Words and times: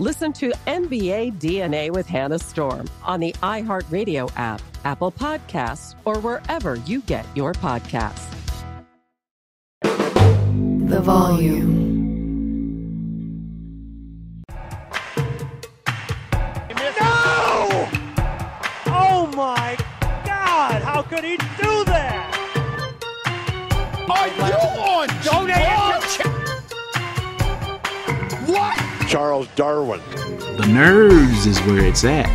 Listen 0.00 0.32
to 0.32 0.50
NBA 0.66 1.38
DNA 1.38 1.90
with 1.90 2.06
Hannah 2.06 2.38
Storm 2.38 2.88
on 3.04 3.20
the 3.20 3.34
iHeartRadio 3.42 4.32
app, 4.34 4.62
Apple 4.86 5.12
Podcasts, 5.12 5.94
or 6.06 6.18
wherever 6.20 6.76
you 6.86 7.02
get 7.02 7.26
your 7.36 7.52
podcasts. 7.52 8.34
The 9.82 11.00
volume. 11.02 11.90
No! 16.98 17.88
Oh 18.86 19.30
my 19.36 19.76
God! 20.24 20.80
How 20.80 21.02
could 21.02 21.24
he 21.24 21.36
do 21.36 21.84
that? 21.84 22.26
Are 24.08 24.28
you 24.28 24.42
on? 24.54 25.08
Don't 25.22 25.50
answer. 25.50 26.29
What? 29.10 29.16
Charles 29.18 29.48
Darwin. 29.56 30.00
The 30.56 30.66
nerves 30.66 31.46
is 31.46 31.58
where 31.62 31.84
it's 31.84 32.04
at. 32.04 32.28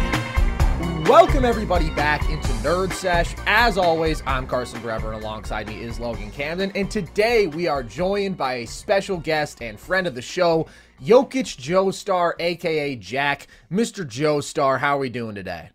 Welcome 1.07 1.45
everybody 1.45 1.89
back 1.91 2.29
into 2.29 2.47
Nerd 2.63 2.91
Sesh. 2.91 3.33
As 3.45 3.77
always, 3.77 4.21
I'm 4.25 4.45
Carson 4.45 4.81
Brever, 4.81 5.13
and 5.13 5.23
alongside 5.23 5.67
me 5.67 5.79
is 5.79 5.99
Logan 5.99 6.31
Camden. 6.31 6.71
And 6.75 6.91
today 6.91 7.47
we 7.47 7.67
are 7.67 7.81
joined 7.81 8.35
by 8.35 8.55
a 8.55 8.67
special 8.67 9.17
guest 9.17 9.61
and 9.61 9.79
friend 9.79 10.05
of 10.05 10.15
the 10.15 10.21
show, 10.21 10.67
Jokic 11.01 11.57
Joe 11.57 11.91
Star, 11.91 12.35
aka 12.39 12.95
Jack. 12.97 13.47
Mr. 13.71 14.05
Joe 14.05 14.41
Star, 14.41 14.79
how 14.79 14.97
are 14.97 14.99
we 14.99 15.09
doing 15.09 15.35
today? 15.35 15.69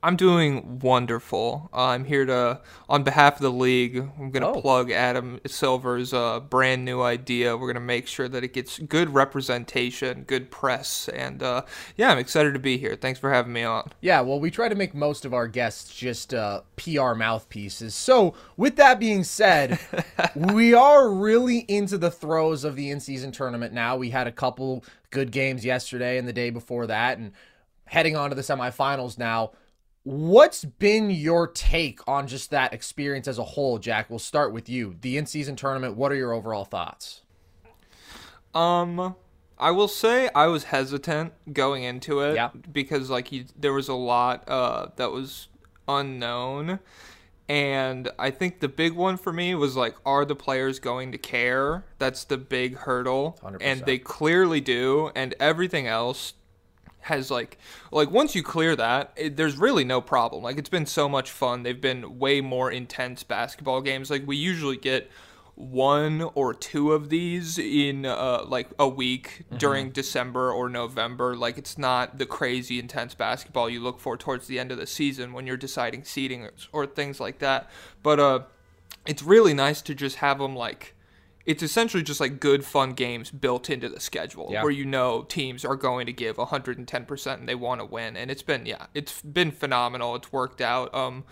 I'm 0.00 0.14
doing 0.16 0.78
wonderful. 0.78 1.70
Uh, 1.72 1.86
I'm 1.86 2.04
here 2.04 2.24
to, 2.24 2.60
on 2.88 3.02
behalf 3.02 3.34
of 3.36 3.40
the 3.42 3.50
league, 3.50 3.96
I'm 3.96 4.30
going 4.30 4.42
to 4.42 4.48
Oh. 4.48 4.60
plug 4.60 4.92
Adam 4.92 5.40
Silver's 5.46 6.14
uh, 6.14 6.38
brand 6.38 6.84
new 6.84 7.02
idea. 7.02 7.56
We're 7.56 7.66
going 7.66 7.74
to 7.74 7.80
make 7.80 8.06
sure 8.06 8.28
that 8.28 8.44
it 8.44 8.52
gets 8.52 8.78
good 8.78 9.12
representation, 9.12 10.22
good 10.22 10.50
press, 10.52 11.08
and 11.08 11.42
uh, 11.42 11.62
yeah, 11.96 12.10
I'm 12.10 12.18
excited 12.18 12.54
to 12.54 12.60
be 12.60 12.78
here. 12.78 12.94
Thanks 12.94 13.18
for 13.18 13.32
having 13.32 13.52
me 13.52 13.64
on. 13.64 13.90
Yeah, 14.00 14.20
well, 14.20 14.38
we 14.38 14.50
try 14.52 14.68
to 14.68 14.74
make 14.76 14.94
most 14.94 15.24
of 15.24 15.34
our 15.34 15.48
guests 15.48 15.92
just 15.94 16.32
uh, 16.32 16.60
PR 16.76 17.14
mouthpieces. 17.14 17.94
So, 17.94 18.34
with 18.56 18.76
that 18.76 19.00
being 19.00 19.24
said, 19.24 19.80
we 20.36 20.74
are 20.74 21.10
really 21.10 21.58
into 21.68 21.98
the 21.98 22.10
throes 22.10 22.62
of 22.62 22.76
the 22.76 22.90
in 22.90 23.00
season 23.00 23.32
tournament 23.32 23.72
now. 23.72 23.96
We 23.96 24.10
had 24.10 24.28
a 24.28 24.32
couple 24.32 24.84
good 25.10 25.32
games 25.32 25.64
yesterday 25.64 26.18
and 26.18 26.28
the 26.28 26.32
day 26.32 26.50
before 26.50 26.86
that, 26.86 27.18
and 27.18 27.32
heading 27.86 28.14
on 28.16 28.30
to 28.30 28.36
the 28.36 28.42
semifinals 28.42 29.18
now. 29.18 29.50
What's 30.08 30.64
been 30.64 31.10
your 31.10 31.46
take 31.46 32.00
on 32.08 32.28
just 32.28 32.48
that 32.50 32.72
experience 32.72 33.28
as 33.28 33.36
a 33.36 33.44
whole, 33.44 33.78
Jack? 33.78 34.08
We'll 34.08 34.18
start 34.18 34.54
with 34.54 34.66
you. 34.66 34.96
The 35.02 35.18
in 35.18 35.26
season 35.26 35.54
tournament, 35.54 35.96
what 35.98 36.10
are 36.10 36.14
your 36.14 36.32
overall 36.32 36.64
thoughts? 36.64 37.20
Um, 38.54 39.16
I 39.58 39.70
will 39.70 39.86
say 39.86 40.30
I 40.34 40.46
was 40.46 40.64
hesitant 40.64 41.34
going 41.52 41.82
into 41.82 42.20
it 42.20 42.36
Yeah. 42.36 42.48
because 42.72 43.10
like 43.10 43.30
you, 43.32 43.44
there 43.54 43.74
was 43.74 43.88
a 43.88 43.94
lot 43.94 44.48
uh, 44.48 44.86
that 44.96 45.12
was 45.12 45.48
unknown, 45.86 46.78
and 47.46 48.08
I 48.18 48.30
think 48.30 48.60
the 48.60 48.68
big 48.68 48.94
one 48.94 49.18
for 49.18 49.30
me 49.30 49.54
was 49.54 49.76
like, 49.76 49.94
are 50.06 50.24
the 50.24 50.34
players 50.34 50.78
going 50.78 51.12
to 51.12 51.18
care? 51.18 51.84
That's 51.98 52.24
the 52.24 52.38
big 52.38 52.76
hurdle, 52.78 53.38
100%. 53.42 53.58
and 53.60 53.80
they 53.84 53.98
clearly 53.98 54.62
do, 54.62 55.10
and 55.14 55.34
everything 55.38 55.86
else 55.86 56.32
has 57.00 57.30
like 57.30 57.58
like 57.90 58.10
once 58.10 58.34
you 58.34 58.42
clear 58.42 58.74
that 58.76 59.12
it, 59.16 59.36
there's 59.36 59.56
really 59.56 59.84
no 59.84 60.00
problem 60.00 60.42
like 60.42 60.58
it's 60.58 60.68
been 60.68 60.86
so 60.86 61.08
much 61.08 61.30
fun 61.30 61.62
they've 61.62 61.80
been 61.80 62.18
way 62.18 62.40
more 62.40 62.70
intense 62.70 63.22
basketball 63.22 63.80
games 63.80 64.10
like 64.10 64.26
we 64.26 64.36
usually 64.36 64.76
get 64.76 65.10
one 65.58 66.22
or 66.36 66.54
two 66.54 66.92
of 66.92 67.08
these 67.08 67.58
in 67.58 68.06
uh, 68.06 68.44
like 68.46 68.68
a 68.78 68.88
week 68.88 69.42
during 69.56 69.90
December 69.90 70.52
or 70.52 70.68
November. 70.68 71.34
Like 71.34 71.58
it's 71.58 71.76
not 71.76 72.18
the 72.18 72.26
crazy 72.26 72.78
intense 72.78 73.14
basketball 73.16 73.68
you 73.68 73.80
look 73.80 73.98
for 73.98 74.16
towards 74.16 74.46
the 74.46 74.60
end 74.60 74.70
of 74.70 74.78
the 74.78 74.86
season 74.86 75.32
when 75.32 75.48
you're 75.48 75.56
deciding 75.56 76.04
seeding 76.04 76.44
or, 76.44 76.52
or 76.70 76.86
things 76.86 77.18
like 77.18 77.40
that. 77.40 77.68
But 78.04 78.20
uh, 78.20 78.40
it's 79.04 79.24
really 79.24 79.52
nice 79.52 79.82
to 79.82 79.96
just 79.96 80.16
have 80.16 80.38
them 80.38 80.54
like 80.54 80.94
it's 81.48 81.62
essentially 81.62 82.02
just 82.02 82.20
like 82.20 82.40
good 82.40 82.62
fun 82.62 82.92
games 82.92 83.30
built 83.30 83.70
into 83.70 83.88
the 83.88 83.98
schedule 84.00 84.50
Yeah. 84.52 84.62
where 84.62 84.70
you 84.70 84.84
know 84.84 85.22
teams 85.22 85.64
are 85.64 85.76
going 85.76 86.04
to 86.06 86.12
give 86.12 86.36
110% 86.36 87.34
and 87.34 87.48
they 87.48 87.54
want 87.54 87.80
to 87.80 87.86
win 87.86 88.16
and 88.18 88.30
it's 88.30 88.42
been 88.42 88.66
yeah 88.66 88.86
it's 88.94 89.22
been 89.22 89.50
phenomenal. 89.50 90.14
It's 90.14 90.30
worked 90.30 90.60
out. 90.60 90.94
Um 90.94 91.24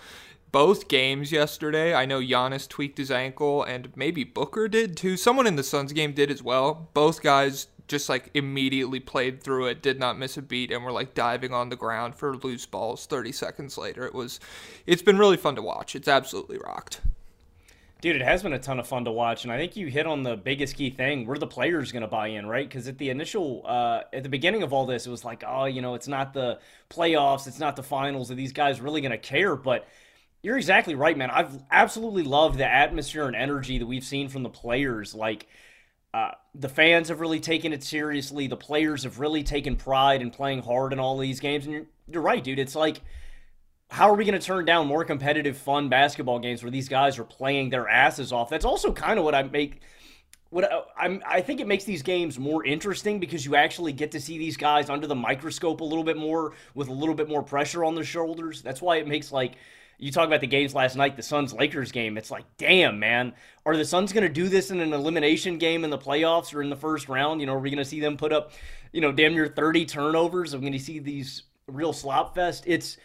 both 0.52 0.88
games 0.88 1.32
yesterday 1.32 1.94
I 1.94 2.06
know 2.06 2.20
Giannis 2.20 2.66
tweaked 2.66 2.96
his 2.98 3.10
ankle 3.10 3.62
and 3.62 3.92
maybe 3.94 4.24
Booker 4.24 4.68
did 4.68 4.96
too. 4.96 5.16
Someone 5.18 5.46
in 5.46 5.56
the 5.56 5.62
Suns 5.62 5.92
game 5.92 6.12
did 6.14 6.30
as 6.30 6.42
well. 6.42 6.88
Both 6.94 7.22
guys 7.22 7.66
just 7.86 8.08
like 8.08 8.30
immediately 8.34 8.98
played 8.98 9.42
through 9.42 9.66
it 9.66 9.82
did 9.82 9.98
not 10.00 10.18
miss 10.18 10.36
a 10.38 10.42
beat 10.42 10.72
and 10.72 10.82
were 10.82 10.90
like 10.92 11.14
diving 11.14 11.52
on 11.52 11.68
the 11.68 11.76
ground 11.76 12.14
for 12.16 12.34
loose 12.38 12.64
balls 12.64 13.04
30 13.06 13.32
seconds 13.32 13.76
later. 13.76 14.06
It 14.06 14.14
was 14.14 14.40
it's 14.86 15.02
been 15.02 15.18
really 15.18 15.36
fun 15.36 15.56
to 15.56 15.62
watch. 15.62 15.94
It's 15.94 16.08
absolutely 16.08 16.56
rocked 16.58 17.00
Dude, 18.06 18.14
it 18.14 18.22
has 18.22 18.40
been 18.40 18.52
a 18.52 18.58
ton 18.60 18.78
of 18.78 18.86
fun 18.86 19.04
to 19.06 19.10
watch, 19.10 19.42
and 19.42 19.52
I 19.52 19.58
think 19.58 19.74
you 19.74 19.88
hit 19.88 20.06
on 20.06 20.22
the 20.22 20.36
biggest 20.36 20.76
key 20.76 20.90
thing. 20.90 21.26
Where 21.26 21.36
the 21.38 21.46
players 21.48 21.90
going 21.90 22.02
to 22.02 22.06
buy 22.06 22.28
in, 22.28 22.46
right? 22.46 22.64
Because 22.64 22.86
at 22.86 22.98
the 22.98 23.10
initial, 23.10 23.62
uh, 23.66 24.02
at 24.12 24.22
the 24.22 24.28
beginning 24.28 24.62
of 24.62 24.72
all 24.72 24.86
this, 24.86 25.08
it 25.08 25.10
was 25.10 25.24
like, 25.24 25.42
oh, 25.44 25.64
you 25.64 25.82
know, 25.82 25.94
it's 25.96 26.06
not 26.06 26.32
the 26.32 26.60
playoffs, 26.88 27.48
it's 27.48 27.58
not 27.58 27.74
the 27.74 27.82
finals. 27.82 28.30
Are 28.30 28.36
these 28.36 28.52
guys 28.52 28.80
really 28.80 29.00
going 29.00 29.10
to 29.10 29.18
care? 29.18 29.56
But 29.56 29.88
you're 30.40 30.56
exactly 30.56 30.94
right, 30.94 31.18
man. 31.18 31.32
I've 31.32 31.60
absolutely 31.68 32.22
loved 32.22 32.58
the 32.58 32.64
atmosphere 32.64 33.26
and 33.26 33.34
energy 33.34 33.78
that 33.78 33.86
we've 33.86 34.04
seen 34.04 34.28
from 34.28 34.44
the 34.44 34.50
players. 34.50 35.12
Like, 35.12 35.48
uh, 36.14 36.30
the 36.54 36.68
fans 36.68 37.08
have 37.08 37.18
really 37.18 37.40
taken 37.40 37.72
it 37.72 37.82
seriously. 37.82 38.46
The 38.46 38.56
players 38.56 39.02
have 39.02 39.18
really 39.18 39.42
taken 39.42 39.74
pride 39.74 40.22
in 40.22 40.30
playing 40.30 40.62
hard 40.62 40.92
in 40.92 41.00
all 41.00 41.18
these 41.18 41.40
games. 41.40 41.64
And 41.64 41.74
you're, 41.74 41.86
you're 42.06 42.22
right, 42.22 42.44
dude. 42.44 42.60
It's 42.60 42.76
like, 42.76 43.00
how 43.88 44.10
are 44.10 44.14
we 44.14 44.24
going 44.24 44.38
to 44.38 44.44
turn 44.44 44.64
down 44.64 44.86
more 44.86 45.04
competitive, 45.04 45.56
fun 45.56 45.88
basketball 45.88 46.38
games 46.38 46.62
where 46.62 46.70
these 46.70 46.88
guys 46.88 47.18
are 47.18 47.24
playing 47.24 47.70
their 47.70 47.88
asses 47.88 48.32
off? 48.32 48.50
That's 48.50 48.64
also 48.64 48.92
kind 48.92 49.18
of 49.18 49.24
what 49.24 49.34
I 49.34 49.42
make. 49.44 49.80
What 50.50 50.72
I, 50.72 50.82
I'm, 50.96 51.22
I 51.26 51.40
think 51.40 51.60
it 51.60 51.66
makes 51.66 51.84
these 51.84 52.02
games 52.02 52.38
more 52.38 52.64
interesting 52.64 53.18
because 53.20 53.44
you 53.44 53.56
actually 53.56 53.92
get 53.92 54.12
to 54.12 54.20
see 54.20 54.38
these 54.38 54.56
guys 54.56 54.88
under 54.88 55.06
the 55.06 55.14
microscope 55.14 55.80
a 55.80 55.84
little 55.84 56.04
bit 56.04 56.16
more 56.16 56.54
with 56.74 56.88
a 56.88 56.92
little 56.92 57.14
bit 57.14 57.28
more 57.28 57.42
pressure 57.42 57.84
on 57.84 57.94
their 57.94 58.04
shoulders. 58.04 58.62
That's 58.62 58.80
why 58.80 58.96
it 58.96 59.08
makes 59.08 59.32
like 59.32 59.56
you 59.98 60.12
talk 60.12 60.26
about 60.26 60.40
the 60.40 60.46
games 60.46 60.74
last 60.74 60.96
night, 60.96 61.16
the 61.16 61.22
Suns 61.22 61.52
Lakers 61.52 61.90
game. 61.90 62.18
It's 62.18 62.30
like, 62.30 62.44
damn, 62.58 62.98
man, 62.98 63.32
are 63.64 63.76
the 63.76 63.84
Suns 63.84 64.12
going 64.12 64.26
to 64.26 64.32
do 64.32 64.48
this 64.48 64.70
in 64.70 64.80
an 64.80 64.92
elimination 64.92 65.58
game 65.58 65.84
in 65.84 65.90
the 65.90 65.98
playoffs 65.98 66.54
or 66.54 66.62
in 66.62 66.70
the 66.70 66.76
first 66.76 67.08
round? 67.08 67.40
You 67.40 67.46
know, 67.46 67.54
are 67.54 67.60
we 67.60 67.70
going 67.70 67.78
to 67.78 67.84
see 67.84 68.00
them 68.00 68.16
put 68.16 68.32
up, 68.32 68.52
you 68.92 69.00
know, 69.00 69.10
damn 69.10 69.32
near 69.32 69.48
30 69.48 69.86
turnovers? 69.86 70.54
We 70.54 70.60
going 70.60 70.72
to 70.72 70.78
see 70.78 70.98
these 70.98 71.44
real 71.66 71.92
slop 71.92 72.34
fest? 72.34 72.64
It's 72.66 72.98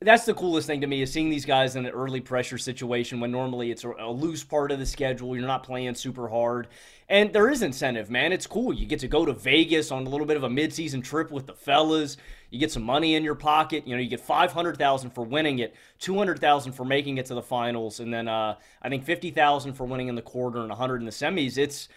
that's 0.00 0.26
the 0.26 0.34
coolest 0.34 0.66
thing 0.66 0.82
to 0.82 0.86
me 0.86 1.00
is 1.00 1.10
seeing 1.10 1.30
these 1.30 1.46
guys 1.46 1.74
in 1.74 1.86
an 1.86 1.92
early 1.92 2.20
pressure 2.20 2.58
situation 2.58 3.18
when 3.18 3.30
normally 3.30 3.70
it's 3.70 3.82
a, 3.82 4.06
loose 4.06 4.44
part 4.44 4.70
of 4.70 4.78
the 4.78 4.84
schedule. 4.84 5.34
You're 5.34 5.46
not 5.46 5.62
playing 5.62 5.94
super 5.94 6.28
hard. 6.28 6.68
And 7.08 7.32
there 7.32 7.48
is 7.48 7.62
incentive, 7.62 8.10
man. 8.10 8.30
It's 8.30 8.46
cool. 8.46 8.74
You 8.74 8.84
get 8.84 9.00
to 9.00 9.08
go 9.08 9.24
to 9.24 9.32
Vegas 9.32 9.90
on 9.90 10.06
a 10.06 10.10
little 10.10 10.26
bit 10.26 10.36
of 10.36 10.42
a 10.42 10.50
midseason 10.50 11.02
trip 11.02 11.30
with 11.30 11.46
the 11.46 11.54
fellas. 11.54 12.18
You 12.50 12.58
get 12.58 12.70
some 12.70 12.82
money 12.82 13.14
in 13.14 13.24
your 13.24 13.34
pocket. 13.34 13.86
You 13.86 13.96
know, 13.96 14.02
you 14.02 14.10
get 14.10 14.20
500,000 14.20 15.10
for 15.10 15.24
winning 15.24 15.60
it, 15.60 15.74
200,000 16.00 16.72
for 16.72 16.84
making 16.84 17.16
it 17.16 17.24
to 17.26 17.34
the 17.34 17.42
finals, 17.42 18.00
and 18.00 18.12
then 18.12 18.28
uh, 18.28 18.56
I 18.82 18.88
think 18.90 19.04
50,000 19.04 19.72
for 19.72 19.86
winning 19.86 20.08
in 20.08 20.14
the 20.14 20.22
quarter 20.22 20.58
and 20.58 20.68
100 20.68 21.00
in 21.00 21.06
the 21.06 21.10
semis. 21.10 21.56
It's 21.56 21.88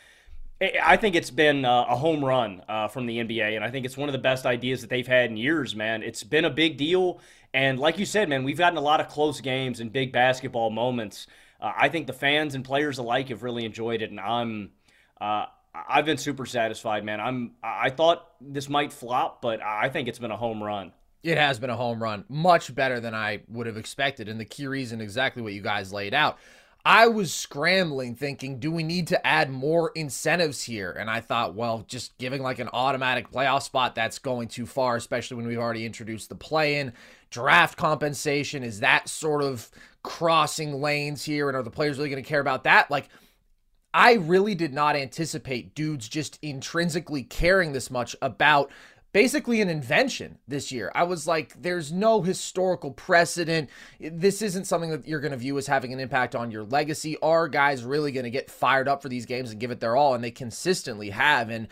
I 0.61 0.97
think 0.97 1.15
it's 1.15 1.31
been 1.31 1.63
uh, 1.63 1.85
a 1.87 1.95
home 1.95 2.23
run 2.23 2.61
uh, 2.67 2.89
from 2.89 3.05
the 3.05 3.19
NBA, 3.19 3.55
and 3.55 3.63
I 3.63 3.71
think 3.71 3.85
it's 3.85 3.95
one 3.95 4.09
of 4.09 4.13
the 4.13 4.19
best 4.19 4.45
ideas 4.45 4.81
that 4.81 4.89
they've 4.89 5.07
had 5.07 5.29
in 5.29 5.37
years, 5.37 5.73
man. 5.73 6.03
It's 6.03 6.23
been 6.23 6.43
a 6.43 6.49
big 6.49 6.75
deal, 6.75 7.21
and 7.53 7.79
like 7.79 7.97
you 7.97 8.05
said, 8.05 8.27
man, 8.27 8.43
we've 8.43 8.57
gotten 8.57 8.77
a 8.77 8.81
lot 8.81 8.99
of 8.99 9.07
close 9.07 9.39
games 9.39 9.79
and 9.79 9.91
big 9.91 10.11
basketball 10.11 10.69
moments. 10.69 11.27
Uh, 11.61 11.71
I 11.77 11.87
think 11.87 12.07
the 12.07 12.13
fans 12.13 12.55
and 12.55 12.65
players 12.65 12.97
alike 12.97 13.29
have 13.29 13.41
really 13.41 13.63
enjoyed 13.63 14.01
it, 14.01 14.11
and 14.11 14.19
I'm, 14.19 14.71
uh, 15.21 15.45
I've 15.73 16.05
been 16.05 16.17
super 16.17 16.45
satisfied, 16.45 17.05
man. 17.05 17.21
I'm, 17.21 17.51
I 17.63 17.89
thought 17.89 18.27
this 18.41 18.67
might 18.67 18.91
flop, 18.91 19.41
but 19.41 19.61
I 19.61 19.87
think 19.87 20.09
it's 20.09 20.19
been 20.19 20.31
a 20.31 20.37
home 20.37 20.61
run. 20.61 20.91
It 21.23 21.37
has 21.37 21.57
been 21.57 21.69
a 21.69 21.75
home 21.77 22.03
run, 22.03 22.25
much 22.27 22.75
better 22.75 22.99
than 22.99 23.15
I 23.15 23.43
would 23.47 23.67
have 23.67 23.77
expected, 23.77 24.27
and 24.27 24.37
the 24.37 24.45
key 24.45 24.67
reason 24.67 24.99
exactly 24.99 25.41
what 25.41 25.53
you 25.53 25.61
guys 25.61 25.93
laid 25.93 26.13
out. 26.13 26.37
I 26.85 27.07
was 27.07 27.33
scrambling 27.33 28.15
thinking, 28.15 28.59
do 28.59 28.71
we 28.71 28.83
need 28.83 29.07
to 29.07 29.27
add 29.27 29.51
more 29.51 29.91
incentives 29.95 30.63
here? 30.63 30.91
And 30.91 31.09
I 31.09 31.19
thought, 31.19 31.53
well, 31.53 31.83
just 31.87 32.17
giving 32.17 32.41
like 32.41 32.59
an 32.59 32.69
automatic 32.71 33.29
playoff 33.31 33.63
spot, 33.63 33.95
that's 33.95 34.17
going 34.17 34.47
too 34.47 34.65
far, 34.65 34.95
especially 34.95 35.37
when 35.37 35.45
we've 35.45 35.57
already 35.57 35.85
introduced 35.85 36.29
the 36.29 36.35
play 36.35 36.79
in. 36.79 36.93
Draft 37.31 37.77
compensation, 37.77 38.63
is 38.63 38.79
that 38.79 39.09
sort 39.09 39.43
of 39.43 39.69
crossing 40.03 40.81
lanes 40.81 41.23
here? 41.23 41.49
And 41.49 41.57
are 41.57 41.63
the 41.63 41.69
players 41.69 41.97
really 41.97 42.09
going 42.09 42.23
to 42.23 42.27
care 42.27 42.39
about 42.39 42.63
that? 42.63 42.89
Like, 42.89 43.09
I 43.93 44.13
really 44.13 44.55
did 44.55 44.73
not 44.73 44.95
anticipate 44.95 45.75
dudes 45.75 46.07
just 46.07 46.39
intrinsically 46.41 47.23
caring 47.23 47.73
this 47.73 47.91
much 47.91 48.15
about 48.21 48.71
basically 49.11 49.61
an 49.61 49.69
invention 49.69 50.37
this 50.47 50.71
year. 50.71 50.91
I 50.93 51.03
was 51.03 51.27
like, 51.27 51.61
there's 51.61 51.91
no 51.91 52.21
historical 52.21 52.91
precedent. 52.91 53.69
This 53.99 54.41
isn't 54.41 54.65
something 54.65 54.91
that 54.91 55.07
you're 55.07 55.19
going 55.19 55.31
to 55.31 55.37
view 55.37 55.57
as 55.57 55.67
having 55.67 55.93
an 55.93 55.99
impact 55.99 56.35
on 56.35 56.51
your 56.51 56.63
legacy. 56.63 57.17
Are 57.21 57.47
guys 57.47 57.83
really 57.83 58.11
going 58.11 58.25
to 58.25 58.29
get 58.29 58.51
fired 58.51 58.87
up 58.87 59.01
for 59.01 59.09
these 59.09 59.25
games 59.25 59.51
and 59.51 59.59
give 59.59 59.71
it 59.71 59.79
their 59.79 59.95
all? 59.95 60.13
And 60.13 60.23
they 60.23 60.31
consistently 60.31 61.09
have. 61.09 61.49
And 61.49 61.67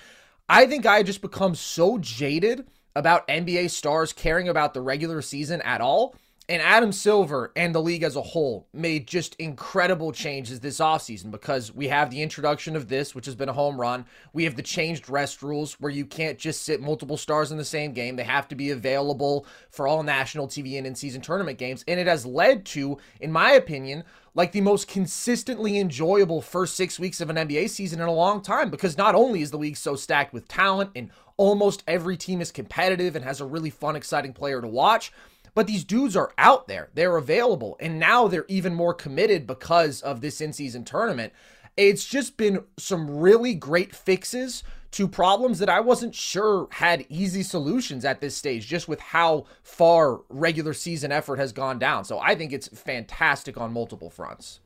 I 0.50 0.66
think 0.66 0.86
I 0.86 1.04
just 1.04 1.22
become 1.22 1.56
so 1.56 1.98
jaded 1.98 2.68
about 2.96 3.28
NBA 3.28 3.70
stars 3.70 4.14
caring 4.14 4.50
about 4.50 4.74
the 4.74 4.82
regular 4.82 5.22
season 5.22 5.62
at 5.62 5.82
all 5.82 6.16
and 6.50 6.62
Adam 6.62 6.94
Silver 6.94 7.52
and 7.58 7.76
the 7.76 7.82
league 7.82 8.04
as 8.04 8.16
a 8.16 8.22
whole 8.22 8.68
made 8.72 9.06
just 9.06 9.36
incredible 9.36 10.14
changes 10.14 10.62
this 10.62 10.80
offseason 10.80 11.30
because 11.30 11.76
we 11.76 11.90
have 11.90 12.10
the 12.10 12.22
introduction 12.22 12.78
of 12.78 12.88
this, 12.88 13.14
which 13.14 13.26
has 13.26 13.36
been 13.36 13.50
a 13.50 13.54
home 13.54 13.80
run. 13.80 14.06
We 14.32 14.46
have 14.46 14.56
the 14.56 14.64
changed 14.64 15.10
rest 15.10 15.44
rules 15.44 15.74
where 15.74 15.92
you 15.92 16.06
can't 16.06 16.40
just 16.40 16.64
sit 16.64 16.80
multiple 16.82 17.18
stars 17.18 17.52
in 17.52 17.58
the 17.58 17.66
same 17.66 17.92
game. 17.92 18.16
They 18.16 18.24
have 18.24 18.48
to 18.48 18.56
be 18.56 18.72
available 18.72 19.46
for 19.72 19.90
all 19.90 20.04
national 20.04 20.48
TV 20.48 20.78
and 20.78 20.88
in 20.88 20.96
season 20.96 21.20
tournament 21.20 21.58
games. 21.58 21.84
And 21.86 22.00
it 22.00 22.08
has 22.08 22.26
led 22.26 22.66
to, 22.68 22.98
in 23.20 23.32
my 23.32 23.52
opinion, 23.52 24.06
like 24.34 24.54
the 24.54 24.62
most 24.62 24.88
consistently 24.88 25.78
enjoyable 25.78 26.42
first 26.42 26.76
six 26.76 26.98
weeks 26.98 27.20
of 27.20 27.30
an 27.30 27.36
NBA 27.36 27.70
season 27.72 28.00
in 28.00 28.08
a 28.08 28.14
long 28.14 28.42
time 28.42 28.70
because 28.70 28.98
not 28.98 29.16
only 29.16 29.42
is 29.42 29.52
the 29.52 29.58
league 29.58 29.76
so 29.76 29.98
stacked 29.98 30.32
with 30.32 30.48
talent 30.48 30.92
and 30.96 31.10
almost 31.36 31.84
every 31.88 32.16
team 32.16 32.40
is 32.40 32.52
competitive 32.52 33.18
and 33.18 33.26
has 33.26 33.42
a 33.42 33.46
really 33.46 33.70
fun, 33.70 33.98
exciting 33.98 34.32
player 34.32 34.62
to 34.62 34.68
watch 34.68 35.12
but 35.54 35.68
these 35.68 35.84
dudes 35.84 36.16
are 36.16 36.32
out 36.38 36.68
there, 36.68 36.90
they're 36.94 37.18
available, 37.18 37.78
and 37.80 38.00
now 38.00 38.28
they're 38.28 38.46
even 38.48 38.74
more 38.74 38.94
committed 38.94 39.48
because 39.48 40.02
of 40.02 40.22
this 40.22 40.42
in 40.42 40.54
season 40.54 40.84
tournament. 40.84 41.34
It's 41.76 42.06
just 42.06 42.38
been 42.38 42.64
some 42.78 43.18
really 43.18 43.54
great 43.54 43.96
fixes 43.96 44.64
to 44.92 45.08
problems 45.08 45.60
that 45.60 45.70
I 45.70 45.80
wasn't 45.80 46.16
sure 46.16 46.68
had 46.72 47.06
easy 47.10 47.44
solutions 47.44 48.06
at 48.06 48.22
this 48.22 48.36
stage, 48.36 48.66
just 48.68 48.88
with 48.88 49.00
how 49.00 49.46
far 49.62 50.22
regular 50.30 50.74
season 50.74 51.12
effort 51.12 51.38
has 51.38 51.52
gone 51.52 51.78
down. 51.78 52.06
So 52.06 52.20
I 52.20 52.36
think 52.36 52.54
it's 52.54 52.68
fantastic 52.68 53.58
on 53.58 53.74
multiple 53.74 54.10
fronts. 54.10 54.60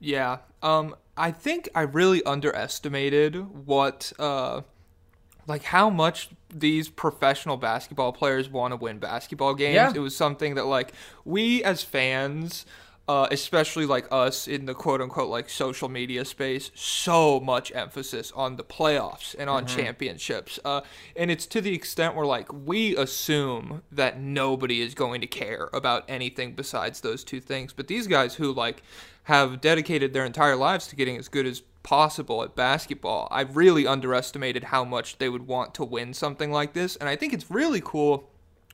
Yeah. 0.00 0.38
Um, 0.62 0.94
I 1.16 1.30
think 1.30 1.68
I 1.74 1.82
really 1.82 2.22
underestimated 2.24 3.66
what 3.66 4.12
uh, 4.18 4.62
like 5.46 5.64
how 5.64 5.90
much 5.90 6.30
these 6.54 6.88
professional 6.88 7.56
basketball 7.56 8.12
players 8.12 8.48
want 8.48 8.72
to 8.72 8.76
win 8.76 8.98
basketball 8.98 9.54
games. 9.54 9.74
Yeah. 9.74 9.92
It 9.94 9.98
was 9.98 10.16
something 10.16 10.54
that 10.54 10.66
like 10.66 10.92
we 11.24 11.62
as 11.64 11.82
fans 11.82 12.64
uh, 13.06 13.28
especially 13.30 13.84
like 13.84 14.06
us 14.10 14.48
in 14.48 14.64
the 14.64 14.74
quote 14.74 15.00
unquote 15.00 15.28
like 15.28 15.50
social 15.50 15.88
media 15.88 16.24
space, 16.24 16.70
so 16.74 17.38
much 17.38 17.70
emphasis 17.74 18.32
on 18.34 18.56
the 18.56 18.64
playoffs 18.64 19.34
and 19.38 19.50
on 19.50 19.66
mm-hmm. 19.66 19.76
championships. 19.78 20.58
Uh, 20.64 20.80
and 21.14 21.30
it's 21.30 21.46
to 21.46 21.60
the 21.60 21.74
extent 21.74 22.14
where 22.14 22.26
like 22.26 22.50
we 22.52 22.96
assume 22.96 23.82
that 23.92 24.18
nobody 24.18 24.80
is 24.80 24.94
going 24.94 25.20
to 25.20 25.26
care 25.26 25.68
about 25.72 26.04
anything 26.08 26.54
besides 26.54 27.02
those 27.02 27.24
two 27.24 27.40
things. 27.40 27.72
But 27.72 27.88
these 27.88 28.06
guys 28.06 28.36
who 28.36 28.52
like 28.52 28.82
have 29.24 29.60
dedicated 29.60 30.14
their 30.14 30.24
entire 30.24 30.56
lives 30.56 30.86
to 30.88 30.96
getting 30.96 31.18
as 31.18 31.28
good 31.28 31.46
as 31.46 31.62
possible 31.84 32.42
at 32.42 32.56
basketball. 32.56 33.28
I 33.30 33.42
really 33.42 33.86
underestimated 33.86 34.64
how 34.64 34.84
much 34.84 35.18
they 35.18 35.28
would 35.28 35.46
want 35.46 35.74
to 35.74 35.84
win 35.84 36.12
something 36.12 36.50
like 36.50 36.72
this, 36.72 36.96
and 36.96 37.08
I 37.08 37.14
think 37.14 37.32
it's 37.32 37.48
really 37.48 37.80
cool 37.84 38.28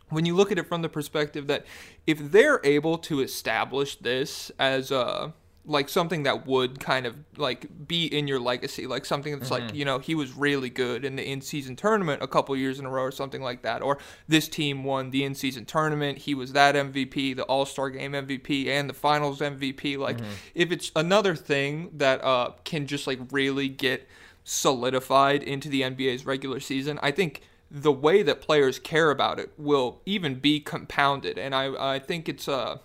when 0.09 0.25
you 0.25 0.35
look 0.35 0.51
at 0.51 0.59
it 0.59 0.67
from 0.67 0.83
the 0.83 0.89
perspective 0.89 1.47
that 1.49 1.67
if 2.07 2.19
they're 2.19 2.61
able 2.65 2.97
to 2.99 3.21
establish 3.21 3.97
this 3.97 4.51
as 4.59 4.91
a 4.91 5.35
like 5.67 5.89
something 5.89 6.23
that 6.23 6.47
would 6.47 6.81
kind 6.81 7.07
of 7.07 7.17
like 7.37 7.87
be 7.87 8.07
in 8.07 8.27
your 8.27 8.41
legacy, 8.41 8.87
like 8.87 9.05
something 9.05 9.39
that's 9.39 9.51
mm-hmm. 9.51 9.67
like 9.67 9.75
you 9.75 9.85
know 9.85 9.99
he 9.99 10.15
was 10.15 10.33
really 10.37 10.71
good 10.71 11.05
in 11.05 11.17
the 11.17 11.23
in-season 11.23 11.77
tournament 11.77 12.23
a 12.23 12.27
couple 12.27 12.57
years 12.57 12.79
in 12.79 12.87
a 12.87 12.91
row 12.91 13.03
or 13.03 13.11
something 13.11 13.43
like 13.43 13.63
that, 13.63 13.83
or 13.83 13.99
this 14.27 14.49
team 14.49 14.85
won 14.85 15.11
the 15.11 15.23
in-season 15.23 15.67
tournament, 15.67 16.19
he 16.19 16.35
was 16.35 16.53
that 16.53 16.75
MVP, 16.75 17.37
the 17.37 17.45
All-Star 17.45 17.91
Game 17.91 18.13
MVP, 18.13 18.67
and 18.69 18.89
the 18.89 18.95
Finals 18.95 19.41
MVP. 19.41 19.99
Like 19.99 20.17
mm-hmm. 20.17 20.31
if 20.55 20.73
it's 20.73 20.91
another 20.97 21.37
thing 21.37 21.91
that 21.95 22.25
uh, 22.25 22.53
can 22.65 22.87
just 22.87 23.07
like 23.07 23.21
really 23.31 23.69
get 23.69 24.09
solidified 24.45 25.43
into 25.43 25.69
the 25.69 25.83
NBA's 25.83 26.25
regular 26.25 26.61
season, 26.61 26.99
I 27.03 27.11
think 27.11 27.43
the 27.71 27.93
way 27.93 28.23
that 28.23 28.41
players 28.41 28.79
care 28.79 29.11
about 29.11 29.39
it 29.39 29.53
will 29.57 30.01
even 30.07 30.37
be 30.37 30.59
compounded, 30.59 31.39
and 31.39 31.55
I 31.55 31.95
I 31.95 31.99
think 31.99 32.29
it's 32.29 32.49
uh 32.49 32.79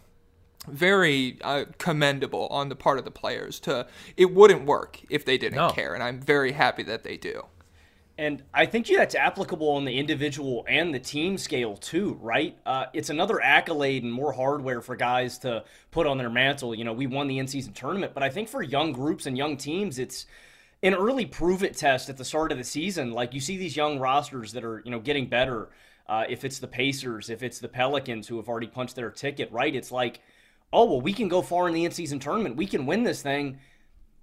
very 0.67 1.37
uh, 1.41 1.65
commendable 1.77 2.47
on 2.47 2.69
the 2.69 2.75
part 2.75 2.97
of 2.97 3.05
the 3.05 3.11
players 3.11 3.59
to 3.61 3.87
it 4.17 4.33
wouldn't 4.33 4.65
work 4.65 4.99
if 5.09 5.25
they 5.25 5.37
didn't 5.37 5.57
no. 5.57 5.69
care 5.69 5.93
and 5.93 6.03
i'm 6.03 6.19
very 6.19 6.51
happy 6.51 6.83
that 6.83 7.03
they 7.03 7.17
do. 7.17 7.45
And 8.17 8.43
i 8.53 8.65
think 8.65 8.87
that's 8.87 9.15
applicable 9.15 9.69
on 9.69 9.85
the 9.85 9.97
individual 9.97 10.65
and 10.69 10.93
the 10.93 10.99
team 10.99 11.37
scale 11.37 11.75
too 11.75 12.17
right? 12.21 12.57
Uh, 12.65 12.85
it's 12.93 13.09
another 13.09 13.41
accolade 13.41 14.03
and 14.03 14.13
more 14.13 14.31
hardware 14.31 14.81
for 14.81 14.95
guys 14.95 15.37
to 15.39 15.63
put 15.91 16.07
on 16.07 16.17
their 16.17 16.29
mantle. 16.29 16.73
You 16.73 16.83
know 16.83 16.93
we 16.93 17.07
won 17.07 17.27
the 17.27 17.39
in-season 17.39 17.73
tournament 17.73 18.13
but 18.13 18.23
i 18.23 18.29
think 18.29 18.47
for 18.49 18.61
young 18.61 18.93
groups 18.93 19.25
and 19.25 19.37
young 19.37 19.57
teams 19.57 19.99
it's 19.99 20.25
an 20.83 20.93
early 20.93 21.25
prove 21.25 21.63
it 21.63 21.75
test 21.75 22.09
at 22.09 22.17
the 22.17 22.25
start 22.25 22.51
of 22.51 22.57
the 22.57 22.63
season. 22.63 23.11
Like 23.11 23.33
you 23.33 23.39
see 23.39 23.57
these 23.57 23.75
young 23.75 23.99
rosters 23.99 24.51
that 24.53 24.63
are 24.63 24.81
you 24.85 24.91
know 24.91 24.99
getting 24.99 25.27
better 25.27 25.69
uh, 26.07 26.25
if 26.29 26.45
it's 26.45 26.59
the 26.59 26.67
pacers 26.67 27.29
if 27.29 27.41
it's 27.41 27.59
the 27.59 27.67
pelicans 27.67 28.27
who 28.27 28.37
have 28.37 28.47
already 28.47 28.67
punched 28.67 28.95
their 28.95 29.09
ticket 29.09 29.51
right? 29.51 29.73
It's 29.75 29.91
like 29.91 30.19
oh, 30.73 30.85
well, 30.85 31.01
we 31.01 31.13
can 31.13 31.27
go 31.27 31.41
far 31.41 31.67
in 31.67 31.73
the 31.73 31.85
in 31.85 31.91
season 31.91 32.19
tournament. 32.19 32.55
We 32.55 32.67
can 32.67 32.85
win 32.85 33.03
this 33.03 33.21
thing. 33.21 33.59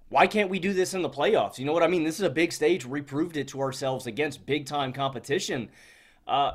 Why 0.09 0.27
can't 0.27 0.49
we 0.49 0.59
do 0.59 0.73
this 0.73 0.93
in 0.93 1.01
the 1.01 1.09
playoffs? 1.09 1.57
You 1.57 1.65
know 1.65 1.73
what 1.73 1.81
I 1.83 1.87
mean? 1.87 2.03
This 2.03 2.19
is 2.19 2.25
a 2.25 2.29
big 2.29 2.51
stage. 2.51 2.85
We 2.85 3.01
proved 3.01 3.35
it 3.35 3.47
to 3.49 3.61
ourselves 3.61 4.05
against 4.05 4.45
big 4.45 4.67
time 4.67 4.93
competition. 4.93 5.69
Uh, 6.27 6.53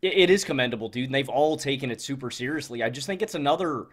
it, 0.00 0.14
it 0.14 0.30
is 0.30 0.44
commendable, 0.44 0.88
dude. 0.88 1.06
And 1.06 1.14
they've 1.14 1.28
all 1.28 1.56
taken 1.56 1.90
it 1.90 2.00
super 2.00 2.30
seriously. 2.30 2.82
I 2.82 2.90
just 2.90 3.06
think 3.06 3.20
it's 3.20 3.34
another. 3.34 3.86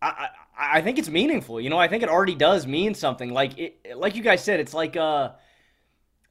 I, 0.00 0.28
I, 0.56 0.78
I 0.78 0.82
think 0.82 0.98
it's 0.98 1.08
meaningful. 1.08 1.60
You 1.60 1.70
know, 1.70 1.78
I 1.78 1.88
think 1.88 2.02
it 2.02 2.08
already 2.08 2.36
does 2.36 2.66
mean 2.66 2.94
something. 2.94 3.32
Like 3.32 3.58
it, 3.58 3.96
like 3.96 4.14
you 4.14 4.22
guys 4.22 4.44
said, 4.44 4.60
it's 4.60 4.74
like 4.74 4.96
uh, 4.96 5.32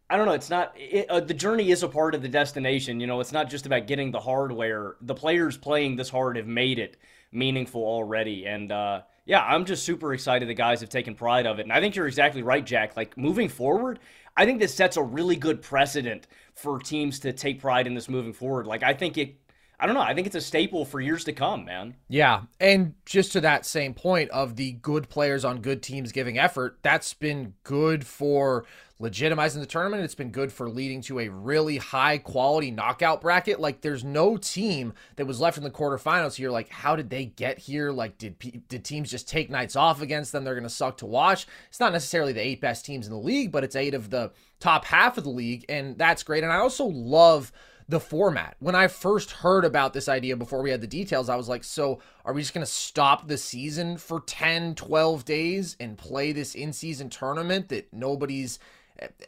I 0.09 0.17
don't 0.17 0.25
know. 0.25 0.33
It's 0.33 0.49
not 0.49 0.73
it, 0.77 1.09
uh, 1.09 1.19
the 1.19 1.33
journey 1.33 1.71
is 1.71 1.83
a 1.83 1.89
part 1.89 2.15
of 2.15 2.21
the 2.21 2.29
destination. 2.29 2.99
You 2.99 3.07
know, 3.07 3.19
it's 3.19 3.33
not 3.33 3.49
just 3.49 3.65
about 3.65 3.87
getting 3.87 4.11
the 4.11 4.19
hardware. 4.19 4.95
The 5.01 5.15
players 5.15 5.57
playing 5.57 5.97
this 5.97 6.09
hard 6.09 6.37
have 6.37 6.47
made 6.47 6.79
it 6.79 6.97
meaningful 7.31 7.81
already. 7.81 8.45
And 8.45 8.71
uh, 8.71 9.01
yeah, 9.25 9.43
I'm 9.43 9.65
just 9.65 9.83
super 9.83 10.13
excited 10.13 10.47
the 10.47 10.53
guys 10.53 10.81
have 10.81 10.89
taken 10.89 11.15
pride 11.15 11.45
of 11.45 11.59
it. 11.59 11.63
And 11.63 11.73
I 11.73 11.79
think 11.79 11.95
you're 11.95 12.07
exactly 12.07 12.43
right, 12.43 12.65
Jack. 12.65 12.95
Like 12.97 13.17
moving 13.17 13.49
forward, 13.49 13.99
I 14.35 14.45
think 14.45 14.59
this 14.59 14.73
sets 14.73 14.97
a 14.97 15.03
really 15.03 15.35
good 15.35 15.61
precedent 15.61 16.27
for 16.53 16.79
teams 16.79 17.19
to 17.21 17.33
take 17.33 17.61
pride 17.61 17.87
in 17.87 17.93
this 17.93 18.09
moving 18.09 18.33
forward. 18.33 18.67
Like 18.67 18.83
I 18.83 18.93
think 18.93 19.17
it 19.17 19.37
I 19.81 19.87
don't 19.87 19.95
know. 19.95 20.01
I 20.01 20.13
think 20.13 20.27
it's 20.27 20.35
a 20.35 20.41
staple 20.41 20.85
for 20.85 21.01
years 21.01 21.23
to 21.23 21.33
come, 21.33 21.65
man. 21.65 21.95
Yeah. 22.07 22.41
And 22.59 22.93
just 23.03 23.31
to 23.31 23.41
that 23.41 23.65
same 23.65 23.95
point 23.95 24.29
of 24.29 24.55
the 24.55 24.73
good 24.73 25.09
players 25.09 25.43
on 25.43 25.61
good 25.61 25.81
teams 25.81 26.11
giving 26.11 26.37
effort, 26.37 26.77
that's 26.83 27.15
been 27.15 27.55
good 27.63 28.05
for 28.05 28.65
legitimizing 29.01 29.59
the 29.59 29.65
tournament. 29.65 30.03
It's 30.03 30.15
been 30.15 30.31
good 30.31 30.53
for 30.53 30.69
leading 30.69 31.01
to 31.03 31.19
a 31.19 31.29
really 31.29 31.77
high 31.77 32.19
quality 32.19 32.71
knockout 32.71 33.21
bracket. 33.21 33.59
Like 33.59 33.81
there's 33.81 34.03
no 34.03 34.37
team 34.37 34.93
that 35.15 35.25
was 35.25 35.41
left 35.41 35.57
in 35.57 35.63
the 35.63 35.71
quarterfinals 35.71 36.35
here. 36.35 36.51
Like 36.51 36.69
how 36.69 36.95
did 36.95 37.09
they 37.09 37.25
get 37.25 37.57
here? 37.57 37.91
Like 37.91 38.17
did 38.17 38.37
did 38.67 38.85
teams 38.85 39.09
just 39.09 39.27
take 39.27 39.49
nights 39.49 39.75
off 39.75 40.01
against 40.01 40.31
them? 40.31 40.43
They're 40.43 40.53
going 40.53 40.63
to 40.63 40.69
suck 40.69 40.97
to 40.97 41.05
watch. 41.05 41.47
It's 41.69 41.79
not 41.79 41.93
necessarily 41.93 42.33
the 42.33 42.45
eight 42.45 42.61
best 42.61 42.85
teams 42.85 43.07
in 43.07 43.13
the 43.13 43.19
league, 43.19 43.51
but 43.51 43.63
it's 43.63 43.75
eight 43.75 43.93
of 43.93 44.09
the 44.09 44.31
top 44.59 44.85
half 44.85 45.17
of 45.17 45.23
the 45.23 45.29
league. 45.29 45.65
And 45.67 45.97
that's 45.97 46.23
great. 46.23 46.43
And 46.43 46.53
I 46.53 46.57
also 46.57 46.85
love 46.85 47.51
the 47.91 47.99
format. 47.99 48.55
When 48.59 48.73
I 48.73 48.87
first 48.87 49.31
heard 49.31 49.65
about 49.65 49.93
this 49.93 50.07
idea 50.07 50.37
before 50.37 50.61
we 50.61 50.71
had 50.71 50.81
the 50.81 50.87
details, 50.87 51.27
I 51.27 51.35
was 51.35 51.49
like, 51.49 51.63
so 51.63 51.99
are 52.23 52.33
we 52.33 52.41
just 52.41 52.53
going 52.53 52.65
to 52.65 52.71
stop 52.71 53.27
the 53.27 53.37
season 53.37 53.97
for 53.97 54.21
10, 54.21 54.75
12 54.75 55.25
days 55.25 55.75
and 55.79 55.97
play 55.97 56.31
this 56.31 56.55
in 56.55 56.71
season 56.71 57.09
tournament 57.09 57.67
that 57.69 57.91
nobody's 57.91 58.59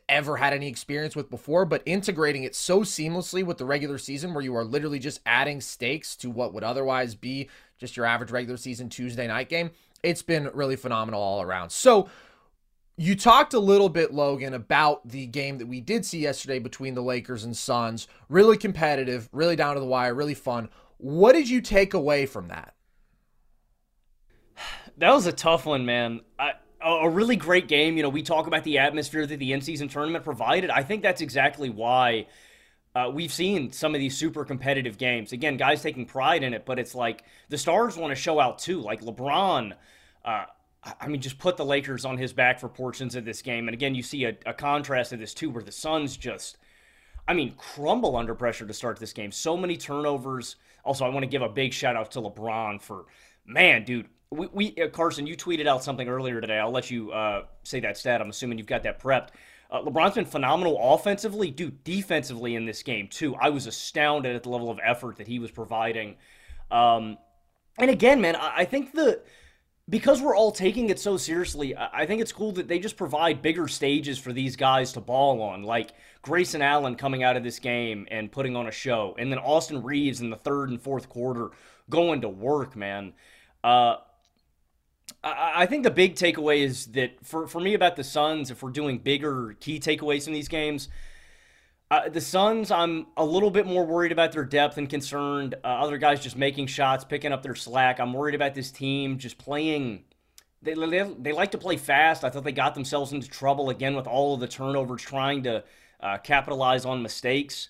ever 0.07 0.37
had 0.37 0.53
any 0.53 0.67
experience 0.67 1.15
with 1.15 1.29
before, 1.29 1.65
but 1.65 1.81
integrating 1.85 2.43
it 2.43 2.55
so 2.55 2.81
seamlessly 2.81 3.43
with 3.43 3.57
the 3.57 3.65
regular 3.65 3.97
season 3.97 4.33
where 4.33 4.43
you 4.43 4.55
are 4.55 4.63
literally 4.63 4.99
just 4.99 5.19
adding 5.25 5.61
stakes 5.61 6.15
to 6.17 6.29
what 6.29 6.53
would 6.53 6.63
otherwise 6.63 7.15
be 7.15 7.49
just 7.77 7.97
your 7.97 8.05
average 8.05 8.31
regular 8.31 8.57
season 8.57 8.89
Tuesday 8.89 9.27
night 9.27 9.49
game? 9.49 9.71
It's 10.03 10.21
been 10.21 10.49
really 10.53 10.75
phenomenal 10.75 11.21
all 11.21 11.41
around. 11.41 11.71
So, 11.71 12.09
you 12.95 13.15
talked 13.15 13.55
a 13.55 13.59
little 13.59 13.89
bit, 13.89 14.13
Logan, 14.13 14.53
about 14.53 15.07
the 15.07 15.25
game 15.25 15.57
that 15.57 15.65
we 15.65 15.81
did 15.81 16.05
see 16.05 16.19
yesterday 16.19 16.59
between 16.59 16.93
the 16.93 17.01
Lakers 17.01 17.43
and 17.43 17.57
Suns. 17.57 18.07
Really 18.29 18.55
competitive, 18.55 19.29
really 19.31 19.55
down 19.55 19.73
to 19.73 19.79
the 19.79 19.87
wire, 19.87 20.13
really 20.13 20.35
fun. 20.35 20.69
What 20.97 21.33
did 21.33 21.49
you 21.49 21.59
take 21.59 21.93
away 21.93 22.25
from 22.25 22.49
that? 22.49 22.73
That 24.95 25.11
was 25.11 25.25
a 25.25 25.31
tough 25.31 25.65
one, 25.65 25.87
man. 25.87 26.21
I, 26.37 26.51
a 26.85 27.09
really 27.09 27.35
great 27.35 27.67
game. 27.67 27.97
You 27.97 28.03
know, 28.03 28.09
we 28.09 28.23
talk 28.23 28.47
about 28.47 28.63
the 28.63 28.79
atmosphere 28.79 29.25
that 29.25 29.37
the 29.37 29.53
in 29.53 29.61
season 29.61 29.87
tournament 29.87 30.23
provided. 30.23 30.69
I 30.69 30.83
think 30.83 31.01
that's 31.01 31.21
exactly 31.21 31.69
why 31.69 32.27
uh, 32.95 33.09
we've 33.13 33.33
seen 33.33 33.71
some 33.71 33.95
of 33.95 33.99
these 33.99 34.15
super 34.17 34.45
competitive 34.45 34.97
games. 34.97 35.31
Again, 35.31 35.57
guys 35.57 35.81
taking 35.81 36.05
pride 36.05 36.43
in 36.43 36.53
it, 36.53 36.65
but 36.65 36.79
it's 36.79 36.93
like 36.93 37.23
the 37.49 37.57
stars 37.57 37.97
want 37.97 38.11
to 38.11 38.15
show 38.15 38.39
out 38.39 38.59
too. 38.59 38.81
Like 38.81 39.01
LeBron. 39.01 39.73
Uh, 40.23 40.45
I 40.99 41.07
mean, 41.07 41.21
just 41.21 41.39
put 41.39 41.57
the 41.57 41.65
Lakers 41.65 42.05
on 42.05 42.17
his 42.17 42.33
back 42.33 42.59
for 42.59 42.67
portions 42.67 43.15
of 43.15 43.25
this 43.25 43.41
game. 43.41 43.67
And 43.67 43.73
again, 43.73 43.95
you 43.95 44.03
see 44.03 44.25
a, 44.25 44.37
a 44.45 44.53
contrast 44.53 45.13
of 45.13 45.19
this 45.19 45.33
too, 45.33 45.49
where 45.49 45.63
the 45.63 45.71
Suns 45.71 46.17
just, 46.17 46.57
I 47.27 47.33
mean, 47.33 47.53
crumble 47.55 48.17
under 48.17 48.35
pressure 48.35 48.65
to 48.65 48.73
start 48.73 48.99
this 48.99 49.13
game. 49.13 49.31
So 49.31 49.55
many 49.55 49.77
turnovers. 49.77 50.57
Also, 50.83 51.05
I 51.05 51.09
want 51.09 51.23
to 51.23 51.29
give 51.29 51.41
a 51.41 51.49
big 51.49 51.73
shout 51.73 51.95
out 51.95 52.11
to 52.11 52.21
LeBron 52.21 52.81
for, 52.81 53.05
man, 53.45 53.85
dude. 53.85 54.09
We, 54.33 54.47
we 54.51 54.75
uh, 54.81 54.89
Carson, 54.89 55.27
you 55.27 55.37
tweeted 55.37 55.67
out 55.67 55.83
something 55.83 56.07
earlier 56.07 56.41
today. 56.41 56.59
I'll 56.59 56.71
let 56.71 56.89
you 56.91 57.11
uh, 57.11 57.43
say 57.63 57.79
that 57.81 57.97
stat. 57.97 58.21
I'm 58.21 58.29
assuming 58.29 58.57
you've 58.57 58.67
got 58.67 58.83
that 58.83 59.01
prepped. 59.01 59.29
Uh, 59.69 59.81
LeBron's 59.81 60.15
been 60.15 60.25
phenomenal 60.25 60.77
offensively, 60.93 61.49
dude. 61.49 61.83
Defensively 61.83 62.55
in 62.55 62.65
this 62.65 62.83
game 62.83 63.07
too. 63.07 63.35
I 63.35 63.49
was 63.49 63.65
astounded 63.65 64.35
at 64.35 64.43
the 64.43 64.49
level 64.49 64.69
of 64.69 64.79
effort 64.83 65.17
that 65.17 65.27
he 65.27 65.39
was 65.39 65.51
providing. 65.51 66.15
Um, 66.69 67.17
and 67.77 67.89
again, 67.89 68.21
man, 68.21 68.35
I, 68.35 68.57
I 68.57 68.65
think 68.65 68.93
the 68.93 69.21
because 69.89 70.21
we're 70.21 70.35
all 70.35 70.51
taking 70.51 70.89
it 70.89 70.99
so 70.99 71.17
seriously, 71.17 71.75
I 71.75 72.05
think 72.05 72.21
it's 72.21 72.31
cool 72.31 72.53
that 72.53 72.69
they 72.69 72.79
just 72.79 72.95
provide 72.95 73.41
bigger 73.41 73.67
stages 73.67 74.17
for 74.17 74.31
these 74.31 74.55
guys 74.55 74.93
to 74.93 75.01
ball 75.01 75.41
on, 75.41 75.63
like 75.63 75.91
Grayson 76.21 76.61
Allen 76.61 76.95
coming 76.95 77.23
out 77.23 77.35
of 77.35 77.43
this 77.43 77.59
game 77.59 78.07
and 78.09 78.31
putting 78.31 78.55
on 78.55 78.67
a 78.67 78.71
show, 78.71 79.13
and 79.19 79.29
then 79.29 79.39
Austin 79.39 79.83
Reaves 79.83 80.21
in 80.21 80.29
the 80.29 80.37
third 80.37 80.69
and 80.69 80.81
fourth 80.81 81.09
quarter 81.09 81.51
going 81.89 82.21
to 82.21 82.29
work, 82.29 82.77
man. 82.77 83.11
Uh, 83.61 83.97
I, 85.23 85.65
think 85.65 85.83
the 85.83 85.91
big 85.91 86.15
takeaway 86.15 86.59
is 86.59 86.87
that 86.87 87.25
for, 87.25 87.47
for 87.47 87.61
me 87.61 87.73
about 87.73 87.95
the 87.95 88.03
Suns, 88.03 88.51
if 88.51 88.61
we're 88.61 88.71
doing 88.71 88.97
bigger 88.97 89.55
key 89.59 89.79
takeaways 89.79 90.27
in 90.27 90.33
these 90.33 90.49
games, 90.49 90.89
uh, 91.89 92.09
the 92.09 92.19
Suns, 92.19 92.71
I'm 92.71 93.07
a 93.15 93.23
little 93.23 93.51
bit 93.51 93.65
more 93.65 93.85
worried 93.85 94.11
about 94.11 94.33
their 94.33 94.43
depth 94.43 94.77
and 94.77 94.89
concerned. 94.89 95.55
Uh, 95.63 95.67
other 95.67 95.97
guys 95.97 96.21
just 96.21 96.35
making 96.35 96.67
shots, 96.67 97.03
picking 97.03 97.31
up 97.31 97.41
their 97.41 97.55
slack. 97.55 97.99
I'm 97.99 98.11
worried 98.13 98.35
about 98.35 98.53
this 98.53 98.71
team 98.71 99.17
just 99.17 99.37
playing. 99.37 100.03
They, 100.61 100.73
they, 100.73 101.09
they 101.19 101.31
like 101.31 101.51
to 101.51 101.57
play 101.57 101.77
fast. 101.77 102.23
I 102.23 102.29
thought 102.29 102.43
they 102.43 102.51
got 102.51 102.73
themselves 102.73 103.13
into 103.13 103.29
trouble 103.29 103.69
again 103.69 103.95
with 103.95 104.07
all 104.07 104.33
of 104.33 104.39
the 104.39 104.47
turnovers, 104.47 105.03
trying 105.03 105.43
to 105.43 105.63
uh, 106.01 106.17
capitalize 106.17 106.83
on 106.83 107.01
mistakes. 107.01 107.69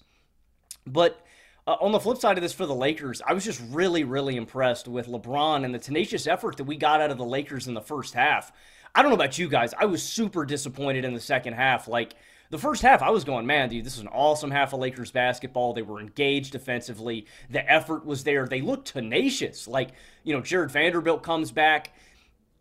But 0.88 1.24
uh, 1.66 1.76
on 1.80 1.92
the 1.92 2.00
flip 2.00 2.18
side 2.18 2.38
of 2.38 2.42
this 2.42 2.54
for 2.54 2.66
the 2.66 2.76
Lakers, 2.76 3.22
I 3.26 3.34
was 3.34 3.46
just 3.46 3.62
really, 3.70 4.04
really 4.04 4.36
impressed 4.36 4.88
with 4.88 5.08
LeBron 5.08 5.64
and 5.64 5.74
the 5.74 5.80
tenacious 5.80 6.28
effort 6.28 6.58
that 6.58 6.66
we 6.66 6.76
got 6.76 7.02
out 7.02 7.12
of 7.12 7.18
the 7.18 7.26
Lakers 7.26 7.68
in 7.68 7.74
the 7.74 7.82
first 7.82 8.14
half. 8.14 8.52
I 8.94 9.02
don't 9.02 9.10
know 9.10 9.16
about 9.16 9.38
you 9.38 9.48
guys. 9.48 9.74
I 9.78 9.86
was 9.86 10.04
super 10.04 10.46
disappointed 10.46 11.06
in 11.06 11.14
the 11.14 11.20
second 11.20 11.54
half. 11.54 11.88
Like, 11.88 12.14
the 12.50 12.60
first 12.60 12.84
half, 12.84 13.02
I 13.02 13.10
was 13.10 13.24
going, 13.24 13.48
man, 13.48 13.70
dude, 13.70 13.84
this 13.84 13.96
is 13.96 14.02
an 14.02 14.10
awesome 14.10 14.52
half 14.52 14.74
of 14.74 14.80
Lakers 14.80 15.10
basketball. 15.10 15.74
They 15.74 15.82
were 15.82 16.00
engaged 16.00 16.52
defensively. 16.52 17.26
The 17.50 17.68
effort 17.68 18.06
was 18.06 18.24
there. 18.24 18.46
They 18.46 18.62
looked 18.62 18.90
tenacious. 18.90 19.68
Like, 19.68 19.90
you 20.24 20.36
know, 20.36 20.42
Jarred 20.42 20.70
Vanderbilt 20.70 21.24
comes 21.24 21.52
back. 21.52 21.96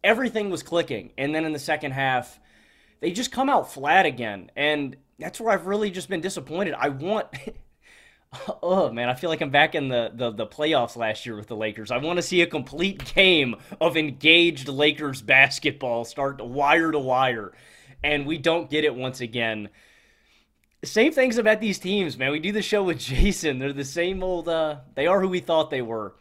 Everything 0.02 0.48
was 0.48 0.62
clicking. 0.62 1.12
And 1.18 1.34
then 1.34 1.44
in 1.44 1.52
the 1.52 1.58
second 1.58 1.92
half, 1.92 2.40
they 3.00 3.10
just 3.10 3.32
come 3.32 3.50
out 3.50 3.70
flat 3.70 4.06
again. 4.06 4.50
And 4.56 4.96
that's 5.18 5.38
where 5.38 5.52
I've 5.52 5.66
really 5.66 5.90
just 5.90 6.08
been 6.08 6.22
disappointed. 6.22 6.72
I 6.72 6.88
want. 6.88 7.26
oh 8.62 8.90
man, 8.90 9.08
I 9.08 9.14
feel 9.14 9.30
like 9.30 9.40
I'm 9.40 9.50
back 9.50 9.74
in 9.74 9.88
the, 9.88 10.10
the, 10.14 10.30
the 10.30 10.46
playoffs 10.46 10.96
last 10.96 11.26
year 11.26 11.36
with 11.36 11.48
the 11.48 11.56
Lakers. 11.56 11.90
I 11.90 11.98
want 11.98 12.16
to 12.16 12.22
see 12.22 12.40
a 12.42 12.46
complete 12.46 13.14
game 13.14 13.56
of 13.80 13.96
engaged 13.96 14.68
Lakers 14.68 15.22
basketball 15.22 16.04
start 16.04 16.42
wire 16.44 16.90
to 16.90 16.98
wire 16.98 17.52
and 18.02 18.26
we 18.26 18.38
don't 18.38 18.70
get 18.70 18.84
it 18.84 18.94
once 18.94 19.20
again. 19.20 19.68
Same 20.84 21.12
things 21.12 21.38
about 21.38 21.60
these 21.60 21.78
teams, 21.78 22.18
man. 22.18 22.32
We 22.32 22.40
do 22.40 22.52
the 22.52 22.62
show 22.62 22.82
with 22.82 22.98
Jason. 23.00 23.58
They're 23.58 23.72
the 23.72 23.84
same 23.84 24.22
old. 24.22 24.48
Uh, 24.48 24.78
they 24.94 25.06
are 25.06 25.20
who 25.20 25.28
we 25.28 25.40
thought 25.40 25.70
they 25.70 25.82
were. 25.82 26.14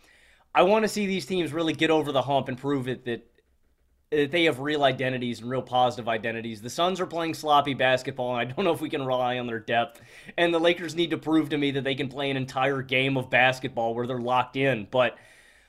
I 0.54 0.64
want 0.64 0.84
to 0.84 0.90
see 0.90 1.08
these 1.08 1.26
teams 1.26 1.54
really 1.54 1.74
get 1.74 1.90
over 1.90 2.12
the 2.12 2.22
hump 2.22 2.50
and 2.50 2.58
prove 2.58 2.88
it 2.88 3.06
that, 3.06 3.26
that 3.31 3.31
they 4.12 4.44
have 4.44 4.60
real 4.60 4.84
identities 4.84 5.40
and 5.40 5.50
real 5.50 5.62
positive 5.62 6.10
identities. 6.10 6.62
The 6.62 6.70
Suns 6.70 7.00
are 7.00 7.06
playing 7.06 7.34
sloppy 7.34 7.74
basketball, 7.74 8.38
and 8.38 8.40
I 8.40 8.54
don't 8.54 8.66
know 8.66 8.74
if 8.74 8.82
we 8.82 8.90
can 8.90 9.06
rely 9.06 9.40
on 9.40 9.48
their 9.48 9.60
depth. 9.60 10.02
And 10.38 10.54
the 10.54 10.60
Lakers 10.60 10.96
need 10.96 11.12
to 11.12 11.18
prove 11.18 11.50
to 11.50 11.58
me 11.58 11.72
that 11.72 11.86
they 11.86 11.96
can 11.96 12.10
play 12.10 12.30
an 12.30 12.36
entire 12.36 12.82
game 12.82 13.16
of 13.16 13.30
basketball 13.30 13.96
where 13.96 14.06
they're 14.06 14.20
locked 14.20 14.58
in. 14.58 14.86
But 14.92 15.18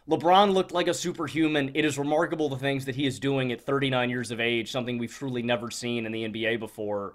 LeBron 0.09 0.53
looked 0.53 0.73
like 0.73 0.89
a 0.89 0.95
superhuman. 0.95 1.71
It 1.75 1.85
is 1.85 1.97
remarkable 1.97 2.49
the 2.49 2.57
things 2.57 2.85
that 2.87 2.97
he 2.97 3.07
is 3.07 3.21
doing 3.21 3.53
at 3.53 3.61
39 3.61 4.11
years 4.11 4.33
of 4.33 4.41
age, 4.41 4.73
something 4.73 4.99
we've 4.99 5.13
truly 5.13 5.43
never 5.43 5.71
seen 5.71 6.05
in 6.05 6.11
the 6.11 6.25
NBA 6.29 6.59
before. 6.59 7.15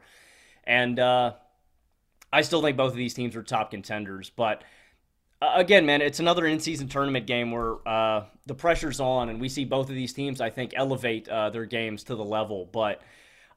And 0.63 0.97
uh, 0.97 1.33
I 2.31 2.41
still 2.41 2.61
think 2.61 2.77
both 2.77 2.91
of 2.91 2.97
these 2.97 3.13
teams 3.13 3.35
are 3.35 3.43
top 3.43 3.71
contenders. 3.71 4.29
But 4.29 4.63
uh, 5.41 5.51
again, 5.55 5.85
man, 5.85 6.01
it's 6.01 6.19
another 6.19 6.45
in 6.45 6.59
season 6.59 6.87
tournament 6.87 7.27
game 7.27 7.51
where 7.51 7.75
uh, 7.87 8.25
the 8.45 8.55
pressure's 8.55 8.99
on, 8.99 9.29
and 9.29 9.39
we 9.39 9.49
see 9.49 9.65
both 9.65 9.89
of 9.89 9.95
these 9.95 10.13
teams, 10.13 10.41
I 10.41 10.49
think, 10.49 10.73
elevate 10.75 11.29
uh, 11.29 11.49
their 11.49 11.65
games 11.65 12.03
to 12.05 12.15
the 12.15 12.25
level. 12.25 12.67
But 12.71 13.01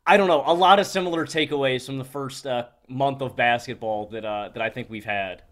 I 0.07 0.17
don't 0.17 0.29
know, 0.29 0.43
a 0.45 0.53
lot 0.53 0.79
of 0.79 0.87
similar 0.87 1.25
takeaways 1.25 1.87
from 1.87 1.99
the 1.99 2.05
first 2.05 2.47
uh, 2.47 2.67
month 2.89 3.23
of 3.23 3.35
basketball 3.35 4.07
that, 4.09 4.25
uh, 4.25 4.51
that 4.53 4.63
I 4.63 4.69
think 4.69 4.91
we've 4.91 5.05
had. 5.05 5.43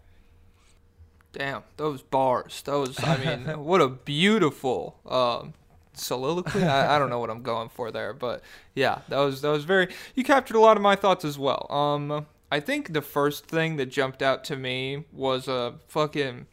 Damn, 1.31 1.63
those 1.77 2.01
bars. 2.01 2.61
Those, 2.63 3.03
I 3.03 3.17
mean, 3.17 3.59
what 3.63 3.81
a 3.81 3.87
beautiful 3.87 4.99
um, 5.07 5.53
soliloquy. 5.93 6.63
I, 6.63 6.95
I, 6.95 6.99
don't 6.99 7.09
know 7.09 7.19
what 7.19 7.29
I'm 7.29 7.43
going 7.43 7.69
for 7.69 7.91
there, 7.91 8.13
but 8.13 8.41
yeah, 8.73 9.01
that 9.09 9.17
was 9.17 9.41
that 9.41 9.49
was 9.49 9.63
very. 9.63 9.89
You 10.15 10.23
captured 10.23 10.57
a 10.57 10.59
lot 10.59 10.75
of 10.75 10.81
my 10.81 10.95
thoughts 10.95 11.23
as 11.23 11.37
well. 11.37 11.67
Um, 11.69 12.25
I 12.51 12.59
think 12.59 12.93
the 12.93 13.01
first 13.01 13.45
thing 13.45 13.77
that 13.77 13.87
jumped 13.87 14.21
out 14.21 14.43
to 14.45 14.55
me 14.55 15.05
was 15.11 15.47
a 15.47 15.75
fucking 15.87 16.47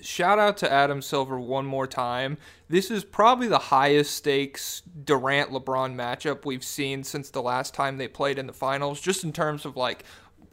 shout 0.00 0.38
out 0.38 0.56
to 0.58 0.72
Adam 0.72 1.02
Silver 1.02 1.38
one 1.38 1.66
more 1.66 1.86
time. 1.86 2.38
This 2.68 2.90
is 2.90 3.04
probably 3.04 3.46
the 3.48 3.58
highest 3.58 4.14
stakes 4.14 4.80
Durant 5.04 5.50
LeBron 5.50 5.94
matchup 5.94 6.44
we've 6.44 6.64
seen 6.64 7.04
since 7.04 7.30
the 7.30 7.42
last 7.42 7.74
time 7.74 7.98
they 7.98 8.08
played 8.08 8.38
in 8.38 8.46
the 8.46 8.52
finals, 8.52 9.00
just 9.00 9.24
in 9.24 9.32
terms 9.32 9.64
of 9.64 9.76
like 9.76 10.04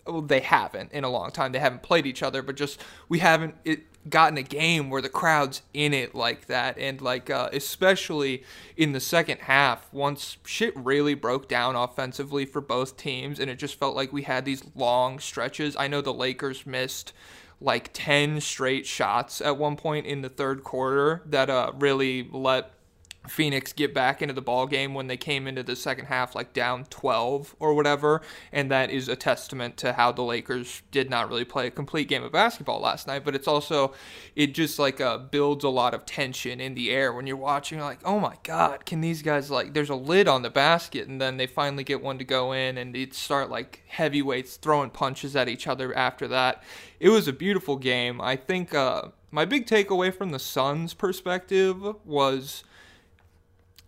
well, 0.05 0.21
they 0.21 0.39
haven't 0.39 0.91
in 0.91 1.03
a 1.03 1.09
long 1.09 1.31
time. 1.31 1.51
They 1.51 1.59
haven't 1.59 1.83
played 1.83 2.05
each 2.05 2.23
other, 2.23 2.41
but 2.41 2.55
just 2.55 2.81
we 3.09 3.19
haven't 3.19 3.55
it, 3.63 3.83
gotten 4.09 4.37
a 4.37 4.43
game 4.43 4.89
where 4.89 5.01
the 5.01 5.09
crowd's 5.09 5.61
in 5.73 5.93
it 5.93 6.15
like 6.15 6.47
that, 6.47 6.77
and 6.77 7.01
like 7.01 7.29
uh, 7.29 7.49
especially 7.53 8.43
in 8.75 8.91
the 8.91 8.99
second 8.99 9.39
half, 9.41 9.91
once 9.93 10.37
shit 10.45 10.75
really 10.75 11.13
broke 11.13 11.47
down 11.47 11.75
offensively 11.75 12.45
for 12.45 12.61
both 12.61 12.97
teams, 12.97 13.39
and 13.39 13.49
it 13.49 13.57
just 13.57 13.79
felt 13.79 13.95
like 13.95 14.13
we 14.13 14.23
had 14.23 14.45
these 14.45 14.63
long 14.75 15.19
stretches. 15.19 15.75
I 15.75 15.87
know 15.87 16.01
the 16.01 16.13
Lakers 16.13 16.65
missed 16.65 17.13
like 17.59 17.89
10 17.93 18.39
straight 18.41 18.85
shots 18.85 19.41
at 19.41 19.57
one 19.57 19.75
point 19.75 20.05
in 20.05 20.21
the 20.21 20.29
third 20.29 20.63
quarter 20.63 21.23
that 21.25 21.49
uh, 21.49 21.71
really 21.79 22.29
let 22.31 22.71
Phoenix 23.27 23.73
get 23.73 23.93
back 23.93 24.21
into 24.21 24.33
the 24.33 24.41
ball 24.41 24.67
game 24.67 24.93
when 24.93 25.07
they 25.07 25.17
came 25.17 25.47
into 25.47 25.63
the 25.63 25.75
second 25.75 26.05
half 26.05 26.35
like 26.35 26.53
down 26.53 26.85
12 26.85 27.55
or 27.59 27.73
whatever 27.73 28.21
and 28.51 28.71
that 28.71 28.89
is 28.89 29.07
a 29.07 29.15
testament 29.15 29.77
to 29.77 29.93
how 29.93 30.11
the 30.11 30.21
Lakers 30.21 30.81
did 30.91 31.09
not 31.09 31.29
really 31.29 31.45
play 31.45 31.67
a 31.67 31.71
complete 31.71 32.07
game 32.07 32.23
of 32.23 32.31
basketball 32.31 32.79
last 32.79 33.07
night 33.07 33.23
but 33.23 33.35
it's 33.35 33.47
also 33.47 33.93
it 34.35 34.53
just 34.53 34.79
like 34.79 35.01
uh, 35.01 35.17
builds 35.17 35.63
a 35.63 35.69
lot 35.69 35.93
of 35.93 36.05
tension 36.05 36.59
in 36.59 36.73
the 36.73 36.91
air 36.91 37.11
when 37.13 37.27
you're 37.27 37.37
watching 37.37 37.79
like 37.79 37.99
oh 38.05 38.19
my 38.19 38.35
god 38.43 38.85
can 38.85 39.01
these 39.01 39.21
guys 39.21 39.51
like 39.51 39.73
there's 39.73 39.89
a 39.89 39.95
lid 39.95 40.27
on 40.27 40.41
the 40.41 40.49
basket 40.49 41.07
and 41.07 41.19
then 41.21 41.37
they 41.37 41.47
finally 41.47 41.83
get 41.83 42.01
one 42.01 42.17
to 42.17 42.23
go 42.23 42.51
in 42.51 42.77
and 42.77 42.95
it 42.95 43.13
start 43.13 43.49
like 43.49 43.83
heavyweights 43.87 44.57
throwing 44.57 44.89
punches 44.89 45.35
at 45.35 45.49
each 45.49 45.67
other 45.67 45.95
after 45.95 46.27
that. 46.27 46.63
It 46.99 47.09
was 47.09 47.27
a 47.27 47.33
beautiful 47.33 47.77
game. 47.77 48.21
I 48.21 48.35
think 48.35 48.73
uh, 48.73 49.09
my 49.31 49.45
big 49.45 49.65
takeaway 49.65 50.13
from 50.13 50.31
the 50.31 50.39
Suns 50.39 50.93
perspective 50.93 51.83
was 52.05 52.63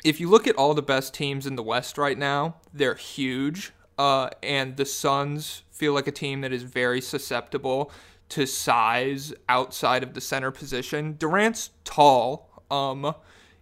if 0.03 0.19
you 0.19 0.29
look 0.29 0.47
at 0.47 0.55
all 0.55 0.73
the 0.73 0.81
best 0.81 1.13
teams 1.13 1.45
in 1.45 1.55
the 1.55 1.63
West 1.63 1.97
right 1.97 2.17
now, 2.17 2.55
they're 2.73 2.95
huge. 2.95 3.71
Uh, 3.97 4.29
and 4.41 4.77
the 4.77 4.85
Suns 4.85 5.63
feel 5.71 5.93
like 5.93 6.07
a 6.07 6.11
team 6.11 6.41
that 6.41 6.53
is 6.53 6.63
very 6.63 7.01
susceptible 7.01 7.91
to 8.29 8.45
size 8.45 9.33
outside 9.49 10.03
of 10.03 10.13
the 10.13 10.21
center 10.21 10.51
position. 10.51 11.15
Durant's 11.17 11.71
tall. 11.83 12.63
Um, 12.71 13.15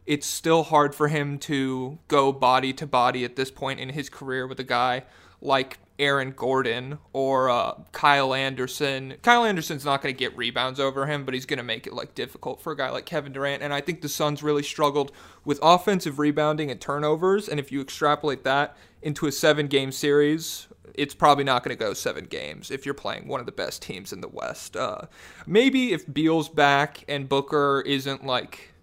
it's 0.07 0.25
still 0.25 0.63
hard 0.63 0.95
for 0.95 1.09
him 1.09 1.37
to 1.37 1.99
go 2.07 2.31
body 2.31 2.73
to 2.73 2.87
body 2.87 3.25
at 3.25 3.35
this 3.35 3.51
point 3.51 3.79
in 3.79 3.89
his 3.89 4.09
career 4.09 4.47
with 4.47 4.59
a 4.59 4.63
guy 4.63 5.03
like 5.41 5.77
Aaron 5.99 6.31
Gordon 6.31 6.99
or 7.11 7.49
uh, 7.49 7.73
Kyle 7.91 8.33
Anderson. 8.33 9.15
Kyle 9.21 9.43
Anderson's 9.43 9.83
not 9.83 10.01
going 10.01 10.13
to 10.13 10.17
get 10.17 10.35
rebounds 10.37 10.79
over 10.79 11.07
him, 11.07 11.25
but 11.25 11.33
he's 11.33 11.45
going 11.45 11.57
to 11.57 11.63
make 11.63 11.85
it 11.85 11.93
like 11.93 12.15
difficult 12.15 12.61
for 12.61 12.71
a 12.71 12.77
guy 12.77 12.89
like 12.89 13.05
Kevin 13.05 13.33
Durant. 13.33 13.61
And 13.61 13.73
I 13.73 13.81
think 13.81 14.01
the 14.01 14.09
Suns 14.09 14.41
really 14.41 14.63
struggled 14.63 15.11
with 15.43 15.59
offensive 15.61 16.19
rebounding 16.19 16.71
and 16.71 16.79
turnovers. 16.79 17.49
And 17.49 17.59
if 17.59 17.71
you 17.71 17.81
extrapolate 17.81 18.43
that 18.45 18.77
into 19.01 19.27
a 19.27 19.31
seven 19.31 19.67
game 19.67 19.91
series, 19.91 20.67
it's 20.93 21.15
probably 21.15 21.43
not 21.43 21.63
going 21.63 21.75
to 21.75 21.83
go 21.83 21.93
seven 21.93 22.25
games 22.25 22.71
if 22.71 22.85
you're 22.85 22.95
playing 22.95 23.27
one 23.27 23.39
of 23.39 23.45
the 23.45 23.51
best 23.51 23.81
teams 23.81 24.13
in 24.13 24.21
the 24.21 24.27
West. 24.27 24.77
Uh, 24.77 25.01
maybe 25.45 25.91
if 25.91 26.11
Beal's 26.11 26.47
back 26.47 27.03
and 27.09 27.27
Booker 27.27 27.83
isn't 27.85 28.25
like 28.25 28.73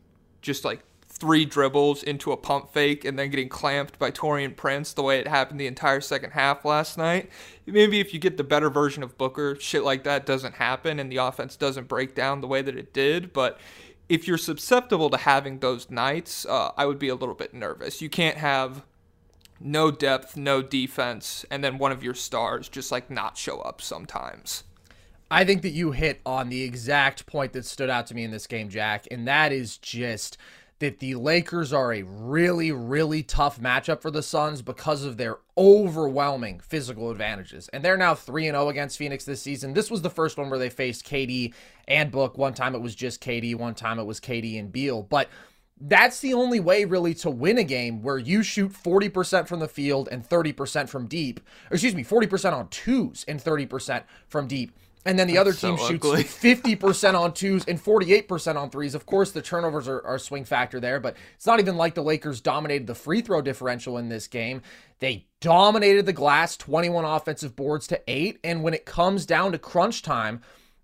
just 0.43 0.65
like 0.65 0.81
three 1.25 1.47
dribbles 1.47 2.03
into 2.03 2.33
a 2.33 2.37
pump 2.37 2.71
fake 2.71 3.03
and 3.03 3.19
then 3.19 3.31
getting 3.31 3.49
clamped 3.49 3.99
by 3.99 4.11
Taurean 4.11 4.55
Prince 4.55 4.93
the 4.93 5.03
way 5.03 5.19
it 5.19 5.27
happened 5.27 5.59
the 5.59 5.67
entire 5.67 6.03
second 6.03 6.33
half 6.33 6.67
last 6.67 6.99
night. 6.99 7.31
Maybe 7.65 7.99
if 7.99 8.13
you 8.13 8.21
get 8.21 8.37
the 8.37 8.45
better 8.45 8.69
version 8.69 9.03
of 9.03 9.17
Booker, 9.17 9.57
shit 9.59 9.85
like 9.85 10.05
that 10.05 10.27
doesn't 10.27 10.57
happen 10.57 11.01
and 11.01 11.11
the 11.11 11.17
offense 11.17 11.57
doesn't 11.57 11.89
break 11.89 12.15
down 12.15 12.43
the 12.43 12.47
way 12.47 12.61
that 12.61 12.77
it 12.77 12.93
did. 12.93 13.33
But 13.33 13.59
if 14.07 14.29
you're 14.29 14.37
susceptible 14.37 15.09
to 15.09 15.17
having 15.17 15.61
those 15.61 15.89
nights, 15.89 16.45
uh, 16.45 16.73
I 16.77 16.85
would 16.85 16.99
be 16.99 17.09
a 17.09 17.15
little 17.15 17.35
bit 17.35 17.55
nervous. 17.55 18.03
You 18.03 18.11
can't 18.11 18.37
have 18.37 18.83
no 19.59 19.91
depth, 19.91 20.37
no 20.37 20.61
defense, 20.61 21.47
and 21.51 21.65
then 21.65 21.79
one 21.79 21.91
of 21.91 22.03
your 22.03 22.13
stars 22.13 22.69
just 22.69 22.93
like 22.93 23.09
not 23.09 23.39
show 23.39 23.61
up 23.61 23.81
sometimes. 23.81 24.65
I 25.31 25.47
think 25.47 25.63
that 25.63 25.71
you 25.71 25.93
hit 25.93 26.21
on 26.27 26.51
the 26.51 26.65
exact 26.65 27.25
point 27.25 27.55
that 27.55 27.65
stood 27.65 27.89
out 27.89 28.09
to 28.09 28.15
me 28.15 28.25
in 28.25 28.31
this 28.31 28.47
game, 28.47 28.69
Jack, 28.69 29.09
and 29.11 29.27
that 29.27 29.53
is 29.53 29.79
just 29.79 30.37
that 30.85 31.01
the 31.01 31.15
Lakers 31.15 31.73
are 31.73 31.95
a 31.95 32.03
really, 32.03 32.71
really 32.71 33.23
tough 33.23 33.59
matchup 33.59 34.03
for 34.03 34.11
the 34.11 34.23
Suns 34.23 34.61
because 34.61 35.03
of 35.03 35.17
their 35.17 35.39
overwhelming 35.57 36.61
physical 36.61 37.11
advantages. 37.11 37.69
And 37.71 37.83
they're 37.83 37.97
now 37.97 38.15
3 38.15 38.45
0 38.45 38.69
against 38.69 38.99
Phoenix 38.99 39.25
this 39.25 39.41
season. 39.41 39.73
This 39.73 39.91
was 39.91 40.03
the 40.03 40.11
first 40.11 40.37
one 40.37 40.51
where 40.51 40.59
they 40.59 40.69
faced 40.69 41.07
KD 41.07 41.55
and 41.89 42.11
Book. 42.11 42.37
One 42.37 42.53
time 42.53 42.75
it 42.75 42.83
was 42.83 42.95
just 42.95 43.23
KD, 43.23 43.57
one 43.57 43.75
time 43.75 43.99
it 43.99 44.05
was 44.05 44.21
KD 44.21 44.59
and 44.59 44.71
Beal. 44.71 45.03
But 45.03 45.31
that's 45.81 46.21
the 46.21 46.35
only 46.35 46.61
way 46.61 46.85
really 46.85 47.15
to 47.15 47.31
win 47.31 47.57
a 47.57 47.65
game 47.65 48.03
where 48.03 48.19
you 48.19 48.43
shoot 48.43 48.73
40% 48.73 49.49
from 49.49 49.61
the 49.61 49.69
field 49.69 50.09
and 50.13 50.23
30% 50.23 50.91
from 50.91 51.07
deep. 51.07 51.41
Excuse 51.71 51.95
me, 51.95 52.05
40% 52.05 52.53
on 52.53 52.69
twos 52.69 53.25
and 53.27 53.43
30% 53.43 54.05
from 54.29 54.47
deep 54.47 54.77
and 55.07 55.19
then 55.19 55.27
the 55.27 55.35
That's 55.35 55.49
other 55.49 55.53
team 55.53 55.79
so 55.79 55.99
shoots 55.99 56.33
fifty 56.33 56.75
percent 56.77 57.17
on 57.17 57.33
twos 57.33 57.65
and 57.67 57.81
forty-eight 57.81 58.29
percent 58.29 58.57
on 58.59 58.71
threes. 58.71 58.95
Of 58.95 59.07
course, 59.07 59.33
the 59.33 59.43
turnovers 59.43 59.89
are, 59.89 60.05
are 60.07 60.17
a 60.17 60.21
swing 60.21 60.45
factor 60.45 60.81
there, 60.81 61.01
but 61.01 61.17
it's 61.35 61.47
not 61.47 61.61
even 61.61 61.77
like 61.77 61.95
the 61.95 62.03
Lakers 62.03 62.41
dominated 62.41 62.87
the 62.87 62.95
free 62.95 63.21
throw 63.21 63.43
differential 63.43 63.99
in 63.99 64.09
this 64.09 64.27
game. 64.27 64.63
They 65.01 65.27
dominated 65.41 66.07
the 66.07 66.13
glass, 66.13 66.57
twenty-one 66.57 67.05
offensive 67.05 67.55
boards 67.57 67.87
to 67.89 68.01
eight. 68.09 68.39
And 68.43 68.63
when 68.63 68.75
it 68.75 68.87
comes 68.87 69.27
down 69.27 69.53
to 69.53 69.59
crunch 69.59 70.03
time, 70.03 70.41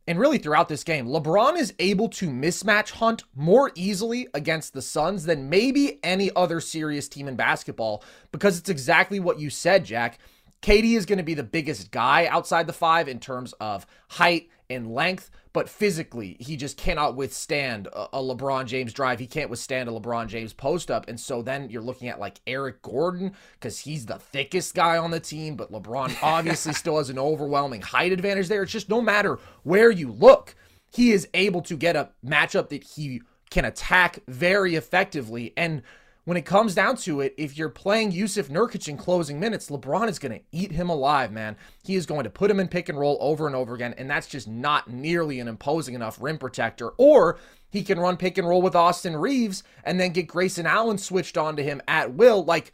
and 0.07 0.19
really 0.19 0.39
throughout 0.39 0.69
this 0.69 0.85
game, 0.85 1.07
LeBron 1.07 1.57
is 1.57 1.73
able 1.79 2.09
to 2.11 2.29
mismatch 2.29 2.91
hunt 2.91 3.23
more 3.35 3.71
easily 3.75 4.27
against 4.35 4.73
the 4.73 4.83
Suns 4.83 5.25
than 5.25 5.49
maybe 5.49 6.01
any 6.03 6.31
other 6.35 6.61
serious 6.61 7.09
team 7.09 7.29
in 7.29 7.37
basketball 7.37 8.03
because 8.33 8.59
it's 8.59 8.69
exactly 8.69 9.21
what 9.21 9.39
you 9.39 9.51
said, 9.51 9.85
Jack 9.85 10.19
KD 10.63 10.97
is 10.97 11.07
going 11.07 11.19
to 11.19 11.25
be 11.25 11.35
the 11.35 11.43
biggest 11.43 11.91
guy 11.91 12.27
outside 12.27 12.67
the 12.67 12.73
five 12.73 13.09
in 13.09 13.19
terms 13.19 13.53
of 13.55 13.87
height 14.09 14.51
and 14.69 14.93
length, 14.95 15.31
but 15.53 15.69
physically, 15.69 16.37
he 16.39 16.57
just 16.57 16.77
cannot 16.77 17.17
withstand 17.17 17.89
a, 17.89 18.19
a, 18.19 18.23
LeBron 18.23 18.67
James 18.67 18.93
drive. 18.93 19.19
He 19.19 19.27
can't 19.27 19.51
withstand 19.51 19.89
a 19.89 19.93
LeBron 19.93 20.29
James 20.29 20.53
post 20.53 20.91
up. 20.91 21.09
And 21.09 21.19
so 21.19 21.43
then 21.43 21.69
you're 21.71 21.83
looking 21.83 22.09
at 22.09 22.21
like 22.21 22.41
Eric 22.47 22.83
Gordon 22.83 23.33
because 23.55 23.81
he's 23.81 24.07
the 24.07 24.19
thickest 24.19 24.75
guy 24.75 24.97
on 24.97 25.11
the 25.11 25.19
team, 25.19 25.57
but 25.57 25.73
LeBron 25.73 26.17
obviously 26.23 26.73
still 26.73 26.99
has 26.99 27.11
an 27.11 27.19
overwhelming 27.19 27.83
height 27.83 28.13
advantage 28.13 28.49
there. 28.49 28.63
It's 28.63 28.73
just 28.73 28.89
no 28.89 29.01
matter 29.01 29.39
where 29.65 29.91
you 29.91 30.13
look, 30.13 30.55
he 30.89 31.11
is 31.11 31.29
able 31.35 31.63
to 31.63 31.77
get 31.77 31.97
a 31.97 32.11
matchup 32.25 32.69
that 32.69 32.85
he 32.85 33.23
can 33.51 33.65
attack 33.65 34.21
very 34.29 34.77
effectively. 34.77 35.53
And 35.57 35.83
when 36.25 36.37
it 36.37 36.45
comes 36.45 36.75
down 36.75 36.97
to 36.97 37.21
it, 37.21 37.35
if 37.39 37.57
you're 37.57 37.71
playing 37.71 38.13
Jusuf 38.13 38.49
Nurkic 38.49 38.89
in 38.89 38.97
closing 38.97 39.41
minutes, 39.41 39.71
LeBron 39.71 40.09
is 40.09 40.19
going 40.19 40.39
to 40.39 40.45
eat 40.53 40.73
him 40.73 40.91
alive, 40.91 41.33
man. 41.33 41.57
He 41.83 41.95
is 41.97 42.07
going 42.07 42.25
to 42.25 42.31
put 42.31 42.51
him 42.51 42.61
in 42.61 42.69
pick 42.69 42.89
and 42.89 42.99
roll 42.99 43.17
over 43.21 43.47
and 43.47 43.57
over 43.57 43.75
again, 43.75 43.95
and 43.97 44.09
that's 44.09 44.27
just 44.27 44.47
not 44.47 44.89
nearly 44.91 45.41
an 45.41 45.49
imposing 45.49 45.95
enough 45.95 46.19
rim 46.21 46.39
protector. 46.39 46.91
Or 46.99 47.39
he 47.71 47.83
can 47.83 47.99
run 47.99 48.17
pick 48.17 48.37
and 48.37 48.47
roll 48.47 48.63
with 48.63 48.77
Austin 48.77 49.17
Reaves 49.17 49.63
and 49.83 49.99
then 49.99 50.13
get 50.13 50.27
Grayson 50.27 50.67
Allen 50.67 50.99
switched 50.99 51.39
onto 51.39 51.63
him 51.63 51.81
at 51.89 52.15
will. 52.15 52.45
Like, 52.45 52.73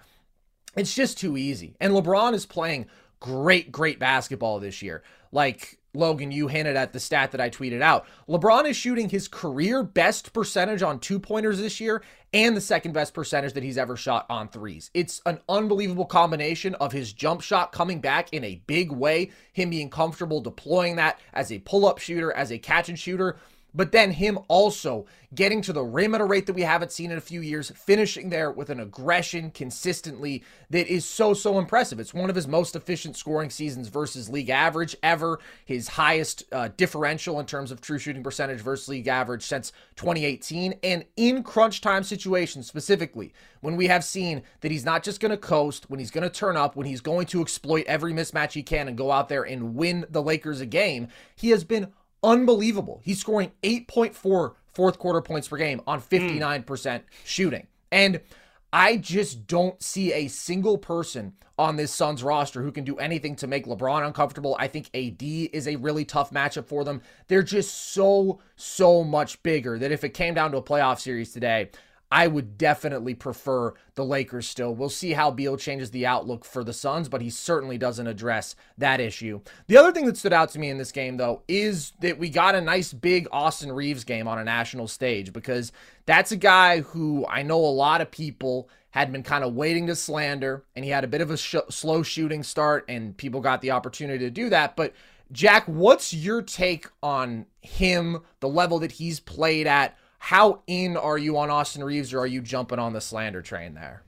it's 0.76 0.94
just 0.94 1.18
too 1.18 1.36
easy. 1.36 1.76
And 1.80 1.92
LeBron 1.92 2.34
is 2.34 2.46
playing 2.46 2.86
great, 3.20 3.70
great 3.70 3.98
basketball 3.98 4.58
this 4.58 4.82
year. 4.82 5.02
Like, 5.30 5.78
Logan, 5.96 6.30
you 6.30 6.48
hinted 6.48 6.76
at 6.76 6.92
the 6.92 7.00
stat 7.00 7.32
that 7.32 7.40
I 7.40 7.50
tweeted 7.50 7.80
out. 7.80 8.06
LeBron 8.28 8.68
is 8.68 8.76
shooting 8.76 9.08
his 9.08 9.28
career 9.28 9.82
best 9.82 10.32
percentage 10.32 10.82
on 10.82 11.00
two 11.00 11.18
pointers 11.18 11.58
this 11.58 11.80
year 11.80 12.02
and 12.32 12.56
the 12.56 12.60
second 12.60 12.92
best 12.92 13.14
percentage 13.14 13.54
that 13.54 13.62
he's 13.62 13.78
ever 13.78 13.96
shot 13.96 14.26
on 14.28 14.48
threes. 14.48 14.90
It's 14.92 15.22
an 15.26 15.40
unbelievable 15.48 16.04
combination 16.04 16.74
of 16.76 16.92
his 16.92 17.12
jump 17.12 17.40
shot 17.40 17.72
coming 17.72 18.00
back 18.00 18.32
in 18.32 18.44
a 18.44 18.62
big 18.66 18.92
way, 18.92 19.30
him 19.52 19.70
being 19.70 19.90
comfortable 19.90 20.40
deploying 20.40 20.96
that 20.96 21.18
as 21.32 21.50
a 21.50 21.58
pull 21.60 21.86
up 21.86 21.98
shooter, 21.98 22.32
as 22.32 22.52
a 22.52 22.58
catch 22.58 22.88
and 22.88 22.98
shooter 22.98 23.36
but 23.76 23.92
then 23.92 24.10
him 24.10 24.38
also 24.48 25.06
getting 25.34 25.60
to 25.60 25.72
the 25.72 25.84
rim 25.84 26.14
at 26.14 26.20
a 26.20 26.24
rate 26.24 26.46
that 26.46 26.54
we 26.54 26.62
haven't 26.62 26.90
seen 26.90 27.10
in 27.10 27.18
a 27.18 27.20
few 27.20 27.42
years, 27.42 27.70
finishing 27.76 28.30
there 28.30 28.50
with 28.50 28.70
an 28.70 28.80
aggression 28.80 29.50
consistently 29.50 30.42
that 30.70 30.88
is 30.88 31.04
so, 31.04 31.34
so 31.34 31.58
impressive. 31.58 32.00
It's 32.00 32.14
one 32.14 32.30
of 32.30 32.36
his 32.36 32.48
most 32.48 32.74
efficient 32.74 33.16
scoring 33.16 33.50
seasons 33.50 33.88
versus 33.88 34.30
league 34.30 34.48
average 34.48 34.96
ever, 35.02 35.38
his 35.64 35.88
highest 35.88 36.44
uh, 36.52 36.70
differential 36.76 37.38
in 37.38 37.44
terms 37.44 37.70
of 37.70 37.82
true 37.82 37.98
shooting 37.98 38.22
percentage 38.22 38.60
versus 38.60 38.88
league 38.88 39.08
average 39.08 39.42
since 39.42 39.72
2018. 39.96 40.74
And 40.82 41.04
in 41.16 41.42
crunch 41.42 41.82
time 41.82 42.02
situations 42.02 42.66
specifically, 42.66 43.34
when 43.60 43.76
we 43.76 43.88
have 43.88 44.04
seen 44.04 44.42
that 44.62 44.70
he's 44.70 44.84
not 44.84 45.02
just 45.02 45.20
going 45.20 45.30
to 45.30 45.36
coast, 45.36 45.90
when 45.90 46.00
he's 46.00 46.10
going 46.10 46.22
to 46.22 46.30
turn 46.30 46.56
up, 46.56 46.76
when 46.76 46.86
he's 46.86 47.02
going 47.02 47.26
to 47.26 47.42
exploit 47.42 47.84
every 47.86 48.14
mismatch 48.14 48.52
he 48.52 48.62
can 48.62 48.88
and 48.88 48.96
go 48.96 49.12
out 49.12 49.28
there 49.28 49.42
and 49.42 49.74
win 49.74 50.06
the 50.08 50.22
Lakers 50.22 50.62
a 50.62 50.66
game, 50.66 51.08
he 51.34 51.50
has 51.50 51.64
been 51.64 51.92
unbelievable. 52.22 53.00
He's 53.04 53.20
scoring 53.20 53.52
8.4 53.62 54.54
fourth 54.76 54.98
quarter 54.98 55.22
points 55.22 55.48
per 55.48 55.56
game 55.56 55.80
on 55.86 56.00
59% 56.02 56.64
mm. 56.64 57.02
shooting. 57.24 57.66
And 57.90 58.20
I 58.72 58.98
just 58.98 59.46
don't 59.46 59.82
see 59.82 60.12
a 60.12 60.28
single 60.28 60.76
person 60.76 61.32
on 61.58 61.76
this 61.76 61.90
Suns 61.92 62.22
roster 62.22 62.62
who 62.62 62.70
can 62.70 62.84
do 62.84 62.98
anything 62.98 63.34
to 63.36 63.46
make 63.46 63.64
LeBron 63.64 64.06
uncomfortable. 64.06 64.54
I 64.58 64.68
think 64.68 64.90
AD 64.94 65.22
is 65.22 65.66
a 65.66 65.76
really 65.76 66.04
tough 66.04 66.30
matchup 66.30 66.66
for 66.66 66.84
them. 66.84 67.00
They're 67.28 67.42
just 67.42 67.92
so, 67.92 68.40
so 68.56 69.02
much 69.02 69.42
bigger 69.42 69.78
that 69.78 69.92
if 69.92 70.04
it 70.04 70.10
came 70.10 70.34
down 70.34 70.50
to 70.50 70.58
a 70.58 70.62
playoff 70.62 71.00
series 71.00 71.32
today, 71.32 71.70
I 72.10 72.28
would 72.28 72.56
definitely 72.56 73.14
prefer 73.14 73.74
the 73.96 74.04
Lakers 74.04 74.48
still. 74.48 74.74
We'll 74.74 74.88
see 74.88 75.12
how 75.12 75.30
Beal 75.30 75.56
changes 75.56 75.90
the 75.90 76.06
outlook 76.06 76.44
for 76.44 76.62
the 76.62 76.72
Suns, 76.72 77.08
but 77.08 77.20
he 77.20 77.30
certainly 77.30 77.78
doesn't 77.78 78.06
address 78.06 78.54
that 78.78 79.00
issue. 79.00 79.40
The 79.66 79.76
other 79.76 79.90
thing 79.90 80.06
that 80.06 80.16
stood 80.16 80.32
out 80.32 80.50
to 80.50 80.58
me 80.58 80.70
in 80.70 80.78
this 80.78 80.92
game, 80.92 81.16
though, 81.16 81.42
is 81.48 81.92
that 82.00 82.18
we 82.18 82.28
got 82.28 82.54
a 82.54 82.60
nice 82.60 82.92
big 82.92 83.26
Austin 83.32 83.72
Reaves 83.72 84.04
game 84.04 84.28
on 84.28 84.38
a 84.38 84.44
national 84.44 84.86
stage 84.86 85.32
because 85.32 85.72
that's 86.06 86.30
a 86.30 86.36
guy 86.36 86.80
who 86.80 87.26
I 87.28 87.42
know 87.42 87.58
a 87.58 87.66
lot 87.66 88.00
of 88.00 88.10
people 88.10 88.68
had 88.90 89.12
been 89.12 89.22
kind 89.22 89.44
of 89.44 89.54
waiting 89.54 89.88
to 89.88 89.96
slander, 89.96 90.64
and 90.74 90.84
he 90.84 90.90
had 90.90 91.04
a 91.04 91.08
bit 91.08 91.20
of 91.20 91.30
a 91.30 91.36
sh- 91.36 91.56
slow 91.68 92.02
shooting 92.02 92.42
start, 92.42 92.84
and 92.88 93.16
people 93.16 93.40
got 93.40 93.60
the 93.60 93.72
opportunity 93.72 94.24
to 94.24 94.30
do 94.30 94.48
that. 94.48 94.76
But 94.76 94.94
Jack, 95.32 95.64
what's 95.66 96.14
your 96.14 96.40
take 96.40 96.86
on 97.02 97.46
him, 97.60 98.20
the 98.40 98.48
level 98.48 98.78
that 98.78 98.92
he's 98.92 99.18
played 99.18 99.66
at? 99.66 99.98
How 100.18 100.62
in 100.66 100.96
are 100.96 101.18
you 101.18 101.38
on 101.38 101.50
Austin 101.50 101.84
Reaves 101.84 102.12
or 102.12 102.20
are 102.20 102.26
you 102.26 102.40
jumping 102.40 102.78
on 102.78 102.92
the 102.92 103.00
slander 103.00 103.42
train 103.42 103.74
there? 103.74 104.02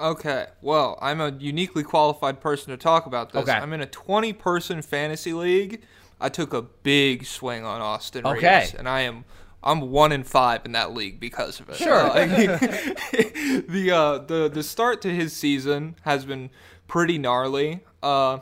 Okay, 0.00 0.46
well, 0.62 0.96
I'm 1.02 1.20
a 1.20 1.30
uniquely 1.30 1.82
qualified 1.82 2.40
person 2.40 2.70
to 2.70 2.76
talk 2.76 3.06
about 3.06 3.32
this. 3.32 3.42
Okay. 3.42 3.52
I'm 3.52 3.72
in 3.72 3.80
a 3.80 3.86
20 3.86 4.32
person 4.34 4.80
fantasy 4.82 5.32
league. 5.32 5.82
I 6.20 6.28
took 6.28 6.52
a 6.52 6.62
big 6.62 7.24
swing 7.24 7.64
on 7.64 7.80
Austin 7.80 8.26
Okay. 8.26 8.60
Reaves, 8.60 8.74
and 8.74 8.88
I 8.88 9.00
am 9.02 9.24
I'm 9.62 9.90
one 9.90 10.12
in 10.12 10.22
five 10.22 10.64
in 10.64 10.72
that 10.72 10.94
league 10.94 11.18
because 11.18 11.60
of 11.60 11.68
it. 11.68 11.76
Sure. 11.76 12.10
Uh, 12.10 12.14
the 13.68 13.90
uh, 13.92 14.18
the 14.18 14.48
the 14.52 14.62
start 14.62 15.02
to 15.02 15.10
his 15.10 15.32
season 15.32 15.96
has 16.02 16.24
been 16.24 16.50
pretty 16.86 17.18
gnarly, 17.18 17.80
uh, 18.02 18.38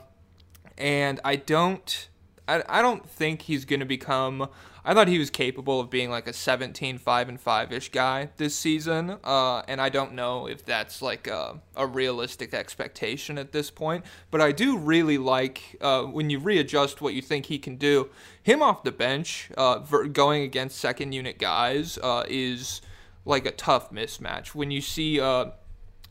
and 0.76 1.20
I 1.24 1.36
don't 1.36 2.08
I, 2.46 2.62
I 2.68 2.82
don't 2.82 3.08
think 3.08 3.42
he's 3.42 3.64
going 3.64 3.80
to 3.80 3.86
become. 3.86 4.48
I 4.88 4.94
thought 4.94 5.08
he 5.08 5.18
was 5.18 5.30
capable 5.30 5.80
of 5.80 5.90
being 5.90 6.10
like 6.10 6.28
a 6.28 6.32
17 6.32 6.98
5 6.98 7.28
and 7.28 7.40
5 7.40 7.72
ish 7.72 7.88
guy 7.90 8.28
this 8.36 8.54
season. 8.54 9.16
Uh, 9.24 9.62
and 9.66 9.80
I 9.80 9.88
don't 9.88 10.12
know 10.12 10.46
if 10.46 10.64
that's 10.64 11.02
like 11.02 11.26
a, 11.26 11.60
a 11.74 11.84
realistic 11.88 12.54
expectation 12.54 13.36
at 13.36 13.50
this 13.50 13.68
point. 13.68 14.04
But 14.30 14.40
I 14.40 14.52
do 14.52 14.78
really 14.78 15.18
like 15.18 15.76
uh, 15.80 16.04
when 16.04 16.30
you 16.30 16.38
readjust 16.38 17.00
what 17.00 17.14
you 17.14 17.20
think 17.20 17.46
he 17.46 17.58
can 17.58 17.74
do. 17.74 18.10
Him 18.44 18.62
off 18.62 18.84
the 18.84 18.92
bench, 18.92 19.50
uh, 19.56 19.78
going 19.78 20.44
against 20.44 20.78
second 20.78 21.10
unit 21.10 21.40
guys, 21.40 21.98
uh, 22.00 22.22
is 22.28 22.80
like 23.24 23.44
a 23.44 23.50
tough 23.50 23.90
mismatch. 23.90 24.54
When 24.54 24.70
you 24.70 24.80
see. 24.80 25.20
Uh, 25.20 25.46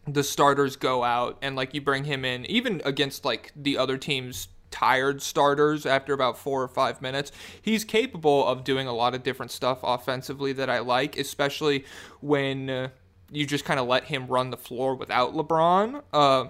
the 0.07 0.23
starters 0.23 0.75
go 0.75 1.03
out 1.03 1.35
and 1.41 1.55
like 1.55 1.73
you 1.73 1.81
bring 1.81 2.03
him 2.03 2.23
in 2.23 2.45
even 2.45 2.79
against 2.85 3.25
like 3.25 3.51
the 3.55 3.75
other 3.75 3.97
team's 3.97 4.49
tired 4.75 5.21
starters 5.21 5.85
after 5.85 6.11
about 6.11 6.37
four 6.37 6.61
or 6.61 6.67
five 6.67 7.01
minutes 7.01 7.31
he's 7.61 7.85
capable 7.85 8.45
of 8.45 8.65
doing 8.65 8.87
a 8.87 8.93
lot 8.93 9.15
of 9.15 9.23
different 9.23 9.51
stuff 9.51 9.79
offensively 9.83 10.51
that 10.51 10.69
i 10.69 10.79
like 10.79 11.17
especially 11.17 11.85
when 12.19 12.69
uh, 12.69 12.89
you 13.31 13.45
just 13.45 13.63
kind 13.63 13.79
of 13.79 13.87
let 13.87 14.03
him 14.05 14.27
run 14.27 14.49
the 14.49 14.57
floor 14.57 14.93
without 14.95 15.33
lebron 15.33 16.03
uh, 16.11 16.45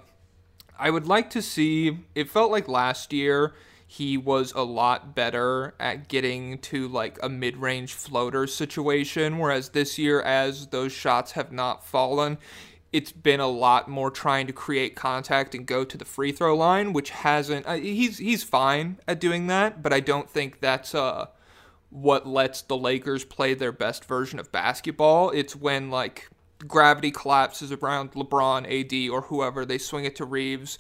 I 0.77 0.89
would 0.89 1.07
like 1.07 1.29
to 1.31 1.41
see. 1.41 1.99
It 2.15 2.29
felt 2.29 2.51
like 2.51 2.67
last 2.67 3.13
year 3.13 3.53
he 3.87 4.17
was 4.17 4.51
a 4.53 4.63
lot 4.63 5.15
better 5.15 5.73
at 5.79 6.07
getting 6.07 6.57
to 6.59 6.87
like 6.87 7.17
a 7.23 7.29
mid 7.29 7.57
range 7.57 7.93
floater 7.93 8.47
situation, 8.47 9.37
whereas 9.37 9.69
this 9.69 9.97
year, 9.97 10.21
as 10.21 10.67
those 10.67 10.91
shots 10.91 11.33
have 11.33 11.51
not 11.51 11.85
fallen, 11.85 12.37
it's 12.95 13.11
been 13.11 13.41
a 13.41 13.47
lot 13.47 13.89
more 13.89 14.09
trying 14.09 14.47
to 14.47 14.53
create 14.53 14.95
contact 14.95 15.53
and 15.53 15.65
go 15.65 15.83
to 15.83 15.97
the 15.97 16.05
free 16.05 16.31
throw 16.31 16.55
line, 16.55 16.93
which 16.93 17.09
hasn't. 17.09 17.67
Uh, 17.67 17.73
he's 17.73 18.19
he's 18.19 18.41
fine 18.41 18.99
at 19.05 19.19
doing 19.19 19.47
that, 19.47 19.83
but 19.83 19.91
I 19.91 19.99
don't 19.99 20.29
think 20.29 20.61
that's 20.61 20.95
uh 20.95 21.25
what 21.89 22.25
lets 22.25 22.61
the 22.61 22.77
Lakers 22.77 23.25
play 23.25 23.53
their 23.53 23.73
best 23.73 24.05
version 24.05 24.39
of 24.39 24.49
basketball. 24.53 25.29
It's 25.31 25.57
when 25.57 25.89
like 25.89 26.29
gravity 26.65 27.11
collapses 27.11 27.73
around 27.73 28.13
LeBron, 28.13 28.63
AD, 28.63 29.11
or 29.13 29.23
whoever, 29.23 29.65
they 29.65 29.77
swing 29.77 30.05
it 30.05 30.15
to 30.15 30.25
Reaves. 30.25 30.77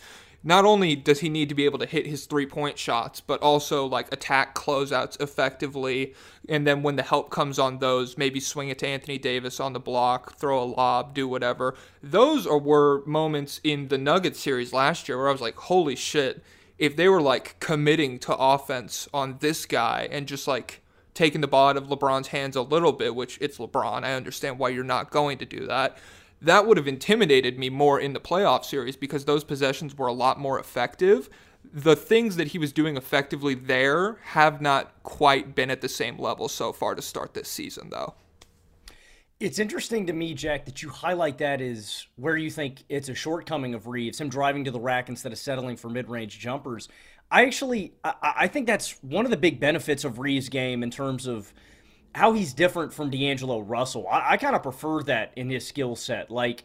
Not 0.47 0.63
only 0.63 0.95
does 0.95 1.21
he 1.21 1.29
need 1.29 1.49
to 1.49 1.55
be 1.55 1.65
able 1.65 1.79
to 1.79 1.87
hit 1.87 2.05
his 2.05 2.27
three 2.27 2.45
point 2.45 2.77
shots, 2.77 3.19
but 3.19 3.41
also 3.41 3.87
like 3.87 4.13
attack 4.13 4.53
closeouts 4.53 5.19
effectively. 5.19 6.13
And 6.47 6.67
then 6.67 6.83
when 6.83 6.97
the 6.97 7.03
help 7.03 7.31
comes 7.31 7.57
on 7.57 7.79
those, 7.79 8.15
maybe 8.15 8.39
swing 8.39 8.69
it 8.69 8.77
to 8.79 8.87
Anthony 8.87 9.17
Davis 9.17 9.59
on 9.59 9.73
the 9.73 9.79
block, 9.79 10.37
throw 10.37 10.61
a 10.61 10.63
lob, 10.63 11.15
do 11.15 11.27
whatever. 11.27 11.73
Those 12.03 12.45
are 12.45 12.59
were 12.59 13.03
moments 13.07 13.59
in 13.63 13.87
the 13.87 13.97
Nuggets 13.97 14.39
series 14.39 14.71
last 14.71 15.09
year 15.09 15.17
where 15.17 15.29
I 15.29 15.31
was 15.31 15.41
like, 15.41 15.55
holy 15.55 15.95
shit, 15.95 16.43
if 16.77 16.95
they 16.95 17.09
were 17.09 17.23
like 17.23 17.59
committing 17.59 18.19
to 18.19 18.35
offense 18.35 19.09
on 19.11 19.37
this 19.39 19.65
guy 19.65 20.07
and 20.11 20.27
just 20.27 20.47
like 20.47 20.83
taking 21.15 21.41
the 21.41 21.47
ball 21.47 21.69
out 21.69 21.77
of 21.77 21.87
LeBron's 21.87 22.27
hands 22.27 22.55
a 22.55 22.61
little 22.61 22.91
bit, 22.91 23.15
which 23.15 23.39
it's 23.41 23.57
LeBron. 23.57 24.03
I 24.03 24.13
understand 24.13 24.59
why 24.59 24.69
you're 24.69 24.83
not 24.83 25.09
going 25.09 25.39
to 25.39 25.45
do 25.45 25.65
that. 25.65 25.97
That 26.45 26.67
would 26.67 26.77
have 26.77 26.87
intimidated 26.87 27.57
me 27.57 27.71
more 27.71 27.99
in 27.99 28.13
the 28.13 28.19
playoff 28.19 28.65
series 28.65 28.95
because 28.95 29.25
those 29.25 29.43
possessions 29.43 29.97
were 29.97 30.05
a 30.05 30.13
lot 30.13 30.39
more 30.39 30.59
effective. 30.59 31.27
The 31.73 31.95
things 31.95 32.35
that 32.35 32.49
he 32.49 32.59
was 32.59 32.71
doing 32.71 32.97
effectively 32.97 33.55
there 33.55 34.19
have 34.25 34.61
not 34.61 34.93
quite 35.01 35.55
been 35.55 35.71
at 35.71 35.81
the 35.81 35.89
same 35.89 36.19
level 36.19 36.47
so 36.47 36.71
far 36.71 36.93
to 36.93 37.01
start 37.01 37.33
this 37.33 37.49
season, 37.49 37.89
though. 37.89 38.13
It's 39.39 39.57
interesting 39.57 40.05
to 40.05 40.13
me, 40.13 40.35
Jack, 40.35 40.65
that 40.65 40.83
you 40.83 40.89
highlight 40.89 41.39
that 41.39 41.61
as 41.61 42.05
where 42.15 42.37
you 42.37 42.51
think 42.51 42.83
it's 42.89 43.09
a 43.09 43.15
shortcoming 43.15 43.73
of 43.73 43.87
Reaves, 43.87 44.21
him 44.21 44.29
driving 44.29 44.63
to 44.65 44.71
the 44.71 44.79
rack 44.79 45.09
instead 45.09 45.31
of 45.31 45.39
settling 45.39 45.77
for 45.77 45.89
mid-range 45.89 46.37
jumpers. 46.37 46.87
I 47.31 47.43
actually, 47.45 47.93
I, 48.03 48.13
I 48.21 48.47
think 48.47 48.67
that's 48.67 48.91
one 49.01 49.25
of 49.25 49.31
the 49.31 49.37
big 49.37 49.59
benefits 49.59 50.03
of 50.03 50.19
Reaves' 50.19 50.49
game 50.49 50.83
in 50.83 50.91
terms 50.91 51.25
of 51.25 51.51
how 52.15 52.31
he's 52.33 52.53
different 52.53 52.93
from 52.93 53.09
D'Angelo 53.09 53.59
Russell. 53.59 54.07
I, 54.09 54.31
I 54.31 54.37
kind 54.37 54.55
of 54.55 54.63
prefer 54.63 55.03
that 55.03 55.33
in 55.35 55.49
his 55.49 55.67
skill 55.67 55.95
set. 55.95 56.31
Like, 56.31 56.63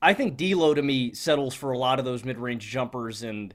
I 0.00 0.14
think 0.14 0.36
D'Lo 0.38 0.72
to 0.74 0.82
me 0.82 1.12
settles 1.12 1.54
for 1.54 1.72
a 1.72 1.78
lot 1.78 1.98
of 1.98 2.04
those 2.04 2.24
mid-range 2.24 2.66
jumpers, 2.66 3.22
and 3.22 3.52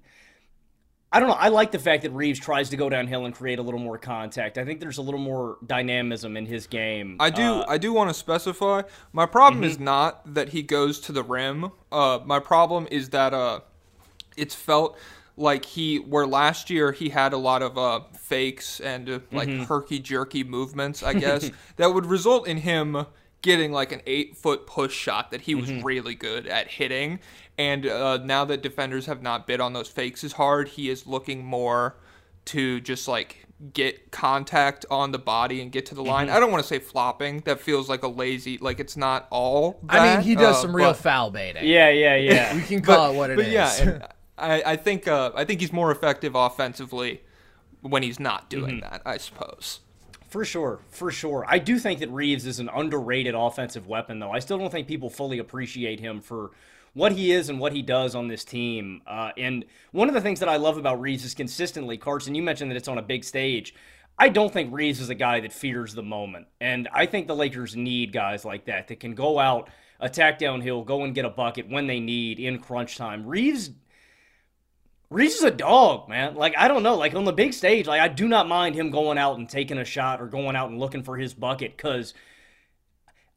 I 1.12 1.20
don't 1.20 1.30
know. 1.30 1.36
I 1.36 1.50
like 1.50 1.72
the 1.72 1.80
fact 1.80 2.04
that 2.04 2.12
Reaves 2.12 2.40
tries 2.40 2.70
to 2.72 2.78
go 2.78 2.88
downhill 2.90 3.26
and 3.26 3.34
create 3.34 3.58
a 3.60 3.62
little 3.62 3.80
more 3.80 3.98
contact. 3.98 4.58
I 4.58 4.66
think 4.66 4.80
there's 4.80 4.98
a 4.98 5.02
little 5.02 5.20
more 5.20 5.58
dynamism 5.66 6.38
in 6.38 6.46
his 6.46 6.68
game. 6.68 7.18
I 7.20 7.30
do 7.30 7.42
Uh, 7.44 7.66
I 7.68 7.78
do 7.78 7.94
want 7.94 8.10
to 8.10 8.14
specify 8.16 8.82
my 9.12 9.26
problem 9.26 9.64
is 9.64 9.78
Mhm. 9.78 9.82
not 9.82 10.34
that 10.34 10.50
he 10.50 10.62
goes 10.64 11.00
to 11.02 11.12
the 11.12 11.24
rim. 11.24 11.72
Uh 11.92 12.20
my 12.26 12.40
problem 12.40 12.88
is 12.92 13.10
that 13.10 13.34
uh 13.34 13.60
it's 14.38 14.56
felt 14.56 14.98
like 15.36 15.66
he 15.66 15.98
where 15.98 16.28
last 16.28 16.70
year 16.70 16.92
he 16.92 17.10
had 17.10 17.34
a 17.34 17.38
lot 17.38 17.62
of 17.64 17.78
uh 17.78 18.02
fakes 18.20 18.80
and 18.80 19.10
uh, 19.10 19.20
like 19.32 19.48
Mhm. 19.50 19.66
herky 19.68 20.00
jerky 20.00 20.44
movements, 20.44 21.02
I 21.04 21.14
guess, 21.26 21.50
that 21.78 21.94
would 21.94 22.06
result 22.06 22.48
in 22.48 22.58
him 22.58 23.06
getting 23.42 23.72
like 23.72 23.92
an 23.92 24.02
eight 24.06 24.38
foot 24.38 24.66
push 24.68 24.94
shot 24.94 25.32
that 25.32 25.42
he 25.42 25.56
was 25.56 25.70
Mhm. 25.70 25.84
really 25.84 26.16
good 26.16 26.48
at 26.48 26.68
hitting. 26.70 27.20
And 27.58 27.86
uh, 27.86 28.18
now 28.18 28.46
that 28.46 28.62
defenders 28.64 29.06
have 29.08 29.22
not 29.22 29.46
bid 29.48 29.60
on 29.60 29.74
those 29.74 29.88
fakes 29.90 30.24
as 30.24 30.34
hard, 30.34 30.70
he 30.70 30.90
is 30.90 31.06
looking 31.06 31.44
more 31.46 31.96
to 32.46 32.80
just 32.82 33.08
like 33.08 33.46
get 33.74 34.12
contact 34.12 34.86
on 34.92 35.12
the 35.12 35.20
body 35.20 35.62
and 35.62 35.72
get 35.72 35.86
to 35.88 35.96
the 35.96 36.04
line. 36.04 36.28
Mhm. 36.28 36.34
I 36.34 36.40
don't 36.40 36.52
want 36.52 36.64
to 36.64 36.68
say 36.68 36.80
flopping. 36.80 37.42
That 37.42 37.60
feels 37.60 37.90
like 37.90 38.04
a 38.04 38.08
lazy, 38.08 38.58
like 38.60 38.80
it's 38.80 38.96
not 38.98 39.28
all. 39.30 39.80
I 39.90 40.16
mean, 40.16 40.24
he 40.24 40.36
does 40.36 40.58
uh, 40.58 40.62
some 40.62 40.76
real 40.76 40.90
but- 40.90 40.98
foul 40.98 41.32
baiting. 41.32 41.66
Yeah, 41.66 41.90
yeah, 41.90 42.16
yeah. 42.16 42.56
we 42.56 42.62
can 42.62 42.82
call 42.82 43.10
but- 43.10 43.14
it 43.14 43.18
what 43.18 43.30
it 43.32 43.36
but 43.38 43.46
is. 43.48 43.54
yeah, 43.54 43.76
and 43.82 44.08
I, 44.38 44.64
I 44.66 44.76
think 44.76 45.08
uh, 45.08 45.32
I 45.36 45.46
think 45.46 45.62
he's 45.62 45.74
more 45.74 45.92
effective 45.92 46.36
offensively 46.36 47.22
when 47.82 48.04
he's 48.04 48.20
not 48.20 48.50
doing 48.50 48.78
Mhm. 48.78 48.82
that. 48.82 49.02
I 49.06 49.18
suppose. 49.18 49.82
For 50.28 50.44
sure, 50.44 50.80
for 50.90 51.12
sure. 51.12 51.46
I 51.48 51.60
do 51.60 51.78
think 51.78 52.00
that 52.00 52.10
Reaves 52.10 52.48
is 52.48 52.60
an 52.60 52.68
underrated 52.74 53.36
offensive 53.36 53.86
weapon, 53.88 54.18
though. 54.18 54.32
I 54.32 54.40
still 54.40 54.58
don't 54.58 54.72
think 54.72 54.88
people 54.88 55.12
fully 55.12 55.38
appreciate 55.38 56.00
him 56.00 56.22
for 56.22 56.50
what 56.96 57.12
he 57.12 57.32
is 57.32 57.50
and 57.50 57.60
what 57.60 57.74
he 57.74 57.84
does 57.84 58.16
on 58.16 58.28
this 58.30 58.44
team. 58.44 59.02
Uh, 59.06 59.32
and 59.38 59.64
one 59.92 60.08
of 60.08 60.16
the 60.16 60.22
things 60.22 60.40
that 60.40 60.50
I 60.50 60.56
love 60.56 60.78
about 60.78 61.00
Reaves 61.00 61.24
is 61.24 61.36
consistently, 61.36 61.98
Carson, 61.98 62.34
you 62.34 62.42
mentioned 62.42 62.72
that 62.72 62.76
it's 62.78 62.88
on 62.88 62.98
a 62.98 63.02
big 63.04 63.24
stage. 63.24 63.76
I 64.18 64.30
don't 64.30 64.52
think 64.52 64.74
Reaves 64.74 65.00
is 65.00 65.10
a 65.10 65.16
guy 65.16 65.40
that 65.40 65.54
fears 65.54 65.94
the 65.94 66.04
moment. 66.04 66.48
And 66.60 66.88
I 66.94 67.06
think 67.06 67.28
the 67.28 67.36
Lakers 67.36 67.76
need 67.76 68.12
guys 68.12 68.44
like 68.46 68.66
that 68.66 68.88
that 68.88 69.00
can 69.00 69.14
go 69.14 69.38
out, 69.38 69.70
attack 70.00 70.40
downhill, 70.40 70.84
go 70.84 71.04
and 71.04 71.14
get 71.14 71.26
a 71.26 71.30
bucket 71.30 71.70
when 71.70 71.86
they 71.88 72.00
need 72.00 72.40
in 72.40 72.58
crunch 72.60 72.96
time. 72.96 73.26
Reaves 73.26 73.70
Reaves 75.14 75.36
is 75.36 75.44
a 75.44 75.52
dog, 75.52 76.10
man. 76.10 76.36
Like 76.36 76.56
I 76.58 76.68
don't 76.68 76.82
know, 76.82 76.96
like 76.96 77.14
on 77.14 77.24
the 77.24 77.32
big 77.32 77.54
stage, 77.54 77.86
like 77.86 78.02
I 78.02 78.08
do 78.08 78.28
not 78.28 78.48
mind 78.48 78.74
him 78.74 78.90
going 78.90 79.20
out 79.20 79.38
and 79.38 79.48
taking 79.48 79.78
a 79.78 79.86
shot 79.86 80.20
or 80.20 80.26
going 80.26 80.56
out 80.56 80.72
and 80.72 80.80
looking 80.80 81.04
for 81.04 81.18
his 81.18 81.34
bucket 81.36 81.78
cuz 81.78 82.14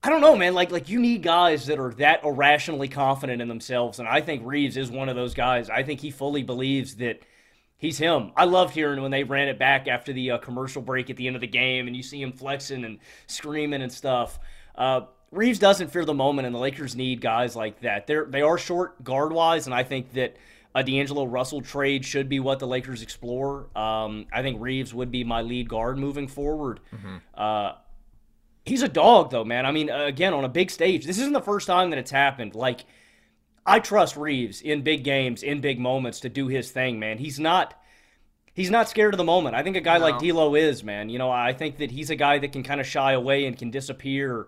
I 0.02 0.08
don't 0.08 0.22
know, 0.22 0.36
man. 0.36 0.54
Like 0.54 0.72
like 0.72 0.88
you 0.88 0.98
need 0.98 1.22
guys 1.22 1.66
that 1.66 1.78
are 1.78 1.92
that 1.94 2.24
irrationally 2.24 2.88
confident 2.88 3.42
in 3.42 3.48
themselves 3.48 3.98
and 3.98 4.08
I 4.08 4.22
think 4.22 4.46
Reaves 4.46 4.78
is 4.78 4.90
one 4.90 5.10
of 5.10 5.16
those 5.16 5.34
guys. 5.34 5.68
I 5.68 5.82
think 5.82 6.00
he 6.00 6.10
fully 6.10 6.42
believes 6.42 6.96
that 6.96 7.20
he's 7.76 7.98
him. 7.98 8.32
I 8.36 8.46
loved 8.46 8.72
hearing 8.72 9.02
when 9.02 9.10
they 9.10 9.24
ran 9.24 9.48
it 9.48 9.58
back 9.58 9.86
after 9.86 10.14
the 10.14 10.30
uh, 10.30 10.38
commercial 10.38 10.80
break 10.80 11.10
at 11.10 11.16
the 11.16 11.26
end 11.26 11.36
of 11.36 11.40
the 11.42 11.46
game 11.46 11.86
and 11.86 11.94
you 11.94 12.02
see 12.02 12.22
him 12.22 12.32
flexing 12.32 12.84
and 12.84 13.00
screaming 13.26 13.82
and 13.82 13.92
stuff. 13.92 14.38
Uh 14.76 15.02
Reaves 15.32 15.58
doesn't 15.58 15.90
fear 15.90 16.04
the 16.04 16.14
moment, 16.14 16.46
and 16.46 16.54
the 16.54 16.58
Lakers 16.60 16.94
need 16.94 17.20
guys 17.20 17.56
like 17.56 17.80
that. 17.80 18.06
They're 18.06 18.24
they 18.24 18.42
are 18.42 18.56
short 18.56 19.02
guard 19.02 19.32
wise, 19.32 19.66
and 19.66 19.74
I 19.74 19.82
think 19.82 20.12
that 20.12 20.36
a 20.76 20.84
D'Angelo 20.84 21.24
Russell 21.24 21.62
trade 21.62 22.04
should 22.04 22.28
be 22.28 22.38
what 22.38 22.58
the 22.58 22.66
Lakers 22.66 23.00
explore. 23.00 23.66
Um, 23.74 24.26
I 24.30 24.42
think 24.42 24.60
Reaves 24.60 24.92
would 24.92 25.10
be 25.10 25.24
my 25.24 25.40
lead 25.40 25.70
guard 25.70 25.96
moving 25.96 26.28
forward. 26.28 26.80
Uh, 27.34 27.72
he's 28.66 28.82
a 28.82 28.88
dog, 28.88 29.30
though, 29.30 29.42
man. 29.44 29.64
I 29.64 29.72
mean, 29.72 29.88
uh, 29.90 30.04
again, 30.04 30.34
on 30.34 30.44
a 30.44 30.50
big 30.50 30.70
stage, 30.70 31.06
this 31.06 31.18
isn't 31.18 31.32
the 31.32 31.40
first 31.40 31.66
time 31.66 31.88
that 31.90 31.98
it's 31.98 32.10
happened. 32.10 32.54
Like, 32.54 32.84
I 33.64 33.80
trust 33.80 34.18
Reaves 34.18 34.60
in 34.60 34.82
big 34.82 35.02
games, 35.02 35.42
in 35.42 35.62
big 35.62 35.80
moments 35.80 36.20
to 36.20 36.28
do 36.28 36.46
his 36.48 36.70
thing, 36.70 37.00
man. 37.00 37.16
He's 37.16 37.40
not. 37.40 37.74
He's 38.52 38.70
not 38.70 38.88
scared 38.88 39.12
of 39.12 39.18
the 39.18 39.24
moment. 39.24 39.54
I 39.54 39.62
think 39.62 39.76
a 39.76 39.82
guy 39.82 39.98
like 39.98 40.18
D'Lo 40.18 40.54
is, 40.54 40.82
man. 40.82 41.10
You 41.10 41.18
know, 41.18 41.30
I 41.30 41.52
think 41.52 41.76
that 41.78 41.90
he's 41.90 42.08
a 42.08 42.16
guy 42.16 42.38
that 42.38 42.52
can 42.52 42.62
kind 42.62 42.80
of 42.80 42.86
shy 42.86 43.12
away 43.12 43.44
and 43.44 43.56
can 43.56 43.70
disappear. 43.70 44.46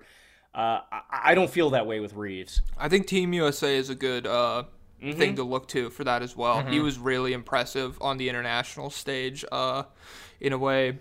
Uh, 0.55 0.81
I, 0.91 1.03
I 1.11 1.35
don't 1.35 1.51
feel 1.51 1.71
that 1.71 1.87
way 1.87 2.01
with 2.01 2.15
Reaves. 2.15 2.63
I 2.79 2.89
think 2.89 3.07
Team 3.07 3.35
USA 3.35 3.77
is 3.77 3.91
a 3.91 3.95
good 3.95 4.27
uh, 4.27 4.63
Mhm. 5.03 5.17
thing 5.17 5.37
to 5.37 5.43
look 5.45 5.69
to 5.69 5.91
for 5.91 6.05
that 6.05 6.23
as 6.23 6.37
well. 6.37 6.63
He 6.67 6.79
Mhm. 6.79 6.83
was 6.85 6.99
really 6.99 7.33
impressive 7.33 7.97
on 8.01 8.17
the 8.19 8.29
international 8.29 8.91
stage 8.91 9.45
uh, 9.53 9.85
in 10.41 10.53
a 10.53 10.59
way. 10.59 10.99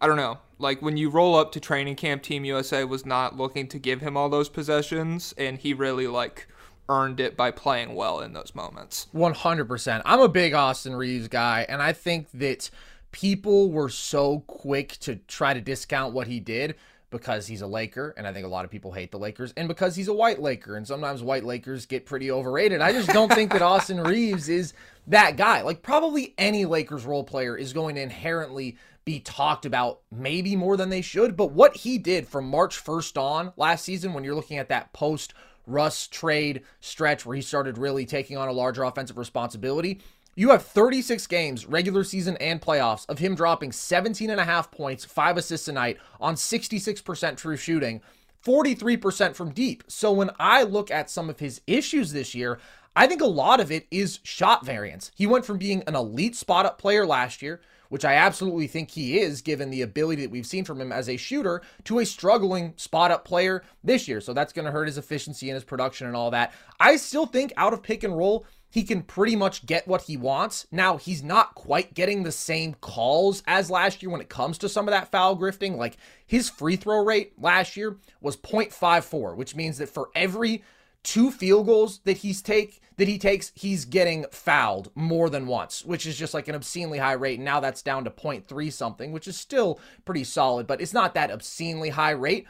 I 0.00 0.06
don't 0.06 0.16
know. 0.16 0.38
Like 0.58 0.80
when 0.82 0.96
you 0.96 1.08
roll 1.08 1.36
up 1.36 1.52
to 1.52 1.60
training 1.60 1.96
camp, 1.96 2.22
Team 2.22 2.44
USA 2.44 2.84
was 2.84 3.04
not 3.06 3.36
looking 3.36 3.68
to 3.68 3.78
give 3.78 4.00
him 4.00 4.16
all 4.16 4.28
those 4.28 4.48
possessions, 4.48 5.34
and 5.38 5.58
he 5.58 5.72
really 5.72 6.06
like 6.06 6.46
earned 6.88 7.20
it 7.20 7.36
by 7.36 7.50
playing 7.50 7.94
well 7.94 8.18
in 8.20 8.32
those 8.32 8.54
moments. 8.54 9.06
100%. 9.12 10.02
I'm 10.06 10.20
a 10.20 10.28
big 10.28 10.54
Austin 10.54 10.96
Reaves 10.96 11.28
guy, 11.28 11.66
and 11.68 11.82
I 11.82 11.92
think 11.92 12.28
that 12.32 12.70
people 13.12 13.70
were 13.70 13.88
so 13.88 14.40
quick 14.46 14.96
to 15.00 15.16
try 15.28 15.52
to 15.54 15.60
discount 15.60 16.12
what 16.14 16.26
he 16.26 16.40
did 16.40 16.74
because 17.10 17.46
he's 17.46 17.62
a 17.62 17.66
Laker, 17.66 18.14
and 18.16 18.26
I 18.26 18.32
think 18.32 18.44
a 18.44 18.50
lot 18.50 18.64
of 18.64 18.70
people 18.70 18.92
hate 18.92 19.10
the 19.10 19.18
Lakers, 19.18 19.52
and 19.56 19.68
because 19.68 19.96
he's 19.96 20.08
a 20.08 20.14
white 20.14 20.40
Laker, 20.40 20.76
and 20.76 20.86
sometimes 20.86 21.22
white 21.22 21.44
Lakers 21.44 21.86
get 21.86 22.06
pretty 22.06 22.30
overrated. 22.30 22.80
I 22.80 22.92
just 22.92 23.08
don't 23.08 23.32
think 23.32 23.52
that 23.52 23.62
Austin 23.62 24.02
Reaves 24.02 24.48
is 24.48 24.74
that 25.06 25.36
guy. 25.36 25.62
Like, 25.62 25.82
probably 25.82 26.34
any 26.36 26.64
Lakers 26.64 27.06
role 27.06 27.24
player 27.24 27.56
is 27.56 27.72
going 27.72 27.94
to 27.94 28.02
inherently 28.02 28.76
be 29.04 29.20
talked 29.20 29.64
about 29.64 30.00
maybe 30.12 30.54
more 30.54 30.76
than 30.76 30.90
they 30.90 31.00
should, 31.00 31.36
but 31.36 31.52
what 31.52 31.76
he 31.76 31.96
did 31.96 32.28
from 32.28 32.48
March 32.48 32.84
1st 32.84 33.20
on 33.20 33.52
last 33.56 33.84
season, 33.84 34.12
when 34.12 34.22
you're 34.22 34.34
looking 34.34 34.58
at 34.58 34.68
that 34.68 34.92
post 34.92 35.32
Russ 35.66 36.08
trade 36.08 36.62
stretch 36.80 37.24
where 37.24 37.36
he 37.36 37.42
started 37.42 37.78
really 37.78 38.06
taking 38.06 38.36
on 38.36 38.48
a 38.48 38.52
larger 38.52 38.84
offensive 38.84 39.18
responsibility, 39.18 40.00
you 40.38 40.50
have 40.50 40.64
36 40.64 41.26
games, 41.26 41.66
regular 41.66 42.04
season 42.04 42.36
and 42.36 42.62
playoffs, 42.62 43.04
of 43.08 43.18
him 43.18 43.34
dropping 43.34 43.72
17 43.72 44.30
and 44.30 44.40
a 44.40 44.44
half 44.44 44.70
points, 44.70 45.04
five 45.04 45.36
assists 45.36 45.66
a 45.66 45.72
night 45.72 45.98
on 46.20 46.36
66% 46.36 47.36
true 47.36 47.56
shooting, 47.56 48.00
43% 48.46 49.34
from 49.34 49.50
deep. 49.50 49.82
So 49.88 50.12
when 50.12 50.30
I 50.38 50.62
look 50.62 50.92
at 50.92 51.10
some 51.10 51.28
of 51.28 51.40
his 51.40 51.60
issues 51.66 52.12
this 52.12 52.36
year, 52.36 52.60
I 52.94 53.08
think 53.08 53.20
a 53.20 53.26
lot 53.26 53.58
of 53.58 53.72
it 53.72 53.88
is 53.90 54.20
shot 54.22 54.64
variance. 54.64 55.10
He 55.16 55.26
went 55.26 55.44
from 55.44 55.58
being 55.58 55.82
an 55.88 55.96
elite 55.96 56.36
spot 56.36 56.66
up 56.66 56.78
player 56.78 57.04
last 57.04 57.42
year, 57.42 57.60
which 57.88 58.04
I 58.04 58.14
absolutely 58.14 58.68
think 58.68 58.92
he 58.92 59.18
is 59.18 59.42
given 59.42 59.70
the 59.70 59.82
ability 59.82 60.22
that 60.22 60.30
we've 60.30 60.46
seen 60.46 60.64
from 60.64 60.80
him 60.80 60.92
as 60.92 61.08
a 61.08 61.16
shooter, 61.16 61.62
to 61.84 61.98
a 61.98 62.06
struggling 62.06 62.74
spot 62.76 63.10
up 63.10 63.24
player 63.24 63.64
this 63.82 64.06
year. 64.06 64.20
So 64.20 64.32
that's 64.32 64.52
going 64.52 64.66
to 64.66 64.70
hurt 64.70 64.86
his 64.86 64.98
efficiency 64.98 65.48
and 65.48 65.54
his 65.54 65.64
production 65.64 66.06
and 66.06 66.14
all 66.14 66.30
that. 66.30 66.52
I 66.78 66.96
still 66.96 67.26
think 67.26 67.52
out 67.56 67.72
of 67.72 67.82
pick 67.82 68.04
and 68.04 68.16
roll, 68.16 68.46
he 68.70 68.82
can 68.82 69.02
pretty 69.02 69.34
much 69.34 69.66
get 69.66 69.88
what 69.88 70.02
he 70.02 70.16
wants. 70.16 70.66
Now, 70.70 70.96
he's 70.96 71.22
not 71.22 71.54
quite 71.54 71.94
getting 71.94 72.22
the 72.22 72.32
same 72.32 72.74
calls 72.74 73.42
as 73.46 73.70
last 73.70 74.02
year 74.02 74.10
when 74.10 74.20
it 74.20 74.28
comes 74.28 74.58
to 74.58 74.68
some 74.68 74.86
of 74.86 74.92
that 74.92 75.10
foul 75.10 75.36
grifting. 75.36 75.76
Like 75.76 75.96
his 76.26 76.50
free 76.50 76.76
throw 76.76 77.04
rate 77.04 77.32
last 77.40 77.76
year 77.76 77.96
was 78.20 78.36
0.54, 78.36 79.36
which 79.36 79.56
means 79.56 79.78
that 79.78 79.88
for 79.88 80.10
every 80.14 80.62
two 81.02 81.30
field 81.30 81.66
goals 81.66 82.00
that 82.04 82.18
he's 82.18 82.42
take 82.42 82.82
that 82.98 83.08
he 83.08 83.16
takes, 83.16 83.52
he's 83.54 83.84
getting 83.84 84.26
fouled 84.32 84.90
more 84.96 85.30
than 85.30 85.46
once, 85.46 85.84
which 85.84 86.04
is 86.04 86.18
just 86.18 86.34
like 86.34 86.48
an 86.48 86.56
obscenely 86.56 86.98
high 86.98 87.12
rate. 87.12 87.36
And 87.36 87.44
now 87.44 87.60
that's 87.60 87.80
down 87.80 88.02
to 88.04 88.10
0.3 88.10 88.72
something, 88.72 89.12
which 89.12 89.28
is 89.28 89.36
still 89.36 89.78
pretty 90.04 90.24
solid, 90.24 90.66
but 90.66 90.80
it's 90.80 90.92
not 90.92 91.14
that 91.14 91.30
obscenely 91.30 91.90
high 91.90 92.10
rate 92.10 92.48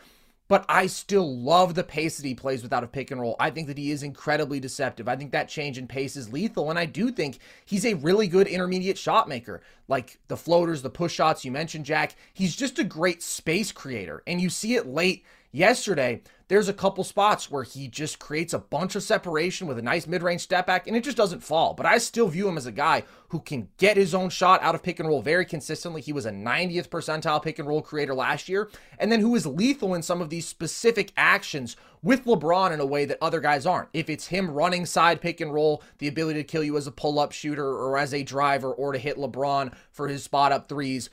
but 0.48 0.64
I 0.68 0.87
still 0.87 1.38
love 1.38 1.74
the 1.74 1.84
pace 1.84 2.16
that 2.16 2.26
he 2.26 2.34
plays 2.34 2.62
without 2.62 2.82
a 2.82 2.88
pick 2.88 3.11
and 3.11 3.20
roll. 3.20 3.37
I 3.38 3.50
think 3.50 3.68
that 3.68 3.78
he 3.78 3.90
is 3.90 4.02
incredibly 4.02 4.58
deceptive. 4.58 5.06
I 5.08 5.16
think 5.16 5.30
that 5.32 5.48
change 5.48 5.78
in 5.78 5.87
pace 5.87 6.16
is 6.16 6.32
lethal, 6.32 6.70
and 6.70 6.78
I 6.78 6.87
do 6.87 7.12
think 7.12 7.38
he's 7.64 7.84
a 7.84 7.94
really 7.94 8.26
good 8.26 8.48
intermediate 8.48 8.98
shot 8.98 9.28
maker. 9.28 9.61
Like 9.87 10.18
the 10.28 10.37
floaters, 10.37 10.82
the 10.82 10.90
push 10.90 11.12
shots 11.12 11.44
you 11.44 11.52
mentioned, 11.52 11.84
Jack. 11.84 12.16
He's 12.32 12.56
just 12.56 12.78
a 12.78 12.84
great 12.84 13.22
space 13.22 13.72
creator, 13.72 14.22
and 14.26 14.40
you 14.40 14.48
see 14.48 14.74
it 14.74 14.87
late 14.87 15.24
yesterday 15.52 16.22
there's 16.48 16.68
a 16.68 16.74
couple 16.74 17.04
spots 17.04 17.50
where 17.50 17.62
he 17.62 17.88
just 17.88 18.18
creates 18.18 18.54
a 18.54 18.58
bunch 18.58 18.94
of 18.94 19.02
separation 19.02 19.66
with 19.66 19.78
a 19.78 19.82
nice 19.82 20.06
mid-range 20.06 20.40
step 20.40 20.66
back 20.66 20.87
and 20.87 20.96
it 20.96 21.04
just 21.04 21.16
doesn't 21.16 21.42
fall. 21.42 21.74
But 21.74 21.87
I 21.87 21.98
still 21.98 22.28
view 22.28 22.48
him 22.48 22.56
as 22.56 22.66
a 22.66 22.72
guy 22.72 23.04
who 23.28 23.40
can 23.40 23.68
get 23.76 23.98
his 23.98 24.14
own 24.14 24.30
shot 24.30 24.62
out 24.62 24.74
of 24.74 24.82
pick 24.82 24.98
and 24.98 25.08
roll 25.08 25.20
very 25.20 25.44
consistently. 25.44 26.00
He 26.00 26.12
was 26.12 26.24
a 26.24 26.30
90th 26.30 26.88
percentile 26.88 27.42
pick 27.42 27.58
and 27.58 27.68
roll 27.68 27.82
creator 27.82 28.14
last 28.14 28.48
year 28.48 28.70
and 28.98 29.12
then 29.12 29.20
who 29.20 29.34
is 29.37 29.46
lethal 29.46 29.94
in 29.94 30.02
some 30.02 30.22
of 30.22 30.30
these 30.30 30.48
specific 30.48 31.12
actions 31.16 31.76
with 32.02 32.24
LeBron 32.24 32.72
in 32.72 32.80
a 32.80 32.87
way 32.87 33.04
that 33.04 33.18
other 33.20 33.40
guys 33.40 33.66
aren't. 33.66 33.90
If 33.92 34.08
it's 34.08 34.28
him 34.28 34.50
running 34.50 34.87
side 34.87 35.20
pick 35.20 35.42
and 35.42 35.52
roll, 35.52 35.82
the 35.98 36.08
ability 36.08 36.40
to 36.40 36.44
kill 36.44 36.64
you 36.64 36.78
as 36.78 36.87
a 36.87 36.92
pull-up 36.92 37.32
shooter 37.32 37.66
or 37.66 37.98
as 37.98 38.14
a 38.14 38.22
driver 38.22 38.72
or 38.72 38.92
to 38.92 38.98
hit 38.98 39.18
LeBron 39.18 39.74
for 39.90 40.08
his 40.08 40.22
spot 40.22 40.52
up 40.52 40.68
threes, 40.68 41.11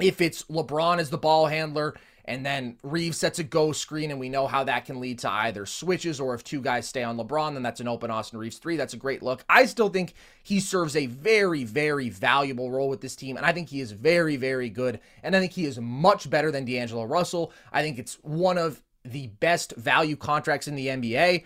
if 0.00 0.20
it's 0.20 0.42
LeBron 0.44 0.98
as 0.98 1.10
the 1.10 1.18
ball 1.18 1.46
handler 1.46 1.94
and 2.26 2.44
then 2.44 2.76
Reaves 2.82 3.18
sets 3.18 3.38
a 3.38 3.44
go 3.44 3.72
screen, 3.72 4.10
and 4.10 4.18
we 4.18 4.28
know 4.28 4.46
how 4.46 4.64
that 4.64 4.84
can 4.84 5.00
lead 5.00 5.20
to 5.20 5.30
either 5.30 5.64
switches 5.64 6.20
or 6.20 6.34
if 6.34 6.42
two 6.42 6.60
guys 6.60 6.88
stay 6.88 7.02
on 7.02 7.16
LeBron, 7.16 7.54
then 7.54 7.62
that's 7.62 7.80
an 7.80 7.88
open 7.88 8.10
Austin 8.10 8.38
Reaves 8.38 8.58
three. 8.58 8.76
That's 8.76 8.94
a 8.94 8.98
great 8.98 9.22
look. 9.22 9.44
I 9.48 9.66
still 9.66 9.88
think 9.88 10.14
he 10.42 10.60
serves 10.60 10.96
a 10.96 11.06
very, 11.06 11.64
very 11.64 12.08
valuable 12.08 12.70
role 12.70 12.88
with 12.88 13.00
this 13.00 13.16
team, 13.16 13.36
and 13.36 13.46
I 13.46 13.52
think 13.52 13.68
he 13.68 13.80
is 13.80 13.92
very, 13.92 14.36
very 14.36 14.68
good. 14.68 15.00
And 15.22 15.36
I 15.36 15.40
think 15.40 15.52
he 15.52 15.66
is 15.66 15.78
much 15.78 16.28
better 16.28 16.50
than 16.50 16.64
D'Angelo 16.64 17.04
Russell. 17.04 17.52
I 17.72 17.82
think 17.82 17.98
it's 17.98 18.14
one 18.22 18.58
of 18.58 18.82
the 19.04 19.28
best 19.28 19.74
value 19.76 20.16
contracts 20.16 20.68
in 20.68 20.74
the 20.74 20.88
NBA. 20.88 21.44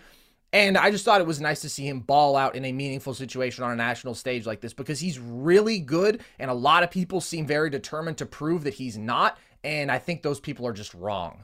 And 0.53 0.77
I 0.77 0.91
just 0.91 1.05
thought 1.05 1.21
it 1.21 1.27
was 1.27 1.39
nice 1.39 1.61
to 1.61 1.69
see 1.69 1.87
him 1.87 2.01
ball 2.01 2.35
out 2.35 2.55
in 2.55 2.65
a 2.65 2.73
meaningful 2.73 3.13
situation 3.13 3.63
on 3.63 3.71
a 3.71 3.75
national 3.75 4.15
stage 4.15 4.45
like 4.45 4.59
this 4.59 4.73
because 4.73 4.99
he's 4.99 5.17
really 5.17 5.79
good. 5.79 6.21
And 6.39 6.51
a 6.51 6.55
lot 6.55 6.83
of 6.83 6.91
people 6.91 7.21
seem 7.21 7.47
very 7.47 7.69
determined 7.69 8.17
to 8.17 8.25
prove 8.25 8.65
that 8.65 8.73
he's 8.73 8.97
not 8.97 9.37
and 9.63 9.91
I 9.91 9.99
think 9.99 10.21
those 10.21 10.39
people 10.39 10.67
are 10.67 10.73
just 10.73 10.93
wrong. 10.93 11.43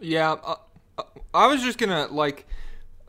Yeah, 0.00 0.32
uh, 0.32 0.56
uh, 0.98 1.02
I 1.32 1.46
was 1.46 1.62
just 1.62 1.78
gonna 1.78 2.08
like. 2.10 2.46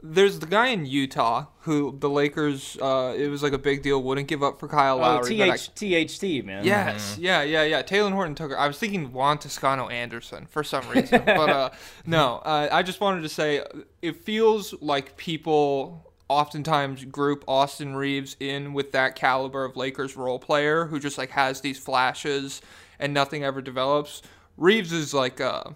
There's 0.08 0.38
the 0.38 0.46
guy 0.46 0.68
in 0.68 0.86
Utah 0.86 1.48
who 1.62 1.98
the 2.00 2.10
Lakers, 2.10 2.78
uh, 2.80 3.16
it 3.18 3.28
was 3.28 3.42
like 3.42 3.54
a 3.54 3.58
big 3.58 3.82
deal, 3.82 4.04
wouldn't 4.04 4.28
give 4.28 4.44
up 4.44 4.60
for 4.60 4.68
Kyle 4.68 4.98
Lowry. 4.98 5.42
Oh, 5.42 5.56
TH, 5.56 5.70
I, 5.82 6.06
THT, 6.06 6.46
man. 6.46 6.64
Yes, 6.64 7.14
mm-hmm. 7.14 7.24
yeah, 7.24 7.42
yeah, 7.42 7.64
yeah. 7.64 7.82
Talen 7.82 8.12
Horton 8.12 8.36
Tucker. 8.36 8.56
I 8.56 8.68
was 8.68 8.78
thinking 8.78 9.12
Juan 9.12 9.40
Toscano 9.40 9.88
Anderson 9.88 10.46
for 10.46 10.64
some 10.64 10.88
reason, 10.90 11.24
but 11.26 11.50
uh, 11.50 11.70
no. 12.06 12.36
Uh, 12.46 12.70
I 12.72 12.84
just 12.84 13.02
wanted 13.02 13.22
to 13.22 13.30
say 13.30 13.64
it 14.04 14.24
feels 14.24 14.76
like 14.80 15.18
people 15.18 16.06
oftentimes 16.28 17.06
group 17.06 17.44
Austin 17.48 17.96
Reaves 17.96 18.36
in 18.40 18.74
with 18.74 18.92
that 18.92 19.16
caliber 19.16 19.66
of 19.66 19.76
Lakers 19.76 20.16
role 20.16 20.40
player 20.40 20.86
who 20.86 21.00
just 21.00 21.18
like 21.18 21.32
has 21.32 21.62
these 21.62 21.80
flashes 21.80 22.62
and 23.00 23.14
nothing 23.14 23.44
ever 23.44 23.62
develops. 23.62 24.22
Reaves 24.58 24.92
is 24.92 25.14
like 25.14 25.42
uh 25.42 25.72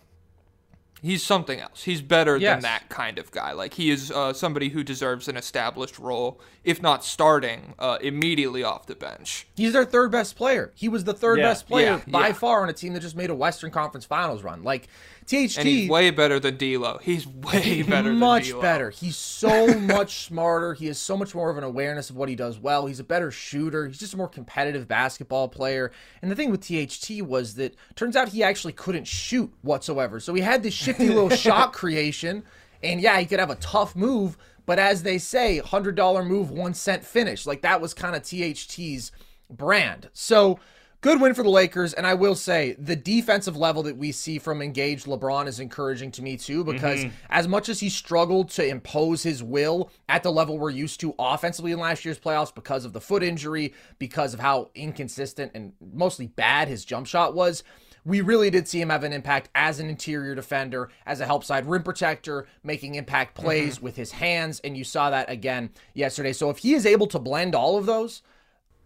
he's 1.01 1.23
something 1.23 1.59
else. 1.59 1.83
He's 1.83 2.01
better 2.01 2.37
yes. 2.37 2.55
than 2.55 2.61
that 2.63 2.89
kind 2.89 3.17
of 3.17 3.31
guy. 3.31 3.51
Like 3.53 3.73
he 3.73 3.89
is 3.89 4.11
uh, 4.11 4.33
somebody 4.33 4.69
who 4.69 4.83
deserves 4.83 5.27
an 5.27 5.37
established 5.37 5.99
role, 5.99 6.39
if 6.63 6.81
not 6.81 7.03
starting 7.03 7.73
uh, 7.79 7.97
immediately 8.01 8.63
off 8.63 8.85
the 8.85 8.95
bench. 8.95 9.47
He's 9.55 9.73
their 9.73 9.85
third 9.85 10.11
best 10.11 10.35
player. 10.35 10.71
He 10.75 10.89
was 10.89 11.03
the 11.03 11.13
third 11.13 11.39
yeah. 11.39 11.49
best 11.49 11.67
player 11.67 12.01
yeah. 12.05 12.11
by 12.11 12.27
yeah. 12.27 12.33
far 12.33 12.63
on 12.63 12.69
a 12.69 12.73
team 12.73 12.93
that 12.93 13.01
just 13.01 13.15
made 13.15 13.29
a 13.29 13.35
Western 13.35 13.71
Conference 13.71 14.05
Finals 14.05 14.43
run. 14.43 14.63
Like 14.63 14.87
THT. 15.29 15.59
And 15.59 15.67
he's 15.67 15.87
way 15.87 16.09
better 16.09 16.39
than 16.39 16.57
D'Lo. 16.57 16.97
He's 17.03 17.27
way 17.27 17.83
better. 17.83 18.11
Much 18.11 18.59
better. 18.59 18.89
He's 18.89 19.15
so 19.15 19.67
much 19.79 20.25
smarter. 20.25 20.73
He 20.73 20.87
has 20.87 20.97
so 20.97 21.15
much 21.15 21.35
more 21.35 21.51
of 21.51 21.57
an 21.57 21.63
awareness 21.63 22.09
of 22.09 22.15
what 22.15 22.29
he 22.29 22.35
does 22.35 22.57
well. 22.57 22.87
He's 22.87 22.99
a 22.99 23.03
better 23.03 23.29
shooter. 23.29 23.85
He's 23.85 23.99
just 23.99 24.15
a 24.15 24.17
more 24.17 24.27
competitive 24.27 24.87
basketball 24.87 25.47
player. 25.47 25.91
And 26.23 26.31
the 26.31 26.35
thing 26.35 26.49
with 26.49 26.61
THT 26.61 27.21
was 27.21 27.53
that 27.55 27.75
turns 27.95 28.15
out 28.15 28.29
he 28.29 28.41
actually 28.41 28.73
couldn't 28.73 29.05
shoot 29.05 29.53
whatsoever. 29.61 30.19
So 30.19 30.33
he 30.33 30.41
had 30.41 30.63
this 30.63 30.73
shifty 30.73 31.07
little 31.09 31.29
shot 31.29 31.73
creation. 31.73 32.43
And 32.81 32.99
yeah, 32.99 33.19
he 33.19 33.27
could 33.27 33.39
have 33.39 33.51
a 33.51 33.55
tough 33.55 33.95
move, 33.95 34.35
but 34.65 34.79
as 34.79 35.03
they 35.03 35.19
say, 35.19 35.59
hundred 35.59 35.93
dollar 35.93 36.23
move, 36.23 36.49
one 36.49 36.73
cent 36.73 37.03
finish. 37.05 37.45
Like 37.45 37.61
that 37.61 37.81
was 37.81 37.93
kind 37.93 38.15
of 38.15 38.23
THT's 38.23 39.11
brand. 39.47 40.09
So 40.13 40.59
Good 41.01 41.21
win 41.21 41.33
for 41.33 41.43
the 41.43 41.49
Lakers, 41.49 41.93
and 41.93 42.05
I 42.05 42.13
will 42.13 42.35
say 42.35 42.75
the 42.77 42.95
defensive 42.97 43.55
level 43.55 43.83
that 43.83 43.95
we 43.95 44.11
see 44.11 44.37
from 44.37 44.61
engaged 44.61 45.05
LeBron 45.05 45.47
is 45.47 45.61
encouraging 45.61 46.11
to 46.11 46.21
me 46.21 46.35
too, 46.35 46.65
because 46.65 46.99
mm-hmm. 46.99 47.15
as 47.29 47.47
much 47.47 47.69
as 47.69 47.79
he 47.79 47.89
struggled 47.89 48.49
to 48.49 48.67
impose 48.67 49.23
his 49.23 49.41
will 49.41 49.91
at 50.09 50.23
the 50.23 50.31
level 50.31 50.59
we're 50.59 50.69
used 50.69 50.99
to 50.99 51.15
offensively 51.17 51.71
in 51.71 51.79
last 51.79 52.03
year's 52.03 52.19
playoffs 52.19 52.53
because 52.53 52.83
of 52.83 52.91
the 52.91 52.99
foot 52.99 53.23
injury, 53.23 53.73
because 53.97 54.33
of 54.33 54.41
how 54.41 54.71
inconsistent 54.75 55.53
and 55.55 55.71
mostly 55.93 56.27
bad 56.27 56.67
his 56.67 56.83
jump 56.83 57.07
shot 57.07 57.33
was, 57.33 57.63
we 58.03 58.19
really 58.19 58.49
did 58.49 58.67
see 58.67 58.81
him 58.81 58.89
have 58.89 59.05
an 59.05 59.13
impact 59.13 59.47
as 59.55 59.79
an 59.79 59.87
interior 59.87 60.35
defender, 60.35 60.89
as 61.05 61.21
a 61.21 61.25
help 61.25 61.45
side 61.45 61.65
rim 61.65 61.83
protector, 61.83 62.45
making 62.61 62.95
impact 62.95 63.35
plays 63.35 63.75
mm-hmm. 63.75 63.85
with 63.85 63.95
his 63.95 64.11
hands, 64.11 64.59
and 64.65 64.75
you 64.75 64.83
saw 64.83 65.09
that 65.09 65.29
again 65.29 65.69
yesterday. 65.93 66.33
So 66.33 66.49
if 66.49 66.57
he 66.57 66.73
is 66.73 66.85
able 66.85 67.07
to 67.07 67.19
blend 67.19 67.55
all 67.55 67.77
of 67.77 67.85
those, 67.85 68.21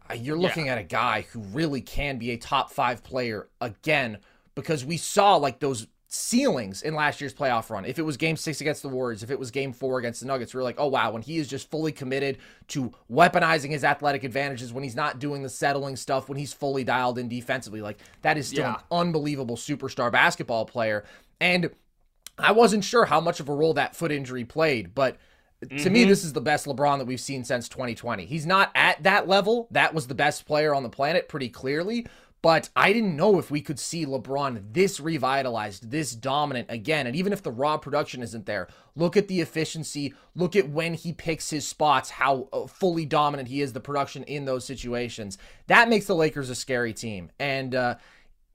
Uh, 0.09 0.13
you're 0.15 0.37
looking 0.37 0.65
yeah. 0.65 0.73
at 0.73 0.77
a 0.77 0.83
guy 0.83 1.25
who 1.31 1.39
really 1.39 1.81
can 1.81 2.17
be 2.17 2.31
a 2.31 2.37
top 2.37 2.71
five 2.71 3.03
player 3.03 3.47
again 3.61 4.17
because 4.55 4.83
we 4.83 4.97
saw 4.97 5.35
like 5.35 5.59
those 5.59 5.87
ceilings 6.07 6.83
in 6.83 6.93
last 6.93 7.19
year's 7.19 7.33
playoff 7.33 7.71
run. 7.71 7.85
If 7.85 7.97
it 7.97 8.03
was 8.03 8.17
game 8.17 8.37
six 8.37 8.61
against 8.61 8.83
the 8.83 8.89
Warriors, 8.89 9.23
if 9.23 9.31
it 9.31 9.39
was 9.39 9.49
game 9.49 9.73
four 9.73 9.97
against 9.97 10.19
the 10.19 10.27
Nuggets, 10.27 10.53
we 10.53 10.59
are 10.59 10.63
like, 10.63 10.75
oh 10.77 10.87
wow, 10.87 11.11
when 11.11 11.23
he 11.23 11.37
is 11.37 11.47
just 11.47 11.71
fully 11.71 11.91
committed 11.91 12.37
to 12.67 12.93
weaponizing 13.11 13.71
his 13.71 13.83
athletic 13.83 14.23
advantages, 14.23 14.71
when 14.71 14.83
he's 14.83 14.95
not 14.95 15.17
doing 15.17 15.41
the 15.41 15.49
settling 15.49 15.95
stuff, 15.95 16.29
when 16.29 16.37
he's 16.37 16.53
fully 16.53 16.83
dialed 16.83 17.17
in 17.17 17.27
defensively, 17.27 17.81
like 17.81 17.97
that 18.21 18.37
is 18.37 18.47
still 18.47 18.65
yeah. 18.65 18.75
an 18.75 18.81
unbelievable 18.91 19.55
superstar 19.55 20.11
basketball 20.11 20.65
player. 20.65 21.03
And 21.41 21.71
I 22.37 22.51
wasn't 22.51 22.83
sure 22.83 23.05
how 23.05 23.19
much 23.19 23.39
of 23.39 23.49
a 23.49 23.53
role 23.53 23.73
that 23.73 23.95
foot 23.95 24.11
injury 24.11 24.45
played, 24.45 24.93
but 24.93 25.17
to 25.69 25.75
mm-hmm. 25.75 25.93
me, 25.93 26.03
this 26.05 26.23
is 26.23 26.33
the 26.33 26.41
best 26.41 26.65
LeBron 26.65 26.97
that 26.99 27.05
we've 27.05 27.19
seen 27.19 27.43
since 27.43 27.69
2020. 27.69 28.25
He's 28.25 28.45
not 28.45 28.71
at 28.75 29.01
that 29.03 29.27
level. 29.27 29.67
That 29.71 29.93
was 29.93 30.07
the 30.07 30.15
best 30.15 30.45
player 30.45 30.73
on 30.73 30.83
the 30.83 30.89
planet, 30.89 31.27
pretty 31.29 31.49
clearly. 31.49 32.07
But 32.43 32.69
I 32.75 32.91
didn't 32.91 33.15
know 33.15 33.39
if 33.39 33.49
we 33.49 33.61
could 33.61 33.79
see 33.79 34.05
LeBron 34.05 34.73
this 34.73 34.99
revitalized, 34.99 35.91
this 35.91 36.13
dominant 36.13 36.69
again. 36.69 37.07
And 37.07 37.15
even 37.15 37.31
if 37.31 37.41
the 37.41 37.51
raw 37.51 37.77
production 37.77 38.21
isn't 38.21 38.45
there, 38.45 38.67
look 38.97 39.15
at 39.15 39.29
the 39.29 39.39
efficiency, 39.39 40.13
look 40.35 40.57
at 40.57 40.67
when 40.67 40.93
he 40.93 41.13
picks 41.13 41.49
his 41.49 41.65
spots, 41.65 42.09
how 42.09 42.49
uh, 42.51 42.67
fully 42.67 43.05
dominant 43.05 43.47
he 43.47 43.61
is, 43.61 43.71
the 43.71 43.79
production 43.79 44.23
in 44.23 44.43
those 44.43 44.65
situations. 44.65 45.37
That 45.67 45.87
makes 45.87 46.05
the 46.05 46.15
Lakers 46.15 46.49
a 46.49 46.55
scary 46.55 46.93
team. 46.93 47.31
And, 47.39 47.73
uh, 47.73 47.95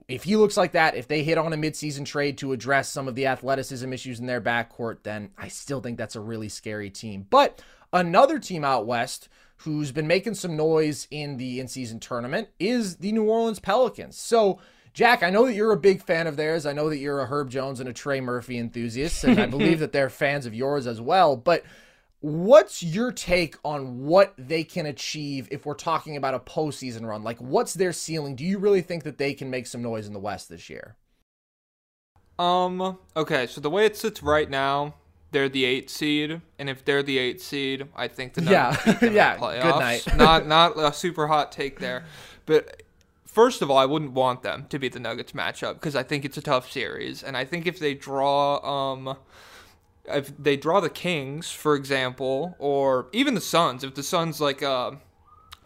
if 0.06 0.24
he 0.24 0.36
looks 0.36 0.56
like 0.56 0.72
that, 0.72 0.94
if 0.94 1.08
they 1.08 1.22
hit 1.22 1.38
on 1.38 1.52
a 1.52 1.56
midseason 1.56 2.04
trade 2.04 2.38
to 2.38 2.52
address 2.52 2.88
some 2.88 3.08
of 3.08 3.14
the 3.14 3.26
athleticism 3.26 3.92
issues 3.92 4.20
in 4.20 4.26
their 4.26 4.40
backcourt, 4.40 4.98
then 5.02 5.30
I 5.36 5.48
still 5.48 5.80
think 5.80 5.98
that's 5.98 6.16
a 6.16 6.20
really 6.20 6.48
scary 6.48 6.90
team. 6.90 7.26
But 7.28 7.60
another 7.92 8.38
team 8.38 8.64
out 8.64 8.86
west 8.86 9.28
who's 9.62 9.90
been 9.90 10.06
making 10.06 10.34
some 10.34 10.56
noise 10.56 11.08
in 11.10 11.36
the 11.36 11.58
in-season 11.58 11.98
tournament 12.00 12.48
is 12.60 12.98
the 12.98 13.12
New 13.12 13.24
Orleans 13.24 13.58
Pelicans. 13.58 14.16
So, 14.16 14.60
Jack, 14.94 15.22
I 15.22 15.30
know 15.30 15.46
that 15.46 15.54
you're 15.54 15.72
a 15.72 15.76
big 15.76 16.02
fan 16.02 16.26
of 16.28 16.36
theirs. 16.36 16.64
I 16.64 16.72
know 16.72 16.88
that 16.88 16.98
you're 16.98 17.20
a 17.20 17.26
Herb 17.26 17.50
Jones 17.50 17.80
and 17.80 17.88
a 17.88 17.92
Trey 17.92 18.20
Murphy 18.20 18.56
enthusiast, 18.56 19.24
and 19.24 19.40
I 19.40 19.46
believe 19.48 19.80
that 19.80 19.92
they're 19.92 20.10
fans 20.10 20.46
of 20.46 20.54
yours 20.54 20.86
as 20.86 21.00
well. 21.00 21.36
But 21.36 21.64
What's 22.20 22.82
your 22.82 23.12
take 23.12 23.56
on 23.64 24.04
what 24.04 24.34
they 24.36 24.64
can 24.64 24.86
achieve 24.86 25.46
if 25.52 25.64
we're 25.64 25.74
talking 25.74 26.16
about 26.16 26.34
a 26.34 26.40
postseason 26.40 27.06
run? 27.06 27.22
Like, 27.22 27.38
what's 27.38 27.74
their 27.74 27.92
ceiling? 27.92 28.34
Do 28.34 28.44
you 28.44 28.58
really 28.58 28.82
think 28.82 29.04
that 29.04 29.18
they 29.18 29.34
can 29.34 29.50
make 29.50 29.68
some 29.68 29.82
noise 29.82 30.08
in 30.08 30.12
the 30.14 30.18
West 30.18 30.48
this 30.48 30.68
year? 30.68 30.96
Um. 32.38 32.98
Okay. 33.16 33.46
So 33.46 33.60
the 33.60 33.70
way 33.70 33.84
it 33.84 33.96
sits 33.96 34.22
right 34.22 34.50
now, 34.50 34.94
they're 35.30 35.48
the 35.48 35.64
eight 35.64 35.90
seed, 35.90 36.40
and 36.58 36.68
if 36.68 36.84
they're 36.84 37.02
the 37.02 37.18
eight 37.18 37.40
seed, 37.40 37.86
I 37.94 38.08
think 38.08 38.34
the 38.34 38.40
Nuggets 38.42 38.86
yeah, 39.02 39.10
yeah. 39.10 39.36
playoffs. 39.36 39.62
Good 39.62 39.78
night. 39.78 40.08
not 40.16 40.46
not 40.46 40.78
a 40.78 40.92
super 40.92 41.26
hot 41.26 41.52
take 41.52 41.78
there, 41.78 42.04
but 42.46 42.82
first 43.26 43.60
of 43.60 43.70
all, 43.70 43.76
I 43.76 43.84
wouldn't 43.84 44.12
want 44.12 44.42
them 44.42 44.66
to 44.70 44.78
be 44.78 44.88
the 44.88 45.00
Nuggets 45.00 45.32
matchup 45.32 45.74
because 45.74 45.94
I 45.94 46.02
think 46.02 46.24
it's 46.24 46.36
a 46.36 46.42
tough 46.42 46.70
series, 46.70 47.22
and 47.22 47.36
I 47.36 47.44
think 47.44 47.66
if 47.66 47.78
they 47.78 47.94
draw 47.94 48.94
um 48.94 49.16
if 50.10 50.32
they 50.38 50.56
draw 50.56 50.80
the 50.80 50.90
Kings, 50.90 51.50
for 51.50 51.74
example, 51.74 52.56
or 52.58 53.08
even 53.12 53.34
the 53.34 53.40
Suns, 53.40 53.84
if 53.84 53.94
the 53.94 54.02
Suns 54.02 54.40
like 54.40 54.62
uh, 54.62 54.92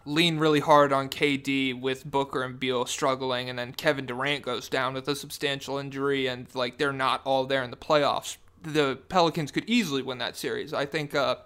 lean 0.05 0.37
really 0.37 0.59
hard 0.59 0.91
on 0.91 1.09
KD 1.09 1.79
with 1.79 2.05
Booker 2.05 2.43
and 2.43 2.59
Beal 2.59 2.85
struggling, 2.85 3.49
and 3.49 3.57
then 3.57 3.73
Kevin 3.73 4.05
Durant 4.05 4.43
goes 4.43 4.69
down 4.69 4.93
with 4.93 5.07
a 5.07 5.15
substantial 5.15 5.77
injury, 5.77 6.27
and 6.27 6.47
like 6.53 6.77
they're 6.77 6.93
not 6.93 7.21
all 7.25 7.45
there 7.45 7.63
in 7.63 7.71
the 7.71 7.77
playoffs, 7.77 8.37
the 8.61 8.97
Pelicans 9.09 9.51
could 9.51 9.67
easily 9.67 10.01
win 10.01 10.17
that 10.19 10.35
series. 10.35 10.73
I 10.73 10.85
think. 10.85 11.15
Uh, 11.15 11.37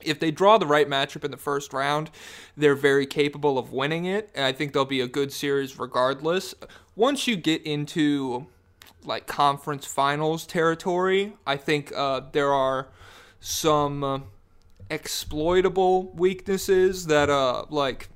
if 0.00 0.18
they 0.20 0.30
draw 0.30 0.58
the 0.58 0.66
right 0.66 0.88
matchup 0.88 1.24
in 1.24 1.30
the 1.30 1.36
first 1.36 1.72
round, 1.72 2.10
they're 2.56 2.74
very 2.74 3.06
capable 3.06 3.58
of 3.58 3.72
winning 3.72 4.04
it. 4.04 4.28
And 4.34 4.44
I 4.44 4.52
think 4.52 4.72
they'll 4.72 4.84
be 4.84 5.00
a 5.00 5.08
good 5.08 5.32
series 5.32 5.78
regardless. 5.78 6.54
Once 6.94 7.26
you 7.26 7.36
get 7.36 7.62
into 7.62 8.46
like 9.04 9.26
conference 9.26 9.86
finals 9.86 10.46
territory. 10.46 11.34
I 11.46 11.56
think 11.56 11.92
uh, 11.94 12.22
there 12.32 12.52
are 12.52 12.88
some 13.40 14.04
uh, 14.04 14.18
exploitable 14.90 16.12
weaknesses 16.12 17.06
that 17.06 17.30
uh 17.30 17.64
like 17.70 18.08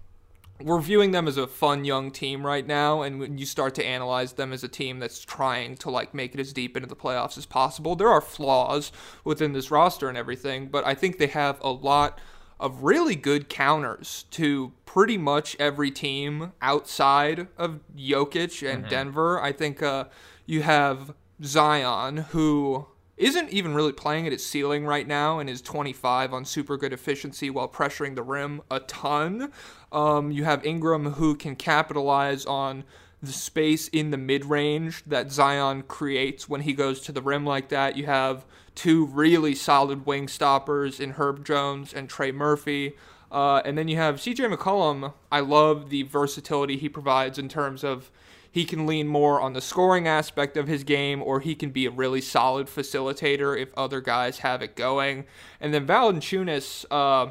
we're 0.61 0.81
viewing 0.81 1.13
them 1.13 1.29
as 1.29 1.37
a 1.37 1.47
fun 1.47 1.85
young 1.85 2.11
team 2.11 2.45
right 2.45 2.67
now 2.67 3.03
and 3.03 3.21
when 3.21 3.39
you 3.39 3.47
start 3.47 3.75
to 3.75 3.85
analyze 3.85 4.35
them 4.35 4.53
as 4.53 4.65
a 4.65 4.69
team 4.69 4.99
that's 4.99 5.25
trying 5.25 5.77
to 5.77 5.91
like 5.91 6.13
make 6.13 6.35
it 6.35 6.41
as 6.41 6.53
deep 6.53 6.77
into 6.77 6.89
the 6.89 6.97
playoffs 6.97 7.39
as 7.39 7.47
possible 7.47 7.95
there 7.95 8.09
are 8.09 8.21
flaws 8.21 8.93
within 9.25 9.53
this 9.53 9.71
roster 9.71 10.09
and 10.09 10.19
everything 10.19 10.67
but 10.69 10.85
i 10.87 10.95
think 10.95 11.19
they 11.19 11.27
have 11.27 11.59
a 11.63 11.71
lot 11.71 12.19
of 12.61 12.83
really 12.83 13.15
good 13.15 13.49
counters 13.49 14.25
to 14.31 14.73
pretty 14.85 15.17
much 15.17 15.57
every 15.61 15.91
team 15.91 16.53
outside 16.61 17.47
of 17.57 17.81
Jokic 17.97 18.69
and 18.69 18.83
mm-hmm. 18.83 18.91
Denver. 18.91 19.41
I 19.41 19.53
think 19.53 19.83
uh, 19.83 20.07
you 20.49 20.63
have 20.63 21.13
Zion, 21.45 22.17
who 22.17 22.87
isn't 23.19 23.51
even 23.51 23.75
really 23.75 23.93
playing 23.93 24.25
at 24.25 24.33
his 24.33 24.45
ceiling 24.45 24.87
right 24.87 25.07
now 25.07 25.39
and 25.39 25.51
is 25.51 25.61
25 25.61 26.33
on 26.33 26.47
super 26.47 26.79
good 26.79 26.95
efficiency 26.95 27.51
while 27.51 27.69
pressuring 27.69 28.15
the 28.15 28.23
rim 28.23 28.63
a 28.71 28.81
ton. 28.81 29.53
Um, 29.93 30.31
you 30.31 30.45
have 30.45 30.65
Ingram, 30.65 31.13
who 31.13 31.35
can 31.35 31.55
capitalize 31.55 32.47
on 32.47 32.85
the 33.23 33.33
space 33.33 33.89
in 33.89 34.11
the 34.11 34.17
mid 34.17 34.47
range 34.47 35.05
that 35.05 35.31
Zion 35.31 35.83
creates 35.83 36.49
when 36.49 36.63
he 36.63 36.73
goes 36.73 37.01
to 37.03 37.13
the 37.13 37.21
rim 37.21 37.45
like 37.45 37.69
that. 37.69 37.99
You 37.99 38.07
have 38.07 38.47
two 38.75 39.05
really 39.05 39.55
solid 39.55 40.07
wing 40.07 40.29
stoppers 40.29 40.99
in 40.99 41.11
Herb 41.11 41.45
Jones 41.45 41.93
and 41.93 42.09
Trey 42.09 42.33
Murphy. 42.33 42.97
Uh, 43.31 43.61
and 43.67 43.77
then 43.77 43.89
you 43.89 43.97
have 43.97 44.17
CJ 44.17 44.51
McCollum. 44.55 45.13
I 45.31 45.41
love 45.41 45.91
the 45.91 46.05
versatility 46.05 46.79
he 46.79 46.89
provides 46.89 47.39
in 47.39 47.51
terms 47.51 47.85
of 47.85 48.11
he 48.59 48.65
can 48.65 48.89
lean 48.89 49.07
more 49.07 49.41
on 49.41 49.53
the 49.53 49.61
scoring 49.61 50.09
aspect 50.09 50.57
of 50.57 50.67
his 50.67 50.83
game, 50.83 51.23
or 51.23 51.39
he 51.39 51.55
can 51.55 51.71
be 51.71 51.87
a 51.87 51.91
really 51.93 52.21
solid 52.21 52.67
facilitator 52.67 53.57
if 53.57 53.73
other 53.79 54.01
guys 54.01 54.39
have 54.39 54.63
it 54.63 54.75
going. 54.75 55.27
And 55.61 55.73
then 55.73 55.87
Valanciunas, 55.87 56.85
uh, 56.91 57.31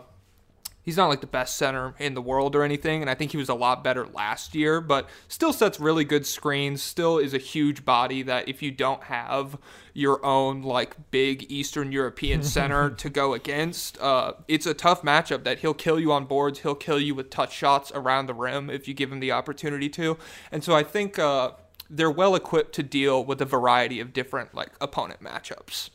he's 0.88 0.96
not 0.96 1.08
like 1.08 1.20
the 1.20 1.28
best 1.28 1.58
center 1.58 1.94
in 2.00 2.14
the 2.14 2.22
world 2.22 2.56
or 2.56 2.64
anything, 2.64 3.02
and 3.02 3.10
I 3.10 3.14
think 3.14 3.32
he 3.32 3.38
was 3.38 3.50
a 3.50 3.54
lot 3.54 3.84
better 3.84 4.08
last 4.08 4.56
year, 4.56 4.80
but 4.80 5.10
still 5.28 5.52
sets 5.52 5.82
really 5.82 6.06
good 6.06 6.26
screens, 6.26 6.82
still 6.82 7.18
is 7.18 7.34
a 7.34 7.38
huge 7.38 7.84
body 7.84 8.22
that 8.22 8.48
if 8.48 8.62
you 8.62 8.72
don't 8.72 9.04
have 9.04 9.58
your 9.94 10.26
own 10.26 10.62
like 10.62 10.96
big 11.12 11.46
Eastern 11.52 11.92
European 11.92 12.42
center 12.42 12.90
to 13.02 13.10
go 13.10 13.34
against, 13.34 14.00
uh, 14.00 14.32
it's 14.48 14.66
a 14.66 14.74
tough 14.74 15.02
matchup 15.02 15.44
that 15.44 15.60
he'll 15.60 15.74
kill 15.74 16.00
you 16.00 16.14
on 16.14 16.24
boards, 16.24 16.60
he'll 16.60 16.74
kill 16.74 17.02
you 17.02 17.14
with 17.14 17.30
touch 17.30 17.54
shots 17.54 17.92
around 17.94 18.28
the 18.28 18.34
rim 18.34 18.70
if 18.70 18.88
you 18.88 18.94
give 18.94 19.12
him 19.12 19.20
the 19.20 19.34
opportunity 19.34 19.90
to. 19.90 20.18
And 20.54 20.64
so 20.64 20.74
I 20.74 20.84
think 20.84 21.20
uh, 21.20 21.52
they're 21.90 22.10
well 22.10 22.34
equipped 22.34 22.74
to 22.76 22.84
deal 22.84 23.26
with 23.26 23.42
a 23.42 23.46
variety 23.46 24.00
of 24.00 24.14
different 24.14 24.56
like 24.56 24.72
opponent 24.80 25.22
matchups. 25.22 25.90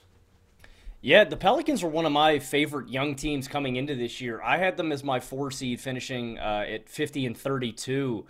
Yeah, 1.05 1.25
the 1.25 1.37
Pelicans 1.37 1.83
were 1.83 1.91
one 1.91 2.07
of 2.07 2.13
my 2.13 2.39
favorite 2.39 2.89
young 2.89 3.17
teams 3.17 3.49
coming 3.49 3.75
into 3.75 3.97
this 3.97 4.21
year. 4.21 4.41
I 4.41 4.59
had 4.59 4.77
them 4.77 4.93
as 4.93 5.03
my 5.03 5.19
four 5.19 5.51
seed, 5.51 5.81
finishing 5.81 6.39
uh, 6.39 6.65
at 6.69 6.89
50 6.89 7.27
and 7.27 7.37
32. 7.37 8.25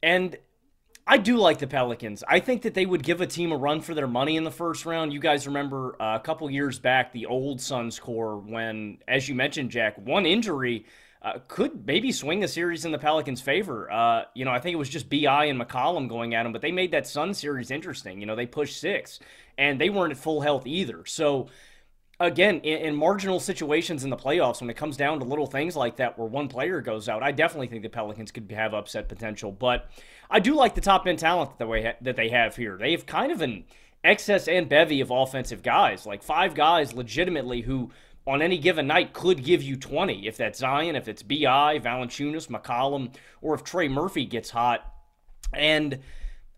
And 0.00 0.36
I 1.08 1.18
do 1.18 1.36
like 1.36 1.58
the 1.58 1.66
Pelicans. 1.66 2.22
I 2.28 2.38
think 2.38 2.62
that 2.62 2.74
they 2.74 2.86
would 2.86 3.02
give 3.02 3.20
a 3.20 3.26
team 3.26 3.50
a 3.50 3.56
run 3.56 3.80
for 3.80 3.94
their 3.94 4.06
money 4.06 4.36
in 4.36 4.44
the 4.44 4.50
first 4.52 4.86
round. 4.86 5.12
You 5.12 5.18
guys 5.18 5.48
remember 5.48 6.00
uh, 6.00 6.14
a 6.14 6.20
couple 6.20 6.48
years 6.48 6.78
back, 6.78 7.12
the 7.12 7.26
old 7.26 7.60
Suns 7.60 7.98
core, 7.98 8.36
when, 8.38 8.98
as 9.08 9.28
you 9.28 9.34
mentioned, 9.34 9.72
Jack, 9.72 9.98
one 9.98 10.24
injury 10.24 10.86
uh, 11.26 11.40
could 11.48 11.84
maybe 11.84 12.12
swing 12.12 12.44
a 12.44 12.48
series 12.48 12.84
in 12.84 12.92
the 12.92 12.98
Pelicans' 12.98 13.40
favor. 13.40 13.90
Uh, 13.90 14.22
you 14.34 14.44
know, 14.44 14.52
I 14.52 14.60
think 14.60 14.74
it 14.74 14.78
was 14.78 14.88
just 14.88 15.10
Bi 15.10 15.46
and 15.46 15.60
McCollum 15.60 16.08
going 16.08 16.36
at 16.36 16.44
them, 16.44 16.52
but 16.52 16.62
they 16.62 16.70
made 16.70 16.92
that 16.92 17.04
Sun 17.04 17.34
series 17.34 17.72
interesting. 17.72 18.20
You 18.20 18.26
know, 18.26 18.36
they 18.36 18.46
pushed 18.46 18.78
six, 18.78 19.18
and 19.58 19.80
they 19.80 19.90
weren't 19.90 20.12
at 20.12 20.18
full 20.18 20.40
health 20.40 20.68
either. 20.68 21.04
So 21.04 21.48
again, 22.20 22.60
in, 22.60 22.78
in, 22.78 22.94
marginal 22.94 23.40
situations 23.40 24.04
in 24.04 24.10
the 24.10 24.16
playoffs, 24.16 24.60
when 24.60 24.70
it 24.70 24.76
comes 24.76 24.96
down 24.96 25.18
to 25.18 25.24
little 25.24 25.48
things 25.48 25.74
like 25.74 25.96
that 25.96 26.16
where 26.16 26.28
one 26.28 26.46
player 26.46 26.80
goes 26.80 27.08
out, 27.08 27.24
I 27.24 27.32
definitely 27.32 27.66
think 27.66 27.82
the 27.82 27.88
Pelicans 27.88 28.30
could 28.30 28.48
have 28.52 28.72
upset 28.72 29.08
potential. 29.08 29.50
But 29.50 29.90
I 30.30 30.38
do 30.38 30.54
like 30.54 30.76
the 30.76 30.80
top 30.80 31.08
end 31.08 31.18
talent 31.18 31.58
that, 31.58 31.66
way, 31.66 31.92
that 32.02 32.14
they 32.14 32.28
have 32.28 32.54
here. 32.54 32.76
They 32.76 32.92
have 32.92 33.04
kind 33.04 33.32
of 33.32 33.40
an 33.40 33.64
excess 34.04 34.46
and 34.46 34.68
bevy 34.68 35.00
of 35.00 35.10
offensive 35.10 35.64
guys, 35.64 36.06
like 36.06 36.22
five 36.22 36.54
guys 36.54 36.94
legitimately 36.94 37.62
who 37.62 37.90
on 38.26 38.42
any 38.42 38.58
given 38.58 38.86
night 38.86 39.12
could 39.12 39.44
give 39.44 39.62
you 39.62 39.76
20. 39.76 40.26
If 40.26 40.36
that's 40.36 40.58
Zion, 40.58 40.96
if 40.96 41.08
it's 41.08 41.22
B.I., 41.22 41.80
Valanciunas, 41.82 42.48
McCollum, 42.48 43.14
or 43.40 43.54
if 43.54 43.62
Trey 43.62 43.88
Murphy 43.88 44.26
gets 44.26 44.50
hot. 44.50 44.84
And 45.52 46.00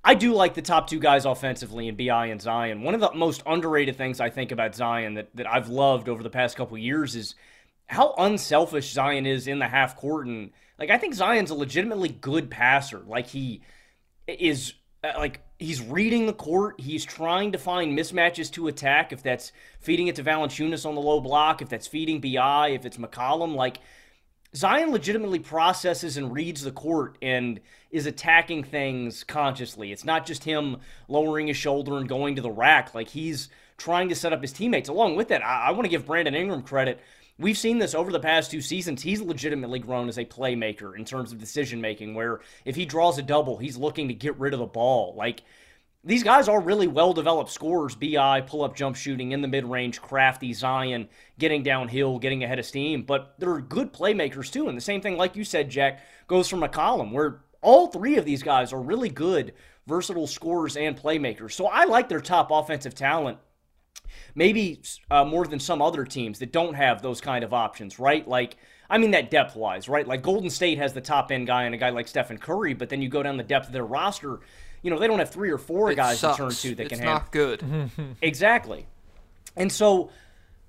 I 0.03 0.15
do 0.15 0.33
like 0.33 0.55
the 0.55 0.63
top 0.63 0.89
two 0.89 0.99
guys 0.99 1.27
offensively 1.27 1.89
in 1.89 1.97
BI 1.97 2.27
and 2.27 2.41
Zion. 2.41 2.83
One 2.83 2.95
of 2.95 3.01
the 3.01 3.13
most 3.13 3.43
underrated 3.45 3.97
things 3.97 4.21
I 4.21 4.31
think 4.31 4.53
about 4.53 4.75
Zion 4.75 5.15
that, 5.15 5.29
that 5.35 5.47
I've 5.47 5.69
loved 5.69 6.09
over 6.09 6.23
the 6.23 6.31
past 6.31 6.57
couple 6.57 6.79
years 6.79 7.15
is 7.15 7.35
how 7.87 8.15
unselfish 8.17 8.93
Zion 8.93 9.27
is 9.27 9.47
in 9.47 9.59
the 9.59 9.69
half 9.69 9.97
court. 9.97 10.27
And 10.27 10.51
like, 10.79 10.91
I 10.91 10.97
think 10.97 11.15
Zion's 11.15 11.51
a 11.51 11.55
legitimately 11.55 12.09
good 12.09 12.51
passer. 12.51 13.03
Like, 13.07 13.27
he 13.27 13.61
is 14.27 14.73
Uh, 15.05 15.13
like 15.17 15.41
he's 15.59 15.81
reading 15.81 16.27
the 16.27 16.33
court. 16.33 16.81
He's 16.81 17.05
trying 17.05 17.53
to 17.53 17.59
find 17.59 17.97
mismatches 17.97 18.51
to 18.53 18.69
attack. 18.69 19.13
If 19.13 19.23
that's 19.23 19.53
feeding 19.81 20.09
it 20.09 20.17
to 20.17 20.25
Valanciunas 20.25 20.85
on 20.87 20.95
the 20.95 21.01
low 21.01 21.21
block, 21.21 21.63
if 21.63 21.69
that's 21.69 21.87
feeding 21.87 22.21
Bi, 22.21 22.71
if 22.71 22.85
it's 22.85 22.97
McCollum, 22.97 23.55
like 23.55 23.79
Zion 24.57 24.91
legitimately 24.91 25.41
processes 25.41 26.17
and 26.17 26.33
reads 26.33 26.63
the 26.63 26.73
court 26.73 27.19
and 27.21 27.61
is 27.91 28.07
attacking 28.07 28.65
things 28.65 29.23
consciously. 29.23 29.93
It's 29.93 30.05
not 30.05 30.27
just 30.27 30.45
him 30.45 30.79
lowering 31.07 31.47
his 31.47 31.57
shoulder 31.57 31.99
and 31.99 32.09
going 32.09 32.35
to 32.37 32.43
the 32.43 32.51
rack. 32.51 32.95
Like 32.95 33.09
he's 33.09 33.51
trying 33.77 34.09
to 34.09 34.15
set 34.15 34.33
up 34.33 34.43
his 34.43 34.53
teammates. 34.53 34.89
Along 34.89 35.17
with 35.17 35.29
that, 35.29 35.45
I, 35.45 35.69
I 35.69 35.71
want 35.71 35.85
to 35.85 35.91
give 35.91 36.07
Brandon 36.07 36.35
Ingram 36.35 36.63
credit. 36.63 37.01
We've 37.41 37.59
seen 37.59 37.79
this 37.79 37.95
over 37.95 38.11
the 38.11 38.19
past 38.19 38.51
two 38.51 38.61
seasons. 38.61 39.03
He's 39.03 39.21
legitimately 39.21 39.79
grown 39.79 40.09
as 40.09 40.19
a 40.19 40.25
playmaker 40.25 40.97
in 40.97 41.05
terms 41.05 41.31
of 41.31 41.39
decision 41.39 41.81
making, 41.81 42.15
where 42.15 42.41
if 42.65 42.75
he 42.75 42.85
draws 42.85 43.17
a 43.17 43.23
double, 43.23 43.59
he's 43.59 43.77
looking 43.77 44.09
to 44.09 44.15
get 44.15 44.37
rid 44.41 44.55
of 44.55 44.59
the 44.59 44.67
ball. 44.67 45.15
Like, 45.17 45.43
these 46.03 46.25
guys 46.25 46.49
are 46.49 46.61
really 46.61 46.89
well 46.89 47.13
developed 47.13 47.51
scorers. 47.51 47.95
Bi, 47.95 48.41
pull 48.41 48.65
up 48.65 48.75
jump 48.75 48.97
shooting 48.97 49.31
in 49.31 49.41
the 49.41 49.47
mid 49.47 49.65
range, 49.65 50.01
crafty, 50.01 50.53
Zion, 50.53 51.09
getting 51.39 51.63
downhill, 51.63 52.19
getting 52.19 52.43
ahead 52.43 52.59
of 52.59 52.67
steam. 52.67 53.03
But 53.03 53.35
they're 53.39 53.61
good 53.61 53.93
playmakers 53.93 54.51
too. 54.51 54.69
And 54.69 54.77
the 54.77 54.83
same 54.83 55.01
thing, 55.01 55.17
like 55.17 55.37
you 55.37 55.45
said, 55.45 55.71
Jack, 55.71 56.01
goes 56.27 56.49
from 56.49 56.61
McCollum 56.61 57.13
where 57.13 57.43
all 57.61 57.89
three 57.89 58.17
of 58.17 58.25
these 58.25 58.43
guys 58.43 58.73
are 58.73 58.81
really 58.81 59.09
good, 59.09 59.55
versatile 59.87 60.27
scorers 60.27 60.77
and 60.77 60.97
playmakers. 60.97 61.53
So 61.53 61.67
I 61.67 61.85
like 61.85 62.09
their 62.09 62.21
top 62.21 62.51
offensive 62.51 62.95
talent 62.95 63.39
maybe 64.35 64.81
uh, 65.11 65.25
more 65.25 65.47
than 65.47 65.61
some 65.61 65.83
other 65.83 66.05
teams 66.05 66.39
that 66.39 66.53
don't 66.53 66.75
have 66.75 67.03
those 67.03 67.21
kind 67.21 67.45
of 67.45 67.53
options, 67.53 67.99
right? 67.99 68.27
Like, 68.27 68.57
I 68.91 68.99
mean 68.99 69.11
that 69.11 69.31
depth 69.31 69.57
wise, 69.57 69.89
right? 69.89 70.07
Like 70.07 70.23
Golden 70.23 70.51
State 70.51 70.79
has 70.79 70.93
the 70.95 71.01
top 71.01 71.31
end 71.31 71.47
guy 71.47 71.65
and 71.65 71.75
a 71.75 71.79
guy 71.79 71.91
like 71.91 72.09
Stephen 72.09 72.39
Curry, 72.39 72.75
but 72.75 72.89
then 72.89 73.03
you 73.03 73.09
go 73.09 73.23
down 73.23 73.37
the 73.37 73.43
depth 73.43 73.67
of 73.67 73.73
their 73.73 73.85
roster, 73.85 74.41
you 74.83 74.91
know, 74.91 74.99
they 74.99 75.07
don't 75.07 75.19
have 75.19 75.31
three 75.31 75.51
or 75.51 75.59
four 75.59 75.91
It 75.91 75.97
guys 75.97 76.21
sucks. 76.21 76.37
to 76.37 76.43
turn 76.45 76.53
to 76.53 76.75
that 76.77 76.87
it's 76.87 76.95
can 76.97 77.05
not 77.05 77.23
have 77.23 77.31
good. 77.31 77.91
Exactly. 78.23 78.87
And 79.57 79.71
so 79.73 80.11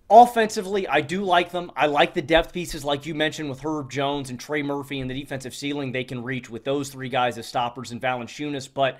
offensively, 0.09 0.87
I 0.87 1.01
do 1.01 1.23
like 1.23 1.51
them. 1.51 1.71
I 1.75 1.85
like 1.85 2.13
the 2.13 2.21
depth 2.21 2.53
pieces 2.53 2.83
like 2.83 3.05
you 3.05 3.13
mentioned 3.13 3.49
with 3.49 3.61
Herb 3.63 3.91
Jones 3.91 4.29
and 4.29 4.39
Trey 4.39 4.63
Murphy 4.63 4.99
and 4.99 5.09
the 5.09 5.19
defensive 5.19 5.53
ceiling 5.53 5.91
they 5.91 6.03
can 6.03 6.23
reach 6.23 6.49
with 6.49 6.63
those 6.63 6.89
three 6.89 7.09
guys 7.09 7.37
as 7.37 7.45
stoppers 7.47 7.91
and 7.91 8.01
Valanciunas, 8.01 8.67
but 8.73 8.99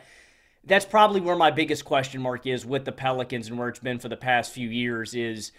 that's 0.70 0.86
probably 0.86 1.20
where 1.20 1.36
my 1.36 1.52
biggest 1.52 1.84
question 1.84 2.22
mark 2.22 2.46
is 2.48 2.66
with 2.66 2.86
the 2.86 2.92
Pelicans 2.92 3.50
and 3.50 3.58
where 3.58 3.68
it's 3.68 3.80
been 3.80 4.00
for 4.00 4.08
the 4.08 4.16
past 4.16 4.54
few 4.54 4.70
years 4.70 5.14
is 5.16 5.52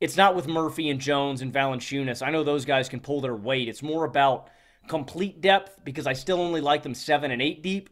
it's 0.00 0.16
not 0.16 0.34
with 0.34 0.46
Murphy 0.46 0.90
and 0.90 1.00
Jones 1.00 1.40
and 1.40 1.52
Valanciunas. 1.52 2.26
I 2.26 2.30
know 2.30 2.44
those 2.44 2.64
guys 2.64 2.88
can 2.88 3.00
pull 3.00 3.20
their 3.20 3.34
weight. 3.34 3.68
It's 3.68 3.82
more 3.82 4.04
about 4.04 4.50
complete 4.88 5.40
depth 5.40 5.80
because 5.84 6.06
I 6.06 6.12
still 6.12 6.40
only 6.40 6.60
like 6.60 6.82
them 6.82 6.94
7 6.94 7.30
and 7.30 7.40
8 7.40 7.62
deep. 7.62 7.90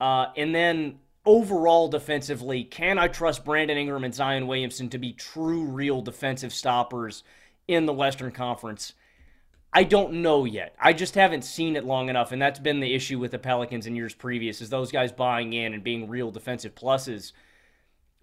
Uh, 0.00 0.26
and 0.36 0.54
then 0.54 0.98
overall 1.24 1.88
defensively, 1.88 2.64
can 2.64 2.98
I 2.98 3.08
trust 3.08 3.44
Brandon 3.44 3.78
Ingram 3.78 4.04
and 4.04 4.14
Zion 4.14 4.46
Williamson 4.46 4.88
to 4.90 4.98
be 4.98 5.12
true, 5.12 5.64
real 5.64 6.02
defensive 6.02 6.52
stoppers 6.52 7.22
in 7.68 7.86
the 7.86 7.92
Western 7.92 8.32
Conference? 8.32 8.92
I 9.72 9.84
don't 9.84 10.14
know 10.14 10.44
yet. 10.44 10.74
I 10.78 10.92
just 10.92 11.14
haven't 11.14 11.42
seen 11.42 11.76
it 11.76 11.84
long 11.84 12.10
enough, 12.10 12.30
and 12.30 12.42
that's 12.42 12.58
been 12.58 12.80
the 12.80 12.94
issue 12.94 13.18
with 13.18 13.30
the 13.30 13.38
Pelicans 13.38 13.86
in 13.86 13.96
years 13.96 14.14
previous, 14.14 14.60
is 14.60 14.68
those 14.68 14.92
guys 14.92 15.12
buying 15.12 15.52
in 15.54 15.72
and 15.72 15.82
being 15.82 16.08
real 16.08 16.30
defensive 16.30 16.74
pluses. 16.74 17.32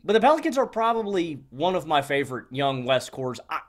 But 0.04 0.14
the 0.14 0.22
Pelicans 0.22 0.58
are 0.58 0.68
probably 0.68 1.44
one 1.50 1.76
of 1.76 1.88
my 1.88 2.02
favorite 2.02 2.46
young 2.52 2.86
West 2.86 3.12
cores. 3.12 3.40
I, 3.50 3.62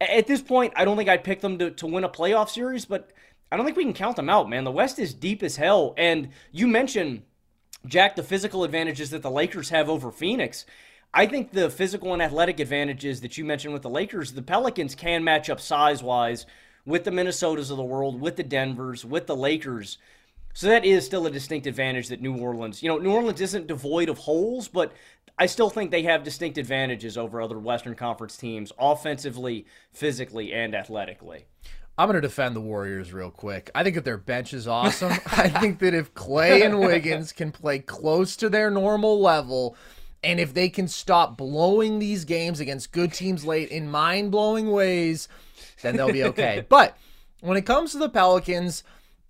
at 0.00 0.26
this 0.26 0.40
point, 0.40 0.72
I 0.74 0.84
don't 0.84 0.96
think 0.96 1.08
I'd 1.08 1.24
pick 1.24 1.40
them 1.40 1.58
to, 1.58 1.70
to 1.72 1.86
win 1.86 2.04
a 2.04 2.08
playoff 2.08 2.48
series, 2.48 2.86
but 2.86 3.12
I 3.52 3.56
don't 3.56 3.66
think 3.66 3.76
we 3.76 3.84
can 3.84 3.92
count 3.92 4.16
them 4.16 4.30
out, 4.30 4.48
man. 4.48 4.64
The 4.64 4.70
West 4.70 4.98
is 4.98 5.12
deep 5.12 5.42
as 5.42 5.56
hell, 5.56 5.94
and 5.98 6.30
you 6.50 6.66
mentioned 6.66 7.22
Jack, 7.86 8.16
the 8.16 8.22
physical 8.22 8.64
advantages 8.64 9.10
that 9.10 9.22
the 9.22 9.30
Lakers 9.30 9.70
have 9.70 9.88
over 9.88 10.10
Phoenix. 10.10 10.66
I 11.14 11.26
think 11.26 11.52
the 11.52 11.70
physical 11.70 12.12
and 12.12 12.20
athletic 12.20 12.60
advantages 12.60 13.20
that 13.20 13.38
you 13.38 13.44
mentioned 13.44 13.72
with 13.72 13.82
the 13.82 13.90
Lakers, 13.90 14.32
the 14.32 14.42
Pelicans 14.42 14.94
can 14.94 15.24
match 15.24 15.48
up 15.48 15.60
size 15.60 16.02
wise 16.02 16.44
with 16.88 17.04
the 17.04 17.10
Minnesotas 17.10 17.70
of 17.70 17.76
the 17.76 17.84
world, 17.84 18.18
with 18.18 18.36
the 18.36 18.42
Denvers, 18.42 19.04
with 19.04 19.26
the 19.26 19.36
Lakers. 19.36 19.98
So 20.54 20.68
that 20.68 20.86
is 20.86 21.04
still 21.04 21.26
a 21.26 21.30
distinct 21.30 21.66
advantage 21.66 22.08
that 22.08 22.22
New 22.22 22.38
Orleans, 22.38 22.82
you 22.82 22.88
know, 22.88 22.96
New 22.96 23.12
Orleans 23.12 23.42
isn't 23.42 23.66
devoid 23.66 24.08
of 24.08 24.16
holes, 24.16 24.68
but 24.68 24.92
I 25.38 25.44
still 25.46 25.68
think 25.68 25.90
they 25.90 26.04
have 26.04 26.24
distinct 26.24 26.56
advantages 26.56 27.18
over 27.18 27.42
other 27.42 27.58
Western 27.58 27.94
Conference 27.94 28.38
teams 28.38 28.72
offensively, 28.78 29.66
physically, 29.92 30.54
and 30.54 30.74
athletically. 30.74 31.44
I'm 31.98 32.08
going 32.08 32.14
to 32.14 32.26
defend 32.26 32.56
the 32.56 32.60
Warriors 32.62 33.12
real 33.12 33.30
quick. 33.30 33.70
I 33.74 33.82
think 33.82 33.94
that 33.96 34.06
their 34.06 34.16
bench 34.16 34.54
is 34.54 34.66
awesome. 34.66 35.12
I 35.26 35.50
think 35.50 35.80
that 35.80 35.92
if 35.92 36.14
Clay 36.14 36.62
and 36.62 36.80
Wiggins 36.80 37.32
can 37.32 37.52
play 37.52 37.80
close 37.80 38.34
to 38.36 38.48
their 38.48 38.70
normal 38.70 39.20
level, 39.20 39.76
and 40.24 40.40
if 40.40 40.54
they 40.54 40.70
can 40.70 40.88
stop 40.88 41.36
blowing 41.36 41.98
these 41.98 42.24
games 42.24 42.60
against 42.60 42.92
good 42.92 43.12
teams 43.12 43.44
late 43.44 43.68
in 43.68 43.90
mind 43.90 44.30
blowing 44.30 44.70
ways, 44.70 45.28
then 45.82 45.96
they'll 45.96 46.12
be 46.12 46.24
okay. 46.24 46.64
but 46.68 46.96
when 47.40 47.56
it 47.56 47.66
comes 47.66 47.92
to 47.92 47.98
the 47.98 48.08
Pelicans, 48.08 48.82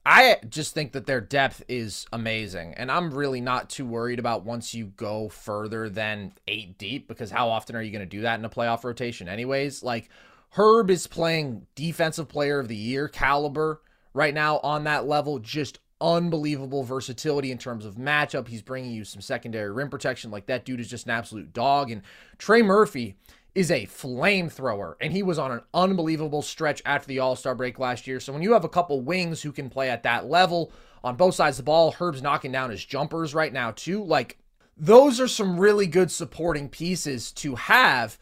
I 0.04 0.38
just 0.48 0.72
think 0.72 0.92
that 0.92 1.06
their 1.06 1.20
depth 1.20 1.62
is 1.68 2.06
amazing. 2.12 2.74
And 2.74 2.90
I'm 2.90 3.12
really 3.12 3.40
not 3.40 3.68
too 3.68 3.84
worried 3.84 4.18
about 4.18 4.44
once 4.44 4.72
you 4.72 4.86
go 4.86 5.28
further 5.28 5.88
than 5.90 6.32
eight 6.46 6.78
deep, 6.78 7.08
because 7.08 7.30
how 7.30 7.50
often 7.50 7.76
are 7.76 7.82
you 7.82 7.92
going 7.92 8.00
to 8.00 8.06
do 8.06 8.22
that 8.22 8.38
in 8.38 8.44
a 8.44 8.50
playoff 8.50 8.84
rotation, 8.84 9.28
anyways? 9.28 9.82
Like, 9.82 10.08
Herb 10.50 10.90
is 10.90 11.06
playing 11.06 11.66
defensive 11.74 12.28
player 12.28 12.58
of 12.58 12.68
the 12.68 12.76
year 12.76 13.06
caliber 13.08 13.82
right 14.14 14.32
now 14.32 14.60
on 14.62 14.84
that 14.84 15.06
level. 15.06 15.38
Just 15.38 15.78
unbelievable 16.00 16.84
versatility 16.84 17.50
in 17.50 17.58
terms 17.58 17.84
of 17.84 17.96
matchup. 17.96 18.48
He's 18.48 18.62
bringing 18.62 18.92
you 18.92 19.04
some 19.04 19.20
secondary 19.20 19.70
rim 19.70 19.90
protection. 19.90 20.30
Like 20.30 20.46
that 20.46 20.64
dude 20.64 20.80
is 20.80 20.88
just 20.88 21.06
an 21.06 21.12
absolute 21.12 21.52
dog. 21.52 21.90
And 21.90 22.02
Trey 22.38 22.62
Murphy 22.62 23.16
is 23.58 23.72
a 23.72 23.86
flamethrower, 23.86 24.94
and 25.00 25.12
he 25.12 25.24
was 25.24 25.36
on 25.36 25.50
an 25.50 25.62
unbelievable 25.74 26.42
stretch 26.42 26.80
after 26.86 27.08
the 27.08 27.18
All 27.18 27.34
Star 27.34 27.56
break 27.56 27.80
last 27.80 28.06
year. 28.06 28.20
So 28.20 28.32
when 28.32 28.42
you 28.42 28.52
have 28.52 28.64
a 28.64 28.68
couple 28.68 29.00
wings 29.00 29.42
who 29.42 29.50
can 29.50 29.68
play 29.68 29.90
at 29.90 30.04
that 30.04 30.26
level 30.26 30.70
on 31.02 31.16
both 31.16 31.34
sides 31.34 31.58
of 31.58 31.64
the 31.64 31.68
ball, 31.68 31.90
Herb's 31.90 32.22
knocking 32.22 32.52
down 32.52 32.70
his 32.70 32.84
jumpers 32.84 33.34
right 33.34 33.52
now 33.52 33.72
too. 33.72 34.04
Like 34.04 34.38
those 34.76 35.20
are 35.20 35.26
some 35.26 35.58
really 35.58 35.88
good 35.88 36.12
supporting 36.12 36.68
pieces 36.68 37.32
to 37.32 37.56
have 37.56 38.16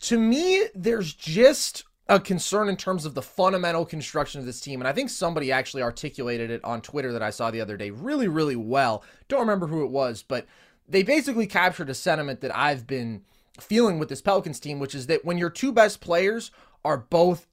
to 0.00 0.18
me, 0.18 0.64
there's 0.74 1.12
just 1.12 1.84
a 2.08 2.18
concern 2.18 2.70
in 2.70 2.76
terms 2.78 3.04
of 3.04 3.12
the 3.12 3.20
fundamental 3.20 3.84
construction 3.84 4.40
of 4.40 4.46
this 4.46 4.62
team. 4.62 4.80
And 4.80 4.88
I 4.88 4.92
think 4.92 5.10
somebody 5.10 5.52
actually 5.52 5.82
articulated 5.82 6.50
it 6.50 6.64
on 6.64 6.80
Twitter 6.80 7.12
that 7.12 7.22
I 7.22 7.28
saw 7.28 7.50
the 7.50 7.60
other 7.60 7.76
day 7.76 7.90
really, 7.90 8.28
really 8.28 8.56
well. 8.56 9.04
Don't 9.28 9.40
remember 9.40 9.66
who 9.66 9.84
it 9.84 9.90
was, 9.90 10.24
but 10.26 10.46
they 10.88 11.02
basically 11.02 11.46
captured 11.46 11.90
a 11.90 11.94
sentiment 11.94 12.40
that 12.40 12.56
I've 12.56 12.86
been 12.86 13.24
feeling 13.62 13.98
with 13.98 14.08
this 14.08 14.22
Pelicans 14.22 14.60
team, 14.60 14.78
which 14.78 14.94
is 14.94 15.06
that 15.06 15.24
when 15.24 15.38
your 15.38 15.50
two 15.50 15.72
best 15.72 16.00
players 16.00 16.50
are 16.84 16.96
both 16.96 17.46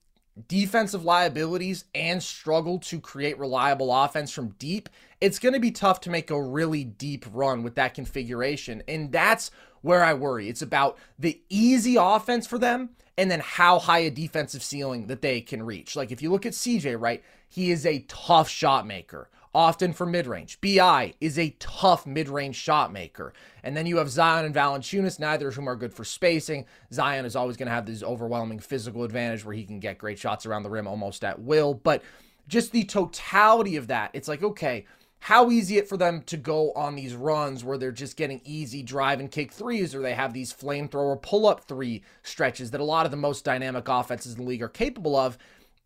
defensive 0.48 1.04
liabilities 1.04 1.86
and 1.96 2.22
struggle 2.22 2.80
to 2.80 3.00
create 3.00 3.40
reliable 3.40 3.94
offense 3.94 4.32
from 4.32 4.50
deep, 4.60 4.90
it's 5.20 5.40
going 5.40 5.54
to 5.54 5.60
be 5.60 5.72
tough 5.72 6.00
to 6.02 6.10
make 6.10 6.30
a 6.30 6.42
really 6.42 6.84
deep 6.84 7.26
run 7.32 7.64
with 7.64 7.76
that 7.76 7.94
configuration. 7.94 8.84
And 8.88 9.12
that's 9.12 9.52
where 9.82 10.04
I 10.04 10.14
worry. 10.14 10.50
It's 10.50 10.62
about 10.62 10.98
the 11.18 11.42
easy 11.50 11.96
offense 11.96 12.46
for 12.46 12.58
them 12.58 12.92
and 13.18 13.32
then 13.32 13.40
how 13.40 13.80
high 13.80 14.00
a 14.00 14.12
defensive 14.12 14.62
ceiling 14.62 15.08
that 15.08 15.22
they 15.22 15.42
can 15.42 15.64
reach. 15.64 15.96
Like 15.96 16.12
if 16.12 16.22
you 16.22 16.32
look 16.32 16.46
at 16.46 16.54
CJ, 16.54 17.00
right, 17.00 17.24
he 17.50 17.72
is 17.72 17.86
a 17.86 18.06
tough 18.08 18.50
shot 18.50 18.86
maker, 18.86 19.30
often 19.54 19.94
for 19.94 20.06
mid 20.06 20.28
range. 20.28 20.60
BI 20.62 21.14
is 21.20 21.38
a 21.38 21.56
tough 21.60 22.06
mid 22.06 22.30
range 22.30 22.56
shot 22.56 22.92
maker. 22.92 23.34
And 23.64 23.76
then 23.76 23.86
you 23.86 23.98
have 23.98 24.10
Zion 24.10 24.46
and 24.46 24.56
Valanciunas, 24.56 25.20
neither 25.20 25.50
of 25.50 25.56
whom 25.56 25.68
are 25.68 25.76
good 25.76 25.94
for 25.94 26.04
spacing. 26.04 26.66
Zion 26.94 27.26
is 27.26 27.36
always 27.36 27.58
going 27.58 27.68
to 27.68 27.74
have 27.74 27.86
this 27.86 28.04
overwhelming 28.04 28.60
physical 28.60 29.04
advantage 29.04 29.44
where 29.44 29.56
he 29.56 29.66
can 29.66 29.80
get 29.80 29.98
great 29.98 30.20
shots 30.20 30.46
around 30.46 30.64
the 30.64 30.70
rim 30.70 30.88
almost 30.88 31.24
at 31.24 31.40
will. 31.40 31.74
But 31.74 32.04
just 32.48 32.72
the 32.72 32.84
totality 32.84 33.76
of 33.76 33.88
that, 33.88 34.12
it's 34.14 34.28
like, 34.28 34.44
okay, 34.44 34.86
how 35.20 35.50
easy 35.50 35.78
it 35.78 35.90
for 35.90 35.98
them 35.98 36.22
to 36.28 36.38
go 36.38 36.72
on 36.74 36.96
these 36.96 37.16
runs 37.16 37.64
where 37.64 37.78
they're 37.78 37.92
just 37.92 38.18
getting 38.18 38.40
easy 38.46 38.84
drive 38.84 39.20
and 39.20 39.32
kick 39.32 39.52
threes, 39.52 39.96
or 39.96 40.02
they 40.02 40.14
have 40.14 40.34
these 40.34 40.54
flamethrower 40.54 41.22
pull 41.22 41.48
up 41.48 41.66
three 41.66 42.04
stretches 42.24 42.72
that 42.72 42.82
a 42.82 42.86
lot 42.86 43.06
of 43.06 43.12
the 43.12 43.18
most 43.18 43.44
dynamic 43.44 43.88
offenses 43.88 44.34
in 44.34 44.44
the 44.44 44.48
league 44.48 44.62
are 44.62 44.70
capable 44.70 45.16
of. 45.16 45.38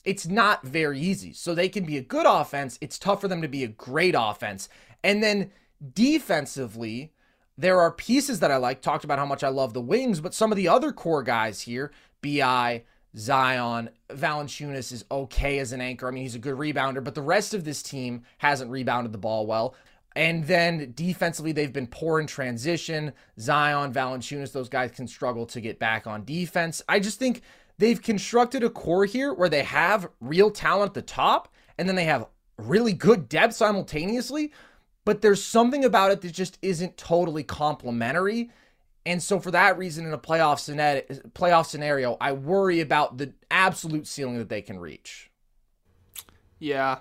It's 0.04 0.28
not 0.28 0.64
very 0.64 1.00
easy. 1.00 1.34
So 1.34 1.54
they 1.54 1.70
can 1.70 1.86
be 1.86 1.98
a 1.98 2.02
good 2.02 2.26
offense. 2.26 2.78
It's 2.82 2.98
tough 2.98 3.22
for 3.22 3.28
them 3.28 3.42
to 3.42 3.48
be 3.48 3.64
a 3.64 3.68
great 3.68 4.16
offense. 4.18 4.70
And 5.04 5.22
then 5.22 5.52
defensively, 5.94 7.14
there 7.58 7.80
are 7.80 7.92
pieces 7.92 8.40
that 8.40 8.52
I 8.52 8.58
like. 8.58 8.82
Talked 8.82 9.04
about 9.04 9.20
how 9.20 9.26
much 9.26 9.44
I 9.44 9.50
love 9.50 9.74
the 9.74 9.82
wings, 9.82 10.20
but 10.20 10.34
some 10.34 10.52
of 10.52 10.56
the 10.56 10.68
other 10.68 10.92
core 10.92 11.24
guys 11.24 11.62
here, 11.62 11.92
BI, 12.22 12.84
Zion, 13.18 13.90
Valanciunas 14.10 14.92
is 14.92 15.06
okay 15.12 15.60
as 15.60 15.72
an 15.72 15.82
anchor. 15.82 16.08
I 16.08 16.12
mean, 16.12 16.24
he's 16.24 16.36
a 16.36 16.40
good 16.40 16.56
rebounder, 16.56 17.04
but 17.04 17.16
the 17.16 17.22
rest 17.22 17.54
of 17.54 17.64
this 17.64 17.84
team 17.84 18.24
hasn't 18.40 18.72
rebounded 18.72 19.12
the 19.12 19.18
ball 19.18 19.46
well. 19.46 19.76
And 20.16 20.46
then 20.46 20.92
defensively, 20.94 21.52
they've 21.52 21.72
been 21.72 21.88
poor 21.88 22.20
in 22.20 22.28
transition. 22.28 23.14
Zion, 23.40 23.94
Valanciunas, 23.94 24.52
those 24.52 24.68
guys 24.68 24.92
can 24.92 25.08
struggle 25.08 25.46
to 25.48 25.62
get 25.62 25.80
back 25.80 26.06
on 26.06 26.26
defense. 26.26 26.82
I 26.90 27.00
just 27.00 27.18
think 27.18 27.42
they've 27.82 28.02
constructed 28.02 28.64
a 28.64 28.70
core 28.70 29.06
here 29.06 29.34
where 29.34 29.50
they 29.50 29.64
have 29.64 30.08
real 30.22 30.52
talent 30.52 30.90
at 30.90 30.94
the 30.94 31.02
top, 31.02 31.52
and 31.80 31.90
then 31.90 31.96
they 31.96 32.06
have 32.06 32.28
really 32.58 32.94
good 32.94 33.28
depth 33.28 33.56
simultaneously. 33.56 34.54
But 35.04 35.22
there's 35.22 35.44
something 35.44 35.84
about 35.84 36.12
it 36.12 36.22
that 36.22 36.32
just 36.32 36.60
isn't 36.62 36.96
totally 36.96 37.44
complementary. 37.44 38.52
And 39.04 39.22
so 39.22 39.40
for 39.40 39.50
that 39.50 39.80
reason, 39.80 40.06
in 40.06 40.14
a 40.14 40.18
playoff 40.20 40.60
scenario, 40.60 41.02
playoff 41.34 41.66
scenario, 41.66 42.18
I 42.22 42.34
worry 42.34 42.82
about 42.82 43.18
the 43.18 43.34
absolute 43.50 44.06
ceiling 44.06 44.38
that 44.38 44.48
they 44.48 44.62
can 44.62 44.80
reach. 44.80 45.32
Yeah. 46.60 47.00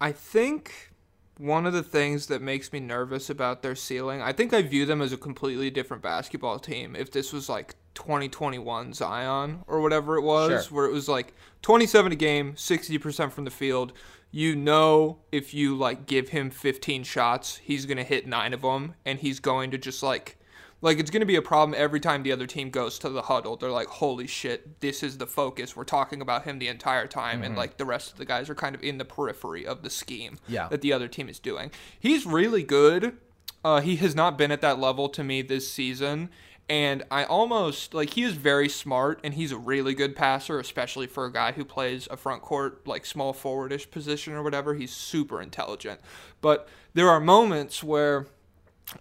I 0.00 0.12
think 0.12 0.92
one 1.38 1.66
of 1.66 1.72
the 1.72 1.82
things 1.82 2.26
that 2.26 2.40
makes 2.40 2.72
me 2.72 2.80
nervous 2.80 3.28
about 3.28 3.62
their 3.62 3.74
ceiling, 3.74 4.22
I 4.22 4.32
think 4.32 4.54
I 4.54 4.62
view 4.62 4.86
them 4.86 5.02
as 5.02 5.12
a 5.12 5.16
completely 5.16 5.70
different 5.70 6.02
basketball 6.02 6.58
team 6.58 6.96
if 6.96 7.10
this 7.10 7.32
was 7.32 7.48
like 7.48 7.74
2021 7.94 8.92
Zion 8.92 9.60
or 9.66 9.80
whatever 9.80 10.16
it 10.16 10.22
was, 10.22 10.66
Sure. 10.66 10.76
where 10.76 10.86
it 10.86 10.92
was 10.92 11.08
like 11.08 11.34
27 11.62 12.12
a 12.12 12.16
game, 12.16 12.54
60% 12.54 13.32
from 13.32 13.44
the 13.44 13.50
field. 13.50 13.92
You 14.30 14.54
know, 14.56 15.18
if 15.32 15.54
you 15.54 15.76
like 15.76 16.06
give 16.06 16.30
him 16.30 16.50
15 16.50 17.04
shots, 17.04 17.56
he's 17.56 17.86
going 17.86 17.96
to 17.96 18.02
hit 18.04 18.26
nine 18.26 18.52
of 18.52 18.62
them 18.62 18.94
and 19.04 19.18
he's 19.18 19.40
going 19.40 19.70
to 19.70 19.78
just 19.78 20.02
like 20.02 20.35
Like 20.82 20.98
it's 20.98 21.10
going 21.10 21.20
to 21.20 21.26
be 21.26 21.36
a 21.36 21.42
problem 21.42 21.74
every 21.78 22.00
time 22.00 22.22
the 22.22 22.32
other 22.32 22.46
team 22.46 22.70
goes 22.70 22.98
to 23.00 23.08
the 23.08 23.22
huddle. 23.22 23.56
They're 23.56 23.70
like, 23.70 23.88
"Holy 23.88 24.26
shit, 24.26 24.80
this 24.80 25.02
is 25.02 25.18
the 25.18 25.26
focus. 25.26 25.74
We're 25.74 25.84
talking 25.84 26.20
about 26.20 26.44
him 26.44 26.58
the 26.58 26.68
entire 26.68 27.06
time." 27.06 27.42
And 27.42 27.56
like 27.56 27.76
the 27.78 27.86
rest 27.86 28.12
of 28.12 28.18
the 28.18 28.24
guys 28.26 28.50
are 28.50 28.54
kind 28.54 28.74
of 28.74 28.82
in 28.82 28.98
the 28.98 29.04
periphery 29.04 29.66
of 29.66 29.82
the 29.82 29.90
scheme 29.90 30.38
Yeah. 30.48 30.68
that 30.68 30.82
the 30.82 30.92
other 30.92 31.08
team 31.08 31.28
is 31.28 31.38
doing. 31.38 31.70
He's 31.98 32.26
really 32.26 32.62
good. 32.62 33.16
Uh, 33.64 33.80
he 33.80 33.96
has 33.96 34.14
not 34.14 34.36
been 34.38 34.52
at 34.52 34.60
that 34.60 34.78
level 34.78 35.08
to 35.08 35.24
me 35.24 35.42
this 35.42 35.70
season. 35.70 36.28
And 36.68 37.04
I 37.12 37.22
almost 37.24 37.94
like 37.94 38.10
he 38.10 38.24
is 38.24 38.32
very 38.34 38.68
smart 38.68 39.20
and 39.22 39.34
he's 39.34 39.52
a 39.52 39.56
really 39.56 39.94
good 39.94 40.16
passer, 40.16 40.58
especially 40.58 41.06
for 41.06 41.24
a 41.24 41.32
guy 41.32 41.52
who 41.52 41.64
plays 41.64 42.08
a 42.10 42.16
front 42.16 42.42
court 42.42 42.84
like 42.86 43.06
small 43.06 43.32
forwardish 43.32 43.88
position 43.90 44.32
or 44.34 44.42
whatever. 44.42 44.74
He's 44.74 44.90
super 44.92 45.40
intelligent. 45.40 46.00
But 46.40 46.68
there 46.92 47.08
are 47.08 47.20
moments 47.20 47.84
where 47.84 48.26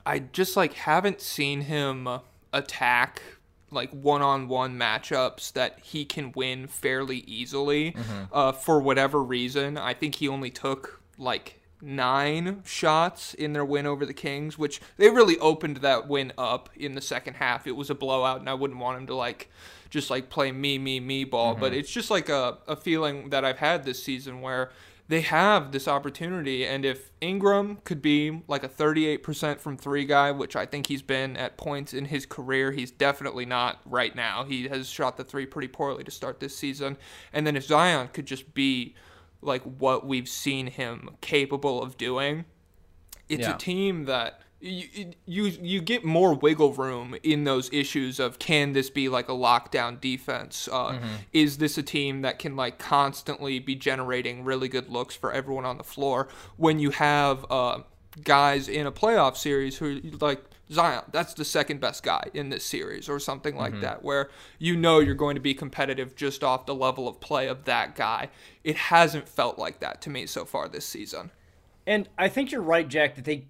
I 0.05 0.19
just 0.19 0.55
like 0.55 0.73
haven't 0.73 1.21
seen 1.21 1.61
him 1.61 2.07
attack 2.51 3.21
like 3.71 3.91
one-on-one 3.91 4.77
matchups 4.77 5.53
that 5.53 5.79
he 5.81 6.05
can 6.05 6.31
win 6.33 6.67
fairly 6.67 7.17
easily 7.27 7.95
uh, 8.31 8.51
for 8.51 8.79
whatever 8.79 9.21
reason. 9.21 9.77
I 9.77 9.93
think 9.93 10.15
he 10.15 10.27
only 10.27 10.49
took 10.49 11.01
like 11.17 11.59
nine 11.81 12.61
shots 12.65 13.33
in 13.33 13.53
their 13.53 13.65
win 13.65 13.86
over 13.86 14.05
the 14.05 14.13
Kings, 14.13 14.57
which 14.57 14.81
they 14.97 15.09
really 15.09 15.38
opened 15.39 15.77
that 15.77 16.07
win 16.07 16.31
up 16.38 16.69
in 16.75 16.95
the 16.95 17.01
second 17.01 17.36
half. 17.36 17.67
It 17.67 17.75
was 17.75 17.89
a 17.89 17.95
blowout, 17.95 18.39
and 18.39 18.49
I 18.49 18.53
wouldn't 18.53 18.79
want 18.79 18.97
him 18.99 19.07
to 19.07 19.15
like 19.15 19.49
just 19.89 20.09
like 20.09 20.29
play 20.29 20.51
me, 20.51 20.77
me, 20.77 20.99
me 20.99 21.23
ball. 21.23 21.55
But 21.55 21.73
it's 21.73 21.91
just 21.91 22.09
like 22.09 22.29
a, 22.29 22.57
a 22.67 22.75
feeling 22.75 23.29
that 23.29 23.43
I've 23.45 23.59
had 23.59 23.83
this 23.83 24.01
season 24.01 24.41
where 24.41 24.71
they 25.08 25.22
have 25.22 25.72
this 25.72 25.88
opportunity, 25.88 26.66
and 26.66 26.84
if 26.84 27.12
Ingram 27.22 27.78
could 27.84 28.01
be 28.01 28.41
like 28.47 28.64
a 28.64 28.70
38% 28.70 29.60
from 29.60 29.78
three 29.78 30.03
guy, 30.06 30.32
which 30.32 30.56
I 30.56 30.66
think 30.66 30.88
he's 30.88 31.03
been 31.03 31.38
at 31.38 31.58
points 31.58 31.93
in 31.93 32.06
his 32.06 32.26
career, 32.26 32.72
he's 32.72 32.89
definitely 32.89 33.45
not 33.45 33.82
right 33.86 34.16
now. 34.16 34.45
He 34.45 34.68
has 34.68 34.89
shot 34.89 35.18
the 35.18 35.24
three 35.24 35.45
pretty 35.45 35.68
poorly 35.68 36.03
to 36.03 36.12
start 36.12 36.39
this 36.39 36.58
season. 36.58 36.97
And 37.32 37.45
then 37.45 37.56
if 37.56 37.66
Zion 37.66 38.08
could 38.14 38.26
just 38.26 38.53
be 38.56 38.95
like 39.41 39.62
what 39.62 40.08
we've 40.08 40.28
seen 40.30 40.68
him 40.68 41.12
capable 41.22 41.84
of 41.84 41.97
doing, 41.97 42.45
it's 43.30 43.41
Yeah. 43.41 43.53
a 43.56 43.58
team 43.60 44.06
that 44.06 44.41
you, 44.66 45.11
you 45.26 45.45
you 45.45 45.82
get 45.82 46.03
more 46.03 46.34
wiggle 46.34 46.74
room 46.74 47.16
in 47.24 47.43
those 47.43 47.72
issues 47.72 48.20
of 48.20 48.39
can 48.39 48.74
this 48.74 48.89
be 48.89 49.09
like 49.09 49.30
a 49.30 49.34
lockdown 49.34 49.99
defense? 50.01 50.68
Uh, 50.72 50.99
Is 51.34 51.57
this 51.57 51.78
a 51.78 51.84
team 51.84 52.22
that 52.22 52.39
can 52.39 52.55
like 52.55 52.80
constantly 52.80 53.59
be 53.59 53.76
generating 53.76 54.43
really 54.43 54.68
good 54.68 54.89
looks 54.89 55.16
for 55.16 55.32
everyone 55.32 55.66
on 55.66 55.78
the 55.78 55.84
floor 55.84 56.28
when 56.57 56.80
you 56.80 56.89
have 56.91 57.45
uh, 57.49 57.80
guys 58.24 58.68
in 58.68 58.88
a 58.88 58.91
playoff 58.91 59.38
series 59.38 59.78
who 59.78 60.01
like 60.20 60.43
Zion, 60.72 61.03
that's 61.11 61.36
the 61.36 61.45
second 61.45 61.80
best 61.80 62.01
guy 62.01 62.24
in 62.34 62.49
this 62.49 62.66
series 62.66 63.07
or 63.07 63.20
something 63.20 63.55
like 63.55 63.82
that, 63.82 64.03
where 64.03 64.32
you 64.57 64.76
know 64.76 64.99
you're 64.99 65.13
going 65.13 65.36
to 65.36 65.41
be 65.41 65.53
competitive 65.53 66.16
just 66.16 66.43
off 66.43 66.66
the 66.66 66.74
level 66.74 67.07
of 67.07 67.20
play 67.20 67.47
of 67.47 67.66
that 67.66 67.95
guy. 67.95 68.30
It 68.63 68.76
hasn't 68.76 69.30
felt 69.30 69.59
like 69.59 69.80
that 69.82 70.01
to 70.01 70.09
me 70.09 70.26
so 70.26 70.43
far 70.43 70.68
this 70.68 70.86
season. 70.86 71.30
And 71.86 72.09
I 72.18 72.30
think 72.30 72.51
you're 72.51 72.61
right, 72.61 72.88
Jack, 72.88 73.13
that 73.13 73.26
they 73.26 73.45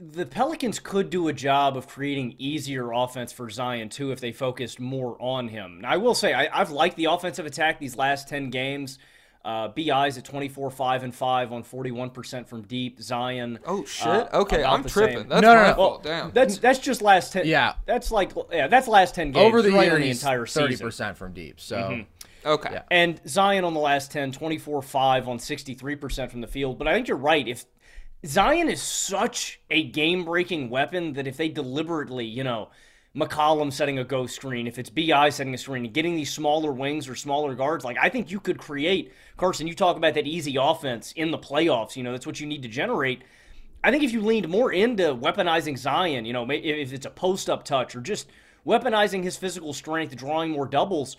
the 0.00 0.24
Pelicans 0.24 0.78
could 0.78 1.10
do 1.10 1.28
a 1.28 1.32
job 1.32 1.76
of 1.76 1.86
creating 1.86 2.34
easier 2.38 2.92
offense 2.92 3.32
for 3.32 3.50
Zion 3.50 3.88
too 3.88 4.12
if 4.12 4.20
they 4.20 4.32
focused 4.32 4.80
more 4.80 5.16
on 5.20 5.48
him. 5.48 5.80
Now, 5.82 5.90
I 5.90 5.96
will 5.98 6.14
say 6.14 6.32
I, 6.32 6.48
I've 6.60 6.70
liked 6.70 6.96
the 6.96 7.06
offensive 7.06 7.46
attack 7.46 7.78
these 7.78 7.96
last 7.96 8.28
ten 8.28 8.50
games. 8.50 8.98
Uh, 9.42 9.68
Bi's 9.68 10.18
at 10.18 10.24
24, 10.26 10.70
5 10.70 11.02
and 11.02 11.14
5 11.14 11.52
on 11.54 11.64
41% 11.64 12.46
from 12.46 12.60
deep. 12.62 13.00
Zion. 13.00 13.58
Oh 13.66 13.86
shit! 13.86 14.06
uh, 14.06 14.28
okay, 14.34 14.62
I'm 14.62 14.84
tripping. 14.84 15.20
same. 15.20 15.28
That's 15.28 15.40
No, 15.40 15.54
no, 15.54 15.66
no. 15.68 15.74
fault. 15.74 16.02
Damn. 16.02 16.30
That's 16.32 16.58
that's 16.58 16.78
just 16.78 17.00
last 17.00 17.32
10. 17.32 17.46
Yeah. 17.46 17.74
That's 17.86 18.10
like 18.10 18.32
yeah, 18.52 18.66
that's 18.66 18.86
last 18.86 19.14
10 19.14 19.32
games. 19.32 19.42
Over 19.42 19.62
the 19.62 19.70
right 19.70 19.86
year, 19.86 19.98
the 19.98 20.04
he's 20.04 20.22
entire 20.22 20.44
thirty 20.44 20.76
percent 20.76 21.16
from 21.16 21.32
deep. 21.32 21.58
So 21.58 22.04
okay. 22.44 22.70
Yeah. 22.70 22.82
And 22.90 23.18
Zion 23.26 23.64
on 23.64 23.72
the 23.72 23.80
last 23.80 24.12
10, 24.12 24.32
24 24.32 24.82
5 24.82 25.28
on 25.28 25.38
63% 25.38 26.30
from 26.30 26.42
the 26.42 26.46
field. 26.46 26.78
But 26.78 26.86
I 26.88 26.92
think 26.92 27.08
you're 27.08 27.16
right. 27.16 27.48
If 27.48 27.64
Zion 28.26 28.68
is 28.68 28.82
such 28.82 29.60
a 29.70 29.82
game 29.82 30.24
breaking 30.24 30.68
weapon 30.68 31.14
that 31.14 31.26
if 31.26 31.36
they 31.38 31.48
deliberately, 31.48 32.26
you 32.26 32.44
know, 32.44 32.68
McCollum 33.16 33.72
setting 33.72 33.98
a 33.98 34.04
ghost 34.04 34.36
screen, 34.36 34.66
if 34.66 34.78
it's 34.78 34.90
BI 34.90 35.30
setting 35.30 35.54
a 35.54 35.58
screen, 35.58 35.86
and 35.86 35.94
getting 35.94 36.14
these 36.14 36.32
smaller 36.32 36.70
wings 36.70 37.08
or 37.08 37.16
smaller 37.16 37.54
guards, 37.54 37.84
like 37.84 37.96
I 38.00 38.08
think 38.08 38.30
you 38.30 38.38
could 38.38 38.58
create, 38.58 39.12
Carson, 39.36 39.66
you 39.66 39.74
talk 39.74 39.96
about 39.96 40.14
that 40.14 40.26
easy 40.26 40.56
offense 40.60 41.12
in 41.12 41.30
the 41.30 41.38
playoffs. 41.38 41.96
You 41.96 42.02
know, 42.02 42.12
that's 42.12 42.26
what 42.26 42.38
you 42.38 42.46
need 42.46 42.62
to 42.62 42.68
generate. 42.68 43.22
I 43.82 43.90
think 43.90 44.04
if 44.04 44.12
you 44.12 44.20
leaned 44.20 44.48
more 44.48 44.70
into 44.70 45.14
weaponizing 45.14 45.78
Zion, 45.78 46.26
you 46.26 46.34
know, 46.34 46.46
if 46.50 46.92
it's 46.92 47.06
a 47.06 47.10
post 47.10 47.48
up 47.48 47.64
touch 47.64 47.96
or 47.96 48.02
just 48.02 48.28
weaponizing 48.66 49.24
his 49.24 49.38
physical 49.38 49.72
strength, 49.72 50.14
drawing 50.14 50.50
more 50.50 50.66
doubles, 50.66 51.16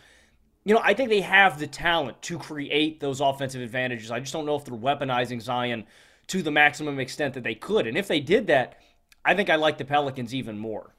you 0.64 0.76
know, 0.76 0.82
I 0.84 0.94
think 0.94 1.10
they 1.10 1.22
have 1.22 1.58
the 1.58 1.66
talent 1.66 2.22
to 2.22 2.38
create 2.38 3.00
those 3.00 3.20
offensive 3.20 3.64
advantages. 3.64 4.12
I 4.12 4.20
just 4.20 4.32
don't 4.32 4.46
know 4.46 4.56
if 4.56 4.64
they're 4.64 4.78
weaponizing 4.78 5.42
Zion 5.42 5.86
to 6.32 6.42
the 6.42 6.50
maximum 6.50 6.98
extent 6.98 7.34
that 7.34 7.44
they 7.44 7.54
could. 7.54 7.86
And 7.86 7.98
if 7.98 8.08
they 8.08 8.22
did 8.22 8.48
that, 8.48 8.78
I 9.26 9.36
think 9.36 9.50
I 9.50 9.56
like 9.56 9.78
the 9.78 9.84
Pelicans 9.84 10.34
even 10.34 10.58
more. 10.58 10.96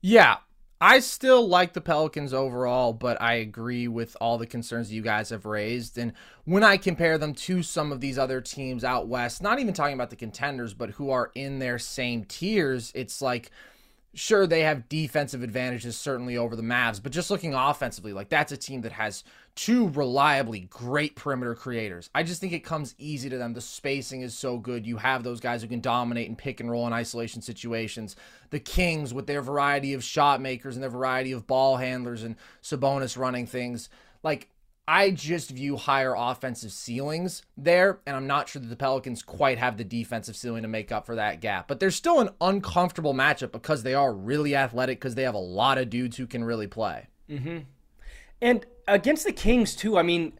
Yeah, 0.00 0.38
I 0.80 1.00
still 1.00 1.46
like 1.46 1.74
the 1.74 1.82
Pelicans 1.82 2.32
overall, 2.32 2.94
but 2.94 3.20
I 3.20 3.34
agree 3.34 3.88
with 3.88 4.16
all 4.22 4.38
the 4.38 4.46
concerns 4.46 4.90
you 4.90 5.02
guys 5.02 5.28
have 5.28 5.44
raised. 5.44 5.98
And 5.98 6.14
when 6.46 6.64
I 6.64 6.78
compare 6.78 7.18
them 7.18 7.34
to 7.34 7.62
some 7.62 7.92
of 7.92 8.00
these 8.00 8.18
other 8.18 8.40
teams 8.40 8.82
out 8.82 9.06
west, 9.06 9.42
not 9.42 9.58
even 9.58 9.74
talking 9.74 9.92
about 9.92 10.08
the 10.08 10.16
contenders, 10.16 10.72
but 10.72 10.92
who 10.92 11.10
are 11.10 11.30
in 11.34 11.58
their 11.58 11.78
same 11.78 12.24
tiers, 12.24 12.90
it's 12.94 13.20
like, 13.20 13.50
sure, 14.14 14.46
they 14.46 14.62
have 14.62 14.88
defensive 14.88 15.42
advantages 15.42 15.98
certainly 15.98 16.38
over 16.38 16.56
the 16.56 16.62
Mavs, 16.62 17.02
but 17.02 17.12
just 17.12 17.30
looking 17.30 17.52
offensively, 17.52 18.14
like 18.14 18.30
that's 18.30 18.50
a 18.50 18.56
team 18.56 18.80
that 18.80 18.92
has 18.92 19.24
two 19.54 19.88
reliably 19.88 20.60
great 20.60 21.16
perimeter 21.16 21.54
creators. 21.54 22.08
I 22.14 22.22
just 22.22 22.40
think 22.40 22.52
it 22.52 22.64
comes 22.64 22.94
easy 22.98 23.28
to 23.28 23.38
them. 23.38 23.52
The 23.52 23.60
spacing 23.60 24.22
is 24.22 24.36
so 24.36 24.58
good. 24.58 24.86
You 24.86 24.96
have 24.98 25.22
those 25.22 25.40
guys 25.40 25.62
who 25.62 25.68
can 25.68 25.80
dominate 25.80 26.28
and 26.28 26.38
pick 26.38 26.60
and 26.60 26.70
roll 26.70 26.86
in 26.86 26.92
isolation 26.92 27.42
situations. 27.42 28.16
The 28.50 28.60
Kings 28.60 29.12
with 29.12 29.26
their 29.26 29.42
variety 29.42 29.94
of 29.94 30.04
shot 30.04 30.40
makers 30.40 30.76
and 30.76 30.82
their 30.82 30.90
variety 30.90 31.32
of 31.32 31.46
ball 31.46 31.76
handlers 31.76 32.22
and 32.22 32.36
Sabonis 32.62 33.18
running 33.18 33.46
things. 33.46 33.88
Like 34.22 34.48
I 34.88 35.12
just 35.12 35.50
view 35.50 35.76
higher 35.76 36.14
offensive 36.16 36.72
ceilings 36.72 37.42
there, 37.56 38.00
and 38.06 38.16
I'm 38.16 38.26
not 38.26 38.48
sure 38.48 38.60
that 38.60 38.66
the 38.66 38.74
Pelicans 38.74 39.22
quite 39.22 39.56
have 39.58 39.76
the 39.76 39.84
defensive 39.84 40.34
ceiling 40.34 40.62
to 40.62 40.68
make 40.68 40.90
up 40.90 41.06
for 41.06 41.14
that 41.14 41.40
gap. 41.40 41.68
But 41.68 41.78
there's 41.78 41.94
still 41.94 42.18
an 42.18 42.30
uncomfortable 42.40 43.14
matchup 43.14 43.52
because 43.52 43.84
they 43.84 43.94
are 43.94 44.12
really 44.12 44.56
athletic, 44.56 44.98
because 44.98 45.14
they 45.14 45.22
have 45.22 45.34
a 45.34 45.38
lot 45.38 45.78
of 45.78 45.90
dudes 45.90 46.16
who 46.16 46.26
can 46.26 46.42
really 46.42 46.66
play. 46.66 47.06
Mm-hmm. 47.30 47.58
And 48.42 48.66
against 48.94 49.24
the 49.24 49.32
Kings 49.32 49.74
too, 49.74 49.96
I 49.98 50.02
mean, 50.02 50.32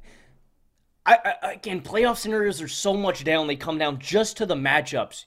I, 1.06 1.34
I 1.42 1.52
again 1.52 1.80
playoff 1.80 2.18
scenarios 2.18 2.60
are 2.60 2.68
so 2.68 2.94
much 2.94 3.24
down. 3.24 3.46
They 3.46 3.56
come 3.56 3.78
down 3.78 3.98
just 3.98 4.36
to 4.38 4.46
the 4.46 4.54
matchups. 4.54 5.24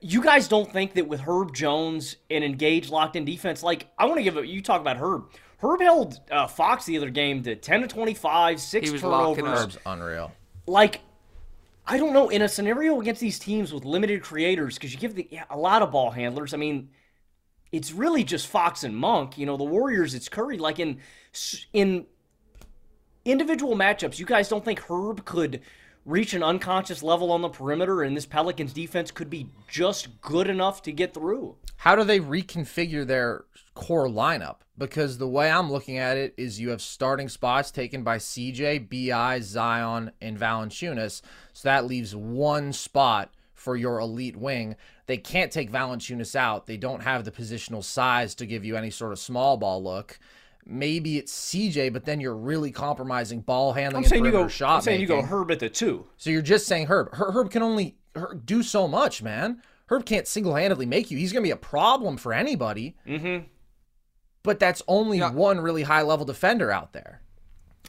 You 0.00 0.22
guys 0.22 0.48
don't 0.48 0.72
think 0.72 0.94
that 0.94 1.06
with 1.08 1.20
Herb 1.20 1.54
Jones 1.54 2.16
and 2.30 2.42
engaged 2.42 2.90
locked 2.90 3.16
in 3.16 3.24
defense, 3.24 3.62
like 3.62 3.88
I 3.98 4.06
want 4.06 4.16
to 4.18 4.22
give 4.22 4.36
it. 4.36 4.46
You 4.46 4.62
talk 4.62 4.80
about 4.80 4.96
Herb. 4.96 5.24
Herb 5.58 5.80
held 5.80 6.20
uh, 6.30 6.46
Fox 6.46 6.84
the 6.84 6.96
other 6.96 7.10
game 7.10 7.42
to 7.42 7.56
ten 7.56 7.80
to 7.82 7.86
twenty 7.86 8.14
five, 8.14 8.60
six 8.60 8.86
He 8.86 8.92
was 8.92 9.02
locking 9.02 9.44
turnovers. 9.44 9.58
up. 9.58 9.64
Herb's 9.64 9.78
unreal. 9.86 10.32
like 10.66 11.00
I 11.86 11.98
don't 11.98 12.14
know 12.14 12.30
in 12.30 12.40
a 12.42 12.48
scenario 12.48 13.00
against 13.00 13.20
these 13.20 13.38
teams 13.38 13.72
with 13.72 13.84
limited 13.84 14.22
creators 14.22 14.74
because 14.74 14.92
you 14.92 14.98
give 14.98 15.14
the 15.14 15.28
yeah, 15.30 15.44
a 15.50 15.56
lot 15.58 15.82
of 15.82 15.90
ball 15.90 16.10
handlers. 16.10 16.54
I 16.54 16.56
mean, 16.56 16.88
it's 17.72 17.92
really 17.92 18.24
just 18.24 18.46
Fox 18.46 18.84
and 18.84 18.96
Monk. 18.96 19.36
You 19.36 19.44
know, 19.44 19.56
the 19.58 19.64
Warriors. 19.64 20.14
It's 20.14 20.28
Curry. 20.28 20.56
Like 20.56 20.78
in 20.78 20.98
in 21.74 22.06
individual 23.24 23.76
matchups, 23.76 24.18
you 24.18 24.26
guys 24.26 24.48
don't 24.48 24.64
think 24.64 24.80
Herb 24.80 25.24
could 25.24 25.60
reach 26.04 26.34
an 26.34 26.42
unconscious 26.42 27.02
level 27.02 27.32
on 27.32 27.42
the 27.42 27.48
perimeter, 27.48 28.02
and 28.02 28.16
this 28.16 28.26
Pelicans 28.26 28.72
defense 28.72 29.10
could 29.10 29.30
be 29.30 29.48
just 29.68 30.20
good 30.20 30.48
enough 30.48 30.82
to 30.82 30.92
get 30.92 31.14
through. 31.14 31.56
How 31.76 31.96
do 31.96 32.04
they 32.04 32.20
reconfigure 32.20 33.06
their 33.06 33.44
core 33.74 34.08
lineup? 34.08 34.56
Because 34.76 35.18
the 35.18 35.28
way 35.28 35.50
I'm 35.50 35.70
looking 35.70 35.98
at 35.98 36.16
it 36.16 36.34
is 36.36 36.60
you 36.60 36.70
have 36.70 36.82
starting 36.82 37.28
spots 37.28 37.70
taken 37.70 38.02
by 38.02 38.18
CJ, 38.18 38.88
BI, 38.90 39.40
Zion, 39.40 40.10
and 40.20 40.38
Valanciunas. 40.38 41.22
So 41.52 41.68
that 41.68 41.86
leaves 41.86 42.14
one 42.14 42.72
spot 42.72 43.32
for 43.54 43.76
your 43.76 43.98
elite 43.98 44.36
wing. 44.36 44.76
They 45.06 45.16
can't 45.16 45.52
take 45.52 45.70
Valanciunas 45.70 46.34
out. 46.34 46.66
They 46.66 46.76
don't 46.76 47.02
have 47.02 47.24
the 47.24 47.30
positional 47.30 47.84
size 47.84 48.34
to 48.36 48.46
give 48.46 48.64
you 48.64 48.76
any 48.76 48.90
sort 48.90 49.12
of 49.12 49.18
small 49.18 49.56
ball 49.56 49.82
look. 49.82 50.18
Maybe 50.66 51.18
it's 51.18 51.32
CJ, 51.50 51.92
but 51.92 52.04
then 52.06 52.20
you're 52.20 52.36
really 52.36 52.70
compromising 52.70 53.40
ball 53.42 53.72
handling 53.74 53.96
I'm 53.98 54.02
and 54.04 54.10
saying 54.10 54.24
you 54.24 54.30
go. 54.30 54.48
shot 54.48 54.76
I'm 54.76 54.80
saying 54.82 55.00
you 55.00 55.06
go. 55.06 55.20
Herb 55.22 55.50
at 55.50 55.58
the 55.60 55.68
two. 55.68 56.06
So 56.16 56.30
you're 56.30 56.40
just 56.42 56.66
saying 56.66 56.86
Herb. 56.86 57.14
Her- 57.14 57.32
Herb 57.32 57.50
can 57.50 57.62
only 57.62 57.96
Herb 58.16 58.46
do 58.46 58.62
so 58.62 58.88
much, 58.88 59.22
man. 59.22 59.60
Herb 59.88 60.06
can't 60.06 60.26
single-handedly 60.26 60.86
make 60.86 61.10
you. 61.10 61.18
He's 61.18 61.32
going 61.32 61.42
to 61.42 61.46
be 61.46 61.50
a 61.50 61.56
problem 61.56 62.16
for 62.16 62.32
anybody. 62.32 62.96
Mm-hmm. 63.06 63.44
But 64.42 64.58
that's 64.58 64.82
only 64.88 65.18
Yeah. 65.18 65.30
one 65.32 65.60
really 65.60 65.82
high-level 65.82 66.24
defender 66.26 66.70
out 66.70 66.92
there. 66.94 67.20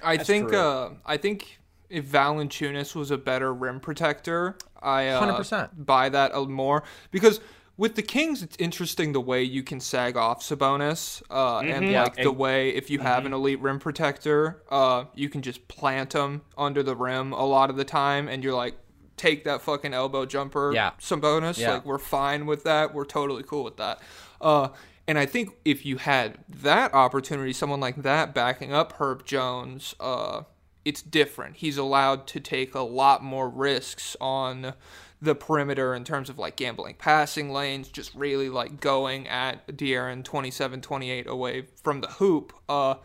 I 0.04 0.18
think 0.18 0.50
true. 0.50 0.58
uh, 0.58 0.90
I 1.06 1.16
think 1.18 1.60
if 1.90 2.06
Valanciunas 2.06 2.96
was 2.96 3.12
a 3.12 3.18
better 3.18 3.54
rim 3.54 3.80
protector, 3.80 4.58
I 4.82 5.08
uh, 5.08 5.40
100%. 5.40 5.86
buy 5.86 6.10
that 6.10 6.32
a 6.34 6.42
more 6.46 6.84
because 7.12 7.40
with 7.78 7.96
the 7.96 8.02
Kings, 8.02 8.42
it's 8.42 8.56
interesting 8.60 9.12
the 9.14 9.20
way 9.22 9.44
you 9.44 9.62
can 9.64 9.80
sag 9.80 10.16
off 10.18 10.42
Sabonis, 10.42 11.22
uh, 11.30 11.60
Mm-hmm. 11.62 11.72
and 11.72 11.92
like 11.94 12.16
the 12.16 12.32
way 12.32 12.70
if 12.70 12.90
you 12.90 13.00
have 13.00 13.26
an 13.26 13.34
elite 13.34 13.60
rim 13.60 13.80
protector, 13.80 14.64
uh, 14.70 15.06
you 15.14 15.30
can 15.30 15.42
just 15.42 15.68
plant 15.68 16.14
him 16.14 16.42
under 16.58 16.82
the 16.84 16.96
rim 16.96 17.34
a 17.34 17.46
lot 17.46 17.70
of 17.70 17.76
the 17.76 17.86
time, 17.86 18.28
and 18.28 18.44
you're 18.44 18.56
like, 18.56 18.76
take 19.18 19.44
that 19.46 19.62
fucking 19.62 19.94
elbow 19.94 20.26
jumper, 20.26 20.72
Yeah. 20.74 20.92
Sabonis. 21.00 21.58
Yeah. 21.58 21.74
Like 21.76 21.86
we're 21.86 21.98
fine 21.98 22.46
with 22.46 22.64
that. 22.66 22.94
We're 22.94 23.06
totally 23.06 23.44
cool 23.44 23.64
with 23.64 23.78
that. 23.78 24.00
Uh, 24.42 24.70
and 25.08 25.18
I 25.20 25.26
think 25.26 25.52
if 25.64 25.86
you 25.86 25.98
had 25.98 26.40
that 26.50 26.94
opportunity, 26.94 27.54
someone 27.54 27.80
like 27.80 28.02
that 28.04 28.34
backing 28.34 28.74
up 28.74 28.94
Herb 28.94 29.26
Jones, 29.26 29.96
uh, 30.00 30.42
it's 30.84 31.02
different. 31.02 31.58
He's 31.58 31.78
allowed 31.78 32.28
to 32.28 32.40
take 32.40 32.76
a 32.76 32.82
lot 32.82 33.24
more 33.24 33.48
risks 33.50 34.18
on 34.20 34.74
the 35.22 35.36
perimeter 35.36 35.96
in 35.96 36.04
terms 36.04 36.30
of 36.30 36.38
like 36.38 36.56
gambling 36.56 36.96
passing 36.98 37.52
lanes, 37.52 37.88
just 37.88 38.14
really 38.16 38.50
like 38.50 38.80
going 38.80 39.28
at 39.28 39.66
De'Aaron 39.68 40.24
27 40.24 40.82
28 40.82 41.28
away 41.28 41.66
from 41.84 42.02
the 42.02 42.08
hoop. 42.08 42.54
Uh, 42.68 42.96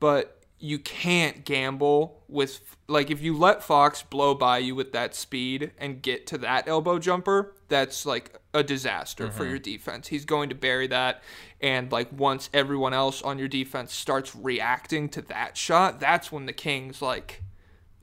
but 0.00 0.38
you 0.60 0.78
can't 0.78 1.44
gamble 1.44 2.24
with 2.26 2.76
like 2.88 3.10
if 3.10 3.22
you 3.22 3.36
let 3.36 3.62
Fox 3.62 4.02
blow 4.02 4.34
by 4.34 4.58
you 4.58 4.74
with 4.74 4.92
that 4.92 5.14
speed 5.14 5.70
and 5.78 6.02
get 6.02 6.26
to 6.26 6.38
that 6.38 6.66
elbow 6.66 6.98
jumper, 6.98 7.54
that's 7.68 8.04
like 8.04 8.36
a 8.54 8.62
disaster 8.62 9.30
for 9.30 9.44
your 9.44 9.58
defense. 9.58 10.08
He's 10.08 10.24
going 10.24 10.48
to 10.48 10.54
bury 10.54 10.88
that 10.88 11.22
and 11.60 11.92
like 11.92 12.08
once 12.12 12.50
everyone 12.52 12.92
else 12.92 13.22
on 13.22 13.38
your 13.38 13.46
defense 13.46 13.94
starts 13.94 14.34
reacting 14.34 15.08
to 15.10 15.22
that 15.22 15.56
shot, 15.56 16.00
that's 16.00 16.32
when 16.32 16.46
the 16.46 16.52
Kings 16.52 17.00
like 17.00 17.42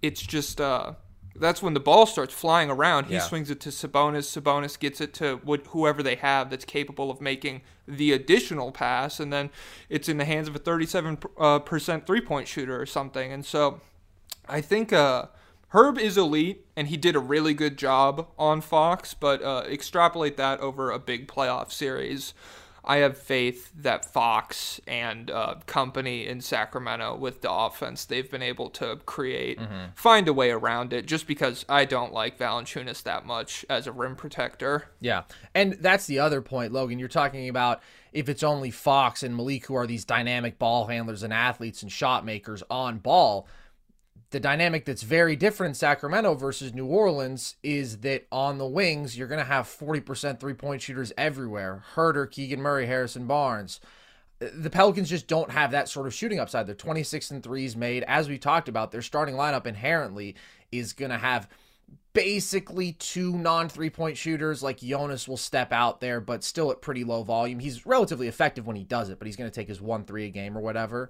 it's 0.02 0.22
just 0.22 0.62
uh 0.62 0.94
that's 1.36 1.62
when 1.62 1.74
the 1.74 1.80
ball 1.80 2.06
starts 2.06 2.34
flying 2.34 2.70
around. 2.70 3.06
He 3.06 3.16
Yeah. 3.16 3.20
swings 3.22 3.50
it 3.50 3.60
to 3.62 3.70
Sabonis. 3.70 4.26
Sabonis 4.42 4.80
gets 4.80 5.02
it 5.02 5.14
to 5.16 5.38
wh- 5.48 5.68
whoever 5.70 6.02
they 6.02 6.16
have 6.16 6.50
that's 6.50 6.66
capable 6.66 7.12
of 7.12 7.20
making 7.22 7.62
the 7.88 8.12
additional 8.14 8.72
pass, 8.72 9.20
and 9.20 9.32
then 9.34 9.50
it's 9.90 10.08
in 10.10 10.18
the 10.18 10.26
hands 10.26 10.48
of 10.48 10.56
a 10.56 10.60
37 10.60 11.18
uh, 11.38 11.60
percent 11.60 12.06
three 12.08 12.22
point 12.22 12.48
shooter 12.48 12.80
or 12.80 12.86
something. 12.86 13.32
And 13.32 13.46
so, 13.46 13.82
I 14.48 14.62
think 14.62 14.94
uh, 14.94 15.26
Herb 15.70 15.98
is 15.98 16.18
elite, 16.18 16.66
and 16.76 16.88
he 16.88 16.98
did 16.98 17.16
a 17.16 17.20
really 17.20 17.54
good 17.54 17.78
job 17.78 18.28
on 18.40 18.62
Fox. 18.62 19.14
But 19.14 19.42
uh, 19.44 19.64
extrapolate 19.68 20.38
that 20.38 20.60
over 20.62 20.90
a 20.92 21.00
big 21.00 21.28
playoff 21.28 21.72
series. 21.72 22.34
I 22.86 22.98
have 22.98 23.18
faith 23.18 23.72
that 23.76 24.06
Fox 24.06 24.80
and 24.88 25.32
uh, 25.32 25.56
company 25.66 26.28
in 26.28 26.40
Sacramento 26.40 27.16
with 27.18 27.42
the 27.42 27.52
offense 27.52 28.06
they've 28.06 28.30
been 28.30 28.44
able 28.44 28.70
to 28.72 28.98
create 29.06 29.60
find 29.96 30.28
a 30.28 30.34
way 30.34 30.52
around 30.52 30.94
it. 30.94 31.06
Just 31.06 31.26
because 31.26 31.66
I 31.68 31.86
don't 31.86 32.14
like 32.14 32.38
Valanciunas 32.38 33.04
that 33.04 33.26
much 33.26 33.66
as 33.70 33.88
a 33.88 33.92
rim 33.92 34.16
protector. 34.16 34.86
Yeah. 35.02 35.24
And 35.54 35.74
that's 35.74 36.06
the 36.06 36.20
other 36.20 36.42
point, 36.42 36.72
Logan. 36.72 37.00
You're 37.00 37.08
talking 37.08 37.50
about 37.50 37.82
if 38.14 38.30
it's 38.30 38.44
only 38.44 38.72
Fox 38.72 39.24
and 39.24 39.36
Malik 39.36 39.66
who 39.66 39.76
are 39.76 39.88
these 39.88 40.06
dynamic 40.06 40.60
ball 40.60 40.88
handlers 40.88 41.24
and 41.24 41.34
athletes 41.34 41.82
and 41.82 41.92
shot 41.92 42.26
makers 42.26 42.64
on 42.70 43.00
ball. 43.00 43.48
The 44.36 44.42
dynamic 44.42 44.84
that's 44.84 45.04
very 45.04 45.38
different 45.38 45.70
in 45.70 45.76
Sacramento 45.76 46.34
versus 46.34 46.74
New 46.74 46.88
Orleans 46.88 47.56
is 47.64 48.00
that 48.00 48.28
on 48.34 48.58
the 48.58 48.68
wings, 48.68 49.18
you're 49.18 49.30
going 49.30 49.40
to 49.40 49.46
have 49.46 49.66
40% 49.66 50.42
three 50.42 50.54
point 50.54 50.82
shooters 50.82 51.14
everywhere. 51.18 51.86
Huerter, 51.96 52.30
Keegan 52.30 52.62
Murray, 52.62 52.86
Harrison 52.86 53.28
Barnes. 53.28 53.80
The 54.40 54.70
Pelicans 54.70 55.10
just 55.10 55.28
don't 55.28 55.52
have 55.52 55.72
that 55.72 55.88
sort 55.88 56.06
of 56.06 56.14
shooting 56.14 56.42
upside. 56.42 56.68
They're 56.68 56.76
26 56.76 57.32
and 57.32 57.42
threes 57.42 57.78
made. 57.78 58.04
As 58.10 58.28
we 58.28 58.38
talked 58.38 58.68
about, 58.68 58.92
their 58.92 59.02
starting 59.02 59.36
lineup 59.36 59.66
inherently 59.66 60.36
is 60.70 60.92
going 60.92 61.12
to 61.12 61.18
have 61.18 61.48
basically 62.12 62.92
two 62.92 63.38
non 63.38 63.70
three 63.70 63.90
point 63.90 64.18
shooters. 64.18 64.62
Like 64.62 64.80
Jonas 64.80 65.30
will 65.30 65.38
step 65.38 65.72
out 65.72 66.02
there, 66.02 66.20
but 66.20 66.44
still 66.44 66.72
at 66.72 66.82
pretty 66.82 67.06
low 67.06 67.24
volume. 67.24 67.60
He's 67.60 67.86
relatively 67.86 68.28
effective 68.28 68.68
when 68.68 68.76
he 68.76 68.84
does 68.84 69.10
it, 69.10 69.18
but 69.18 69.28
he's 69.28 69.38
going 69.38 69.50
to 69.50 69.56
take 69.56 69.70
his 69.70 69.80
one 69.80 70.04
three 70.04 70.26
a 70.26 70.30
game 70.30 70.58
or 70.58 70.62
whatever. 70.62 71.10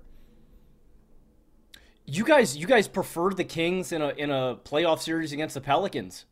You 2.06 2.24
guys, 2.24 2.56
you 2.56 2.68
guys 2.68 2.88
preferred 2.88 3.36
the 3.38 3.44
Kings 3.44 3.92
in 3.92 4.02
a 4.02 4.10
in 4.10 4.30
a 4.30 4.58
playoff 4.64 5.00
series 5.02 5.32
against 5.32 5.56
the 5.56 5.62
Pelicans. 5.62 6.26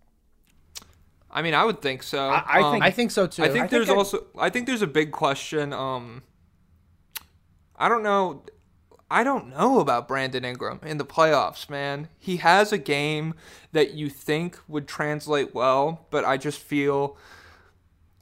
I 1.31 1.41
mean, 1.41 1.55
I 1.55 1.65
would 1.65 1.81
think 1.81 2.03
so. 2.03 2.29
I- 2.29 2.45
I 2.47 2.61
Um, 2.61 2.71
think- 2.73 2.83
I 2.83 2.91
think 2.91 3.11
so 3.11 3.25
too. 3.25 3.43
I 3.43 3.47
think 3.47 3.57
I 3.57 3.59
think 3.61 3.71
there's 3.71 3.89
I- 3.89 3.95
also 3.95 4.25
I 4.37 4.49
think 4.51 4.67
there's 4.67 4.83
a 4.83 4.87
big 4.87 5.11
question. 5.11 5.73
Um, 5.73 6.21
I 7.75 7.89
don't 7.89 8.03
know. 8.03 8.43
I 9.09 9.23
don't 9.23 9.49
know 9.49 9.79
about 9.79 10.07
Brandon 10.07 10.45
Ingram 10.45 10.79
in 10.83 10.97
the 10.97 11.05
playoffs, 11.05 11.69
man. 11.69 12.07
He 12.19 12.37
has 12.37 12.71
a 12.71 12.77
game 12.79 13.33
that 13.71 13.93
you 13.93 14.09
think 14.09 14.59
would 14.67 14.87
translate 14.87 15.53
well, 15.53 16.05
but 16.11 16.23
I 16.25 16.37
just 16.37 16.59
feel 16.59 17.17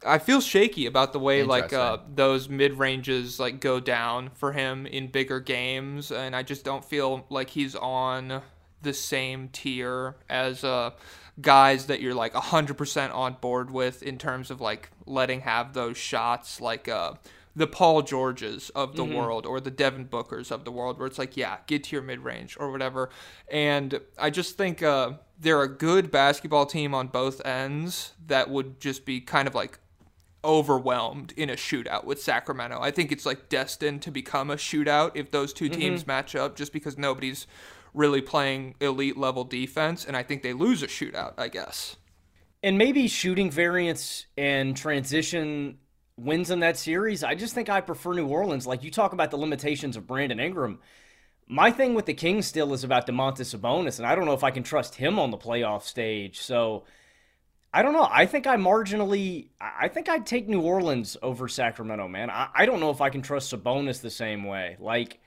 I 0.06 0.18
feel 0.18 0.42
shaky 0.42 0.86
about 0.86 1.14
the 1.14 1.20
way 1.20 1.44
like 1.44 1.74
uh, 1.74 1.98
those 2.14 2.50
mid 2.50 2.74
ranges 2.74 3.40
like 3.40 3.60
go 3.60 3.80
down 3.80 4.32
for 4.34 4.52
him 4.52 4.86
in 4.86 5.08
bigger 5.08 5.40
games, 5.40 6.12
and 6.12 6.36
I 6.36 6.44
just 6.44 6.66
don't 6.66 6.84
feel 6.84 7.26
like 7.30 7.52
he's 7.52 7.76
on 7.76 8.42
the 8.82 8.94
same 8.94 9.50
tier 9.50 10.16
as 10.28 10.64
uh, 10.64 10.92
guys 11.40 11.86
that 11.86 12.02
you're 12.02 12.16
like 12.16 12.34
100% 12.34 13.14
on 13.14 13.38
board 13.42 13.70
with 13.70 14.02
in 14.02 14.18
terms 14.18 14.50
of 14.50 14.60
like 14.60 14.90
letting 15.06 15.42
have 15.42 15.74
those 15.74 15.98
shots 15.98 16.60
like 16.60 16.88
uh, 16.88 17.14
the 17.56 17.68
Paul 17.68 18.02
Georges 18.02 18.70
of 18.72 18.96
the 18.96 19.04
world 19.04 19.46
or 19.46 19.60
the 19.60 19.72
Devin 19.72 20.08
Bookers 20.08 20.52
of 20.52 20.64
the 20.64 20.72
world 20.72 20.98
where 20.98 21.08
it's 21.08 21.20
like 21.20 21.36
yeah 21.38 21.58
get 21.68 21.84
to 21.86 21.96
your 21.96 22.04
mid 22.04 22.22
range 22.22 22.58
or 22.60 22.72
whatever. 22.72 23.10
And 23.52 24.00
I 24.18 24.30
just 24.30 24.58
think 24.58 24.82
uh, 24.82 25.14
they're 25.40 25.62
a 25.62 25.68
good 25.68 26.12
basketball 26.12 26.66
team 26.66 26.96
on 26.96 27.08
both 27.08 27.46
ends 27.46 28.14
that 28.28 28.50
would 28.50 28.80
just 28.80 29.06
be 29.06 29.20
kind 29.22 29.48
of 29.48 29.56
like 29.56 29.80
overwhelmed 30.44 31.34
in 31.38 31.50
a 31.50 31.56
shootout 31.56 32.04
with 32.04 32.22
Sacramento. 32.22 32.80
I 32.82 32.92
think 32.92 33.12
it's 33.12 33.26
like 33.26 33.50
destined 33.50 34.02
to 34.04 34.12
become 34.12 34.50
a 34.50 34.56
shootout 34.56 35.12
if 35.16 35.32
those 35.32 35.54
2 35.54 35.70
teams 35.70 36.02
mm-hmm. 36.02 36.12
match 36.12 36.36
up 36.36 36.56
just 36.56 36.74
because 36.74 36.98
nobody's 36.98 37.48
really 37.94 38.22
playing 38.22 38.76
elite 38.80 39.18
level 39.18 39.44
defense 39.44 40.06
and 40.06 40.16
I 40.16 40.24
think 40.24 40.44
they 40.44 40.54
lose 40.54 40.82
a 40.82 40.88
shootout, 40.88 41.34
I 41.38 41.48
guess. 41.48 41.98
And 42.64 42.78
maybe 42.78 43.08
shooting 43.08 43.52
variance 43.52 44.28
and 44.38 44.78
transition 44.78 45.78
wins 46.18 46.52
in 46.52 46.60
that 46.60 46.78
series. 46.78 47.24
I 47.24 47.36
just 47.36 47.56
think 47.56 47.70
I 47.70 47.82
prefer 47.82 48.14
New 48.14 48.28
Orleans. 48.28 48.68
Like 48.68 48.84
you 48.84 48.92
talk 48.92 49.14
about 49.14 49.32
the 49.32 49.38
limitations 49.38 49.98
of 49.98 50.08
Brandon 50.08 50.40
Ingram. 50.40 50.80
My 51.48 51.72
thing 51.72 51.96
with 51.96 52.06
the 52.06 52.14
Kings 52.14 52.46
still 52.46 52.74
is 52.74 52.84
about 52.84 53.08
Domantas 53.08 53.54
Sabonis, 53.54 53.98
and 53.98 54.08
I 54.08 54.16
don't 54.16 54.26
know 54.26 54.34
if 54.34 54.44
I 54.44 54.52
can 54.52 54.64
trust 54.64 54.96
him 54.96 55.20
on 55.20 55.32
the 55.32 55.38
playoff 55.38 55.84
stage. 55.84 56.40
So 56.40 56.86
I 57.74 57.82
don't 57.84 57.94
know. 57.94 58.08
I 58.12 58.26
think 58.26 58.48
I 58.48 58.58
marginally. 58.58 59.48
I 59.60 59.88
think 59.88 60.10
I'd 60.10 60.26
take 60.26 60.48
New 60.50 60.62
Orleans 60.62 61.16
over 61.22 61.48
Sacramento, 61.48 62.08
man. 62.08 62.30
I, 62.30 62.50
I 62.54 62.66
don't 62.66 62.80
know 62.82 62.90
if 62.90 63.00
I 63.00 63.10
can 63.10 63.22
trust 63.22 63.54
Sabonis 63.54 64.02
the 64.02 64.10
same 64.10 64.44
way. 64.44 64.76
Like, 64.80 65.20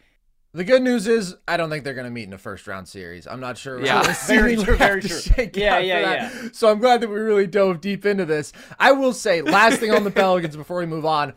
The 0.52 0.64
good 0.64 0.82
news 0.82 1.06
is 1.06 1.36
I 1.48 1.56
don't 1.56 1.70
think 1.70 1.84
they're 1.84 1.94
going 1.94 2.04
to 2.04 2.10
meet 2.10 2.24
in 2.24 2.34
a 2.34 2.38
first 2.38 2.66
round 2.66 2.86
series. 2.86 3.26
I'm 3.26 3.40
not 3.40 3.56
sure. 3.56 3.82
Yeah. 3.82 4.04
how 4.04 4.12
Very 4.26 4.56
true, 4.56 4.76
very 4.76 5.00
true. 5.00 5.20
Yeah, 5.54 5.78
yeah, 5.78 6.00
yeah. 6.00 6.48
So 6.52 6.70
I'm 6.70 6.80
glad 6.80 7.00
that 7.00 7.08
we 7.08 7.16
really 7.16 7.46
dove 7.46 7.80
deep 7.80 8.04
into 8.04 8.26
this. 8.26 8.52
I 8.78 8.92
will 8.92 9.14
say, 9.14 9.40
last 9.40 9.80
thing 9.80 9.90
on 9.90 10.04
the 10.04 10.10
Pelicans 10.22 10.56
before 10.56 10.78
we 10.78 10.86
move 10.86 11.06
on. 11.06 11.32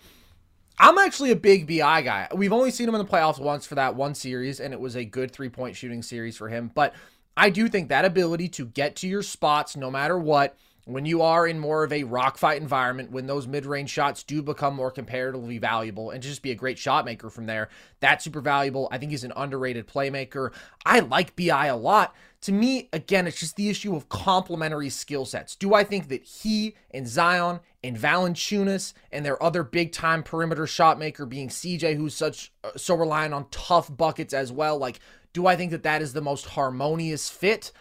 I'm 0.79 0.97
actually 0.99 1.31
a 1.31 1.35
big 1.35 1.65
BI 1.65 2.01
guy. 2.03 2.27
We've 2.35 2.53
only 2.53 2.69
seen 2.69 2.87
him 2.87 2.93
in 2.93 2.99
the 3.03 3.09
playoffs 3.11 3.39
once 3.39 3.65
for 3.65 3.75
that 3.75 3.95
one 3.95 4.13
series, 4.13 4.59
and 4.59 4.73
it 4.73 4.79
was 4.79 4.95
a 4.95 5.05
good 5.05 5.31
three 5.31 5.49
point 5.49 5.75
shooting 5.75 6.03
series 6.03 6.37
for 6.37 6.49
him. 6.49 6.69
But 6.75 6.93
I 7.35 7.49
do 7.49 7.67
think 7.69 7.89
that 7.89 8.05
ability 8.05 8.49
to 8.49 8.65
get 8.65 8.97
to 8.97 9.07
your 9.07 9.23
spots 9.23 9.75
no 9.75 9.89
matter 9.89 10.19
what, 10.19 10.55
when 10.87 11.05
you 11.05 11.21
are 11.21 11.45
in 11.45 11.59
more 11.59 11.83
of 11.83 11.91
a 11.91 12.03
rock 12.03 12.37
fight 12.37 12.61
environment, 12.61 13.11
when 13.11 13.27
those 13.27 13.45
mid 13.45 13.65
range 13.65 13.89
shots 13.89 14.23
do 14.23 14.41
become 14.41 14.73
more 14.73 14.89
comparatively 14.89 15.57
valuable, 15.57 16.11
and 16.11 16.23
just 16.23 16.41
be 16.41 16.51
a 16.51 16.55
great 16.55 16.77
shot 16.77 17.03
maker 17.03 17.29
from 17.29 17.45
there, 17.45 17.69
that's 17.99 18.23
super 18.23 18.41
valuable. 18.41 18.87
I 18.91 18.97
think 18.97 19.11
he's 19.11 19.23
an 19.23 19.33
underrated 19.35 19.87
playmaker. 19.87 20.53
I 20.85 21.01
like 21.01 21.35
BI 21.35 21.65
a 21.65 21.75
lot. 21.75 22.15
To 22.41 22.51
me, 22.51 22.87
again, 22.93 23.27
it's 23.27 23.39
just 23.39 23.55
the 23.55 23.69
issue 23.69 23.95
of 23.95 24.09
complementary 24.09 24.89
skill 24.89 25.25
sets. 25.25 25.55
Do 25.55 25.73
I 25.73 25.83
think 25.83 26.07
that 26.07 26.23
he 26.23 26.75
and 26.91 27.07
Zion 27.07 27.59
and 27.83 27.97
Valanciunas 27.97 28.93
and 29.11 29.25
their 29.25 29.41
other 29.41 29.63
big 29.63 29.91
time 29.91 30.23
perimeter 30.23 30.67
shot 30.67 30.99
maker 30.99 31.25
being 31.25 31.49
CJ, 31.49 31.97
who's 31.97 32.13
such 32.13 32.53
uh, 32.63 32.71
so 32.77 32.95
reliant 32.95 33.33
on 33.33 33.47
tough 33.51 33.95
buckets 33.95 34.33
as 34.33 34.51
well, 34.51 34.77
like, 34.77 34.99
do 35.33 35.47
I 35.47 35.55
think 35.55 35.71
that 35.71 35.83
that 35.83 36.01
is 36.01 36.13
the 36.13 36.21
most 36.21 36.45
harmonious 36.45 37.29
fit? 37.29 37.71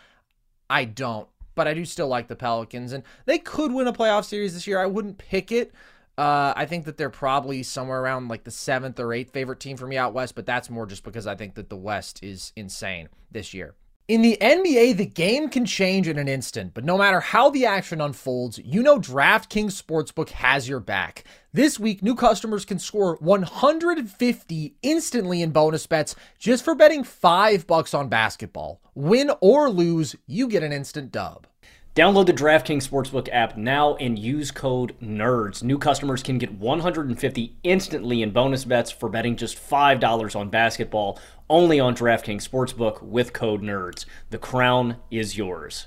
I 0.68 0.84
don't, 0.84 1.28
but 1.57 1.66
I 1.66 1.74
do 1.74 1.84
still 1.84 2.07
like 2.07 2.28
the 2.28 2.36
Pelicans, 2.36 2.92
and 2.92 3.02
they 3.24 3.38
could 3.38 3.72
win 3.72 3.88
a 3.88 3.92
playoff 3.92 4.24
series 4.24 4.54
this 4.54 4.68
year. 4.68 4.78
I 4.78 4.86
wouldn't 4.86 5.18
pick 5.18 5.50
it. 5.50 5.72
Uh, 6.16 6.52
I 6.57 6.64
think 6.64 6.84
that 6.84 6.96
they're 6.96 7.11
probably 7.11 7.62
somewhere 7.64 8.00
around 8.00 8.28
like 8.28 8.44
the 8.44 8.50
seventh 8.50 9.00
or 9.00 9.12
eighth 9.12 9.32
favorite 9.32 9.59
team 9.59 9.76
for 9.76 9.86
me 9.86 9.96
out 9.96 10.14
west, 10.14 10.34
but 10.36 10.46
that's 10.46 10.70
more 10.70 10.86
just 10.86 11.02
because 11.02 11.26
I 11.26 11.34
think 11.34 11.57
that 11.57 11.68
the 11.68 11.76
West 11.76 12.22
is 12.22 12.52
insane 12.54 13.09
this 13.30 13.52
year. 13.52 13.74
In 14.09 14.22
the 14.22 14.38
NBA, 14.40 14.96
the 14.98 15.04
game 15.04 15.48
can 15.48 15.66
change 15.66 16.07
in 16.07 16.16
an 16.16 16.28
instant, 16.28 16.74
but 16.74 16.84
no 16.84 16.96
matter 16.96 17.18
how 17.18 17.50
the 17.50 17.66
action 17.66 18.00
unfolds, 18.00 18.57
you 18.57 18.80
know 18.80 19.00
DraftKings 19.00 19.82
Sportsbook 19.82 20.28
has 20.28 20.68
your 20.68 20.78
back. 20.78 21.24
This 21.52 21.80
week, 21.80 22.04
new 22.04 22.14
customers 22.14 22.64
can 22.64 22.78
score 22.78 23.16
150 23.16 24.76
instantly 24.82 25.42
in 25.42 25.50
bonus 25.50 25.88
bets 25.88 26.14
just 26.38 26.64
for 26.64 26.76
betting 26.76 27.02
5 27.02 27.66
bucks 27.66 27.94
on 27.94 28.09
basketball. 28.09 28.80
Win 28.94 29.32
or 29.40 29.68
lose, 29.70 30.14
you 30.24 30.46
get 30.46 30.62
an 30.62 30.72
instant 30.72 31.11
dub. 31.11 31.48
Download 31.97 32.26
the 32.26 32.32
DraftKings 32.34 32.86
Sportsbook 32.86 33.30
app 33.32 33.57
now 33.57 33.97
and 33.97 34.18
use 34.18 34.51
code 34.51 34.94
NERDS. 35.01 35.62
New 35.62 35.78
customers 35.78 36.22
can 36.22 36.36
get 36.36 36.53
150 36.53 37.57
instantly 37.62 38.20
in 38.20 38.32
bonus 38.32 38.66
bets 38.66 38.90
for 38.90 39.09
betting 39.09 39.34
just 39.34 39.57
$5 39.57 40.36
on 40.36 40.51
basketball 40.51 41.18
only 41.49 41.80
on 41.80 41.97
DraftKings 41.97 42.47
Sportsbook 42.47 43.03
with 43.03 43.32
code 43.32 43.62
NERDS. 43.62 44.05
The 44.28 44.36
crown 44.36 44.97
is 45.11 45.38
yours. 45.38 45.86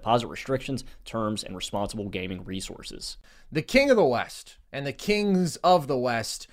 deposit 0.01 0.27
restrictions, 0.27 0.83
terms, 1.05 1.43
and 1.43 1.55
responsible 1.55 2.09
gaming 2.09 2.43
resources. 2.43 3.17
The 3.51 3.61
king 3.61 3.91
of 3.91 3.97
the 3.97 4.03
West 4.03 4.57
and 4.73 4.85
the 4.85 4.93
kings 4.93 5.57
of 5.57 5.87
the 5.87 5.97
West 5.97 6.47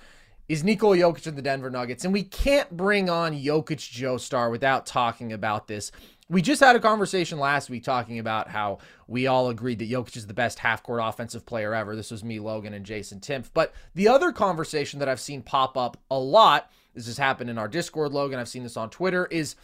is 0.47 0.63
Nikola 0.63 0.97
Jokic 0.97 1.25
of 1.25 1.35
the 1.35 1.41
Denver 1.41 1.71
Nuggets. 1.71 2.03
And 2.03 2.13
we 2.13 2.23
can't 2.23 2.69
bring 2.75 3.09
on 3.09 3.33
Jokic 3.33 3.89
Joe 3.89 4.17
Star 4.17 4.51
without 4.51 4.85
talking 4.85 5.33
about 5.33 5.67
this. 5.67 5.91
We 6.29 6.43
just 6.43 6.61
had 6.61 6.75
a 6.75 6.79
conversation 6.79 7.39
last 7.39 7.71
week 7.71 7.83
talking 7.83 8.19
about 8.19 8.49
how 8.49 8.77
we 9.07 9.25
all 9.25 9.49
agreed 9.49 9.79
that 9.79 9.89
Jokic 9.89 10.15
is 10.15 10.27
the 10.27 10.33
best 10.35 10.59
half 10.59 10.83
court 10.83 11.01
offensive 11.03 11.45
player 11.45 11.73
ever. 11.73 11.95
This 11.95 12.11
was 12.11 12.23
me, 12.23 12.39
Logan, 12.39 12.75
and 12.75 12.85
Jason 12.85 13.19
Timpf. 13.19 13.49
But 13.51 13.73
the 13.95 14.07
other 14.07 14.31
conversation 14.31 14.99
that 14.99 15.09
I've 15.09 15.19
seen 15.19 15.41
pop 15.41 15.75
up 15.75 15.97
a 16.11 16.19
lot, 16.19 16.71
this 16.93 17.07
has 17.07 17.17
happened 17.17 17.49
in 17.49 17.57
our 17.57 17.67
Discord, 17.67 18.11
Logan, 18.11 18.39
I've 18.39 18.47
seen 18.47 18.63
this 18.63 18.77
on 18.77 18.91
Twitter, 18.91 19.25
is 19.27 19.55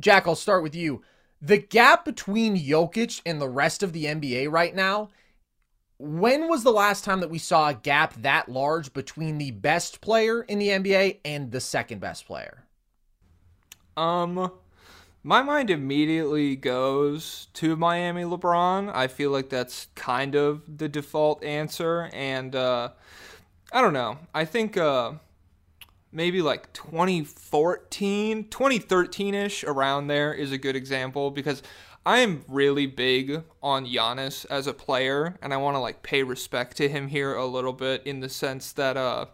Jack, 0.00 0.26
I'll 0.26 0.34
start 0.34 0.62
with 0.62 0.74
you. 0.74 1.02
The 1.42 1.58
gap 1.58 2.04
between 2.04 2.56
Jokic 2.56 3.22
and 3.24 3.40
the 3.40 3.48
rest 3.48 3.82
of 3.82 3.92
the 3.92 4.04
NBA 4.04 4.50
right 4.50 4.74
now, 4.74 5.08
when 5.98 6.48
was 6.48 6.64
the 6.64 6.72
last 6.72 7.04
time 7.04 7.20
that 7.20 7.30
we 7.30 7.38
saw 7.38 7.68
a 7.68 7.74
gap 7.74 8.14
that 8.22 8.48
large 8.48 8.92
between 8.92 9.38
the 9.38 9.50
best 9.50 10.00
player 10.00 10.42
in 10.42 10.58
the 10.58 10.68
NBA 10.68 11.18
and 11.24 11.50
the 11.50 11.60
second 11.60 12.00
best 12.00 12.26
player? 12.26 12.64
Um, 13.96 14.50
my 15.22 15.42
mind 15.42 15.68
immediately 15.68 16.56
goes 16.56 17.48
to 17.54 17.76
Miami 17.76 18.22
LeBron. 18.22 18.94
I 18.94 19.06
feel 19.06 19.30
like 19.30 19.50
that's 19.50 19.88
kind 19.94 20.34
of 20.34 20.78
the 20.78 20.88
default 20.88 21.44
answer. 21.44 22.08
And 22.14 22.56
uh, 22.56 22.90
I 23.72 23.82
don't 23.82 23.92
know. 23.92 24.18
I 24.34 24.46
think 24.46 24.78
uh, 24.78 25.12
maybe 26.12 26.42
like 26.42 26.72
2014, 26.72 28.48
2013 28.48 29.34
ish, 29.34 29.64
around 29.64 30.06
there 30.06 30.32
is 30.32 30.52
a 30.52 30.58
good 30.58 30.76
example 30.76 31.30
because 31.30 31.62
I 32.04 32.18
am 32.18 32.44
really 32.48 32.86
big 32.86 33.42
on 33.62 33.86
Giannis 33.86 34.46
as 34.50 34.66
a 34.66 34.72
player 34.72 35.36
and 35.42 35.52
I 35.52 35.58
want 35.58 35.76
to 35.76 35.80
like 35.80 36.02
pay 36.02 36.22
respect 36.22 36.76
to 36.78 36.88
him 36.88 37.08
here 37.08 37.34
a 37.34 37.46
little 37.46 37.72
bit 37.72 38.02
in 38.06 38.20
the 38.20 38.28
sense 38.28 38.72
that, 38.72 38.96
uh, 38.96 39.26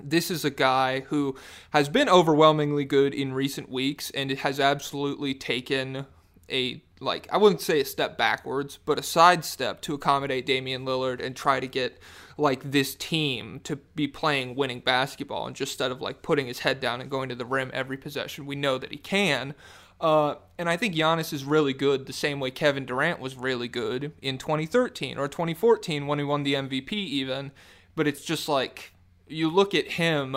this 0.00 0.30
is 0.30 0.44
a 0.44 0.50
guy 0.50 1.00
who 1.00 1.36
has 1.70 1.88
been 1.88 2.08
overwhelmingly 2.08 2.84
good 2.84 3.14
in 3.14 3.32
recent 3.32 3.68
weeks 3.68 4.10
and 4.10 4.30
it 4.30 4.38
has 4.38 4.58
absolutely 4.58 5.34
taken 5.34 6.06
a 6.50 6.82
like 7.00 7.28
I 7.32 7.36
wouldn't 7.36 7.60
say 7.60 7.80
a 7.80 7.84
step 7.84 8.16
backwards, 8.16 8.78
but 8.84 8.98
a 8.98 9.02
sidestep 9.02 9.80
to 9.82 9.94
accommodate 9.94 10.46
Damian 10.46 10.84
Lillard 10.84 11.20
and 11.20 11.34
try 11.34 11.60
to 11.60 11.66
get 11.66 11.98
like 12.36 12.70
this 12.70 12.94
team 12.94 13.60
to 13.64 13.76
be 13.76 14.08
playing 14.08 14.54
winning 14.54 14.80
basketball 14.80 15.46
and 15.46 15.56
just 15.56 15.72
instead 15.72 15.90
of 15.90 16.00
like 16.00 16.22
putting 16.22 16.46
his 16.46 16.60
head 16.60 16.80
down 16.80 17.00
and 17.00 17.10
going 17.10 17.28
to 17.28 17.34
the 17.34 17.44
rim 17.44 17.70
every 17.72 17.96
possession. 17.96 18.46
We 18.46 18.56
know 18.56 18.78
that 18.78 18.90
he 18.90 18.98
can. 18.98 19.54
Uh, 20.00 20.34
and 20.58 20.68
I 20.68 20.76
think 20.76 20.94
Giannis 20.94 21.32
is 21.32 21.44
really 21.44 21.72
good 21.72 22.06
the 22.06 22.12
same 22.12 22.40
way 22.40 22.50
Kevin 22.50 22.84
Durant 22.84 23.20
was 23.20 23.36
really 23.36 23.68
good 23.68 24.12
in 24.20 24.36
2013 24.36 25.16
or 25.16 25.28
2014 25.28 26.06
when 26.06 26.18
he 26.18 26.24
won 26.24 26.42
the 26.42 26.54
MVP 26.54 26.92
even. 26.92 27.52
But 27.94 28.08
it's 28.08 28.24
just 28.24 28.48
like 28.48 28.94
you 29.28 29.48
look 29.48 29.74
at 29.74 29.92
him 29.92 30.36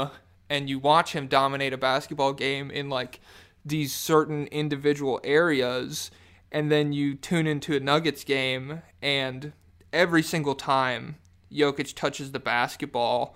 and 0.50 0.70
you 0.70 0.78
watch 0.78 1.14
him 1.14 1.28
dominate 1.28 1.74
a 1.74 1.78
basketball 1.78 2.34
game 2.34 2.70
in 2.70 2.90
like 2.90 3.20
these 3.66 3.94
certain 3.94 4.46
individual 4.48 5.20
areas 5.24 6.12
and 6.52 6.72
then 6.72 6.94
you 6.94 7.16
tune 7.16 7.48
into 7.48 7.76
a 7.76 7.80
Nuggets 7.80 8.24
game 8.24 8.82
and 9.02 9.52
every 9.92 10.22
single 10.22 10.56
time 10.56 11.18
Jokic 11.56 11.96
touches 11.96 12.32
the 12.32 12.40
basketball, 12.40 13.36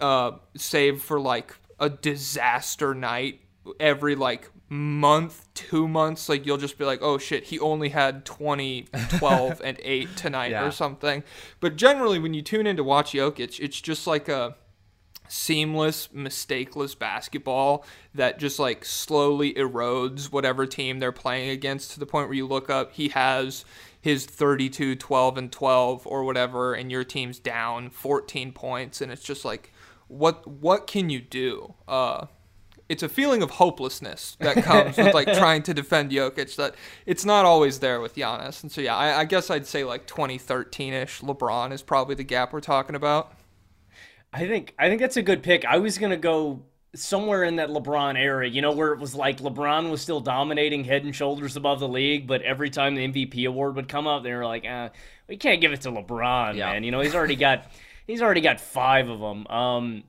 uh, 0.00 0.32
save 0.56 1.02
for 1.02 1.18
like 1.20 1.56
a 1.80 1.88
disaster 1.88 2.94
night 2.94 3.40
every 3.80 4.14
like 4.14 4.50
month, 4.70 5.46
two 5.54 5.88
months, 5.88 6.28
like 6.28 6.44
you'll 6.44 6.58
just 6.58 6.78
be 6.78 6.84
like, 6.84 7.00
oh 7.02 7.16
shit, 7.18 7.44
he 7.44 7.58
only 7.58 7.88
had 7.88 8.24
20, 8.24 8.86
12, 9.18 9.60
and 9.64 9.78
8 9.82 10.16
tonight 10.16 10.50
Yeah. 10.50 10.66
or 10.66 10.70
something. 10.70 11.22
But 11.60 11.76
generally, 11.76 12.18
when 12.18 12.34
you 12.34 12.42
tune 12.42 12.66
in 12.66 12.76
to 12.76 12.84
watch 12.84 13.12
Jokic, 13.12 13.58
it's 13.60 13.80
just 13.80 14.06
like 14.06 14.28
a 14.28 14.56
seamless, 15.28 16.08
mistakeless 16.08 16.98
basketball 16.98 17.84
that 18.14 18.38
just 18.38 18.58
like 18.58 18.84
slowly 18.84 19.52
erodes 19.54 20.32
whatever 20.32 20.66
team 20.66 20.98
they're 20.98 21.12
playing 21.12 21.50
against 21.50 21.92
to 21.92 22.00
the 22.00 22.06
point 22.06 22.28
where 22.28 22.36
you 22.36 22.46
look 22.46 22.70
up, 22.70 22.92
he 22.92 23.08
has 23.08 23.64
his 24.00 24.26
32, 24.26 24.96
12, 24.96 25.38
and 25.38 25.52
12 25.52 26.06
or 26.06 26.24
whatever, 26.24 26.74
and 26.74 26.90
your 26.90 27.04
team's 27.04 27.38
down 27.38 27.90
14 27.90 28.52
points, 28.52 29.00
and 29.00 29.10
it's 29.10 29.22
just 29.22 29.44
like, 29.44 29.72
what 30.06 30.46
what 30.46 30.86
can 30.86 31.10
you 31.10 31.20
do? 31.20 31.74
Uh, 31.86 32.26
it's 32.88 33.02
a 33.02 33.08
feeling 33.08 33.42
of 33.42 33.50
hopelessness 33.50 34.36
that 34.40 34.56
comes 34.64 34.96
with 34.96 35.14
like 35.14 35.32
trying 35.34 35.62
to 35.64 35.74
defend 35.74 36.10
Jokic 36.10 36.56
that 36.56 36.74
it's 37.06 37.24
not 37.24 37.44
always 37.44 37.80
there 37.80 38.00
with 38.00 38.14
Giannis. 38.14 38.62
And 38.62 38.72
so 38.72 38.80
yeah, 38.80 38.96
I, 38.96 39.20
I 39.20 39.24
guess 39.24 39.50
I'd 39.50 39.66
say 39.66 39.84
like 39.84 40.06
2013ish 40.06 41.22
LeBron 41.22 41.72
is 41.72 41.82
probably 41.82 42.14
the 42.14 42.24
gap 42.24 42.52
we're 42.52 42.60
talking 42.60 42.96
about. 42.96 43.32
I 44.32 44.46
think 44.46 44.74
I 44.78 44.88
think 44.88 45.00
that's 45.00 45.16
a 45.16 45.22
good 45.22 45.42
pick. 45.42 45.64
I 45.64 45.78
was 45.78 45.98
gonna 45.98 46.16
go 46.16 46.62
somewhere 46.94 47.44
in 47.44 47.56
that 47.56 47.68
LeBron 47.68 48.16
era, 48.18 48.48
you 48.48 48.62
know, 48.62 48.72
where 48.72 48.92
it 48.92 48.98
was 48.98 49.14
like 49.14 49.38
LeBron 49.40 49.90
was 49.90 50.00
still 50.00 50.20
dominating 50.20 50.84
head 50.84 51.04
and 51.04 51.14
shoulders 51.14 51.56
above 51.56 51.80
the 51.80 51.88
league, 51.88 52.26
but 52.26 52.42
every 52.42 52.70
time 52.70 52.94
the 52.94 53.06
MVP 53.06 53.46
award 53.46 53.76
would 53.76 53.88
come 53.88 54.06
up, 54.06 54.22
they 54.22 54.32
were 54.32 54.44
like, 54.46 54.64
uh, 54.66 54.88
we 55.28 55.36
can't 55.36 55.60
give 55.60 55.72
it 55.72 55.82
to 55.82 55.90
LeBron, 55.90 56.56
Yeah. 56.56 56.72
man. 56.72 56.84
You 56.84 56.90
know, 56.90 57.00
he's 57.00 57.14
already 57.14 57.36
got 57.36 57.70
he's 58.06 58.22
already 58.22 58.40
got 58.40 58.60
five 58.60 59.08
of 59.08 59.20
them. 59.20 59.46
Um, 59.48 60.04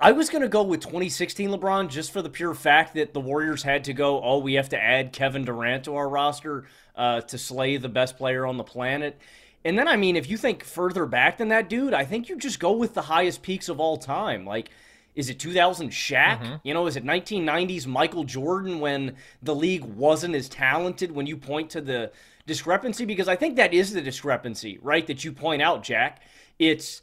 I 0.00 0.12
was 0.12 0.28
gonna 0.30 0.48
go 0.48 0.62
with 0.62 0.80
2016 0.80 1.50
LeBron 1.50 1.88
just 1.88 2.10
for 2.12 2.22
the 2.22 2.30
pure 2.30 2.54
fact 2.54 2.94
that 2.94 3.12
the 3.14 3.20
Warriors 3.20 3.62
had 3.62 3.84
to 3.84 3.92
go. 3.92 4.22
Oh, 4.22 4.38
we 4.38 4.54
have 4.54 4.70
to 4.70 4.82
add 4.82 5.12
Kevin 5.12 5.44
Durant 5.44 5.84
to 5.84 5.96
our 5.96 6.08
roster 6.08 6.66
uh, 6.96 7.20
to 7.22 7.38
slay 7.38 7.76
the 7.76 7.88
best 7.88 8.16
player 8.16 8.46
on 8.46 8.56
the 8.56 8.64
planet. 8.64 9.18
And 9.66 9.78
then, 9.78 9.88
I 9.88 9.96
mean, 9.96 10.16
if 10.16 10.28
you 10.28 10.36
think 10.36 10.62
further 10.62 11.06
back 11.06 11.38
than 11.38 11.48
that, 11.48 11.70
dude, 11.70 11.94
I 11.94 12.04
think 12.04 12.28
you 12.28 12.36
just 12.36 12.60
go 12.60 12.72
with 12.72 12.92
the 12.92 13.02
highest 13.02 13.42
peaks 13.42 13.70
of 13.70 13.80
all 13.80 13.96
time. 13.96 14.44
Like, 14.44 14.68
is 15.14 15.30
it 15.30 15.38
2000 15.38 15.90
Shaq? 15.90 16.60
You 16.64 16.74
know, 16.74 16.86
is 16.86 16.96
it 16.96 17.04
1990s 17.04 17.86
Michael 17.86 18.24
Jordan 18.24 18.80
when 18.80 19.16
the 19.42 19.54
league 19.54 19.84
wasn't 19.84 20.34
as 20.34 20.48
talented 20.48 21.12
when 21.12 21.26
you 21.26 21.36
point 21.36 21.70
to 21.70 21.80
the 21.80 22.10
discrepancy? 22.46 23.04
Because 23.04 23.28
I 23.28 23.36
think 23.36 23.56
that 23.56 23.72
is 23.72 23.92
the 23.92 24.00
discrepancy, 24.00 24.78
right? 24.82 25.06
That 25.06 25.24
you 25.24 25.32
point 25.32 25.62
out, 25.62 25.82
Jack. 25.82 26.22
It's 26.58 27.02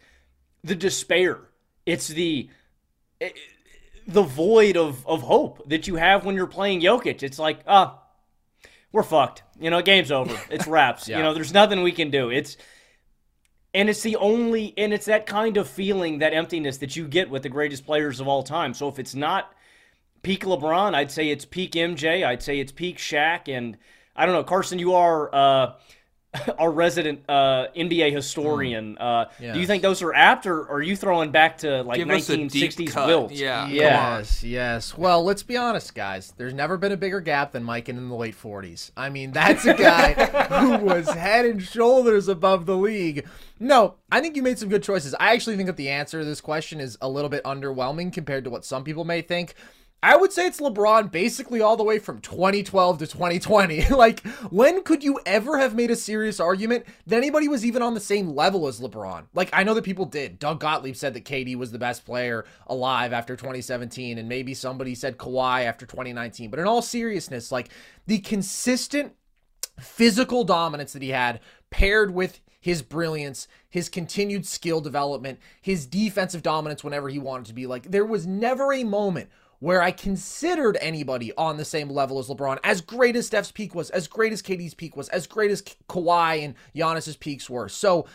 the 0.63 0.75
despair. 0.75 1.39
It's 1.85 2.07
the 2.07 2.49
the 4.07 4.23
void 4.23 4.77
of, 4.77 5.05
of 5.07 5.21
hope 5.21 5.69
that 5.69 5.87
you 5.87 5.95
have 5.95 6.25
when 6.25 6.35
you're 6.35 6.47
playing 6.47 6.81
Jokic. 6.81 7.23
It's 7.23 7.39
like, 7.39 7.59
ah, 7.67 7.99
we're 8.91 9.03
fucked. 9.03 9.43
You 9.59 9.69
know, 9.69 9.81
game's 9.81 10.11
over. 10.11 10.37
It's 10.49 10.67
wraps. 10.67 11.07
Yeah. 11.07 11.17
You 11.17 11.23
know, 11.23 11.33
there's 11.33 11.53
nothing 11.53 11.81
we 11.81 11.91
can 11.91 12.09
do. 12.09 12.29
It's 12.29 12.57
and 13.73 13.89
it's 13.89 14.01
the 14.01 14.15
only 14.17 14.73
and 14.77 14.93
it's 14.93 15.05
that 15.05 15.25
kind 15.25 15.57
of 15.57 15.67
feeling, 15.67 16.19
that 16.19 16.33
emptiness 16.33 16.77
that 16.77 16.95
you 16.95 17.07
get 17.07 17.29
with 17.29 17.43
the 17.43 17.49
greatest 17.49 17.85
players 17.85 18.19
of 18.19 18.27
all 18.27 18.43
time. 18.43 18.73
So 18.73 18.87
if 18.87 18.99
it's 18.99 19.15
not 19.15 19.53
peak 20.23 20.43
LeBron, 20.43 20.93
I'd 20.93 21.11
say 21.11 21.29
it's 21.29 21.45
peak 21.45 21.73
MJ. 21.73 22.25
I'd 22.25 22.43
say 22.43 22.59
it's 22.59 22.71
peak 22.71 22.97
Shaq. 22.97 23.47
And 23.47 23.77
I 24.15 24.25
don't 24.25 24.35
know, 24.35 24.43
Carson, 24.43 24.79
you 24.79 24.93
are 24.95 25.33
uh, 25.33 25.73
our 26.59 26.71
resident 26.71 27.21
uh, 27.27 27.67
NBA 27.75 28.13
historian. 28.13 28.97
Uh, 28.97 29.25
Do 29.39 29.59
you 29.59 29.67
think 29.67 29.81
those 29.81 30.01
are 30.01 30.13
apt, 30.13 30.45
or, 30.45 30.61
or 30.61 30.75
are 30.77 30.81
you 30.81 30.95
throwing 30.95 31.31
back 31.31 31.57
to 31.59 31.83
like 31.83 31.97
Give 31.97 32.09
us 32.09 32.29
a 32.29 32.37
deep 32.37 32.71
1960s 32.71 32.91
cut. 32.91 33.07
Wilt? 33.07 33.31
Yeah, 33.31 33.63
come 33.63 33.71
yeah. 33.71 34.17
Yes, 34.17 34.43
yes. 34.43 34.97
Well, 34.97 35.23
let's 35.25 35.43
be 35.43 35.57
honest, 35.57 35.93
guys. 35.93 36.33
There's 36.37 36.53
never 36.53 36.77
been 36.77 36.93
a 36.93 36.97
bigger 36.97 37.19
gap 37.19 37.51
than 37.51 37.63
Mike 37.63 37.89
in 37.89 38.07
the 38.07 38.15
late 38.15 38.35
40s. 38.35 38.91
I 38.95 39.09
mean, 39.09 39.31
that's 39.33 39.65
a 39.65 39.73
guy 39.73 40.13
who 40.61 40.77
was 40.85 41.09
head 41.09 41.45
and 41.45 41.61
shoulders 41.61 42.29
above 42.29 42.65
the 42.65 42.77
league. 42.77 43.27
No, 43.59 43.95
I 44.09 44.21
think 44.21 44.37
you 44.37 44.41
made 44.41 44.57
some 44.57 44.69
good 44.69 44.83
choices. 44.83 45.13
I 45.19 45.33
actually 45.33 45.57
think 45.57 45.67
that 45.67 45.77
the 45.77 45.89
answer 45.89 46.19
to 46.19 46.25
this 46.25 46.41
question 46.41 46.79
is 46.79 46.97
a 47.01 47.09
little 47.09 47.29
bit 47.29 47.43
underwhelming 47.43 48.13
compared 48.13 48.45
to 48.45 48.49
what 48.49 48.63
some 48.63 48.83
people 48.85 49.03
may 49.03 49.21
think. 49.21 49.53
I 50.03 50.15
would 50.15 50.33
say 50.33 50.47
it's 50.47 50.59
LeBron 50.59 51.11
basically 51.11 51.61
all 51.61 51.77
the 51.77 51.83
way 51.83 51.99
from 51.99 52.21
2012 52.21 52.97
to 52.99 53.07
2020. 53.07 53.89
like, 53.89 54.25
when 54.49 54.81
could 54.81 55.03
you 55.03 55.19
ever 55.27 55.59
have 55.59 55.75
made 55.75 55.91
a 55.91 55.95
serious 55.95 56.39
argument 56.39 56.85
that 57.05 57.17
anybody 57.17 57.47
was 57.47 57.63
even 57.63 57.83
on 57.83 57.93
the 57.93 57.99
same 57.99 58.29
level 58.29 58.67
as 58.67 58.79
LeBron? 58.79 59.25
Like, 59.35 59.51
I 59.53 59.63
know 59.63 59.75
that 59.75 59.83
people 59.83 60.05
did. 60.05 60.39
Doug 60.39 60.59
Gottlieb 60.59 60.95
said 60.95 61.13
that 61.13 61.25
KD 61.25 61.55
was 61.55 61.71
the 61.71 61.77
best 61.77 62.03
player 62.03 62.45
alive 62.65 63.13
after 63.13 63.35
2017, 63.35 64.17
and 64.17 64.27
maybe 64.27 64.55
somebody 64.55 64.95
said 64.95 65.19
Kawhi 65.19 65.65
after 65.65 65.85
2019. 65.85 66.49
But 66.49 66.59
in 66.59 66.65
all 66.65 66.81
seriousness, 66.81 67.51
like, 67.51 67.69
the 68.07 68.19
consistent 68.19 69.13
physical 69.79 70.43
dominance 70.43 70.93
that 70.93 71.03
he 71.03 71.09
had 71.09 71.39
paired 71.69 72.11
with 72.11 72.39
his 72.59 72.81
brilliance, 72.81 73.47
his 73.69 73.89
continued 73.89 74.45
skill 74.45 74.81
development, 74.81 75.39
his 75.61 75.85
defensive 75.85 76.43
dominance 76.43 76.83
whenever 76.83 77.09
he 77.09 77.19
wanted 77.19 77.45
to 77.47 77.53
be. 77.53 77.67
Like, 77.67 77.91
there 77.91 78.05
was 78.05 78.25
never 78.25 78.73
a 78.73 78.83
moment 78.83 79.29
where 79.61 79.81
I 79.81 79.91
considered 79.91 80.75
anybody 80.81 81.31
on 81.37 81.57
the 81.57 81.63
same 81.63 81.87
level 81.87 82.17
as 82.17 82.27
LeBron, 82.27 82.57
as 82.63 82.81
great 82.81 83.15
as 83.15 83.27
Steph's 83.27 83.51
peak 83.51 83.75
was, 83.75 83.91
as 83.91 84.07
great 84.07 84.33
as 84.33 84.41
KD's 84.41 84.73
peak 84.73 84.97
was, 84.97 85.07
as 85.09 85.27
great 85.27 85.51
as 85.51 85.61
Kawhi 85.87 86.43
and 86.43 86.55
Giannis's 86.75 87.15
peaks 87.15 87.47
were. 87.47 87.69
So, 87.69 88.07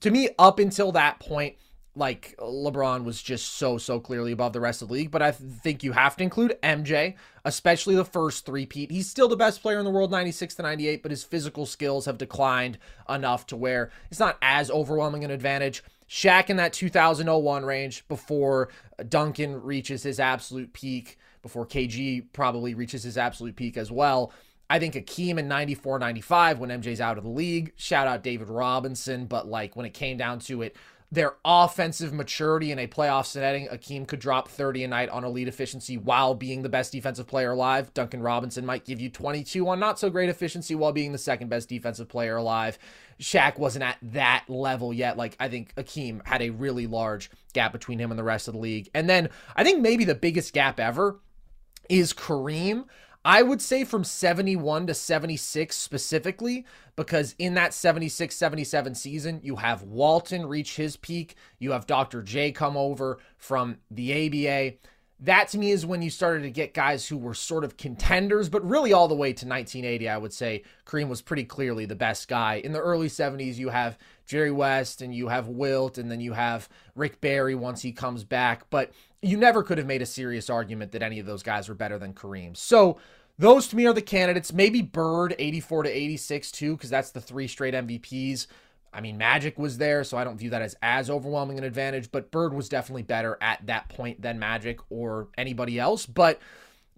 to 0.00 0.10
me, 0.12 0.28
up 0.38 0.60
until 0.60 0.92
that 0.92 1.18
point, 1.18 1.56
like 1.96 2.36
LeBron 2.38 3.02
was 3.02 3.20
just 3.20 3.54
so 3.54 3.78
so 3.78 4.00
clearly 4.00 4.30
above 4.32 4.52
the 4.52 4.60
rest 4.60 4.80
of 4.80 4.88
the 4.88 4.94
league. 4.94 5.10
But 5.10 5.22
I 5.22 5.32
think 5.32 5.82
you 5.82 5.90
have 5.90 6.16
to 6.16 6.22
include 6.22 6.56
MJ, 6.62 7.16
especially 7.44 7.96
the 7.96 8.04
first 8.04 8.46
three. 8.46 8.64
Pete, 8.64 8.92
he's 8.92 9.10
still 9.10 9.28
the 9.28 9.36
best 9.36 9.60
player 9.60 9.80
in 9.80 9.84
the 9.84 9.90
world, 9.90 10.12
96 10.12 10.54
to 10.54 10.62
98, 10.62 11.02
but 11.02 11.10
his 11.10 11.24
physical 11.24 11.66
skills 11.66 12.06
have 12.06 12.16
declined 12.16 12.78
enough 13.08 13.44
to 13.48 13.56
where 13.56 13.90
it's 14.08 14.20
not 14.20 14.38
as 14.40 14.70
overwhelming 14.70 15.24
an 15.24 15.32
advantage. 15.32 15.82
Shaq 16.12 16.50
in 16.50 16.58
that 16.58 16.74
2001 16.74 17.64
range 17.64 18.06
before 18.06 18.68
Duncan 19.08 19.62
reaches 19.62 20.02
his 20.02 20.20
absolute 20.20 20.74
peak, 20.74 21.18
before 21.40 21.66
KG 21.66 22.26
probably 22.34 22.74
reaches 22.74 23.02
his 23.02 23.16
absolute 23.16 23.56
peak 23.56 23.78
as 23.78 23.90
well. 23.90 24.30
I 24.68 24.78
think 24.78 24.92
Hakeem 24.92 25.38
in 25.38 25.48
94 25.48 25.98
95 25.98 26.58
when 26.58 26.68
MJ's 26.68 27.00
out 27.00 27.16
of 27.16 27.24
the 27.24 27.30
league. 27.30 27.72
Shout 27.76 28.06
out 28.06 28.22
David 28.22 28.50
Robinson. 28.50 29.24
But 29.24 29.48
like 29.48 29.74
when 29.74 29.86
it 29.86 29.94
came 29.94 30.18
down 30.18 30.38
to 30.40 30.60
it, 30.60 30.76
their 31.12 31.34
offensive 31.44 32.12
maturity 32.14 32.72
in 32.72 32.78
a 32.78 32.86
playoff 32.86 33.26
setting. 33.26 33.66
Hakeem 33.66 34.06
could 34.06 34.18
drop 34.18 34.48
30 34.48 34.84
a 34.84 34.88
night 34.88 35.10
on 35.10 35.24
elite 35.24 35.46
efficiency 35.46 35.98
while 35.98 36.34
being 36.34 36.62
the 36.62 36.70
best 36.70 36.90
defensive 36.92 37.26
player 37.26 37.52
alive. 37.52 37.92
Duncan 37.92 38.22
Robinson 38.22 38.64
might 38.64 38.86
give 38.86 38.98
you 38.98 39.10
22 39.10 39.68
on 39.68 39.78
not 39.78 39.98
so 39.98 40.08
great 40.08 40.30
efficiency 40.30 40.74
while 40.74 40.92
being 40.92 41.12
the 41.12 41.18
second 41.18 41.48
best 41.48 41.68
defensive 41.68 42.08
player 42.08 42.36
alive. 42.36 42.78
Shaq 43.22 43.56
wasn't 43.56 43.84
at 43.84 43.98
that 44.02 44.44
level 44.48 44.92
yet. 44.92 45.16
Like, 45.16 45.36
I 45.38 45.48
think 45.48 45.72
Hakeem 45.76 46.22
had 46.24 46.42
a 46.42 46.50
really 46.50 46.86
large 46.86 47.30
gap 47.52 47.72
between 47.72 47.98
him 47.98 48.10
and 48.10 48.18
the 48.18 48.24
rest 48.24 48.48
of 48.48 48.54
the 48.54 48.60
league. 48.60 48.90
And 48.94 49.08
then 49.08 49.30
I 49.54 49.62
think 49.62 49.80
maybe 49.80 50.04
the 50.04 50.14
biggest 50.14 50.52
gap 50.52 50.80
ever 50.80 51.20
is 51.88 52.12
Kareem. 52.12 52.84
I 53.24 53.42
would 53.42 53.62
say 53.62 53.84
from 53.84 54.02
71 54.02 54.88
to 54.88 54.94
76 54.94 55.76
specifically, 55.76 56.66
because 56.96 57.36
in 57.38 57.54
that 57.54 57.72
76 57.72 58.34
77 58.34 58.96
season, 58.96 59.40
you 59.44 59.56
have 59.56 59.82
Walton 59.82 60.46
reach 60.46 60.74
his 60.74 60.96
peak, 60.96 61.36
you 61.60 61.70
have 61.70 61.86
Dr. 61.86 62.22
J 62.22 62.50
come 62.50 62.76
over 62.76 63.18
from 63.38 63.78
the 63.92 64.12
ABA. 64.26 64.78
That 65.24 65.48
to 65.48 65.58
me 65.58 65.70
is 65.70 65.86
when 65.86 66.02
you 66.02 66.10
started 66.10 66.42
to 66.42 66.50
get 66.50 66.74
guys 66.74 67.06
who 67.06 67.16
were 67.16 67.34
sort 67.34 67.62
of 67.62 67.76
contenders, 67.76 68.48
but 68.48 68.68
really 68.68 68.92
all 68.92 69.06
the 69.06 69.14
way 69.14 69.28
to 69.28 69.46
1980, 69.46 70.08
I 70.08 70.18
would 70.18 70.32
say 70.32 70.64
Kareem 70.84 71.08
was 71.08 71.22
pretty 71.22 71.44
clearly 71.44 71.84
the 71.84 71.94
best 71.94 72.26
guy. 72.26 72.56
In 72.56 72.72
the 72.72 72.80
early 72.80 73.06
70s, 73.06 73.56
you 73.56 73.68
have 73.68 73.98
Jerry 74.26 74.50
West 74.50 75.00
and 75.00 75.14
you 75.14 75.28
have 75.28 75.46
Wilt, 75.46 75.96
and 75.96 76.10
then 76.10 76.20
you 76.20 76.32
have 76.32 76.68
Rick 76.96 77.20
Barry 77.20 77.54
once 77.54 77.82
he 77.82 77.92
comes 77.92 78.24
back. 78.24 78.68
But 78.68 78.90
you 79.20 79.36
never 79.36 79.62
could 79.62 79.78
have 79.78 79.86
made 79.86 80.02
a 80.02 80.06
serious 80.06 80.50
argument 80.50 80.90
that 80.90 81.02
any 81.04 81.20
of 81.20 81.26
those 81.26 81.44
guys 81.44 81.68
were 81.68 81.76
better 81.76 81.98
than 81.98 82.14
Kareem. 82.14 82.56
So 82.56 82.98
those 83.38 83.68
to 83.68 83.76
me 83.76 83.86
are 83.86 83.92
the 83.92 84.02
candidates. 84.02 84.52
Maybe 84.52 84.82
Bird 84.82 85.36
84 85.38 85.84
to 85.84 85.90
86 85.90 86.50
too, 86.50 86.76
because 86.76 86.90
that's 86.90 87.10
the 87.10 87.20
three 87.20 87.46
straight 87.46 87.74
MVPs. 87.74 88.48
I 88.92 89.00
mean, 89.00 89.16
Magic 89.16 89.58
was 89.58 89.78
there, 89.78 90.04
so 90.04 90.16
I 90.16 90.24
don't 90.24 90.36
view 90.36 90.50
that 90.50 90.62
as 90.62 90.76
as 90.82 91.08
overwhelming 91.08 91.58
an 91.58 91.64
advantage, 91.64 92.10
but 92.12 92.30
Bird 92.30 92.52
was 92.52 92.68
definitely 92.68 93.02
better 93.02 93.38
at 93.40 93.66
that 93.66 93.88
point 93.88 94.20
than 94.20 94.38
Magic 94.38 94.80
or 94.90 95.28
anybody 95.38 95.78
else. 95.78 96.04
But 96.04 96.40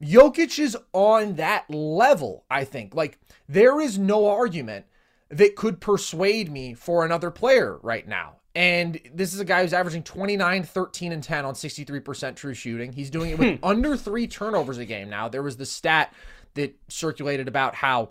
Jokic 0.03 0.59
is 0.59 0.77
on 0.93 1.37
that 1.37 1.71
level, 1.71 2.45
I 2.51 2.65
think. 2.65 2.95
Like, 2.95 3.19
there 3.49 3.81
is 3.81 3.99
no 3.99 4.29
argument 4.29 4.87
that 5.29 5.57
could 5.57 5.81
persuade 5.81 6.51
me 6.51 6.75
for 6.75 7.05
another 7.05 7.31
player 7.31 7.79
right 7.83 8.07
now. 8.07 8.37
And 8.57 9.01
this 9.13 9.35
is 9.35 9.41
a 9.41 9.45
guy 9.45 9.63
who's 9.63 9.73
averaging 9.73 10.05
29, 10.05 10.63
13, 10.63 11.13
and 11.13 11.23
10 11.23 11.45
on 11.45 11.55
63% 11.55 12.37
true 12.37 12.55
shooting. 12.55 12.93
He's 12.93 13.11
doing 13.11 13.31
it 13.31 13.39
with 13.39 13.59
under 13.63 13.97
three 13.97 14.27
turnovers 14.29 14.79
a 14.79 14.85
game 14.85 15.11
now. 15.11 15.29
There 15.29 15.43
was 15.43 15.57
the 15.57 15.67
stat 15.67 16.13
that 16.55 16.77
circulated 16.89 17.49
about 17.49 17.75
how 17.75 18.11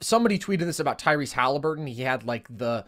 somebody 0.00 0.38
tweeted 0.38 0.60
this 0.60 0.80
about 0.80 0.98
Tyrese 0.98 1.32
Halliburton. 1.32 1.86
He 1.86 2.02
had 2.02 2.24
like 2.24 2.46
the, 2.54 2.84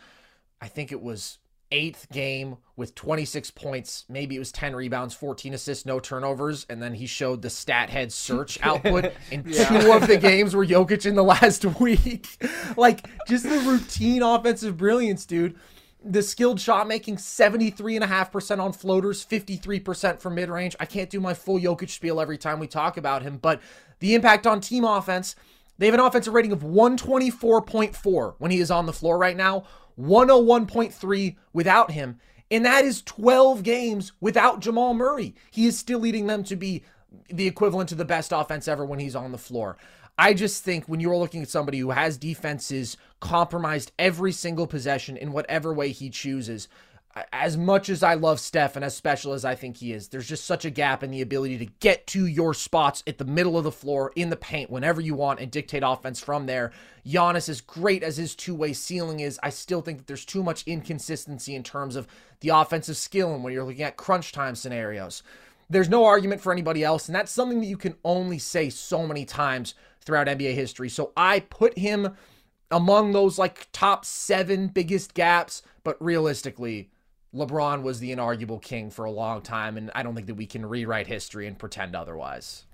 I 0.61 0.69
think 0.69 0.93
it 0.93 1.03
was 1.03 1.39
eighth 1.71 2.07
game 2.13 2.59
with 2.77 2.95
26 2.95 3.51
points. 3.53 4.05
Maybe 4.09 4.37
it 4.37 4.39
was 4.39 4.53
10 4.53 4.77
rebounds, 4.77 5.15
14 5.15 5.55
assists, 5.55 5.87
no 5.87 5.99
turnovers. 5.99 6.67
And 6.69 6.83
then 6.83 6.95
he 6.95 7.07
showed 7.07 7.43
the 7.43 7.49
Stathead 7.49 8.13
search 8.13 8.59
output 8.63 9.13
in 9.31 9.45
yeah. 9.47 9.65
two 9.65 9.93
of 9.93 10.07
the 10.07 10.19
games 10.19 10.55
were 10.55 10.67
Jokic 10.67 11.07
in 11.07 11.15
the 11.15 11.25
last 11.25 11.65
week. 11.81 12.29
like 12.77 13.07
just 13.27 13.45
the 13.45 13.59
routine 13.61 14.23
offensive 14.23 14.77
brilliance, 14.77 15.27
dude 15.27 15.57
the 16.05 16.23
skilled 16.23 16.61
shot 16.61 16.89
making 16.89 17.17
73.5% 17.17 18.61
on 18.61 18.73
floaters, 18.73 19.25
53% 19.25 20.21
from 20.21 20.35
mid 20.35 20.49
range. 20.49 20.75
I 20.81 20.87
can't 20.87 21.11
do 21.11 21.21
my 21.21 21.35
full 21.35 21.59
Jokic 21.59 21.91
spiel 21.91 22.21
every 22.21 22.39
time 22.39 22.59
we 22.59 22.67
talk 22.67 22.97
about 22.97 23.23
him, 23.23 23.39
but 23.39 23.61
the 24.01 24.15
impact 24.15 24.47
on 24.47 24.61
team 24.61 24.85
offense, 24.85 25.37
they 25.79 25.87
have 25.87 25.95
an 25.95 26.01
offensive 26.01 26.35
rating 26.35 26.53
of 26.53 26.63
124.4 26.63 28.35
when 28.39 28.51
he 28.51 28.61
is 28.61 28.71
on 28.71 28.87
the 28.87 28.93
floor 28.93 29.19
right 29.19 29.37
now, 29.37 29.65
101.3 29.99 31.37
without 31.53 31.91
him. 31.91 32.19
And 32.51 32.65
that 32.67 32.85
is 32.85 33.03
12 33.03 33.63
games 33.63 34.13
without 34.21 34.61
Jamal 34.61 34.95
Murray. 34.95 35.35
He 35.51 35.67
is 35.67 35.79
still 35.79 35.99
leading 35.99 36.27
them 36.27 36.45
to 36.45 36.57
be 36.57 36.85
the 37.29 37.47
equivalent 37.47 37.89
to 37.91 37.95
the 37.95 38.05
best 38.05 38.33
offense 38.33 38.69
ever 38.69 38.85
when 38.85 38.99
he's 38.99 39.17
on 39.17 39.33
the 39.33 39.39
floor. 39.39 39.77
I 40.19 40.35
just 40.35 40.63
think 40.63 40.87
when 40.87 41.01
you're 41.01 41.17
looking 41.17 41.43
at 41.43 41.49
somebody 41.49 41.79
who 41.79 41.91
has 41.91 42.19
defenses 42.19 42.99
compromised 43.21 43.93
every 43.99 44.33
single 44.33 44.67
possession 44.67 45.17
in 45.17 45.33
whatever 45.33 45.73
way 45.73 45.91
he 45.91 46.11
chooses, 46.11 46.69
as 47.33 47.59
much 47.59 47.91
as 47.91 48.03
I 48.03 48.15
love 48.15 48.41
Steph 48.41 48.75
and 48.75 48.85
as 48.85 48.97
special 48.97 49.35
as 49.35 49.45
I 49.45 49.55
think 49.55 49.77
he 49.77 49.93
is, 49.93 50.09
there's 50.09 50.29
just 50.29 50.47
such 50.47 50.65
a 50.65 50.71
gap 50.71 51.03
in 51.03 51.11
the 51.11 51.21
ability 51.21 51.59
to 51.59 51.67
get 51.81 52.07
to 52.09 52.27
your 52.27 52.55
spots 52.55 53.03
at 53.07 53.19
the 53.19 53.25
middle 53.25 53.59
of 53.59 53.65
the 53.65 53.73
floor 53.73 54.13
in 54.17 54.31
the 54.31 54.37
paint 54.37 54.71
whenever 54.71 55.01
you 55.01 55.15
want 55.15 55.39
and 55.39 55.51
dictate 55.51 55.83
offense 55.85 56.21
from 56.21 56.47
there. 56.47 56.73
Giannis, 57.07 57.51
as 57.51 57.61
great 57.61 58.03
as 58.03 58.17
his 58.17 58.35
two 58.35 58.55
way 58.55 58.73
ceiling 58.73 59.21
is, 59.21 59.39
I 59.43 59.51
still 59.51 59.83
think 59.83 59.99
that 59.99 60.07
there's 60.07 60.25
too 60.25 60.43
much 60.43 60.65
inconsistency 60.67 61.55
in 61.55 61.63
terms 61.63 61.97
of 61.97 62.07
the 62.41 62.49
offensive 62.49 62.97
skill 62.97 63.35
and 63.35 63.45
when 63.45 63.53
you're 63.53 63.65
looking 63.65 63.83
at 63.83 63.99
crunch 63.99 64.33
time 64.33 64.55
scenarios. 64.55 65.23
There's 65.69 65.91
no 65.91 66.05
argument 66.05 66.41
for 66.41 66.53
anybody 66.53 66.83
else, 66.83 67.09
and 67.09 67.15
that's 67.15 67.33
something 67.33 67.61
that 67.61 67.67
you 67.67 67.77
can 67.77 67.97
only 68.05 68.39
say 68.39 68.71
so 68.71 69.07
many 69.07 69.25
times 69.25 69.75
throughout 70.01 70.27
NBA 70.29 70.55
history. 70.55 70.89
So 70.89 71.13
I 71.17 71.41
put 71.41 71.79
him 71.79 72.17
among 72.71 73.13
those 73.13 73.39
like 73.39 73.69
top 73.73 74.05
seven 74.05 74.69
biggest 74.69 75.15
gaps, 75.15 75.63
but 75.85 76.03
realistically, 76.03 76.91
LeBron 77.35 77.83
was 77.83 77.99
the 77.99 78.15
inarguable 78.15 78.61
king 78.61 78.91
for 78.91 79.07
a 79.07 79.11
long 79.11 79.41
time, 79.41 79.79
and 79.79 79.91
I 79.95 80.03
don't 80.03 80.15
think 80.15 80.27
that 80.27 80.35
we 80.35 80.47
can 80.47 80.67
rewrite 80.67 81.07
history 81.07 81.47
and 81.47 81.59
pretend 81.59 81.97
otherwise. 81.97 82.65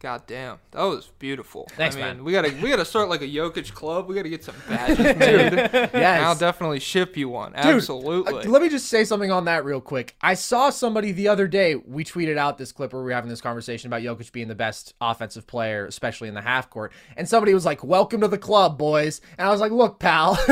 God 0.00 0.26
damn, 0.26 0.58
that 0.72 0.82
was 0.82 1.10
beautiful. 1.18 1.66
Thanks, 1.76 1.96
I 1.96 1.98
mean, 1.98 2.06
man. 2.08 2.24
We 2.24 2.32
gotta 2.32 2.54
we 2.62 2.68
gotta 2.68 2.84
start 2.84 3.08
like 3.08 3.22
a 3.22 3.26
Jokic 3.26 3.72
club. 3.72 4.06
We 4.06 4.14
gotta 4.14 4.28
get 4.28 4.44
some 4.44 4.54
badges 4.68 4.98
dude. 4.98 5.54
Yes. 5.94 6.22
I'll 6.22 6.34
definitely 6.34 6.80
ship 6.80 7.16
you 7.16 7.30
one. 7.30 7.52
Dude, 7.52 7.64
Absolutely. 7.64 8.44
uh, 8.44 8.50
let 8.50 8.60
me 8.60 8.68
just 8.68 8.88
say 8.88 9.04
something 9.04 9.30
on 9.30 9.46
that 9.46 9.64
real 9.64 9.80
quick. 9.80 10.14
I 10.20 10.34
saw 10.34 10.68
somebody 10.68 11.12
the 11.12 11.28
other 11.28 11.48
day. 11.48 11.76
We 11.76 12.04
tweeted 12.04 12.36
out 12.36 12.58
this 12.58 12.70
clip 12.70 12.92
where 12.92 13.00
we 13.00 13.06
were 13.06 13.14
having 13.14 13.30
this 13.30 13.40
conversation 13.40 13.88
about 13.88 14.02
Jokic 14.02 14.30
being 14.30 14.48
the 14.48 14.54
best 14.54 14.92
offensive 15.00 15.46
player, 15.46 15.86
especially 15.86 16.28
in 16.28 16.34
the 16.34 16.42
half 16.42 16.68
court. 16.68 16.92
And 17.16 17.26
somebody 17.26 17.54
was 17.54 17.64
like, 17.64 17.82
"Welcome 17.82 18.20
to 18.20 18.28
the 18.28 18.36
club, 18.36 18.76
boys." 18.76 19.22
And 19.38 19.48
I 19.48 19.50
was 19.50 19.60
like, 19.60 19.72
"Look, 19.72 19.98
pal, 20.00 20.38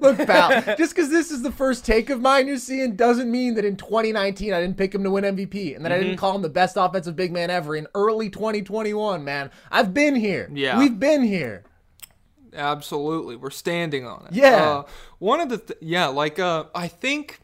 look, 0.00 0.18
pal. 0.18 0.62
just 0.78 0.94
because 0.94 1.10
this 1.10 1.32
is 1.32 1.42
the 1.42 1.50
first 1.50 1.84
take 1.84 2.08
of 2.08 2.20
mine 2.20 2.46
you're 2.46 2.58
seeing 2.58 2.94
doesn't 2.94 3.30
mean 3.30 3.54
that 3.54 3.64
in 3.64 3.76
2019 3.76 4.52
I 4.52 4.60
didn't 4.60 4.76
pick 4.76 4.94
him 4.94 5.02
to 5.02 5.10
win 5.10 5.24
MVP 5.24 5.74
and 5.74 5.84
that 5.84 5.90
I 5.90 5.98
didn't 5.98 6.18
call 6.18 6.36
him 6.36 6.42
the 6.42 6.48
best 6.48 6.76
offensive 6.76 7.16
big 7.16 7.32
man 7.32 7.50
ever 7.50 7.74
in 7.74 7.88
early 7.94 8.30
2021. 8.84 9.24
Man, 9.24 9.50
I've 9.70 9.94
been 9.94 10.14
here. 10.14 10.48
Yeah. 10.52 10.78
we've 10.78 10.98
been 10.98 11.22
here. 11.22 11.64
Absolutely, 12.54 13.36
we're 13.36 13.50
standing 13.50 14.06
on 14.06 14.26
it. 14.26 14.34
Yeah. 14.34 14.56
Uh, 14.70 14.82
one 15.18 15.40
of 15.40 15.48
the 15.48 15.58
th- 15.58 15.78
yeah, 15.82 16.06
like 16.06 16.38
uh, 16.38 16.64
I 16.74 16.88
think 16.88 17.40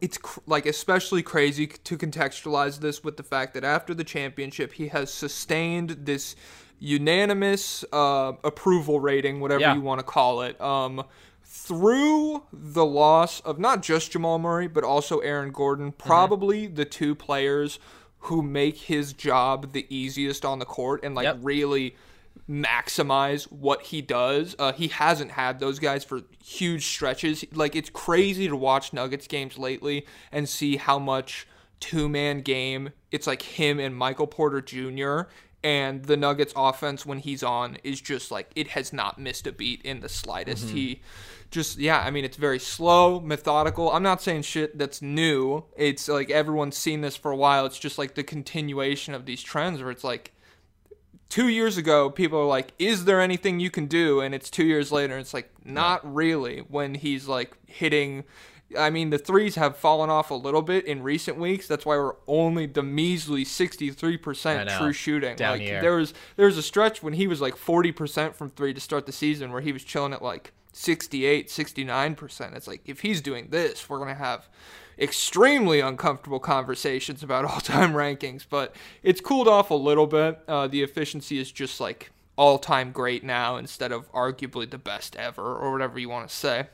it's 0.00 0.18
cr- 0.18 0.40
like 0.46 0.66
especially 0.66 1.22
crazy 1.22 1.66
to 1.66 1.96
contextualize 1.96 2.80
this 2.80 3.02
with 3.02 3.16
the 3.16 3.22
fact 3.22 3.54
that 3.54 3.64
after 3.64 3.94
the 3.94 4.04
championship, 4.04 4.74
he 4.74 4.88
has 4.88 5.12
sustained 5.12 5.90
this 6.04 6.36
unanimous 6.78 7.84
uh, 7.92 8.32
approval 8.44 9.00
rating, 9.00 9.40
whatever 9.40 9.60
Yeah. 9.62 9.74
you 9.74 9.80
want 9.80 10.00
to 10.00 10.04
call 10.04 10.42
it. 10.42 10.60
Um, 10.60 11.04
through 11.44 12.42
the 12.52 12.84
loss 12.84 13.40
of 13.40 13.58
not 13.58 13.82
just 13.82 14.10
Jamal 14.12 14.38
Murray, 14.38 14.66
but 14.68 14.84
also 14.84 15.18
Aaron 15.20 15.52
Gordon, 15.52 15.92
probably 15.92 16.66
the 16.66 16.84
two 16.84 17.14
players 17.14 17.78
who 18.26 18.42
make 18.42 18.76
his 18.76 19.12
job 19.12 19.72
the 19.72 19.86
easiest 19.88 20.44
on 20.44 20.58
the 20.58 20.64
court 20.64 21.00
and 21.02 21.14
like 21.14 21.24
Yep. 21.24 21.38
really 21.42 21.96
maximize 22.48 23.44
what 23.50 23.82
he 23.82 24.00
does. 24.02 24.54
Uh, 24.58 24.72
he 24.72 24.88
hasn't 24.88 25.32
had 25.32 25.58
those 25.60 25.78
guys 25.78 26.04
for 26.04 26.22
huge 26.44 26.86
stretches. 26.86 27.44
Like 27.52 27.74
it's 27.76 27.90
crazy 27.90 28.48
to 28.48 28.56
watch 28.56 28.92
Nuggets 28.92 29.26
games 29.26 29.58
lately 29.58 30.06
and 30.30 30.48
see 30.48 30.76
how 30.76 30.98
much 30.98 31.46
two 31.80 32.08
man 32.08 32.42
game 32.42 32.90
it's 33.10 33.26
like 33.26 33.42
him 33.42 33.80
and 33.80 33.94
Michael 33.96 34.26
Porter 34.26 34.60
Jr. 34.60 35.28
And 35.64 36.04
the 36.04 36.16
Nuggets 36.16 36.52
offense 36.56 37.06
when 37.06 37.18
he's 37.18 37.42
on 37.42 37.76
is 37.84 38.00
just 38.00 38.30
like 38.30 38.50
it 38.56 38.68
has 38.68 38.92
not 38.92 39.18
missed 39.18 39.46
a 39.46 39.52
beat 39.52 39.80
in 39.82 40.00
the 40.00 40.08
slightest. 40.08 40.70
He 40.70 41.00
just 41.52 41.78
yeah, 41.78 42.00
I 42.00 42.10
mean 42.10 42.24
it's 42.24 42.36
very 42.36 42.58
slow, 42.58 43.20
methodical. 43.20 43.90
I'm 43.92 44.02
not 44.02 44.20
saying 44.20 44.42
shit 44.42 44.76
that's 44.76 45.00
new. 45.00 45.64
It's 45.76 46.08
like 46.08 46.30
everyone's 46.30 46.76
seen 46.76 47.02
this 47.02 47.16
for 47.16 47.30
a 47.30 47.36
while. 47.36 47.66
It's 47.66 47.78
just 47.78 47.98
like 47.98 48.14
the 48.14 48.24
continuation 48.24 49.14
of 49.14 49.26
these 49.26 49.42
trends 49.42 49.80
where 49.80 49.90
it's 49.90 50.02
like 50.02 50.32
two 51.28 51.48
years 51.48 51.78
ago, 51.78 52.10
people 52.10 52.38
are 52.38 52.46
like, 52.46 52.72
"Is 52.78 53.04
there 53.04 53.20
anything 53.20 53.60
you 53.60 53.70
can 53.70 53.86
do?" 53.86 54.20
And 54.20 54.34
it's 54.34 54.50
two 54.50 54.64
years 54.64 54.90
later, 54.90 55.14
and 55.14 55.20
it's 55.20 55.32
like, 55.32 55.50
not 55.64 56.00
really. 56.14 56.60
When 56.60 56.94
he's 56.94 57.28
like 57.28 57.56
hitting, 57.66 58.24
I 58.78 58.90
mean, 58.90 59.10
the 59.10 59.18
threes 59.18 59.54
have 59.54 59.76
fallen 59.76 60.10
off 60.10 60.30
a 60.30 60.34
little 60.34 60.62
bit 60.62 60.84
in 60.84 61.02
recent 61.02 61.38
weeks. 61.38 61.66
That's 61.66 61.86
why 61.86 61.96
we're 61.96 62.16
only 62.26 62.66
the 62.66 62.82
measly 62.82 63.44
63% 63.44 64.78
true 64.78 64.92
shooting. 64.92 65.36
Down 65.36 65.52
like 65.52 65.60
here. 65.62 65.80
there 65.80 65.96
was 65.96 66.12
there 66.36 66.46
was 66.46 66.58
a 66.58 66.62
stretch 66.62 67.02
when 67.02 67.14
he 67.14 67.26
was 67.26 67.40
like 67.40 67.56
forty 67.56 67.92
percent 67.92 68.34
from 68.34 68.50
three 68.50 68.74
to 68.74 68.80
start 68.80 69.06
the 69.06 69.12
season, 69.12 69.52
where 69.52 69.62
he 69.62 69.72
was 69.72 69.84
chilling 69.84 70.12
at 70.12 70.22
like 70.22 70.52
68, 70.72 71.50
69 71.50 72.14
percent. 72.14 72.54
It's 72.54 72.66
like 72.66 72.82
if 72.86 73.00
he's 73.00 73.20
doing 73.20 73.48
this, 73.50 73.88
we're 73.88 73.98
gonna 73.98 74.14
have 74.14 74.48
extremely 74.98 75.80
uncomfortable 75.80 76.40
conversations 76.40 77.22
about 77.22 77.44
all-time 77.50 77.92
rankings, 77.92 78.44
but 78.48 78.74
it's 79.02 79.20
cooled 79.20 79.48
off 79.48 79.70
a 79.70 79.74
little 79.74 80.06
bit. 80.06 80.38
Uh, 80.46 80.66
the 80.68 80.82
efficiency 80.82 81.38
is 81.38 81.50
just 81.50 81.80
like 81.80 82.10
all-time 82.36 82.92
great 82.92 83.22
now 83.24 83.56
instead 83.56 83.92
of 83.92 84.10
arguably 84.12 84.68
the 84.68 84.78
best 84.78 85.16
ever 85.16 85.42
or 85.56 85.70
whatever 85.72 85.98
you 85.98 86.08
want 86.08 86.28
to 86.28 86.34
say. 86.34 86.66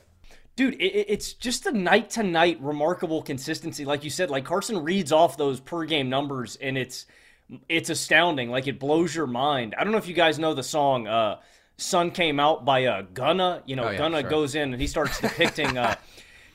Dude, 0.55 0.75
it, 0.75 0.83
it- 0.83 1.05
it's 1.09 1.33
just 1.33 1.65
a 1.65 1.71
night 1.71 2.09
to 2.11 2.23
night 2.23 2.57
remarkable 2.61 3.21
consistency. 3.21 3.85
Like 3.85 4.03
you 4.03 4.09
said, 4.09 4.29
like 4.29 4.45
Carson 4.45 4.83
reads 4.83 5.11
off 5.11 5.37
those 5.37 5.59
per 5.59 5.85
game 5.85 6.09
numbers, 6.09 6.57
and 6.57 6.77
it's 6.77 7.05
it's 7.67 7.89
astounding. 7.89 8.51
Like 8.51 8.67
it 8.67 8.79
blows 8.79 9.15
your 9.15 9.25
mind. 9.27 9.73
I 9.77 9.83
don't 9.83 9.91
know 9.91 9.97
if 9.97 10.07
you 10.07 10.13
guys 10.13 10.37
know 10.37 10.53
the 10.53 10.61
song 10.63 11.07
uh, 11.07 11.39
"Sun 11.79 12.11
Came 12.11 12.39
Out" 12.39 12.65
by 12.65 12.85
uh, 12.85 13.03
Gunna. 13.13 13.63
You 13.65 13.75
know, 13.75 13.85
Oh, 13.85 13.91
yeah, 13.91 13.97
Gunna 13.97 14.21
sure. 14.21 14.29
goes 14.29 14.55
in 14.55 14.73
and 14.73 14.81
he 14.81 14.87
starts 14.87 15.19
depicting 15.21 15.77
uh, 15.77 15.95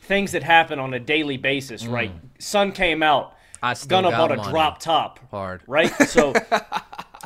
things 0.03 0.33
that 0.33 0.43
happen 0.43 0.79
on 0.79 0.95
a 0.95 1.01
daily 1.01 1.37
basis. 1.37 1.87
Right? 1.87 2.13
Sun 2.39 2.73
came 2.73 3.03
out. 3.03 3.31
Mm. 3.33 3.35
I 3.63 3.75
still 3.75 4.03
Gunna 4.03 4.11
bought 4.11 4.33
a 4.33 4.37
money. 4.37 4.51
drop 4.51 4.79
top. 4.79 5.19
Hard. 5.31 5.63
Right? 5.67 5.93
So. 6.09 6.33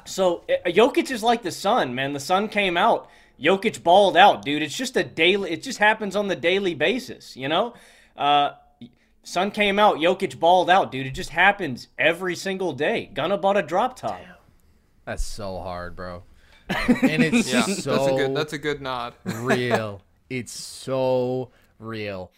So 0.05 0.43
uh, 0.49 0.71
Jokic 0.71 1.11
is 1.11 1.23
like 1.23 1.43
the 1.43 1.51
sun, 1.51 1.95
man. 1.95 2.15
The 2.15 2.21
sun 2.21 2.49
came 2.49 2.79
out. 2.79 3.11
Jokic 3.39 3.83
balled 3.83 4.17
out, 4.17 4.43
dude. 4.43 4.63
It's 4.63 4.75
just 4.75 4.97
a 4.97 5.05
daily. 5.05 5.51
It 5.51 5.63
just 5.63 5.79
happens 5.79 6.17
on 6.17 6.29
the 6.29 6.37
daily 6.37 6.73
basis, 6.75 7.37
you 7.37 7.47
know. 7.47 7.75
Uh, 8.17 8.53
sun 9.23 9.51
came 9.51 9.79
out. 9.79 9.97
Jokic 9.97 10.41
balled 10.41 10.71
out, 10.71 10.91
dude. 10.91 11.07
It 11.07 11.11
just 11.11 11.29
happens 11.29 11.89
every 11.99 12.35
single 12.37 12.73
day. 12.73 13.11
Gunna 13.13 13.37
bought 13.37 13.59
a 13.59 13.63
drop 13.63 13.97
top. 13.97 14.19
That's 15.05 15.23
so 15.27 15.59
hard, 15.59 15.95
bro. 15.95 16.23
And 16.69 17.23
it's 17.23 17.53
Yeah, 17.53 17.63
so 17.63 17.93
that's 17.93 18.07
a 18.07 18.17
good 18.17 18.37
that's 18.37 18.53
a 18.53 18.59
good 18.59 18.81
nod. 18.81 19.15
real. 19.25 20.03
It's 20.31 20.53
so 20.53 21.53
real. 21.79 22.31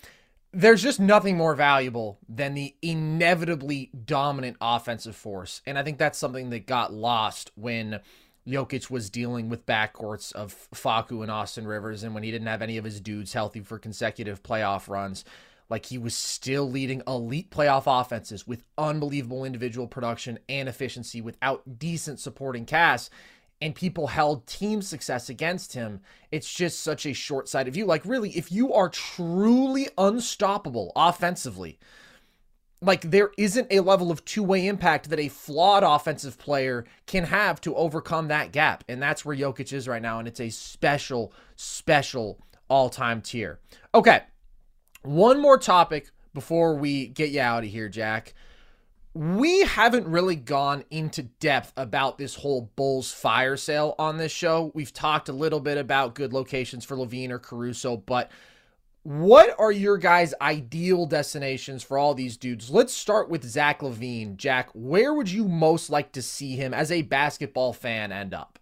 There's 0.53 0.81
just 0.81 1.01
nothing 1.01 1.37
more 1.37 1.57
valuable 1.57 2.19
than 2.29 2.55
the 2.55 2.73
inevitably 2.83 3.91
dominant 4.05 4.59
offensive 4.61 5.17
force. 5.17 5.61
And 5.67 5.77
I 5.77 5.83
think 5.83 5.99
that's 5.99 6.17
something 6.17 6.51
that 6.51 6.67
got 6.69 6.93
lost 6.93 7.51
when 7.57 7.99
Jokic 8.47 8.91
was 8.91 9.11
dealing 9.11 9.49
with 9.49 9.67
backcourts 9.67 10.33
of 10.33 10.55
Facu 10.73 11.23
and 11.23 11.33
Austin 11.33 11.67
Rivers 11.67 12.05
and 12.05 12.15
when 12.15 12.23
he 12.23 12.31
didn't 12.31 12.47
have 12.47 12.63
any 12.63 12.77
of 12.79 12.85
his 12.85 13.01
dudes 13.01 13.33
healthy 13.33 13.61
for 13.61 13.79
consecutive 13.79 14.41
playoff 14.43 14.89
runs. 14.89 15.25
Like 15.69 15.87
he 15.87 15.99
was 15.99 16.15
still 16.15 16.71
leading 16.71 17.03
elite 17.07 17.51
playoff 17.51 17.85
offenses 17.87 18.47
with 18.47 18.63
unbelievable 18.79 19.45
individual 19.45 19.87
production 19.89 20.39
and 20.49 20.69
efficiency 20.69 21.21
without 21.21 21.79
decent 21.79 22.21
supporting 22.21 22.67
casts 22.67 23.11
and 23.61 23.75
people 23.75 24.07
held 24.07 24.47
team 24.47 24.81
success 24.83 25.29
against 25.29 25.75
him. 25.75 26.01
It's 26.31 26.53
just 26.53 26.81
such 26.81 27.05
a 27.07 27.13
short 27.13 27.49
sighted 27.49 27.75
view. 27.75 27.85
Like, 27.85 28.05
really, 28.05 28.31
if 28.31 28.51
you 28.51 28.73
are 28.73 28.89
truly 28.89 29.89
unstoppable 29.99 30.93
offensively, 30.97 31.79
like 32.83 33.03
there 33.03 33.31
isn't 33.37 33.67
a 33.71 33.81
level 33.81 34.11
of 34.11 34.25
two-way 34.25 34.67
impact 34.67 35.11
that 35.11 35.21
a 35.21 35.29
flawed 35.29 35.83
offensive 35.83 36.39
player 36.39 36.85
can 37.07 37.25
have 37.25 37.61
to 37.61 37.75
overcome 37.77 38.29
that 38.29 38.53
gap 38.53 38.85
and 38.89 39.03
that's 39.03 39.25
where 39.25 39.37
Jokic 39.37 39.73
is 39.73 39.87
right 39.87 40.01
now 40.01 40.19
and 40.19 40.27
it's 40.27 40.41
a 40.41 40.49
special 40.49 41.33
special 41.57 42.39
all-time 42.69 43.21
tier. 43.21 43.59
Okay. 43.95 44.23
One 45.03 45.41
more 45.41 45.59
topic 45.59 46.11
before 46.33 46.75
we 46.77 47.09
get 47.09 47.31
you 47.31 47.41
out 47.41 47.65
of 47.65 47.71
here, 47.71 47.89
Jack. 47.89 48.35
We 49.13 49.63
haven't 49.63 50.07
really 50.07 50.37
gone 50.37 50.85
into 50.91 51.25
depth 51.25 51.73
about 51.77 52.17
this 52.17 52.37
whole 52.37 52.71
Bulls 52.77 53.11
fire 53.13 53.57
sale 53.57 53.97
on 53.99 54.19
this 54.19 54.31
show. 54.31 54.71
We've 54.73 54.93
talked 54.93 55.29
a 55.29 55.33
little 55.33 55.59
bit 55.59 55.79
about 55.79 56.15
good 56.15 56.33
locations 56.33 56.85
for 56.85 56.97
LaVine 56.97 57.31
or 57.31 57.41
Caruso, 57.41 57.97
but 57.97 58.31
what 59.03 59.59
are 59.59 59.73
your 59.73 59.97
guys' 59.97 60.35
ideal 60.41 61.07
destinations 61.07 61.83
for 61.83 61.99
all 61.99 62.15
these 62.15 62.37
dudes? 62.37 62.71
Let's 62.71 62.93
start 62.93 63.29
with 63.29 63.43
Zach 63.45 63.81
LaVine. 63.81 64.37
Jack, 64.37 64.69
where 64.75 65.13
would 65.15 65.31
you 65.31 65.49
most 65.49 65.91
like 65.91 66.13
to 66.13 66.23
see 66.23 66.55
him 66.55 66.73
as 66.73 66.93
a 66.93 67.03
basketball 67.03 67.73
fan 67.73 68.13
end 68.13 68.33
up? 68.33 68.59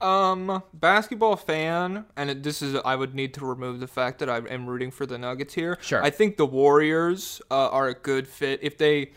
Um, 0.00 0.62
basketball 0.72 1.36
fan, 1.36 2.06
and 2.16 2.30
it, 2.30 2.42
this 2.42 2.62
is 2.62 2.74
I 2.84 2.96
would 2.96 3.14
need 3.14 3.34
to 3.34 3.44
remove 3.44 3.80
the 3.80 3.86
fact 3.86 4.18
that 4.20 4.30
I 4.30 4.38
am 4.38 4.66
rooting 4.66 4.90
for 4.90 5.04
the 5.04 5.18
Nuggets 5.18 5.54
here. 5.54 5.76
Sure. 5.82 6.02
I 6.02 6.08
think 6.08 6.36
the 6.36 6.46
Warriors 6.46 7.42
uh, 7.50 7.68
are 7.68 7.88
a 7.88 7.94
good 7.94 8.26
fit 8.26 8.60
if 8.62 8.78
they 8.78 9.12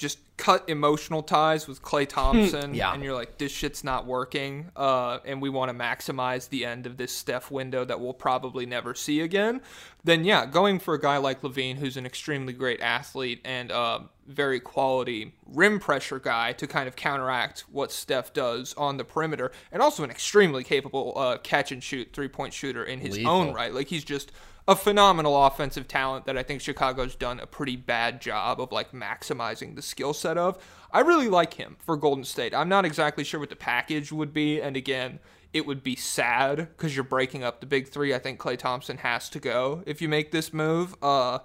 just 0.00 0.18
cut 0.38 0.66
emotional 0.66 1.22
ties 1.22 1.68
with 1.68 1.82
Klay 1.82 2.08
Thompson. 2.08 2.72
Yeah. 2.72 2.94
And 2.94 3.04
you're 3.04 3.14
like, 3.14 3.36
this 3.36 3.52
shit's 3.52 3.84
not 3.84 4.06
working. 4.06 4.70
Uh, 4.74 5.18
and 5.26 5.42
we 5.42 5.50
want 5.50 5.70
to 5.70 5.76
maximize 5.76 6.48
the 6.48 6.64
end 6.64 6.86
of 6.86 6.96
this 6.96 7.12
Steph 7.12 7.50
window 7.50 7.84
that 7.84 8.00
we'll 8.00 8.14
probably 8.14 8.64
never 8.64 8.94
see 8.94 9.20
again. 9.20 9.60
Then 10.02 10.24
yeah, 10.24 10.46
going 10.46 10.78
for 10.78 10.94
a 10.94 11.00
guy 11.00 11.18
like 11.18 11.42
LaVine, 11.42 11.76
who's 11.76 11.98
an 11.98 12.06
extremely 12.06 12.54
great 12.54 12.80
athlete 12.80 13.42
and 13.44 13.70
uh, 13.70 14.00
very 14.26 14.58
quality 14.58 15.34
rim 15.46 15.78
pressure 15.78 16.18
guy 16.18 16.54
to 16.54 16.66
kind 16.66 16.88
of 16.88 16.96
counteract 16.96 17.66
what 17.70 17.92
Steph 17.92 18.32
does 18.32 18.72
on 18.78 18.96
the 18.96 19.04
perimeter, 19.04 19.52
and 19.70 19.82
also 19.82 20.02
an 20.02 20.10
extremely 20.10 20.64
capable 20.64 21.12
uh, 21.16 21.36
catch 21.36 21.72
and 21.72 21.84
shoot 21.84 22.08
three 22.14 22.28
point 22.28 22.54
shooter 22.54 22.82
in 22.82 23.00
his 23.00 23.18
Lethal. 23.18 23.30
own 23.30 23.52
right. 23.52 23.74
Like 23.74 23.88
he's 23.88 24.04
just 24.04 24.32
a 24.70 24.76
phenomenal 24.76 25.46
offensive 25.46 25.88
talent 25.88 26.26
that 26.26 26.38
I 26.38 26.44
think 26.44 26.60
Chicago's 26.60 27.16
done 27.16 27.40
a 27.40 27.46
pretty 27.46 27.74
bad 27.74 28.20
job 28.20 28.60
of 28.60 28.70
like 28.70 28.92
maximizing 28.92 29.74
the 29.74 29.82
skill 29.82 30.14
set 30.14 30.38
of. 30.38 30.64
I 30.92 31.00
really 31.00 31.26
like 31.26 31.54
him 31.54 31.76
for 31.80 31.96
Golden 31.96 32.22
State. 32.22 32.54
I'm 32.54 32.68
not 32.68 32.84
exactly 32.84 33.24
sure 33.24 33.40
what 33.40 33.50
the 33.50 33.56
package 33.56 34.12
would 34.12 34.32
be, 34.32 34.62
and 34.62 34.76
again, 34.76 35.18
it 35.52 35.66
would 35.66 35.82
be 35.82 35.96
sad 35.96 36.56
because 36.56 36.94
you're 36.94 37.02
breaking 37.02 37.42
up 37.42 37.58
the 37.58 37.66
big 37.66 37.88
three. 37.88 38.14
I 38.14 38.20
think 38.20 38.38
Klay 38.38 38.56
Thompson 38.56 38.98
has 38.98 39.28
to 39.30 39.40
go 39.40 39.82
if 39.86 40.00
you 40.00 40.08
make 40.08 40.30
this 40.30 40.52
move. 40.52 40.94
Uh, 41.02 41.40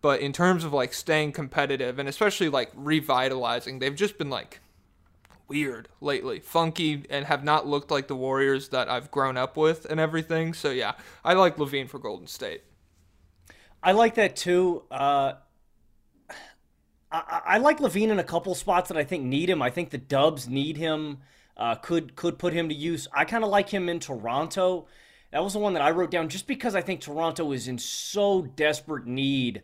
but 0.00 0.20
in 0.20 0.32
terms 0.32 0.62
of 0.62 0.72
like 0.72 0.94
staying 0.94 1.32
competitive 1.32 1.98
and 1.98 2.08
especially 2.08 2.48
like 2.48 2.70
revitalizing, 2.76 3.80
they've 3.80 3.92
just 3.92 4.18
been 4.18 4.30
like 4.30 4.60
weird 5.52 5.88
lately, 6.00 6.40
funky, 6.40 7.04
and 7.10 7.26
have 7.26 7.44
not 7.44 7.66
looked 7.66 7.90
like 7.90 8.08
the 8.08 8.16
Warriors 8.16 8.70
that 8.70 8.88
I've 8.88 9.10
grown 9.10 9.36
up 9.36 9.56
with 9.56 9.84
and 9.84 10.00
everything. 10.00 10.54
So 10.54 10.70
yeah, 10.70 10.94
I 11.24 11.34
like 11.34 11.56
LaVine 11.56 11.88
for 11.88 11.98
Golden 11.98 12.26
State. 12.26 12.62
I 13.82 13.92
like 13.92 14.14
that 14.14 14.34
too. 14.34 14.84
Uh, 14.90 15.34
I, 17.10 17.40
I 17.44 17.58
like 17.58 17.78
LaVine 17.78 18.08
in 18.08 18.18
a 18.18 18.24
couple 18.24 18.54
spots 18.54 18.88
that 18.88 18.96
I 18.96 19.04
think 19.04 19.24
need 19.24 19.50
him. 19.50 19.60
I 19.60 19.68
think 19.68 19.90
the 19.90 19.98
Dubs 19.98 20.48
need 20.48 20.78
him. 20.78 21.18
Uh, 21.56 21.74
could 21.74 22.16
could 22.16 22.38
put 22.38 22.54
him 22.54 22.70
to 22.70 22.74
use. 22.74 23.06
I 23.12 23.26
kind 23.26 23.44
of 23.44 23.50
like 23.50 23.68
him 23.68 23.88
in 23.90 24.00
Toronto. 24.00 24.86
That 25.32 25.44
was 25.44 25.52
the 25.52 25.58
one 25.58 25.74
that 25.74 25.82
I 25.82 25.90
wrote 25.90 26.10
down 26.10 26.28
just 26.28 26.46
because 26.46 26.74
I 26.74 26.80
think 26.80 27.00
Toronto 27.00 27.52
is 27.52 27.68
in 27.68 27.78
so 27.78 28.42
desperate 28.42 29.06
need 29.06 29.62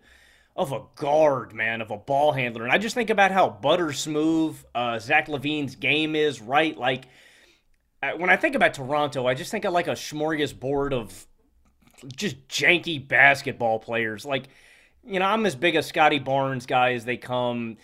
of 0.59 0.73
a 0.73 0.83
guard, 0.97 1.55
man, 1.55 1.81
of 1.81 1.93
a 1.93 1.97
ball 1.97 2.33
handler. 2.33 2.65
And 2.65 2.73
I 2.73 2.79
just 2.79 2.97
think 2.97 3.11
about 3.11 3.31
how 3.31 3.49
butter 3.49 3.93
smooth 3.93 4.59
uh, 4.75 4.99
Zach 4.99 5.29
LaVine's 5.29 5.77
game 5.77 6.17
is, 6.17 6.43
right? 6.43 6.77
Like 6.77 7.05
uh, 8.03 8.11
when 8.17 8.29
I 8.29 8.37
think 8.37 8.57
about 8.57 8.75
Toronto, 8.75 9.27
I 9.27 9.35
just 9.35 9.53
think 9.53 9.65
of 9.65 9.73
like 9.73 9.87
a 9.87 9.93
smorgasbord 9.93 10.93
of 10.93 11.27
just 12.15 12.49
janky 12.49 13.07
basketball 13.07 13.79
players. 13.79 14.27
Like, 14.27 14.49
you 15.05 15.21
know, 15.21 15.27
I'm 15.27 15.47
as 15.47 15.55
big 15.55 15.77
a 15.77 15.83
Scottie 15.83 16.19
Barnes 16.19 16.67
guy 16.67 16.95
as 16.95 17.05
they 17.05 17.17
come. 17.17 17.77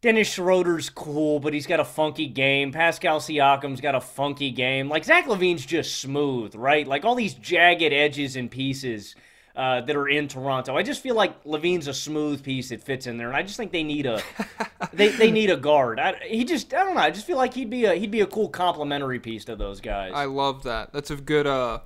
Dennis 0.00 0.32
Schroeder's 0.32 0.90
cool, 0.90 1.40
but 1.40 1.54
he's 1.54 1.66
got 1.66 1.80
a 1.80 1.84
funky 1.84 2.28
game. 2.28 2.70
Pascal 2.70 3.18
Siakam's 3.18 3.80
got 3.80 3.96
a 3.96 4.00
funky 4.00 4.52
game. 4.52 4.88
Like 4.88 5.04
Zach 5.04 5.26
LaVine's 5.26 5.66
just 5.66 6.00
smooth, 6.00 6.54
right? 6.54 6.86
Like 6.86 7.04
all 7.04 7.16
these 7.16 7.34
jagged 7.34 7.92
edges 7.92 8.36
and 8.36 8.48
pieces 8.48 9.16
uh, 9.56 9.80
that 9.80 9.96
are 9.96 10.08
in 10.08 10.28
Toronto. 10.28 10.76
I 10.76 10.82
just 10.82 11.02
feel 11.02 11.14
like 11.14 11.42
LaVine's 11.44 11.88
a 11.88 11.94
smooth 11.94 12.42
piece 12.42 12.68
that 12.68 12.82
fits 12.82 13.06
in 13.06 13.16
there, 13.16 13.28
and 13.28 13.36
I 13.36 13.42
just 13.42 13.56
think 13.56 13.72
they 13.72 13.82
need 13.82 14.04
a 14.06 14.22
they, 14.92 15.08
they 15.08 15.30
need 15.30 15.50
a 15.50 15.56
guard. 15.56 15.98
I, 15.98 16.14
he 16.26 16.44
just 16.44 16.72
I 16.74 16.84
don't 16.84 16.94
know. 16.94 17.00
I 17.00 17.10
just 17.10 17.26
feel 17.26 17.38
like 17.38 17.54
he'd 17.54 17.70
be 17.70 17.86
a 17.86 17.94
he'd 17.94 18.10
be 18.10 18.20
a 18.20 18.26
cool 18.26 18.48
complementary 18.48 19.18
piece 19.18 19.46
to 19.46 19.56
those 19.56 19.80
guys. 19.80 20.12
I 20.14 20.26
love 20.26 20.64
that. 20.64 20.92
That's 20.92 21.10
a 21.10 21.16
good 21.16 21.46
uh 21.46 21.80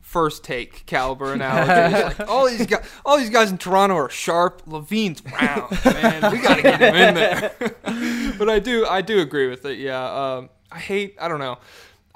first 0.00 0.42
take 0.44 0.86
caliber 0.86 1.32
analogy. 1.34 1.96
It's 1.96 2.18
like 2.18 2.28
all 2.28 2.46
these 2.46 2.66
guys, 2.66 2.88
all 3.04 3.18
these 3.18 3.30
guys 3.30 3.50
in 3.50 3.58
Toronto 3.58 3.96
are 3.96 4.08
sharp. 4.08 4.62
LaVine's 4.66 5.22
wow, 5.24 5.68
man. 5.84 6.32
We 6.32 6.38
gotta 6.38 6.62
get 6.62 6.80
him 6.80 6.94
in 6.94 7.14
there. 7.14 7.52
but 8.38 8.48
I 8.48 8.58
do, 8.58 8.86
I 8.86 9.02
do 9.02 9.20
agree 9.20 9.48
with 9.48 9.64
it. 9.64 9.78
Yeah, 9.78 10.36
um, 10.36 10.50
I 10.70 10.78
hate. 10.78 11.16
I 11.20 11.28
don't 11.28 11.40
know. 11.40 11.58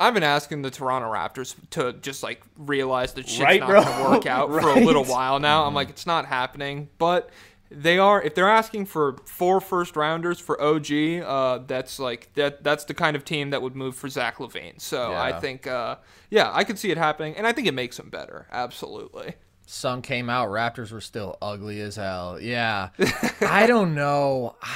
I've 0.03 0.15
been 0.15 0.23
asking 0.23 0.63
the 0.63 0.71
Toronto 0.71 1.11
Raptors 1.11 1.55
to 1.71 1.93
just 1.95 2.23
like 2.23 2.43
realize 2.57 3.13
that 3.15 3.29
shit's 3.29 3.41
Right, 3.41 3.61
not 3.61 3.69
bro? 3.69 3.83
gonna 3.83 4.11
work 4.11 4.27
out 4.37 4.49
for 4.51 4.71
a 4.71 4.81
little 4.81 5.05
while 5.05 5.39
now. 5.39 5.65
I'm 5.65 5.75
like, 5.75 5.91
it's 5.91 6.07
not 6.07 6.27
happening, 6.27 6.89
but. 6.99 7.31
They 7.75 7.99
are 7.99 8.21
if 8.21 8.35
they're 8.35 8.51
asking 8.51 8.85
for 8.85 9.17
four 9.25 9.59
first 9.59 9.97
rounders 9.97 10.39
for 10.39 10.61
OG, 10.61 10.93
uh, 11.25 11.61
that's 11.67 11.99
like 11.99 12.31
that 12.35 12.63
that's 12.63 12.85
the 12.85 12.93
kind 12.93 13.17
of 13.17 13.25
team 13.25 13.49
that 13.49 13.63
would 13.63 13.75
move 13.75 13.97
for 13.97 14.11
Zach 14.11 14.37
LaVine. 14.37 14.79
So 14.79 15.15
I 15.15 15.41
think 15.41 15.67
uh, 15.67 15.97
yeah, 16.29 16.51
I 16.53 16.65
could 16.65 16.79
see 16.79 16.91
it 16.91 16.99
happening, 16.99 17.35
and 17.35 17.47
I 17.47 17.53
think 17.53 17.67
it 17.67 17.73
makes 17.73 17.97
them 17.97 18.11
better. 18.11 18.47
Absolutely. 18.53 19.37
Sun 19.65 20.03
came 20.03 20.29
out. 20.29 20.51
Raptors 20.51 20.93
were 20.93 21.01
still 21.01 21.39
ugly 21.41 21.81
as 21.81 21.97
hell. 21.97 22.39
Yeah. 22.39 22.91
I 23.41 23.67
don't 23.67 23.95
know. 23.95 24.57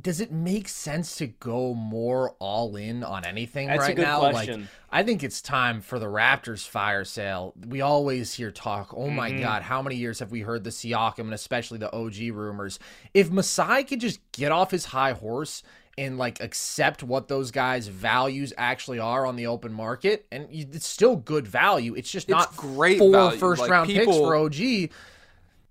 Does 0.00 0.20
it 0.20 0.30
make 0.32 0.68
sense 0.68 1.16
to 1.16 1.26
go 1.26 1.74
more 1.74 2.34
all 2.38 2.76
in 2.76 3.02
on 3.04 3.24
anything 3.24 3.66
That's 3.68 3.78
a 3.78 3.82
right 3.88 3.96
good 3.96 4.02
now? 4.02 4.20
question. 4.20 4.60
Like, 4.62 4.68
I 4.90 5.02
think 5.02 5.22
it's 5.22 5.42
time 5.42 5.80
for 5.80 5.98
the 5.98 6.06
Raptors 6.06 6.66
fire 6.66 7.04
sale. 7.04 7.54
We 7.68 7.80
always 7.80 8.32
hear 8.34 8.50
talk. 8.50 8.94
Oh 8.96 9.10
my 9.10 9.30
Mm-hmm. 9.30 9.40
God, 9.42 9.62
how 9.62 9.82
many 9.82 9.96
years 9.96 10.18
have 10.20 10.30
we 10.30 10.40
heard 10.40 10.64
the 10.64 10.70
Siakam 10.70 11.20
and 11.20 11.34
especially 11.34 11.78
the 11.78 11.92
OG 11.94 12.16
rumors? 12.34 12.78
If 13.14 13.30
Masai 13.30 13.84
could 13.84 14.00
just 14.00 14.20
get 14.32 14.52
off 14.52 14.70
his 14.70 14.86
high 14.86 15.12
horse 15.12 15.62
and 15.98 16.16
like 16.18 16.40
accept 16.40 17.02
what 17.02 17.28
those 17.28 17.50
guys' 17.50 17.88
values 17.88 18.52
actually 18.56 18.98
are 18.98 19.26
on 19.26 19.36
the 19.36 19.46
open 19.46 19.72
market, 19.72 20.24
and 20.32 20.46
it's 20.50 20.86
still 20.86 21.16
good 21.16 21.46
value. 21.46 21.94
It's 21.94 22.10
just 22.10 22.28
not 22.28 22.56
great 22.56 22.98
four 22.98 23.10
value. 23.12 23.38
first 23.38 23.60
Like, 23.60 23.70
round 23.70 23.90
picks 23.90 24.06
for 24.06 24.34
OG 24.36 24.90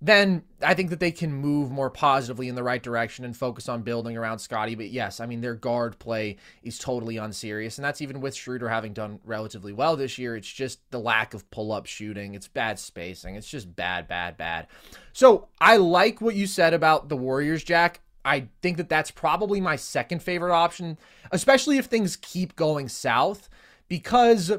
then 0.02 0.42
I 0.62 0.72
think 0.72 0.88
that 0.90 1.00
they 1.00 1.10
can 1.10 1.32
move 1.32 1.70
more 1.70 1.90
positively 1.90 2.48
in 2.48 2.54
the 2.54 2.62
right 2.62 2.82
direction 2.82 3.24
and 3.24 3.36
focus 3.36 3.68
on 3.68 3.82
building 3.82 4.16
around 4.16 4.38
Scottie. 4.38 4.74
But 4.74 4.88
yes, 4.88 5.20
I 5.20 5.26
mean 5.26 5.42
their 5.42 5.54
guard 5.54 5.98
play 5.98 6.36
is 6.62 6.78
totally 6.78 7.18
unserious, 7.18 7.76
and 7.76 7.84
that's 7.84 8.00
even 8.00 8.20
with 8.22 8.34
Schroeder 8.34 8.70
having 8.70 8.94
done 8.94 9.20
relatively 9.24 9.74
well 9.74 9.96
this 9.96 10.16
year. 10.16 10.36
It's 10.36 10.50
just 10.50 10.80
the 10.90 10.98
lack 10.98 11.34
of 11.34 11.50
pull-up 11.50 11.84
shooting. 11.84 12.34
It's 12.34 12.48
bad 12.48 12.78
spacing. 12.78 13.34
It's 13.34 13.50
just 13.50 13.76
bad, 13.76 14.08
bad, 14.08 14.38
bad. 14.38 14.68
So 15.12 15.48
I 15.60 15.76
like 15.76 16.22
what 16.22 16.34
you 16.34 16.46
said 16.46 16.72
about 16.72 17.10
the 17.10 17.16
Warriors, 17.16 17.62
Jack. 17.62 18.00
I 18.24 18.48
think 18.62 18.78
that 18.78 18.88
that's 18.88 19.10
probably 19.10 19.60
my 19.60 19.76
second 19.76 20.22
favorite 20.22 20.54
option, 20.54 20.98
especially 21.30 21.78
if 21.78 21.86
things 21.86 22.16
keep 22.16 22.56
going 22.56 22.88
south, 22.88 23.48
because 23.88 24.52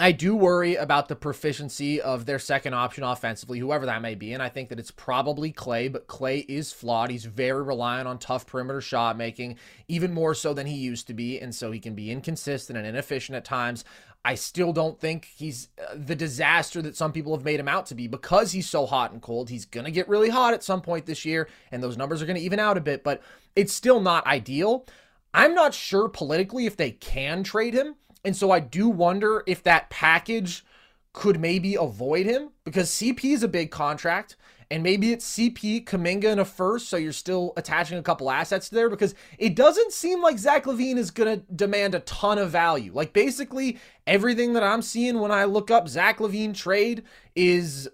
I 0.00 0.12
do 0.12 0.34
worry 0.34 0.76
about 0.76 1.08
the 1.08 1.14
proficiency 1.14 2.00
of 2.00 2.24
their 2.24 2.38
second 2.38 2.72
option 2.72 3.04
offensively, 3.04 3.58
whoever 3.58 3.84
that 3.84 4.00
may 4.00 4.14
be. 4.14 4.32
And 4.32 4.42
I 4.42 4.48
think 4.48 4.70
that 4.70 4.78
it's 4.78 4.90
probably 4.90 5.52
Klay, 5.52 5.92
but 5.92 6.08
Klay 6.08 6.42
is 6.48 6.72
flawed. 6.72 7.10
He's 7.10 7.26
very 7.26 7.62
reliant 7.62 8.08
on 8.08 8.18
tough 8.18 8.46
perimeter 8.46 8.80
shot 8.80 9.18
making, 9.18 9.58
even 9.88 10.14
more 10.14 10.34
so 10.34 10.54
than 10.54 10.66
he 10.66 10.76
used 10.76 11.06
to 11.08 11.14
be. 11.14 11.38
And 11.38 11.54
so 11.54 11.70
he 11.70 11.78
can 11.78 11.94
be 11.94 12.10
inconsistent 12.10 12.78
and 12.78 12.86
inefficient 12.86 13.36
at 13.36 13.44
times. 13.44 13.84
I 14.24 14.36
still 14.36 14.72
don't 14.72 14.98
think 14.98 15.28
he's 15.36 15.68
uh, 15.78 15.94
the 15.94 16.16
disaster 16.16 16.80
that 16.80 16.96
some 16.96 17.12
people 17.12 17.34
have 17.34 17.44
made 17.44 17.60
him 17.60 17.68
out 17.68 17.84
to 17.86 17.94
be 17.94 18.06
because 18.06 18.52
he's 18.52 18.68
so 18.68 18.86
hot 18.86 19.12
and 19.12 19.20
cold. 19.20 19.50
He's 19.50 19.66
going 19.66 19.84
to 19.84 19.90
get 19.90 20.08
really 20.08 20.30
hot 20.30 20.54
at 20.54 20.64
some 20.64 20.80
point 20.80 21.04
this 21.04 21.26
year, 21.26 21.46
and 21.70 21.82
those 21.82 21.98
numbers 21.98 22.22
are 22.22 22.26
going 22.26 22.36
to 22.38 22.42
even 22.42 22.58
out 22.58 22.78
a 22.78 22.82
bit, 22.82 23.04
but 23.04 23.22
it's 23.54 23.72
still 23.72 24.00
not 24.00 24.26
ideal. 24.26 24.86
I'm 25.32 25.54
not 25.54 25.74
sure 25.74 26.08
politically 26.08 26.64
if 26.66 26.76
they 26.76 26.90
can 26.90 27.42
trade 27.42 27.74
him. 27.74 27.96
And 28.24 28.36
so 28.36 28.50
I 28.50 28.60
do 28.60 28.88
wonder 28.88 29.42
if 29.46 29.62
that 29.62 29.90
package 29.90 30.64
could 31.12 31.40
maybe 31.40 31.74
avoid 31.74 32.26
him 32.26 32.50
because 32.64 32.90
CP 32.90 33.24
is 33.32 33.42
a 33.42 33.48
big 33.48 33.70
contract. 33.70 34.36
And 34.72 34.84
maybe 34.84 35.12
it's 35.12 35.28
CP, 35.36 35.84
Kuminga 35.84 36.26
in 36.26 36.38
a 36.38 36.44
first, 36.44 36.88
so 36.88 36.96
you're 36.96 37.12
still 37.12 37.52
attaching 37.56 37.98
a 37.98 38.02
couple 38.04 38.30
assets 38.30 38.68
there 38.68 38.88
because 38.88 39.16
it 39.36 39.56
doesn't 39.56 39.92
seem 39.92 40.22
like 40.22 40.38
Zach 40.38 40.64
LaVine 40.64 40.96
is 40.96 41.10
going 41.10 41.40
to 41.40 41.44
demand 41.52 41.96
a 41.96 42.00
ton 42.00 42.38
of 42.38 42.50
value. 42.50 42.92
Like 42.94 43.12
basically 43.12 43.80
everything 44.06 44.52
that 44.52 44.62
I'm 44.62 44.80
seeing 44.80 45.18
when 45.18 45.32
I 45.32 45.44
look 45.44 45.72
up 45.72 45.88
Zach 45.88 46.18
LaVine 46.18 46.54
trade 46.54 47.02
is 47.34 47.88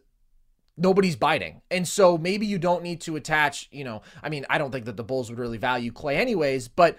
nobody's 0.76 1.16
biting. 1.16 1.62
And 1.70 1.88
so 1.88 2.18
maybe 2.18 2.44
you 2.44 2.58
don't 2.58 2.82
need 2.82 3.00
to 3.02 3.16
attach, 3.16 3.68
you 3.70 3.84
know, 3.84 4.02
I 4.22 4.28
mean, 4.28 4.44
I 4.50 4.58
don't 4.58 4.70
think 4.70 4.84
that 4.84 4.98
the 4.98 5.04
Bulls 5.04 5.30
would 5.30 5.38
really 5.38 5.58
value 5.58 5.92
Clay 5.92 6.16
anyways, 6.18 6.68
but 6.68 6.98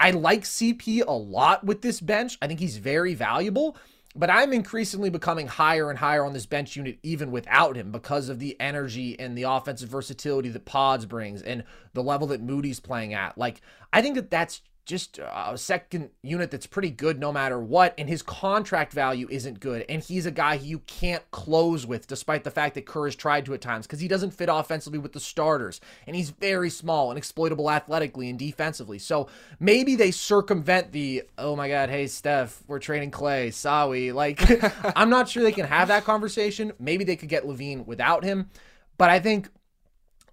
I 0.00 0.12
like 0.12 0.44
CP 0.44 1.02
a 1.06 1.12
lot 1.12 1.62
with 1.62 1.82
this 1.82 2.00
bench. 2.00 2.38
I 2.40 2.46
think 2.46 2.58
he's 2.58 2.78
very 2.78 3.12
valuable, 3.12 3.76
but 4.16 4.30
I'm 4.30 4.54
increasingly 4.54 5.10
becoming 5.10 5.46
higher 5.46 5.90
and 5.90 5.98
higher 5.98 6.24
on 6.24 6.32
this 6.32 6.46
bench 6.46 6.74
unit 6.74 6.98
even 7.02 7.30
without 7.30 7.76
him 7.76 7.92
because 7.92 8.30
of 8.30 8.38
the 8.38 8.58
energy 8.58 9.20
and 9.20 9.36
the 9.36 9.42
offensive 9.42 9.90
versatility 9.90 10.48
that 10.48 10.64
Podz 10.64 11.06
brings 11.06 11.42
and 11.42 11.64
the 11.92 12.02
level 12.02 12.26
that 12.28 12.40
Moody's 12.40 12.80
playing 12.80 13.12
at. 13.12 13.36
Like, 13.36 13.60
I 13.92 14.00
think 14.00 14.14
that 14.14 14.30
that's 14.30 14.62
just 14.90 15.18
a 15.18 15.56
second 15.56 16.10
unit 16.22 16.50
that's 16.50 16.66
pretty 16.66 16.90
good 16.90 17.18
no 17.20 17.32
matter 17.32 17.58
what. 17.58 17.94
And 17.96 18.08
his 18.08 18.22
contract 18.22 18.92
value 18.92 19.28
isn't 19.30 19.60
good. 19.60 19.84
And 19.88 20.02
he's 20.02 20.26
a 20.26 20.30
guy 20.30 20.54
you 20.54 20.80
can't 20.80 21.22
close 21.30 21.86
with, 21.86 22.08
despite 22.08 22.42
the 22.42 22.50
fact 22.50 22.74
that 22.74 22.86
Kerr 22.86 23.06
has 23.06 23.14
tried 23.14 23.46
to 23.46 23.54
at 23.54 23.60
times, 23.60 23.86
because 23.86 24.00
he 24.00 24.08
doesn't 24.08 24.32
fit 24.32 24.48
offensively 24.50 24.98
with 24.98 25.12
the 25.12 25.20
starters. 25.20 25.80
And 26.06 26.16
he's 26.16 26.30
very 26.30 26.68
small 26.68 27.10
and 27.10 27.16
exploitable 27.16 27.70
athletically 27.70 28.28
and 28.28 28.38
defensively. 28.38 28.98
So 28.98 29.28
maybe 29.60 29.94
they 29.94 30.10
circumvent 30.10 30.90
the, 30.90 31.22
oh 31.38 31.54
my 31.54 31.68
God, 31.68 31.88
hey, 31.88 32.08
Steph, 32.08 32.62
we're 32.66 32.80
trading 32.80 33.12
Klay, 33.12 33.48
Sawi. 33.48 34.12
Like, 34.12 34.42
I'm 34.96 35.08
not 35.08 35.28
sure 35.28 35.44
they 35.44 35.52
can 35.52 35.66
have 35.66 35.88
that 35.88 36.04
conversation. 36.04 36.72
Maybe 36.80 37.04
they 37.04 37.16
could 37.16 37.28
get 37.28 37.44
LaVine 37.44 37.86
without 37.86 38.24
him. 38.24 38.50
But 38.98 39.08
I 39.08 39.20
think 39.20 39.48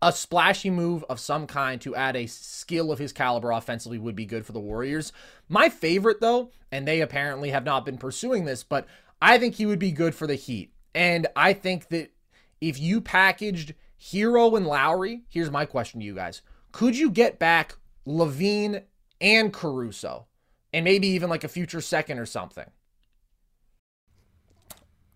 a 0.01 0.11
splashy 0.11 0.69
move 0.69 1.03
of 1.09 1.19
some 1.19 1.47
kind 1.47 1.81
to 1.81 1.95
add 1.95 2.15
a 2.15 2.27
skill 2.27 2.91
of 2.91 2.99
his 2.99 3.13
caliber 3.13 3.51
offensively 3.51 3.97
would 3.97 4.15
be 4.15 4.25
good 4.25 4.45
for 4.45 4.51
the 4.51 4.59
Warriors. 4.59 5.11
My 5.49 5.69
favorite, 5.69 6.21
though, 6.21 6.51
and 6.71 6.87
they 6.87 7.01
apparently 7.01 7.49
have 7.49 7.65
not 7.65 7.85
been 7.85 7.97
pursuing 7.97 8.45
this, 8.45 8.63
but 8.63 8.87
I 9.21 9.37
think 9.37 9.55
he 9.55 9.65
would 9.65 9.79
be 9.79 9.91
good 9.91 10.13
for 10.13 10.27
the 10.27 10.35
Heat. 10.35 10.73
And 10.93 11.27
I 11.35 11.53
think 11.53 11.89
that 11.89 12.11
if 12.61 12.79
you 12.79 13.01
packaged 13.01 13.73
Herro 14.01 14.55
and 14.55 14.65
Lowry, 14.65 15.23
here's 15.29 15.51
my 15.51 15.65
question 15.65 15.99
to 15.99 16.05
you 16.05 16.15
guys 16.15 16.41
could 16.71 16.97
you 16.97 17.09
get 17.09 17.39
back 17.39 17.75
LaVine 18.05 18.83
and 19.19 19.51
Caruso? 19.51 20.27
And 20.73 20.83
maybe 20.83 21.07
even 21.07 21.29
like 21.29 21.43
a 21.43 21.47
future 21.47 21.81
second 21.81 22.19
or 22.19 22.25
something. 22.25 22.65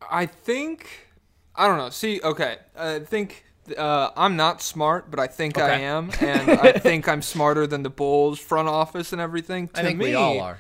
I 0.10 0.26
think 0.26 1.12
I 1.56 1.68
don't 1.68 1.78
know. 1.78 1.90
See, 1.90 2.22
okay, 2.24 2.58
I 2.76 3.00
think 3.00 3.46
uh, 3.78 4.12
I'm 4.16 4.36
not 4.36 4.62
smart, 4.62 5.10
but 5.10 5.20
I 5.20 5.28
think 5.28 5.58
I 5.58 5.80
am, 5.80 6.12
and 6.20 6.50
I 6.52 6.72
think 6.80 7.08
I'm 7.08 7.22
smarter 7.22 7.68
than 7.68 7.84
the 7.84 7.90
Bulls 7.90 8.40
front 8.40 8.68
office 8.68 9.12
and 9.12 9.22
everything. 9.22 9.68
To 9.70 9.80
I 9.80 9.84
think 9.84 10.00
me, 10.00 10.06
we 10.06 10.14
all 10.16 10.40
are. 10.40 10.58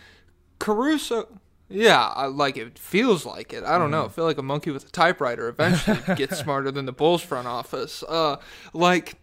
Caruso. 0.60 1.28
Yeah, 1.70 2.06
I 2.06 2.26
like 2.26 2.58
it. 2.58 2.78
Feels 2.78 3.26
like 3.26 3.54
it. 3.54 3.64
I 3.64 3.78
don't 3.78 3.92
know. 3.92 4.06
I 4.06 4.10
feel 4.10 4.26
like 4.26 4.38
a 4.38 4.44
monkey 4.44 4.72
with 4.72 4.86
a 4.86 4.92
typewriter 4.92 5.48
eventually 5.48 6.00
gets 6.16 6.38
smarter 6.38 6.70
than 6.70 6.86
the 6.86 6.92
Bulls 6.92 7.22
front 7.22 7.48
office. 7.48 8.04
Uh, 8.04 8.38
like 8.74 9.18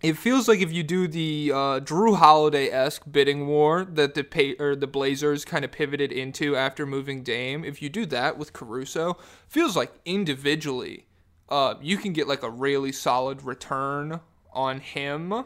it 0.00 0.16
feels 0.16 0.46
like 0.46 0.60
if 0.60 0.72
you 0.72 0.82
do 0.84 1.08
the 1.08 1.50
uh, 1.52 1.80
Jrue 1.80 2.16
Holiday 2.16 2.68
esque 2.68 3.02
bidding 3.10 3.48
war 3.48 3.84
that 3.84 4.14
the 4.14 4.22
pay- 4.22 4.54
or 4.60 4.76
the 4.76 4.86
Blazers 4.86 5.44
kind 5.44 5.64
of 5.64 5.72
pivoted 5.72 6.12
into 6.12 6.54
after 6.54 6.86
moving 6.86 7.24
Dame, 7.24 7.64
if 7.64 7.82
you 7.82 7.88
do 7.88 8.06
that 8.06 8.38
with 8.38 8.52
Caruso, 8.52 9.16
feels 9.48 9.76
like 9.76 9.92
individually, 10.04 11.06
uh, 11.48 11.74
you 11.80 11.96
can 11.96 12.12
get 12.12 12.28
like 12.28 12.42
a 12.42 12.50
really 12.50 12.92
solid 12.92 13.42
return 13.42 14.20
on 14.52 14.80
him. 14.80 15.44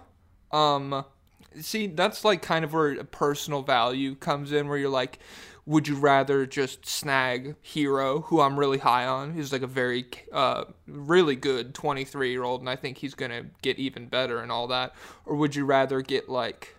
Um, 0.50 1.04
see, 1.60 1.86
that's 1.86 2.24
like 2.24 2.42
kind 2.42 2.64
of 2.64 2.72
where 2.72 2.92
a 2.92 3.04
personal 3.04 3.62
value 3.62 4.14
comes 4.14 4.52
in, 4.52 4.68
where 4.68 4.78
you're 4.78 4.88
like, 4.88 5.18
would 5.64 5.86
you 5.86 5.94
rather 5.94 6.44
just 6.44 6.86
snag 6.86 7.54
Herro, 7.62 8.24
who 8.24 8.40
I'm 8.40 8.58
really 8.58 8.78
high 8.78 9.06
on, 9.06 9.32
who's 9.32 9.52
like 9.52 9.62
a 9.62 9.68
very, 9.68 10.06
uh, 10.32 10.64
really 10.86 11.36
good 11.36 11.74
23 11.74 12.30
year 12.30 12.42
old, 12.42 12.60
and 12.60 12.68
I 12.68 12.76
think 12.76 12.98
he's 12.98 13.14
gonna 13.14 13.44
get 13.62 13.78
even 13.78 14.06
better 14.06 14.40
and 14.40 14.50
all 14.50 14.66
that, 14.68 14.94
or 15.24 15.36
would 15.36 15.54
you 15.54 15.64
rather 15.64 16.00
get 16.00 16.28
like 16.28 16.74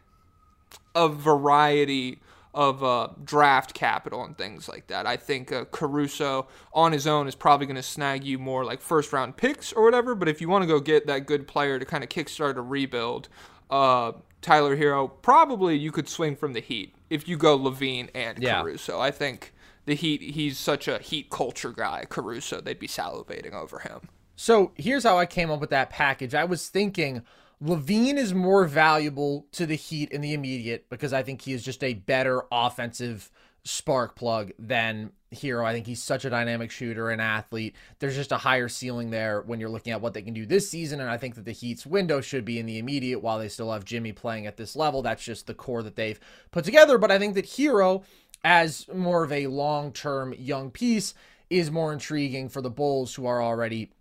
a 0.95 1.07
variety 1.07 2.19
of 2.53 2.83
uh, 2.83 3.09
draft 3.23 3.73
capital 3.73 4.23
and 4.23 4.37
things 4.37 4.67
like 4.69 4.87
that. 4.87 5.07
I 5.07 5.17
think 5.17 5.51
uh, 5.51 5.65
Caruso 5.71 6.47
on 6.73 6.91
his 6.91 7.07
own 7.07 7.27
is 7.27 7.35
probably 7.35 7.65
going 7.65 7.75
to 7.77 7.83
snag 7.83 8.23
you 8.23 8.37
more 8.37 8.63
like 8.63 8.79
first 8.81 9.11
round 9.11 9.37
picks 9.37 9.73
or 9.73 9.83
whatever. 9.83 10.13
But 10.15 10.27
if 10.29 10.39
you 10.41 10.49
want 10.49 10.63
to 10.63 10.67
go 10.67 10.79
get 10.79 11.07
that 11.07 11.25
good 11.25 11.47
player 11.47 11.79
to 11.79 11.85
kind 11.85 12.03
of 12.03 12.09
kickstart 12.09 12.55
a 12.57 12.61
rebuild, 12.61 13.27
uh, 13.71 14.11
Tyler 14.41 14.75
Herro 14.77 15.07
probably 15.21 15.77
you 15.77 15.91
could 15.91 16.07
swing 16.07 16.35
from 16.35 16.53
the 16.53 16.59
Heat 16.59 16.93
if 17.09 17.27
you 17.27 17.37
go 17.37 17.57
LaVine 17.57 18.09
and 18.13 18.37
Yeah. 18.41 18.61
Caruso. 18.61 18.99
I 18.99 19.09
think 19.09 19.53
the 19.85 19.95
Heat 19.95 20.21
he's 20.21 20.57
such 20.59 20.87
a 20.87 20.99
Heat 20.99 21.29
culture 21.29 21.71
guy. 21.71 22.05
Caruso 22.07 22.61
they'd 22.61 22.79
be 22.79 22.87
salivating 22.87 23.53
over 23.53 23.79
him. 23.79 24.09
So 24.35 24.71
here's 24.75 25.03
how 25.03 25.17
I 25.17 25.25
came 25.25 25.49
up 25.49 25.59
with 25.59 25.69
that 25.71 25.89
package. 25.89 26.35
I 26.35 26.43
was 26.43 26.67
thinking 26.67 27.23
LaVine 27.63 28.17
is 28.17 28.33
more 28.33 28.65
valuable 28.65 29.45
to 29.53 29.65
the 29.65 29.75
Heat 29.75 30.11
in 30.11 30.21
the 30.21 30.33
immediate 30.33 30.89
because 30.89 31.13
I 31.13 31.23
think 31.23 31.41
he 31.41 31.53
is 31.53 31.63
just 31.63 31.83
a 31.83 31.93
better 31.93 32.43
offensive 32.51 33.31
spark 33.63 34.15
plug 34.15 34.51
than 34.59 35.11
Herro. 35.33 35.65
I 35.65 35.71
think 35.71 35.87
he's 35.87 36.03
such 36.03 36.25
a 36.25 36.29
dynamic 36.29 36.71
shooter 36.71 37.09
and 37.09 37.21
athlete. 37.21 37.75
There's 37.99 38.15
just 38.15 38.33
a 38.33 38.37
higher 38.37 38.67
ceiling 38.67 39.11
there 39.11 39.41
when 39.41 39.61
you're 39.61 39.69
looking 39.69 39.93
at 39.93 40.01
what 40.01 40.13
they 40.13 40.21
can 40.21 40.33
do 40.33 40.45
this 40.45 40.69
season. 40.69 40.99
And 40.99 41.09
I 41.09 41.17
think 41.17 41.35
that 41.35 41.45
the 41.45 41.53
Heat's 41.53 41.85
window 41.85 42.19
should 42.19 42.43
be 42.43 42.59
in 42.59 42.65
the 42.65 42.79
immediate 42.79 43.19
while 43.19 43.39
they 43.39 43.47
still 43.47 43.71
have 43.71 43.85
Jimmy 43.85 44.11
playing 44.11 44.45
at 44.45 44.57
this 44.57 44.75
level. 44.75 45.01
That's 45.01 45.23
just 45.23 45.47
the 45.47 45.53
core 45.53 45.83
that 45.83 45.95
they've 45.95 46.19
put 46.51 46.65
together. 46.65 46.97
But 46.97 47.11
I 47.11 47.19
think 47.19 47.35
that 47.35 47.45
Herro, 47.45 48.03
as 48.43 48.87
more 48.93 49.23
of 49.23 49.31
a 49.31 49.47
long 49.47 49.93
term 49.93 50.33
young 50.37 50.69
piece, 50.69 51.13
is 51.49 51.71
more 51.71 51.93
intriguing 51.93 52.49
for 52.49 52.61
the 52.61 52.69
Bulls 52.69 53.15
who 53.15 53.25
are 53.25 53.41
already 53.41 53.91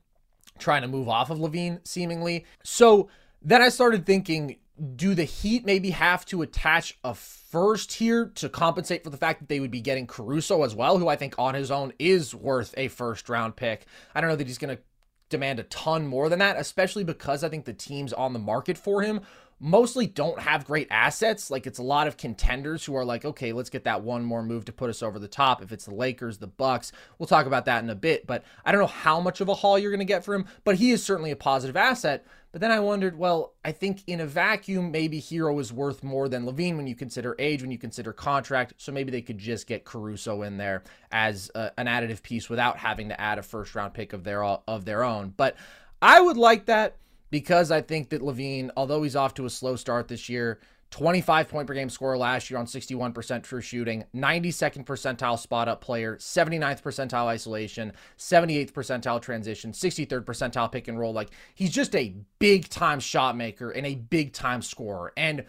trying 0.59 0.83
to 0.83 0.89
move 0.89 1.09
off 1.09 1.31
of 1.31 1.39
LaVine, 1.39 1.87
seemingly. 1.87 2.45
So 2.65 3.09
then 3.45 3.63
I 3.63 3.69
started 3.69 4.07
thinking, 4.07 4.57
do 4.97 5.15
the 5.15 5.25
Heat 5.25 5.65
maybe 5.65 5.91
have 5.91 6.25
to 6.27 6.43
attach 6.43 6.99
a 7.05 7.15
first 7.15 7.93
here 7.93 8.27
to 8.37 8.49
compensate 8.49 9.05
for 9.05 9.11
the 9.11 9.17
fact 9.17 9.41
that 9.41 9.49
they 9.49 9.61
would 9.61 9.71
be 9.71 9.81
getting 9.81 10.07
Caruso 10.07 10.63
as 10.63 10.75
well, 10.75 10.99
who 10.99 11.09
I 11.09 11.17
think 11.17 11.35
on 11.39 11.55
his 11.55 11.71
own 11.71 11.93
is 11.99 12.35
worth 12.35 12.75
a 12.77 12.89
first 12.89 13.29
round 13.29 13.57
pick? 13.57 13.87
I 14.15 14.21
don't 14.21 14.31
know 14.31 14.37
that 14.37 14.47
he's 14.47 14.59
going 14.59 14.77
to 14.77 14.83
demand 15.29 15.59
a 15.59 15.65
ton 15.65 16.07
more 16.07 16.29
than 16.29 16.39
that, 16.39 16.57
especially 16.59 17.05
because 17.05 17.43
I 17.43 17.49
think 17.49 17.65
the 17.65 17.73
teams 17.73 18.13
on 18.13 18.33
the 18.33 18.39
market 18.39 18.79
for 18.79 19.03
him 19.03 19.21
mostly 19.63 20.09
don't 20.09 20.41
have 20.41 20.67
great 20.67 20.89
assets. 20.91 21.51
Like 21.51 21.67
it's 21.67 21.79
a 21.79 21.85
lot 21.85 22.09
of 22.09 22.17
contenders 22.17 22.85
who 22.85 22.97
are 22.97 23.05
like, 23.05 23.25
okay, 23.25 23.53
let's 23.53 23.71
get 23.71 23.85
that 23.85 24.03
one 24.03 24.25
more 24.25 24.43
move 24.43 24.65
to 24.65 24.73
put 24.73 24.91
us 24.91 25.03
over 25.03 25.19
the 25.19 25.29
top. 25.29 25.63
If 25.63 25.71
it's 25.71 25.85
the 25.85 25.95
Lakers, 25.95 26.39
the 26.39 26.49
Bucks, 26.49 26.91
we'll 27.19 27.29
talk 27.29 27.47
about 27.47 27.67
that 27.67 27.83
in 27.83 27.89
a 27.89 27.95
bit. 27.95 28.27
But 28.27 28.45
I 28.65 28.73
don't 28.73 28.81
know 28.81 28.89
how 28.89 29.21
much 29.21 29.41
of 29.41 29.49
a 29.49 29.55
haul 29.55 29.79
you're 29.79 29.93
going 29.93 30.01
to 30.01 30.05
get 30.05 30.25
for 30.25 30.35
him, 30.35 30.47
but 30.65 30.77
he 30.77 30.91
is 30.91 31.05
certainly 31.05 31.31
a 31.31 31.37
positive 31.37 31.77
asset. 31.77 32.27
But 32.51 32.61
then 32.61 32.71
I 32.71 32.81
wondered, 32.81 33.17
well, 33.17 33.55
I 33.65 33.73
think 33.73 34.03
in 34.07 34.21
a 34.21 34.27
vacuum, 34.27 34.91
maybe 34.91 35.21
Herro 35.21 35.59
is 35.59 35.73
worth 35.73 36.03
more 36.03 36.29
than 36.29 36.45
LaVine 36.45 36.77
when 36.77 36.87
you 36.87 36.95
consider 36.95 37.35
age, 37.39 37.63
when 37.63 37.71
you 37.71 37.79
consider 37.79 38.13
contract. 38.13 38.75
So 38.77 38.93
maybe 38.93 39.11
they 39.11 39.23
could 39.23 39.39
just 39.39 39.67
get 39.67 39.85
Caruso 39.85 40.43
in 40.43 40.59
there 40.59 40.83
as 41.11 41.51
a, 41.55 41.71
an 41.79 41.87
additive 41.87 42.23
piece 42.23 42.51
without 42.51 42.77
having 42.77 43.09
to 43.09 43.19
add 43.19 43.39
a 43.39 43.43
first 43.43 43.75
round 43.75 43.95
pick 43.95 44.13
of 44.13 44.25
their 44.25 44.45
of 44.45 44.85
their 44.85 45.03
own. 45.03 45.33
But 45.35 45.57
I 46.03 46.21
would 46.21 46.37
like 46.37 46.67
that 46.67 46.97
because 47.33 47.71
I 47.71 47.81
think 47.81 48.11
that 48.11 48.21
LaVine, 48.21 48.71
although 48.77 49.03
he's 49.03 49.17
off 49.17 49.33
to 49.35 49.47
a 49.47 49.51
slow 49.51 49.75
start 49.75 50.07
this 50.07 50.29
year, 50.29 50.61
25 50.91 51.49
point 51.49 51.67
per 51.67 51.73
game 51.73 51.89
scorer 51.89 52.19
last 52.19 52.51
year 52.51 52.61
on 52.61 52.67
61% 52.67 53.43
true 53.43 53.63
shooting, 53.63 54.05
92nd 54.15 54.85
percentile 54.85 55.39
spot 55.39 55.67
up 55.67 55.81
player, 55.81 56.19
79th 56.19 56.83
percentile 56.83 57.27
isolation, 57.27 57.95
78th 58.19 58.73
percentile 58.73 59.21
transition, 59.21 59.73
63rd 59.73 60.25
percentile 60.25 60.71
pick 60.71 60.89
and 60.89 60.99
roll. 60.99 61.15
Like 61.15 61.31
he's 61.55 61.71
just 61.71 61.97
a 61.97 62.15
big 62.39 62.69
time 62.69 63.01
shot 63.01 63.35
maker 63.35 63.71
and 63.71 63.87
a 63.87 63.95
big 63.95 64.35
time 64.35 64.61
scorer. 64.61 65.15
And 65.17 65.47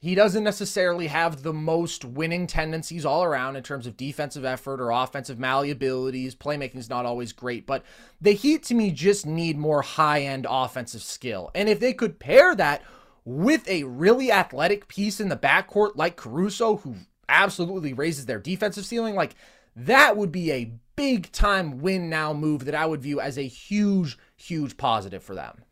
he 0.00 0.14
doesn't 0.14 0.44
necessarily 0.44 1.08
have 1.08 1.42
the 1.42 1.52
most 1.52 2.06
winning 2.06 2.46
tendencies 2.46 3.04
all 3.04 3.22
around 3.22 3.56
in 3.56 3.62
terms 3.62 3.86
of 3.86 3.98
defensive 3.98 4.46
effort 4.46 4.80
or 4.80 4.90
offensive 4.90 5.38
malleabilities. 5.38 6.34
Playmaking 6.34 6.78
is 6.78 6.88
not 6.88 7.04
always 7.04 7.32
great, 7.32 7.66
but 7.66 7.84
the 8.18 8.32
Heat 8.32 8.62
to 8.64 8.74
me 8.74 8.92
just 8.92 9.26
need 9.26 9.58
more 9.58 9.82
high 9.82 10.22
end 10.22 10.46
offensive 10.48 11.02
skill. 11.02 11.50
And 11.54 11.68
if 11.68 11.80
they 11.80 11.92
could 11.92 12.18
pair 12.18 12.54
that 12.54 12.82
with 13.26 13.68
a 13.68 13.84
really 13.84 14.32
athletic 14.32 14.88
piece 14.88 15.20
in 15.20 15.28
the 15.28 15.36
backcourt 15.36 15.96
like 15.96 16.16
Caruso, 16.16 16.76
who 16.76 16.96
absolutely 17.28 17.92
raises 17.92 18.24
their 18.24 18.40
defensive 18.40 18.86
ceiling, 18.86 19.14
like 19.14 19.34
that 19.76 20.16
would 20.16 20.32
be 20.32 20.50
a 20.50 20.72
big 20.96 21.30
time 21.30 21.78
win 21.80 22.08
now 22.08 22.32
move 22.32 22.64
that 22.64 22.74
I 22.74 22.86
would 22.86 23.02
view 23.02 23.20
as 23.20 23.36
a 23.36 23.46
huge, 23.46 24.16
huge 24.34 24.78
positive 24.78 25.22
for 25.22 25.34
them. 25.34 25.62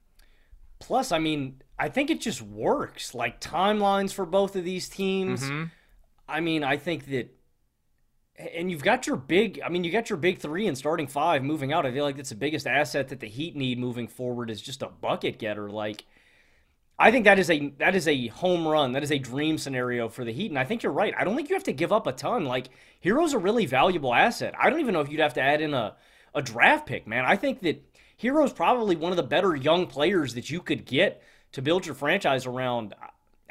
Plus, 0.81 1.13
I 1.13 1.19
mean, 1.19 1.63
I 1.79 1.89
think 1.89 2.11
it 2.11 2.21
just 2.21 2.43
works. 2.43 3.15
Like 3.15 3.41
timelines 3.41 4.13
for 4.13 4.27
both 4.27 4.57
of 4.57 4.65
these 4.65 4.89
teams. 4.89 5.43
Mm-hmm. 5.43 5.65
I 6.29 6.41
mean, 6.41 6.65
I 6.65 6.77
think 6.77 7.07
that 7.07 7.35
and 8.55 8.71
you've 8.71 8.85
got 8.85 9.07
your 9.07 9.17
big 9.17 9.61
I 9.65 9.69
mean, 9.69 9.85
you 9.85 9.91
got 9.91 10.11
your 10.11 10.17
big 10.17 10.39
3 10.39 10.67
and 10.67 10.79
starting 10.79 11.07
5 11.07 11.43
moving 11.43 11.73
out. 11.73 11.87
I 11.87 11.93
feel 11.93 12.05
like 12.05 12.17
that's 12.17 12.31
the 12.31 12.35
biggest 12.35 12.67
asset 12.67 13.09
that 13.09 13.21
the 13.21 13.29
Heat 13.29 13.57
need 13.57 13.79
moving 13.79 14.09
forward 14.09 14.51
is 14.51 14.61
just 14.61 14.83
a 14.83 14.89
bucket 14.89 15.39
getter 15.39 15.71
like 15.71 16.05
I 16.99 17.13
think 17.13 17.25
that 17.27 17.39
is 17.39 17.49
a 17.49 17.69
that 17.79 17.95
is 17.95 18.09
a 18.09 18.27
home 18.29 18.67
run. 18.67 18.93
That 18.93 19.05
is 19.05 19.13
a 19.13 19.19
dream 19.19 19.57
scenario 19.57 20.09
for 20.09 20.25
the 20.25 20.33
Heat, 20.33 20.51
and 20.51 20.59
I 20.59 20.65
think 20.65 20.83
you're 20.83 20.93
right. 20.93 21.15
I 21.17 21.23
don't 21.23 21.37
think 21.37 21.49
you 21.49 21.55
have 21.55 21.65
to 21.65 21.73
give 21.73 21.93
up 21.93 22.09
a 22.09 22.13
ton. 22.13 22.45
Like 22.45 22.71
Herro's 23.01 23.35
a 23.35 23.39
really 23.39 23.67
valuable 23.67 24.13
asset. 24.13 24.55
I 24.59 24.69
don't 24.69 24.81
even 24.81 24.95
know 24.95 25.01
if 25.01 25.09
you'd 25.09 25.21
have 25.21 25.35
to 25.35 25.41
add 25.41 25.61
in 25.61 25.75
a 25.75 25.95
a 26.35 26.43
draft 26.43 26.87
pick, 26.87 27.07
man. 27.07 27.25
I 27.25 27.37
think 27.37 27.63
that 27.63 27.85
Herro's 28.21 28.53
probably 28.53 28.97
one 28.97 29.13
of 29.13 29.17
the 29.17 29.23
better 29.23 29.55
young 29.55 29.87
players 29.87 30.35
that 30.35 30.51
you 30.51 30.61
could 30.61 30.85
get 30.85 31.23
to 31.53 31.63
build 31.63 31.87
your 31.87 31.95
franchise 31.95 32.47
around. 32.47 32.95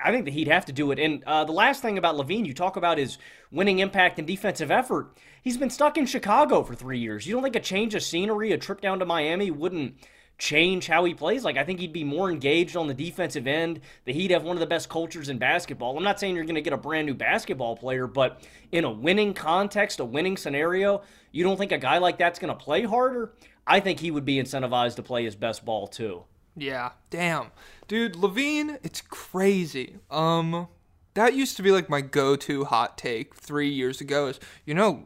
I 0.04 0.12
think 0.12 0.26
that 0.26 0.34
he'd 0.34 0.48
have 0.48 0.66
to 0.66 0.72
do 0.72 0.92
it. 0.92 1.00
And 1.00 1.24
uh, 1.24 1.44
the 1.44 1.52
last 1.52 1.82
thing 1.82 1.98
about 1.98 2.16
LaVine, 2.16 2.46
you 2.46 2.54
talk 2.54 2.76
about 2.76 2.98
his 2.98 3.18
winning 3.52 3.80
impact 3.80 4.20
and 4.20 4.28
defensive 4.28 4.70
effort. 4.70 5.18
He's 5.42 5.58
been 5.58 5.72
stuck 5.72 5.98
in 5.98 6.06
Chicago 6.06 6.64
for 6.64 6.76
three 6.76 7.00
years. 7.00 7.26
You 7.26 7.34
don't 7.34 7.44
think 7.44 7.56
a 7.56 7.60
change 7.60 7.96
of 7.96 8.04
scenery, 8.04 8.52
a 8.52 8.58
trip 8.58 8.82
down 8.82 9.00
to 9.00 9.06
Miami, 9.06 9.50
wouldn't 9.50 9.96
change 10.38 10.86
how 10.88 11.04
he 11.04 11.14
plays. 11.14 11.44
Like 11.44 11.58
I 11.58 11.64
think 11.64 11.80
he'd 11.80 11.94
be 11.94 12.04
more 12.04 12.30
engaged 12.30 12.78
on 12.78 12.88
the 12.88 12.94
defensive 12.94 13.48
end. 13.48 13.82
that 14.06 14.16
he'd 14.16 14.32
have 14.32 14.44
one 14.44 14.56
of 14.56 14.60
the 14.60 14.68
best 14.68 14.90
cultures 14.90 15.30
in 15.30 15.38
basketball. 15.38 15.98
I'm 15.98 16.04
not 16.04 16.20
saying 16.20 16.36
you're 16.36 16.46
going 16.46 16.56
to 16.56 16.62
get 16.62 16.74
a 16.74 16.78
brand 16.78 17.08
new 17.08 17.16
basketball 17.16 17.76
player, 17.76 18.08
but 18.08 18.42
in 18.72 18.84
a 18.84 18.92
winning 18.92 19.34
context, 19.34 20.00
a 20.00 20.06
winning 20.06 20.38
scenario, 20.38 21.02
you 21.32 21.44
don't 21.44 21.58
think 21.58 21.72
a 21.72 21.78
guy 21.78 21.98
like 21.98 22.18
that's 22.18 22.40
going 22.40 22.56
to 22.56 22.64
play 22.64 22.84
harder? 22.84 23.34
I 23.66 23.80
think 23.80 24.00
he 24.00 24.12
would 24.12 24.26
be 24.26 24.36
incentivized 24.36 24.96
to 24.96 25.04
play 25.04 25.24
his 25.26 25.36
best 25.36 25.66
ball 25.66 25.88
too. 25.88 26.24
Yeah, 26.58 26.92
damn. 27.10 27.52
Dude, 27.88 28.14
LaVine, 28.14 28.80
it's 28.84 29.02
crazy. 29.02 29.98
Um 30.10 30.68
that 31.14 31.34
used 31.34 31.58
to 31.58 31.64
be 31.64 31.72
like 31.72 31.90
my 31.90 32.02
go-to 32.02 32.66
hot 32.66 32.98
take 32.98 33.34
3 33.36 33.70
years 33.70 34.02
ago 34.02 34.28
is, 34.28 34.40
you 34.66 34.74
know, 34.74 35.06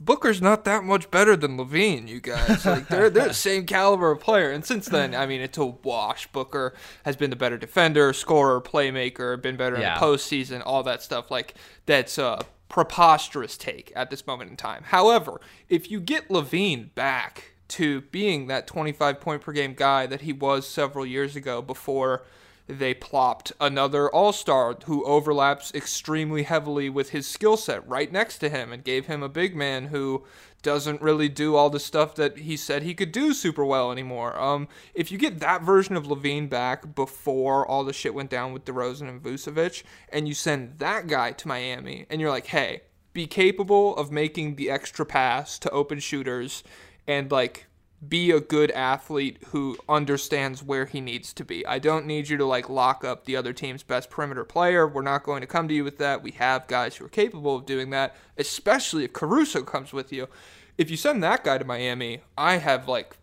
Booker's 0.00 0.42
not 0.42 0.64
that 0.64 0.84
much 0.84 1.10
better 1.10 1.36
than 1.36 1.56
LaVine, 1.56 2.08
you 2.08 2.20
guys. 2.20 2.64
Like 2.74 2.88
they're 2.88 3.10
they're 3.10 3.28
the 3.28 3.34
same 3.34 3.64
caliber 3.64 4.10
of 4.10 4.20
player. 4.20 4.50
And 4.50 4.64
since 4.64 4.86
then, 4.86 5.14
I 5.14 5.26
mean, 5.26 5.40
it's 5.40 5.58
a 5.58 5.66
wash. 5.66 6.26
Booker 6.28 6.74
has 7.04 7.16
been 7.16 7.30
the 7.30 7.36
better 7.36 7.56
defender, 7.56 8.12
scorer, 8.12 8.60
playmaker, 8.60 9.40
been 9.40 9.56
better 9.56 9.78
yeah. 9.78 9.94
in 9.94 10.00
the 10.00 10.06
postseason, 10.06 10.62
all 10.64 10.82
that 10.82 11.02
stuff. 11.02 11.30
Like 11.30 11.54
that's 11.86 12.18
a 12.18 12.44
preposterous 12.68 13.56
take 13.56 13.92
at 13.94 14.10
this 14.10 14.26
moment 14.26 14.50
in 14.50 14.56
time. 14.56 14.82
However, 14.84 15.40
if 15.68 15.90
you 15.90 16.00
get 16.00 16.28
LaVine 16.28 16.94
back 16.94 17.53
to 17.74 18.02
being 18.02 18.46
that 18.46 18.68
25 18.68 19.20
point 19.20 19.42
per 19.42 19.52
game 19.52 19.74
guy 19.74 20.06
that 20.06 20.20
he 20.20 20.32
was 20.32 20.66
several 20.66 21.04
years 21.04 21.34
ago 21.34 21.60
before 21.60 22.22
they 22.68 22.94
plopped 22.94 23.52
another 23.60 24.08
all 24.08 24.32
star 24.32 24.76
who 24.84 25.04
overlaps 25.04 25.74
extremely 25.74 26.44
heavily 26.44 26.88
with 26.88 27.10
his 27.10 27.26
skill 27.26 27.56
set 27.56 27.86
right 27.88 28.12
next 28.12 28.38
to 28.38 28.48
him 28.48 28.72
and 28.72 28.84
gave 28.84 29.06
him 29.06 29.24
a 29.24 29.28
big 29.28 29.56
man 29.56 29.86
who 29.86 30.24
doesn't 30.62 31.02
really 31.02 31.28
do 31.28 31.56
all 31.56 31.68
the 31.68 31.80
stuff 31.80 32.14
that 32.14 32.38
he 32.38 32.56
said 32.56 32.82
he 32.82 32.94
could 32.94 33.10
do 33.10 33.34
super 33.34 33.64
well 33.64 33.90
anymore. 33.90 34.40
Um, 34.40 34.68
if 34.94 35.10
you 35.10 35.18
get 35.18 35.40
that 35.40 35.62
version 35.62 35.96
of 35.96 36.04
LaVine 36.04 36.48
back 36.48 36.94
before 36.94 37.66
all 37.66 37.82
the 37.82 37.92
shit 37.92 38.14
went 38.14 38.30
down 38.30 38.52
with 38.52 38.64
DeRozan 38.64 39.08
and 39.08 39.22
Vucevic, 39.22 39.82
and 40.10 40.26
you 40.26 40.32
send 40.32 40.78
that 40.78 41.06
guy 41.06 41.32
to 41.32 41.48
Miami, 41.48 42.06
and 42.08 42.18
you're 42.18 42.30
like, 42.30 42.46
hey, 42.46 42.80
be 43.12 43.26
capable 43.26 43.94
of 43.96 44.10
making 44.10 44.56
the 44.56 44.70
extra 44.70 45.04
pass 45.04 45.58
to 45.58 45.70
open 45.70 45.98
shooters 45.98 46.64
and 47.06 47.30
like 47.30 47.66
be 48.08 48.30
a 48.30 48.40
good 48.40 48.70
athlete 48.72 49.38
who 49.48 49.76
understands 49.88 50.62
where 50.62 50.86
he 50.86 51.00
needs 51.00 51.32
to 51.32 51.44
be. 51.44 51.64
I 51.66 51.78
don't 51.78 52.06
need 52.06 52.28
you 52.28 52.36
to 52.36 52.44
like 52.44 52.68
lock 52.68 53.04
up 53.04 53.24
the 53.24 53.36
other 53.36 53.52
team's 53.52 53.82
best 53.82 54.10
perimeter 54.10 54.44
player. 54.44 54.86
We're 54.86 55.02
not 55.02 55.22
going 55.22 55.40
to 55.40 55.46
come 55.46 55.68
to 55.68 55.74
you 55.74 55.84
with 55.84 55.98
that. 55.98 56.22
We 56.22 56.32
have 56.32 56.66
guys 56.66 56.96
who 56.96 57.06
are 57.06 57.10
capable 57.10 57.56
of 57.56 57.66
doing 57.66 57.90
that, 57.90 58.16
especially 58.36 59.04
if 59.04 59.12
Caruso 59.12 59.62
comes 59.62 59.92
with 59.92 60.12
you. 60.12 60.28
If 60.76 60.90
you 60.90 60.96
send 60.96 61.22
that 61.22 61.44
guy 61.44 61.58
to 61.58 61.64
Miami, 61.64 62.20
I 62.36 62.56
have 62.58 62.88
like 62.88 63.16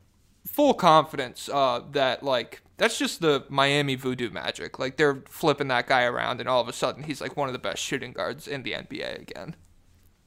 full 0.45 0.73
confidence 0.73 1.49
uh, 1.49 1.81
that 1.91 2.23
like 2.23 2.61
that's 2.77 2.97
just 2.97 3.21
the 3.21 3.45
Miami 3.49 3.95
voodoo 3.95 4.29
magic. 4.29 4.79
Like 4.79 4.97
they're 4.97 5.23
flipping 5.27 5.67
that 5.67 5.87
guy 5.87 6.03
around 6.03 6.39
and 6.39 6.49
all 6.49 6.61
of 6.61 6.67
a 6.67 6.73
sudden 6.73 7.03
he's 7.03 7.21
like 7.21 7.37
one 7.37 7.49
of 7.49 7.53
the 7.53 7.59
best 7.59 7.81
shooting 7.81 8.13
guards 8.13 8.47
in 8.47 8.63
the 8.63 8.71
NBA 8.71 9.21
again. 9.21 9.55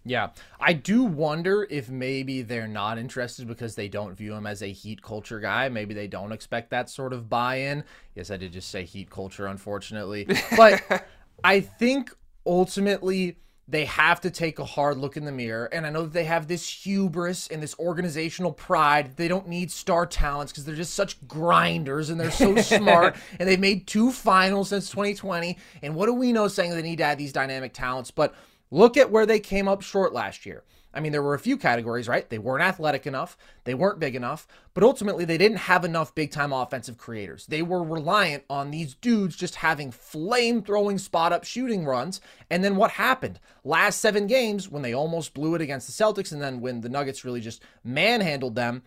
Yeah. 0.05 0.31
I 0.61 0.75
do 0.75 1.03
wonder 1.03 1.67
if 1.71 1.89
maybe 1.89 2.43
they're 2.43 2.69
not 2.69 2.99
interested 2.99 3.49
because 3.49 3.75
they 3.75 3.89
don't 3.89 4.15
view 4.15 4.35
him 4.35 4.47
as 4.47 4.63
a 4.63 4.67
heat 4.67 5.03
culture 5.03 5.41
guy. 5.41 5.69
Maybe 5.69 5.95
they 5.95 6.07
don't 6.07 6.33
expect 6.33 6.71
that 6.71 6.91
sort 6.91 7.13
of 7.13 7.29
buy 7.31 7.57
in. 7.57 7.85
Yes, 8.15 8.31
I 8.31 8.37
did 8.37 8.53
just 8.53 8.71
say 8.71 8.85
heat 8.85 9.11
culture, 9.11 9.47
unfortunately. 9.47 10.27
But 10.57 11.07
I 11.43 11.61
think 11.61 12.15
ultimately 12.47 13.39
they 13.67 13.87
have 13.87 14.21
to 14.21 14.31
take 14.31 14.59
a 14.59 14.65
hard 14.65 14.99
look 14.99 15.17
in 15.17 15.25
the 15.25 15.33
mirror. 15.33 15.67
And 15.73 15.87
I 15.87 15.91
know 15.91 16.03
that 16.03 16.13
they 16.13 16.25
have 16.25 16.49
this 16.49 16.69
hubris 16.69 17.49
and 17.49 17.63
this 17.63 17.75
organizational 17.79 18.53
pride. 18.53 19.17
They 19.17 19.27
don't 19.27 19.49
need 19.49 19.71
star 19.71 20.05
talents 20.05 20.53
because 20.53 20.67
they're 20.67 20.75
just 20.75 20.93
such 20.93 21.27
grinders 21.27 22.11
and 22.11 22.21
they're 22.21 22.31
so 22.31 22.57
smart. 22.61 23.17
And 23.39 23.49
they've 23.49 23.59
made 23.59 23.87
two 23.87 24.13
finals 24.13 24.69
since 24.69 24.91
2020. 24.91 25.57
And 25.83 25.95
what 25.95 26.07
do 26.07 26.13
we 26.13 26.33
know 26.33 26.47
saying 26.47 26.73
they 26.73 26.83
need 26.83 26.99
to 26.99 27.05
add 27.05 27.17
these 27.17 27.33
dynamic 27.33 27.73
talents? 27.73 28.11
But 28.11 28.35
Look 28.75 28.97
at 28.97 29.13
where 29.13 29.25
they 29.25 29.39
came 29.39 29.69
up 29.69 29.83
short 29.83 30.13
last 30.13 30.45
year. 30.45 30.65
I 30.93 30.99
mean, 30.99 31.13
there 31.13 31.23
were 31.23 31.35
a 31.35 31.39
few 31.39 31.57
categories, 31.57 32.09
right? 32.09 32.29
They 32.29 32.41
weren't 32.41 32.65
athletic 32.65 33.07
enough, 33.07 33.37
they 33.63 33.73
weren't 33.73 34.01
big 34.01 34.17
enough, 34.17 34.49
but 34.75 34.83
ultimately 34.83 35.25
they 35.25 35.39
didn't 35.39 35.59
have 35.59 35.85
enough 35.85 36.13
big 36.13 36.33
time 36.33 36.53
offensive 36.53 36.99
creators. 36.99 37.47
They 37.47 37.63
were 37.63 37.85
reliant 37.85 38.43
on 38.51 38.73
these 38.73 38.97
dudes 38.97 39.37
just 39.37 39.55
having 39.55 39.93
flame 39.93 40.61
throwing 40.61 40.99
spot 40.99 41.33
up 41.33 41.45
shooting 41.45 41.85
runs. 41.85 42.21
And 42.51 42.65
then 42.65 42.75
what 42.75 42.91
happened? 42.91 43.39
Last 43.63 44.01
seven 44.01 44.27
games, 44.27 44.69
when 44.69 44.83
they 44.83 44.93
almost 44.93 45.35
blew 45.35 45.55
it 45.55 45.61
against 45.61 45.87
the 45.87 46.05
Celtics, 46.05 46.33
and 46.33 46.43
then 46.43 46.61
when 46.61 46.81
the 46.81 46.89
Nuggets 46.89 47.25
really 47.25 47.41
just 47.41 47.63
manhandled 47.85 48.57
them, 48.57 48.83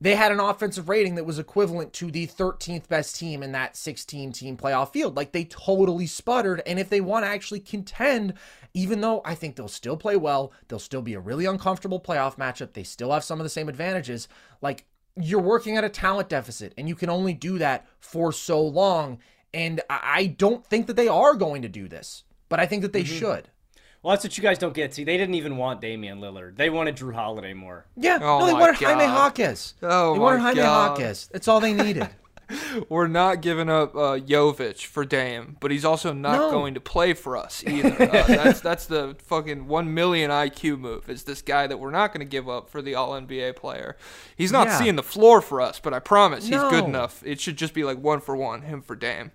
they 0.00 0.14
had 0.14 0.30
an 0.30 0.40
offensive 0.40 0.88
rating 0.88 1.14
that 1.14 1.24
was 1.24 1.38
equivalent 1.38 1.92
to 1.94 2.10
the 2.10 2.26
13th 2.26 2.86
best 2.88 3.16
team 3.16 3.42
in 3.42 3.52
that 3.52 3.76
16 3.76 4.32
team 4.32 4.56
playoff 4.56 4.92
field. 4.92 5.16
Like 5.16 5.32
they 5.32 5.44
totally 5.44 6.06
sputtered. 6.06 6.62
And 6.66 6.78
if 6.78 6.90
they 6.90 7.00
want 7.00 7.24
to 7.24 7.30
actually 7.30 7.60
contend, 7.60 8.34
even 8.76 9.00
though 9.00 9.22
I 9.24 9.34
think 9.34 9.56
they'll 9.56 9.68
still 9.68 9.96
play 9.96 10.16
well, 10.16 10.52
they'll 10.68 10.78
still 10.78 11.00
be 11.00 11.14
a 11.14 11.20
really 11.20 11.46
uncomfortable 11.46 11.98
playoff 11.98 12.36
matchup. 12.36 12.74
They 12.74 12.82
still 12.82 13.10
have 13.10 13.24
some 13.24 13.40
of 13.40 13.44
the 13.44 13.50
same 13.50 13.70
advantages. 13.70 14.28
Like 14.60 14.84
you're 15.16 15.40
working 15.40 15.78
at 15.78 15.82
a 15.82 15.88
talent 15.88 16.28
deficit, 16.28 16.74
and 16.76 16.86
you 16.86 16.94
can 16.94 17.08
only 17.08 17.32
do 17.32 17.58
that 17.58 17.86
for 17.98 18.32
so 18.32 18.60
long. 18.60 19.18
And 19.54 19.80
I 19.88 20.26
don't 20.26 20.64
think 20.64 20.88
that 20.88 20.96
they 20.96 21.08
are 21.08 21.34
going 21.34 21.62
to 21.62 21.70
do 21.70 21.88
this, 21.88 22.24
but 22.50 22.60
I 22.60 22.66
think 22.66 22.82
that 22.82 22.92
they 22.92 23.02
mm-hmm. 23.02 23.18
should. 23.18 23.48
Well, 24.02 24.14
that's 24.14 24.24
what 24.24 24.36
you 24.36 24.42
guys 24.42 24.58
don't 24.58 24.74
get. 24.74 24.92
See, 24.92 25.04
they 25.04 25.16
didn't 25.16 25.36
even 25.36 25.56
want 25.56 25.80
Damian 25.80 26.20
Lillard. 26.20 26.56
They 26.56 26.68
wanted 26.68 26.96
Jrue 26.96 27.14
Holiday 27.14 27.54
more. 27.54 27.86
Yeah, 27.96 28.18
oh 28.20 28.40
no, 28.40 28.46
they 28.46 28.52
wanted 28.52 28.78
God. 28.78 28.98
Jaime 28.98 29.04
Jaquez. 29.04 29.74
Oh 29.82 30.12
they 30.12 30.18
wanted 30.18 30.40
Jaime 30.40 30.56
God. 30.56 30.98
Jaquez. 30.98 31.28
That's 31.32 31.48
all 31.48 31.60
they 31.60 31.72
needed. 31.72 32.10
We're 32.88 33.08
not 33.08 33.40
giving 33.40 33.68
up 33.68 33.94
uh, 33.94 34.18
Jovic 34.18 34.84
for 34.84 35.04
Dame, 35.04 35.56
but 35.60 35.70
he's 35.70 35.84
also 35.84 36.12
not 36.12 36.36
no. 36.38 36.50
going 36.50 36.74
to 36.74 36.80
play 36.80 37.14
for 37.14 37.36
us 37.36 37.64
either. 37.66 37.94
Uh, 38.02 38.26
that's 38.26 38.60
that's 38.60 38.86
the 38.86 39.16
fucking 39.24 39.66
one 39.66 39.92
million 39.94 40.30
IQ 40.30 40.78
move. 40.78 41.08
Is 41.08 41.24
this 41.24 41.42
guy 41.42 41.66
that 41.66 41.78
we're 41.78 41.90
not 41.90 42.12
going 42.12 42.20
to 42.20 42.30
give 42.30 42.48
up 42.48 42.70
for 42.70 42.82
the 42.82 42.94
All 42.94 43.12
NBA 43.12 43.56
player? 43.56 43.96
He's 44.36 44.52
not 44.52 44.68
yeah. 44.68 44.78
seeing 44.78 44.96
the 44.96 45.02
floor 45.02 45.40
for 45.40 45.60
us, 45.60 45.80
but 45.80 45.92
I 45.92 45.98
promise 45.98 46.46
he's 46.46 46.60
good 46.60 46.84
enough. 46.84 47.22
It 47.24 47.40
should 47.40 47.56
just 47.56 47.74
be 47.74 47.84
like 47.84 47.98
one 47.98 48.20
for 48.20 48.36
one, 48.36 48.62
him 48.62 48.82
for 48.82 48.96
Dame. 48.96 49.32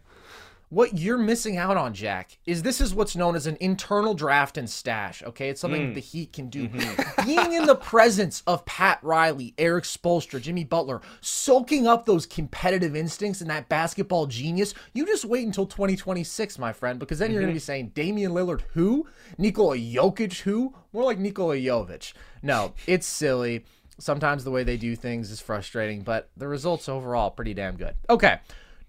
What 0.71 0.97
you're 0.97 1.17
missing 1.17 1.57
out 1.57 1.75
on, 1.75 1.93
Jack, 1.93 2.37
is 2.45 2.63
this 2.63 2.79
is 2.79 2.95
what's 2.95 3.13
known 3.13 3.35
as 3.35 3.45
an 3.45 3.57
internal 3.59 4.13
draft 4.13 4.57
and 4.57 4.69
stash. 4.69 5.21
Okay, 5.21 5.49
it's 5.49 5.59
something 5.59 5.91
mm. 5.91 5.93
the 5.95 5.99
Heat 5.99 6.31
can 6.31 6.47
do. 6.47 6.69
Mm-hmm. 6.69 7.25
Being 7.25 7.51
in 7.51 7.65
the 7.65 7.75
presence 7.75 8.41
of 8.47 8.63
Pat 8.63 8.97
Riley, 9.01 9.53
Erik 9.57 9.83
Spoelstra, 9.83 10.41
Jimmy 10.41 10.63
Butler, 10.63 11.01
soaking 11.19 11.87
up 11.87 12.05
those 12.05 12.25
competitive 12.25 12.95
instincts 12.95 13.41
and 13.41 13.49
that 13.49 13.67
basketball 13.67 14.27
genius. 14.27 14.73
You 14.93 15.05
just 15.05 15.25
wait 15.25 15.45
until 15.45 15.65
2026, 15.65 16.57
my 16.57 16.71
friend, 16.71 16.99
because 16.99 17.19
then 17.19 17.25
mm-hmm. 17.27 17.33
you're 17.33 17.41
going 17.41 17.53
to 17.53 17.55
be 17.55 17.59
saying 17.59 17.91
Damian 17.93 18.31
Lillard, 18.31 18.61
who? 18.71 19.05
Nikola 19.37 19.75
Jokic, 19.75 20.39
who? 20.43 20.73
More 20.93 21.03
like 21.03 21.19
Nikola 21.19 21.57
Jovic. 21.57 22.13
No, 22.41 22.75
it's 22.87 23.05
silly. 23.05 23.65
Sometimes 23.99 24.45
the 24.45 24.51
way 24.51 24.63
they 24.63 24.77
do 24.77 24.95
things 24.95 25.31
is 25.31 25.41
frustrating, 25.41 26.03
but 26.03 26.29
the 26.37 26.47
results 26.47 26.87
overall 26.87 27.29
pretty 27.29 27.53
damn 27.53 27.75
good. 27.75 27.95
Okay. 28.09 28.39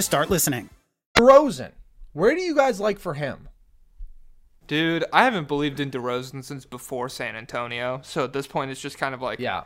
start 0.00 0.30
listening. 0.30 0.70
DeRozan, 1.16 1.72
where 2.12 2.34
do 2.34 2.40
you 2.40 2.54
guys 2.54 2.80
like 2.80 2.98
for 2.98 3.14
him? 3.14 3.48
Dude, 4.66 5.04
I 5.12 5.24
haven't 5.24 5.48
believed 5.48 5.80
in 5.80 5.90
DeRozan 5.90 6.44
since 6.44 6.64
before 6.64 7.08
San 7.08 7.34
Antonio. 7.34 8.00
So 8.04 8.24
at 8.24 8.32
this 8.32 8.46
point, 8.46 8.70
it's 8.70 8.80
just 8.80 8.98
kind 8.98 9.14
of 9.14 9.20
like, 9.20 9.40
yeah, 9.40 9.62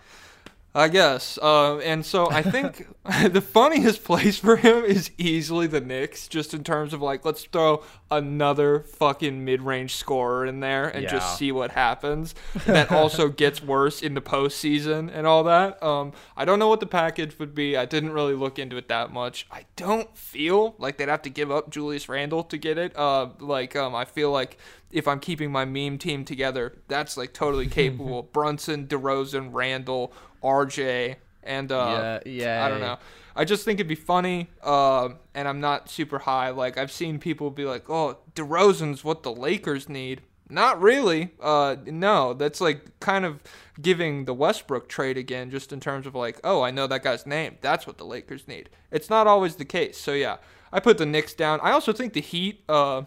I 0.77 0.89
guess. 0.89 1.39
Uh, 1.41 1.79
and 1.79 2.05
so 2.05 2.29
I 2.29 2.43
think 2.43 2.89
the 3.29 3.41
funniest 3.41 4.03
place 4.03 4.39
for 4.39 4.57
him 4.57 4.83
is 4.83 5.11
easily 5.19 5.67
the 5.67 5.81
Knicks, 5.81 6.27
just 6.27 6.53
in 6.53 6.65
terms 6.65 6.93
of 6.93 7.01
like, 7.01 7.25
let's 7.25 7.45
throw 7.45 7.85
another 8.11 8.81
fucking 8.81 9.45
mid 9.45 9.63
range 9.63 9.95
scorer 9.95 10.47
in 10.47 10.61
there 10.61 10.89
and 10.89 11.05
yeah. 11.05 11.11
just 11.11 11.39
see 11.39 11.53
what 11.53 11.73
happens. 11.73 12.35
that 12.67 12.91
also 12.91 13.29
gets 13.29 13.63
worse 13.63 14.03
in 14.03 14.15
the 14.15 14.21
postseason 14.21 15.11
and 15.15 15.27
all 15.27 15.45
that. 15.45 15.81
Um, 15.83 16.13
I 16.37 16.45
don't 16.45 16.59
know 16.59 16.69
what 16.69 16.81
the 16.81 16.87
package 16.87 17.39
would 17.39 17.55
be. 17.55 17.77
I 17.77 17.85
didn't 17.85 18.13
really 18.13 18.35
look 18.35 18.59
into 18.59 18.77
it 18.77 18.89
that 18.89 19.13
much. 19.13 19.47
I 19.53 19.67
don't 19.77 20.17
feel 20.17 20.75
like 20.79 20.97
they'd 20.97 21.09
have 21.09 21.23
to 21.23 21.31
give 21.31 21.53
up 21.53 21.71
Julius 21.71 22.09
Randle 22.09 22.43
to 22.45 22.57
get 22.57 22.79
it. 22.79 22.97
Uh, 22.97 23.29
like, 23.39 23.77
um, 23.77 23.95
I 23.95 24.07
feel 24.07 24.33
like 24.33 24.59
if 24.91 25.07
I'm 25.07 25.21
keeping 25.21 25.53
my 25.53 25.65
meme 25.65 25.99
team 25.99 26.25
together, 26.25 26.79
that's 26.89 27.17
like 27.17 27.33
totally 27.33 27.67
capable. 27.67 28.23
Brunson, 28.23 28.87
DeRozan, 28.87 29.51
Randle, 29.53 30.13
RJ, 30.45 31.17
and 31.43 31.73
uh, 31.73 32.21
yeah, 32.27 32.33
yeah, 32.33 32.67
I 32.67 32.69
don't 32.69 32.81
know. 32.81 32.99
I 33.37 33.45
just 33.45 33.65
think 33.65 33.81
it'd 33.81 33.89
be 33.89 33.97
funny, 33.97 34.51
uh, 34.63 35.09
and 35.35 35.49
I'm 35.49 35.61
not 35.61 35.89
super 35.89 36.21
high. 36.21 36.51
Like 36.51 36.79
I've 36.79 36.93
seen 36.93 37.19
people 37.19 37.51
be 37.51 37.65
like, 37.65 37.91
"Oh, 37.91 38.19
DeRozan's 38.35 39.03
what 39.03 39.23
the 39.23 39.33
Lakers 39.33 39.89
need." 39.89 40.23
Not 40.49 40.81
really. 40.81 41.31
Uh, 41.41 41.77
no, 41.87 42.35
that's 42.35 42.61
like 42.61 43.01
kind 43.01 43.25
of 43.25 43.41
giving 43.81 44.27
the 44.27 44.35
Westbrook 44.35 44.89
trade 44.89 45.17
again, 45.17 45.51
just 45.51 45.73
in 45.73 45.81
terms 45.81 46.07
of 46.07 46.15
like, 46.15 46.39
oh, 46.45 46.61
I 46.63 46.71
know 46.71 46.87
that 46.87 47.03
guy's 47.03 47.27
name. 47.27 47.57
That's 47.63 47.87
what 47.87 47.97
the 47.97 48.05
Lakers 48.05 48.47
need. 48.47 48.69
It's 48.91 49.09
not 49.09 49.27
always 49.27 49.57
the 49.57 49.65
case. 49.65 49.99
So 49.99 50.13
yeah, 50.13 50.37
I 50.73 50.81
put 50.81 50.99
the 50.99 51.07
Knicks 51.07 51.35
down. 51.35 51.61
I 51.63 51.73
also 51.73 51.93
think 51.93 52.13
the 52.13 52.21
Heat. 52.21 52.63
Uh, 52.69 53.03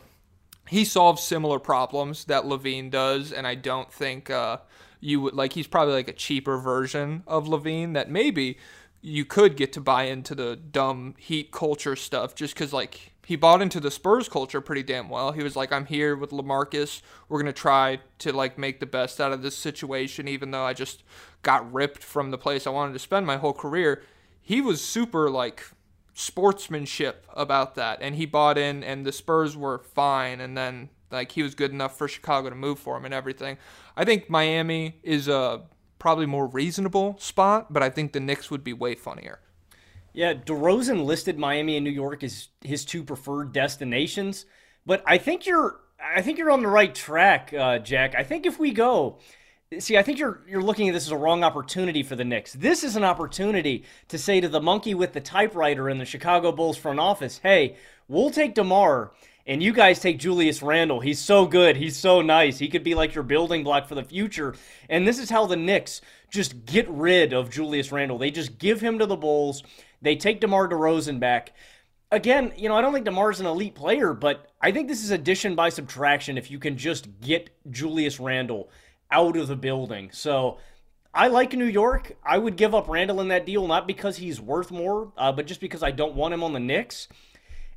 he 0.68 0.84
solves 0.84 1.24
similar 1.24 1.60
problems 1.60 2.26
that 2.26 2.44
LaVine 2.44 2.92
does, 2.92 3.32
and 3.32 3.48
I 3.48 3.56
don't 3.56 3.92
think 3.92 4.30
uh, 4.30 4.58
you 5.00 5.22
would 5.22 5.34
like. 5.34 5.54
He's 5.54 5.68
probably 5.68 5.94
like 5.94 6.08
a 6.08 6.14
cheaper 6.14 6.58
version 6.58 7.24
of 7.28 7.46
LaVine 7.46 7.94
that 7.94 8.10
maybe 8.10 8.58
you 9.02 9.26
could 9.26 9.56
get 9.56 9.72
to 9.74 9.82
buy 9.82 10.04
into 10.04 10.36
the 10.36 10.56
dumb 10.56 11.16
Heat 11.18 11.52
culture 11.52 11.96
stuff 11.96 12.36
just 12.36 12.54
because, 12.54 12.74
like, 12.74 13.14
he 13.26 13.36
bought 13.36 13.62
into 13.62 13.80
the 13.80 13.92
Spurs 13.92 14.28
culture 14.28 14.60
pretty 14.60 14.84
damn 14.84 15.08
well. 15.10 15.34
He 15.34 15.44
was 15.44 15.56
like, 15.56 15.72
I'm 15.72 15.86
here 15.86 16.16
with 16.16 16.32
LaMarcus. 16.32 17.02
We're 17.30 17.44
to 17.44 17.54
try 17.54 18.00
to, 18.20 18.34
like, 18.34 18.58
make 18.58 18.80
the 18.80 18.86
best 18.86 19.22
out 19.22 19.32
of 19.32 19.42
this 19.42 19.56
situation, 19.56 20.28
even 20.28 20.52
though 20.52 20.64
I 20.64 20.74
just 20.74 21.04
got 21.44 21.72
ripped 21.72 22.04
from 22.04 22.32
the 22.32 22.38
place 22.38 22.66
I 22.66 22.72
wanted 22.72 22.94
to 22.94 23.00
spend 23.00 23.28
my 23.28 23.38
whole 23.38 23.54
career. 23.54 24.02
He 24.42 24.62
was 24.62 24.84
super, 24.84 25.30
like, 25.30 25.64
sportsmanship 26.14 27.28
about 27.36 27.76
that. 27.76 28.00
And 28.02 28.16
he 28.16 28.26
bought 28.26 28.58
in, 28.58 28.84
and 28.84 29.06
the 29.06 29.12
Spurs 29.12 29.56
were 29.56 29.78
fine. 29.78 30.42
And 30.42 30.58
then, 30.58 30.90
like, 31.12 31.32
he 31.32 31.44
was 31.44 31.56
good 31.56 31.72
enough 31.72 31.98
for 31.98 32.08
Chicago 32.08 32.50
to 32.50 32.56
move 32.56 32.80
for 32.80 32.98
him 32.98 33.06
and 33.06 33.14
everything. 33.14 33.58
I 33.96 34.06
think 34.06 34.30
Miami 34.30 35.00
is 35.04 35.28
a 35.28 35.64
probably 36.00 36.26
more 36.26 36.48
reasonable 36.48 37.18
spot, 37.20 37.72
but 37.72 37.84
I 37.84 37.90
think 37.90 38.14
the 38.14 38.20
Knicks 38.20 38.52
would 38.52 38.64
be 38.64 38.74
way 38.74 38.96
funnier. 38.96 39.40
Yeah, 40.14 40.34
DeRozan 40.34 41.06
listed 41.06 41.38
Miami 41.38 41.78
and 41.78 41.84
New 41.84 41.92
York 41.92 42.24
as 42.24 42.48
his 42.62 42.86
two 42.86 43.04
preferred 43.04 43.54
destinations, 43.54 44.46
but 44.86 45.04
I 45.06 45.18
think 45.18 45.46
you're 45.46 45.80
I 46.00 46.22
think 46.22 46.38
you're 46.38 46.52
on 46.52 46.62
the 46.62 46.68
right 46.68 46.94
track, 46.94 47.54
uh, 47.54 47.80
Jack. 47.80 48.16
I 48.16 48.24
think 48.24 48.46
if 48.46 48.60
we 48.60 48.72
go, 48.72 49.20
see, 49.80 49.98
I 49.98 50.04
think 50.04 50.20
you're 50.20 50.42
you're 50.48 50.62
looking 50.62 50.90
at 50.90 50.94
this 50.94 51.06
as 51.06 51.12
a 51.12 51.18
wrong 51.18 51.44
opportunity 51.44 52.04
for 52.04 52.16
the 52.16 52.24
Knicks. 52.24 52.54
This 52.54 52.84
is 52.84 52.96
an 52.96 53.04
opportunity 53.04 53.84
to 54.08 54.18
say 54.18 54.42
to 54.42 54.48
the 54.48 54.62
monkey 54.62 54.94
with 54.94 55.14
the 55.14 55.22
typewriter 55.22 55.90
in 55.90 55.98
the 55.98 56.06
Chicago 56.06 56.52
Bulls 56.52 56.78
front 56.78 57.00
office, 57.00 57.40
"Hey, 57.44 57.76
we'll 58.08 58.32
take 58.32 58.56
DeMar 58.56 59.12
and 59.48 59.64
you 59.64 59.72
guys 59.72 60.00
take 60.00 60.20
Julius 60.20 60.62
Randle. 60.62 61.00
He's 61.00 61.20
so 61.20 61.46
good. 61.46 61.78
He's 61.78 61.96
so 61.96 62.22
nice. 62.22 62.60
He 62.60 62.68
could 62.68 62.84
be 62.84 62.96
like 62.96 63.16
your 63.16 63.24
building 63.24 63.64
block 63.64 63.88
for 63.88 63.96
the 63.96 64.04
future. 64.04 64.54
And 64.90 65.08
this 65.08 65.18
is 65.18 65.30
how 65.30 65.46
the 65.46 65.56
Knicks 65.56 66.02
just 66.30 66.66
get 66.66 66.88
rid 66.90 67.32
of 67.32 67.50
Julius 67.50 67.92
Randle. 67.92 68.18
They 68.18 68.30
just 68.30 68.58
give 68.58 68.82
him 68.82 69.00
to 69.00 69.06
the 69.06 69.16
Bulls. 69.16 69.64
They 70.02 70.18
take 70.18 70.42
DeMar 70.42 70.68
DeRozan 70.68 71.22
back. 71.22 71.54
Again, 72.12 72.54
you 72.58 72.68
know, 72.68 72.76
I 72.76 72.82
don't 72.82 72.94
think 72.94 73.06
DeMar's 73.06 73.40
an 73.40 73.46
elite 73.46 73.76
player, 73.76 74.14
but 74.14 74.52
I 74.62 74.72
think 74.72 74.90
this 74.90 75.04
is 75.04 75.12
addition 75.12 75.56
by 75.56 75.70
subtraction 75.70 76.38
if 76.38 76.52
you 76.52 76.60
can 76.60 76.78
just 76.78 77.08
get 77.22 77.50
Julius 77.72 78.20
Randle 78.20 78.70
out 79.12 79.38
of 79.38 79.48
the 79.48 79.56
building. 79.56 80.10
So 80.12 80.58
I 81.14 81.28
like 81.30 81.54
New 81.54 81.66
York. 81.66 82.18
I 82.24 82.38
would 82.38 82.58
give 82.58 82.76
up 82.76 82.90
Randle 82.90 83.22
in 83.22 83.30
that 83.30 83.46
deal, 83.46 83.66
not 83.66 83.88
because 83.88 84.18
he's 84.18 84.42
worth 84.42 84.72
more, 84.72 85.14
uh, 85.18 85.32
but 85.32 85.48
just 85.48 85.62
because 85.62 85.84
I 85.84 85.92
don't 85.92 86.16
want 86.16 86.34
him 86.34 86.44
on 86.44 86.52
the 86.52 86.60
Knicks. 86.60 87.08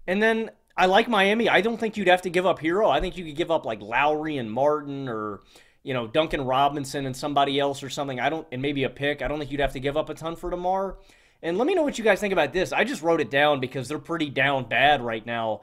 And 0.07 0.21
then 0.21 0.51
I 0.81 0.87
like 0.87 1.11
Miami. 1.11 1.47
I 1.47 1.61
don't 1.61 1.79
think 1.79 1.99
you'd 1.99 2.09
have 2.09 2.23
to 2.23 2.31
give 2.31 2.47
up 2.47 2.59
Herro. 2.59 2.91
I 2.91 3.01
think 3.01 3.19
you 3.19 3.25
could 3.27 3.37
give 3.37 3.51
up 3.51 3.67
like 3.67 3.83
Lowry 3.83 4.39
and 4.39 4.51
Martin 4.51 5.11
or 5.11 5.43
you 5.83 5.93
know 5.93 6.07
Duncan 6.07 6.41
Robinson 6.41 7.05
and 7.05 7.15
somebody 7.15 7.61
else 7.61 7.83
or 7.83 7.91
something. 7.91 8.19
I 8.19 8.31
don't 8.31 8.47
and 8.51 8.63
maybe 8.63 8.85
a 8.85 8.89
pick. 8.89 9.21
I 9.21 9.29
don't 9.29 9.39
think 9.39 9.51
you'd 9.51 9.61
have 9.61 9.75
to 9.75 9.81
give 9.81 9.99
up 9.99 10.09
a 10.09 10.15
ton 10.15 10.37
for 10.37 10.49
Demar. 10.49 10.97
And 11.43 11.59
let 11.59 11.67
me 11.67 11.75
know 11.75 11.83
what 11.83 11.99
you 11.99 12.05
guys 12.05 12.19
think 12.19 12.33
about 12.33 12.55
this. 12.55 12.73
I 12.73 12.85
just 12.85 13.03
wrote 13.03 13.21
it 13.21 13.31
down 13.31 13.61
because 13.61 13.89
they're 13.89 13.99
pretty 13.99 14.31
down 14.31 14.71
bad 14.71 15.03
right 15.03 15.25
now. 15.25 15.61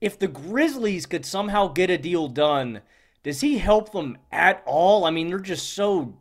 If 0.00 0.16
the 0.16 0.28
Grizzlies 0.28 1.06
could 1.06 1.26
somehow 1.26 1.66
get 1.66 1.90
a 1.90 1.98
deal 1.98 2.28
done, 2.28 2.82
does 3.24 3.40
he 3.40 3.58
help 3.58 3.90
them 3.90 4.16
at 4.30 4.62
all? 4.64 5.06
I 5.06 5.10
mean, 5.10 5.28
they're 5.28 5.40
just 5.40 5.72
so 5.74 6.14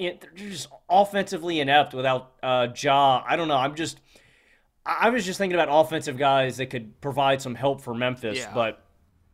they're 0.00 0.18
just 0.34 0.66
offensively 0.90 1.60
inept 1.60 1.94
without 1.94 2.32
uh, 2.42 2.66
Ja. 2.76 3.22
I 3.24 3.36
don't 3.36 3.46
know. 3.46 3.56
I'm 3.56 3.76
just 3.76 4.00
I 4.88 5.10
was 5.10 5.26
just 5.26 5.38
thinking 5.38 5.58
about 5.58 5.68
offensive 5.70 6.16
guys 6.16 6.56
that 6.56 6.66
could 6.66 6.98
provide 7.02 7.42
some 7.42 7.54
help 7.54 7.82
for 7.82 7.94
Memphis, 7.94 8.38
yeah. 8.38 8.52
but 8.54 8.82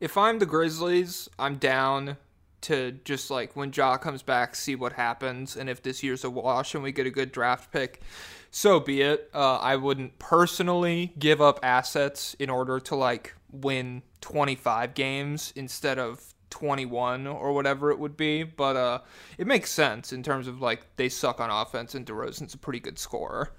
if 0.00 0.18
I'm 0.18 0.40
the 0.40 0.46
Grizzlies, 0.46 1.28
I'm 1.38 1.56
down 1.56 2.16
to 2.62 2.92
just 3.04 3.30
like 3.30 3.54
when 3.54 3.72
Ja 3.72 3.96
comes 3.96 4.22
back, 4.22 4.56
see 4.56 4.74
what 4.74 4.94
happens, 4.94 5.56
and 5.56 5.70
if 5.70 5.82
this 5.82 6.02
year's 6.02 6.24
a 6.24 6.30
wash 6.30 6.74
and 6.74 6.82
we 6.82 6.90
get 6.90 7.06
a 7.06 7.10
good 7.10 7.30
draft 7.30 7.72
pick, 7.72 8.02
so 8.50 8.80
be 8.80 9.02
it. 9.02 9.30
Uh, 9.32 9.56
I 9.58 9.76
wouldn't 9.76 10.18
personally 10.18 11.12
give 11.18 11.40
up 11.40 11.60
assets 11.62 12.34
in 12.38 12.50
order 12.50 12.80
to 12.80 12.96
like 12.96 13.34
win 13.52 14.02
25 14.22 14.94
games 14.94 15.52
instead 15.54 15.98
of 15.98 16.34
21 16.50 17.26
or 17.26 17.52
whatever 17.52 17.90
it 17.90 17.98
would 17.98 18.16
be, 18.16 18.42
but 18.42 18.76
uh, 18.76 19.00
it 19.38 19.46
makes 19.46 19.70
sense 19.70 20.12
in 20.12 20.22
terms 20.22 20.48
of 20.48 20.60
like 20.60 20.86
they 20.96 21.08
suck 21.08 21.40
on 21.40 21.50
offense 21.50 21.94
and 21.94 22.06
DeRozan's 22.06 22.54
a 22.54 22.58
pretty 22.58 22.80
good 22.80 22.98
scorer. 22.98 23.52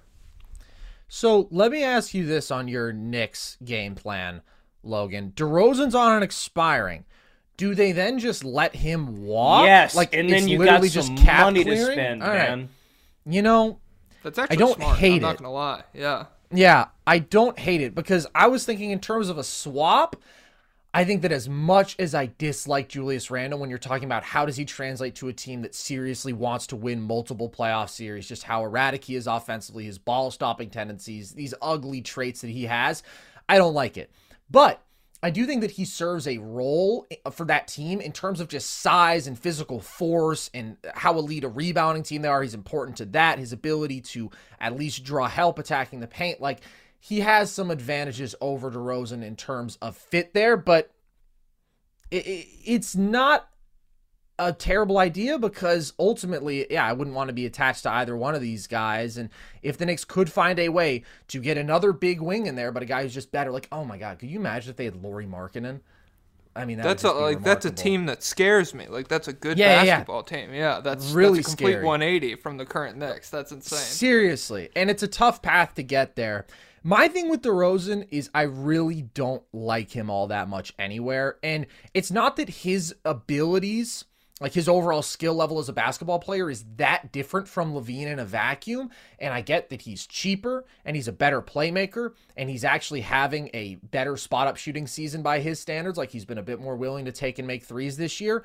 So 1.08 1.48
let 1.52 1.72
me 1.72 1.84
ask 1.84 2.14
you 2.14 2.26
this 2.26 2.52
on 2.52 2.68
your 2.68 2.92
Knicks 2.92 3.58
game 3.64 3.96
plan, 3.96 4.42
Logan. 4.84 5.34
DeRozan's 5.36 5.96
on 5.96 6.18
an 6.18 6.24
expiring. 6.24 7.06
Do 7.58 7.74
they 7.74 7.92
then 7.94 8.20
just 8.20 8.44
let 8.44 8.76
him 8.76 9.24
walk? 9.26 9.66
Yes, 9.66 9.96
like 9.96 10.14
and 10.14 10.30
then 10.30 10.48
you 10.48 10.64
got 10.64 10.84
some 10.86 11.16
money 11.16 11.64
clearing? 11.64 11.66
to 11.66 11.92
spend, 11.94 12.24
All 12.24 12.30
man. 12.30 12.60
Right. 12.60 13.34
You 13.34 13.42
know, 13.42 13.80
that's 14.24 14.38
actually 14.38 14.58
I 14.58 14.60
don't 14.60 14.76
smart. 14.76 14.98
hate 14.98 15.16
I'm 15.16 15.22
not 15.22 15.36
it. 15.36 15.38
gonna 15.40 15.54
lie. 15.54 15.84
Yeah. 15.94 16.26
Yeah, 16.52 16.88
I 17.08 17.20
don't 17.20 17.58
hate 17.58 17.82
it 17.82 17.96
because 17.96 18.28
I 18.36 18.48
was 18.48 18.66
thinking 18.66 18.92
in 18.92 19.00
terms 19.00 19.30
of 19.30 19.38
a 19.38 19.44
swap. 19.44 20.16
I 20.96 21.04
think 21.04 21.24
that 21.24 21.34
as 21.34 21.50
much 21.50 21.98
as 22.00 22.16
I 22.16 22.32
dislike 22.38 22.88
Julius 22.88 23.30
Randle 23.30 23.60
when 23.60 23.70
you're 23.70 23.78
talking 23.78 24.06
about 24.06 24.24
how 24.24 24.46
does 24.46 24.56
he 24.56 24.64
translate 24.64 25.16
to 25.16 25.28
a 25.28 25.34
team 25.34 25.62
that 25.64 25.76
seriously 25.76 26.32
wants 26.32 26.68
to 26.68 26.78
win 26.78 27.02
multiple 27.02 27.50
playoff 27.50 27.90
series, 27.90 28.30
just 28.30 28.44
how 28.44 28.64
erratic 28.64 29.04
he 29.04 29.18
is 29.18 29.28
offensively, 29.28 29.84
his 29.84 29.98
ball 29.98 30.32
stopping 30.32 30.70
tendencies, 30.70 31.34
these 31.34 31.54
ugly 31.62 32.00
traits 32.00 32.40
that 32.40 32.50
he 32.50 32.64
has, 32.64 33.04
I 33.50 33.58
don't 33.58 33.74
like 33.74 33.98
it. 33.98 34.10
But 34.50 34.82
I 35.22 35.32
do 35.32 35.46
think 35.46 35.60
that 35.62 35.72
he 35.72 35.84
serves 35.84 36.30
a 36.30 36.38
role 36.38 37.08
for 37.30 37.46
that 37.48 37.68
team 37.68 38.00
in 38.00 38.14
terms 38.14 38.40
of 38.40 38.48
just 38.48 38.70
size 38.70 39.28
and 39.28 39.38
physical 39.38 39.82
force 39.82 40.50
and 40.54 40.78
how 40.94 41.18
elite 41.18 41.44
a 41.44 41.50
rebounding 41.50 42.04
team 42.04 42.22
they 42.22 42.30
are. 42.30 42.42
He's 42.42 42.54
important 42.54 42.96
to 42.98 43.06
that. 43.08 43.38
His 43.38 43.52
ability 43.52 44.00
to 44.00 44.32
at 44.62 44.78
least 44.78 45.04
draw 45.04 45.28
help 45.28 45.60
attacking 45.60 46.00
the 46.00 46.08
paint. 46.08 46.40
Like, 46.40 46.62
he 47.06 47.20
has 47.20 47.52
some 47.52 47.70
advantages 47.70 48.34
over 48.42 48.72
DeRozan 48.72 49.24
in 49.24 49.36
terms 49.36 49.78
of 49.80 49.96
fit 49.96 50.34
there, 50.34 50.58
but 50.58 50.90
it, 52.10 52.26
it, 52.26 52.48
it's 52.66 52.96
not 52.96 53.48
a 54.40 54.52
terrible 54.52 54.98
idea 54.98 55.38
because 55.38 55.94
ultimately, 56.00 56.66
yeah, 56.68 56.84
I 56.84 56.94
wouldn't 56.94 57.16
want 57.16 57.28
to 57.28 57.34
be 57.34 57.46
attached 57.46 57.84
to 57.84 57.92
either 57.92 58.18
one 58.18 58.34
of 58.34 58.42
these 58.42 58.66
guys. 58.66 59.18
And 59.18 59.30
if 59.62 59.78
the 59.78 59.86
Knicks 59.86 60.04
could 60.04 60.32
find 60.32 60.58
a 60.58 60.70
way 60.70 61.04
to 61.28 61.40
get 61.40 61.60
another 61.60 61.94
big 61.94 62.22
wing 62.22 62.48
in 62.48 62.56
there, 62.56 62.72
but 62.72 62.82
a 62.82 62.88
guy 62.88 63.04
who's 63.04 63.14
just 63.14 63.32
better, 63.32 63.52
like, 63.52 63.68
oh 63.72 63.86
my 63.86 64.00
God, 64.00 64.18
could 64.18 64.32
you 64.32 64.40
imagine 64.40 64.72
if 64.72 64.76
they 64.76 64.86
had 64.86 64.96
Lauri 65.04 65.28
Markkanen? 65.28 65.82
I 66.56 66.66
mean, 66.66 66.78
that 66.78 66.86
that's 66.86 67.04
a 67.04 67.10
like 67.10 67.16
remarkable. 67.18 67.46
that's 67.46 67.66
a 67.66 67.72
team 67.72 68.08
that 68.08 68.24
scares 68.24 68.74
me. 68.74 68.88
Like 68.88 69.10
that's 69.10 69.28
a 69.28 69.34
good 69.34 69.60
yeah, 69.60 69.84
basketball 69.84 70.26
yeah. 70.26 70.38
team. 70.38 70.54
Yeah, 70.56 70.80
that's 70.80 71.12
really 71.12 71.38
that's 71.40 71.54
a 71.54 71.58
complete 71.58 71.74
scary. 71.74 71.86
180 71.86 72.36
from 72.38 72.58
the 72.58 72.66
current 72.66 72.98
Knicks. 72.98 73.30
That's 73.30 73.52
insane. 73.52 73.78
Seriously, 73.78 74.70
and 74.76 74.90
it's 74.90 75.04
a 75.04 75.08
tough 75.08 75.44
path 75.44 75.76
to 75.76 75.84
get 75.84 76.16
there. 76.16 76.48
My 76.88 77.08
thing 77.08 77.30
with 77.30 77.42
DeRozan 77.42 78.08
is 78.12 78.30
I 78.32 78.44
really 78.44 79.02
don't 79.02 79.42
like 79.52 79.90
him 79.90 80.12
all 80.12 80.28
that 80.28 80.48
much 80.48 80.72
anywhere, 80.78 81.40
and 81.42 81.66
it's 81.96 82.12
not 82.12 82.36
that 82.36 82.48
his 82.48 82.94
abilities 83.04 84.06
like 84.42 84.54
his 84.54 84.68
overall 84.68 85.02
skill 85.02 85.34
level 85.34 85.60
as 85.60 85.70
a 85.70 85.74
basketball 85.74 86.20
player 86.20 86.50
is 86.50 86.66
that 86.76 87.14
different 87.14 87.48
from 87.48 87.74
LaVine 87.74 88.08
in 88.08 88.20
a 88.20 88.26
vacuum. 88.26 88.90
And 89.18 89.34
I 89.34 89.40
get 89.40 89.70
that 89.70 89.84
he's 89.84 90.06
cheaper 90.06 90.66
and 90.84 90.94
he's 90.94 91.08
a 91.08 91.14
better 91.14 91.42
playmaker 91.42 92.12
and 92.36 92.50
he's 92.50 92.66
actually 92.66 93.00
having 93.00 93.50
a 93.54 93.76
better 93.76 94.18
spot 94.18 94.48
up 94.48 94.58
shooting 94.58 94.88
season 94.88 95.22
by 95.22 95.40
his 95.40 95.62
standards. 95.62 95.98
Like 95.98 96.12
he's 96.12 96.26
been 96.26 96.38
a 96.38 96.44
bit 96.44 96.60
more 96.60 96.76
willing 96.76 97.06
to 97.06 97.14
take 97.14 97.40
and 97.40 97.48
make 97.48 97.64
threes 97.64 97.96
this 97.96 98.20
year. 98.20 98.44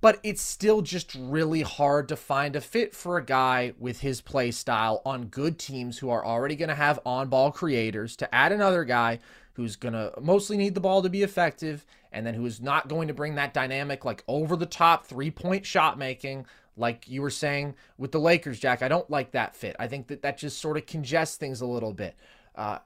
But 0.00 0.20
it's 0.22 0.42
still 0.42 0.82
just 0.82 1.14
really 1.18 1.62
hard 1.62 2.08
to 2.08 2.16
find 2.16 2.54
a 2.54 2.60
fit 2.60 2.94
for 2.94 3.16
a 3.16 3.24
guy 3.24 3.72
with 3.78 4.00
his 4.00 4.20
play 4.20 4.50
style 4.50 5.00
on 5.04 5.26
good 5.26 5.58
teams 5.58 5.98
who 5.98 6.10
are 6.10 6.24
already 6.24 6.54
going 6.54 6.68
to 6.68 6.74
have 6.74 7.00
on 7.06 7.28
ball 7.28 7.50
creators 7.50 8.14
to 8.16 8.34
add 8.34 8.52
another 8.52 8.84
guy 8.84 9.20
who's 9.54 9.74
going 9.74 9.94
to 9.94 10.12
mostly 10.20 10.56
need 10.56 10.74
the 10.74 10.80
ball 10.80 11.02
to 11.02 11.08
be 11.08 11.22
effective 11.22 11.86
and 12.12 12.26
then 12.26 12.34
who 12.34 12.44
is 12.44 12.60
not 12.60 12.88
going 12.88 13.08
to 13.08 13.14
bring 13.14 13.34
that 13.34 13.54
dynamic 13.54 14.04
like 14.04 14.22
over 14.28 14.54
the 14.54 14.66
top 14.66 15.06
three 15.06 15.30
point 15.30 15.64
shot 15.64 15.98
making 15.98 16.46
like 16.76 17.08
you 17.08 17.22
were 17.22 17.30
saying 17.30 17.74
with 17.96 18.12
the 18.12 18.20
Lakers, 18.20 18.58
Jack. 18.58 18.82
I 18.82 18.88
don't 18.88 19.08
like 19.10 19.32
that 19.32 19.56
fit. 19.56 19.76
I 19.78 19.88
think 19.88 20.08
that 20.08 20.22
that 20.22 20.38
just 20.38 20.60
sort 20.60 20.76
of 20.76 20.86
congests 20.86 21.36
things 21.36 21.60
a 21.60 21.66
little 21.66 21.92
bit. 21.92 22.16
Uh, 22.54 22.78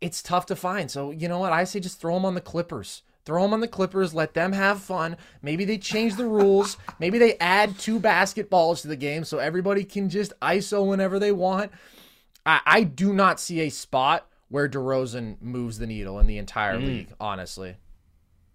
it's 0.00 0.22
tough 0.22 0.46
to 0.46 0.56
find. 0.56 0.90
So, 0.90 1.10
you 1.10 1.28
know 1.28 1.38
what? 1.38 1.52
I 1.52 1.64
say 1.64 1.80
just 1.80 2.00
throw 2.00 2.14
them 2.14 2.24
on 2.24 2.34
the 2.34 2.40
Clippers. 2.40 3.02
Throw 3.24 3.42
them 3.42 3.52
on 3.52 3.60
the 3.60 3.68
Clippers. 3.68 4.14
Let 4.14 4.34
them 4.34 4.52
have 4.52 4.80
fun. 4.80 5.16
Maybe 5.42 5.64
they 5.64 5.78
change 5.78 6.16
the 6.16 6.26
rules. 6.26 6.76
Maybe 6.98 7.18
they 7.18 7.36
add 7.38 7.78
two 7.78 8.00
basketballs 8.00 8.82
to 8.82 8.88
the 8.88 8.96
game 8.96 9.24
so 9.24 9.38
everybody 9.38 9.84
can 9.84 10.08
just 10.08 10.32
ISO 10.40 10.86
whenever 10.86 11.18
they 11.18 11.32
want. 11.32 11.70
I, 12.46 12.60
I 12.64 12.82
do 12.82 13.12
not 13.12 13.38
see 13.38 13.60
a 13.60 13.70
spot 13.70 14.26
where 14.48 14.68
DeRozan 14.68 15.40
moves 15.40 15.78
the 15.78 15.86
needle 15.86 16.18
in 16.18 16.26
the 16.26 16.38
entire 16.38 16.78
mm. 16.78 16.86
league, 16.86 17.12
honestly. 17.20 17.76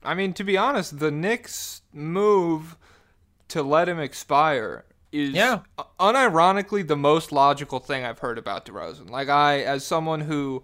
I 0.03 0.13
mean, 0.13 0.33
to 0.33 0.43
be 0.43 0.57
honest, 0.57 0.99
the 0.99 1.11
Knicks 1.11 1.81
move 1.93 2.77
to 3.47 3.63
let 3.63 3.87
him 3.87 3.99
expire 3.99 4.85
is 5.11 5.29
yeah. 5.31 5.61
unironically 5.99 6.85
the 6.85 6.97
most 6.97 7.31
logical 7.31 7.79
thing 7.79 8.03
I've 8.03 8.19
heard 8.19 8.37
about 8.37 8.65
DeRozan. 8.65 9.09
Like 9.09 9.29
I 9.29 9.61
as 9.61 9.85
someone 9.85 10.21
who 10.21 10.63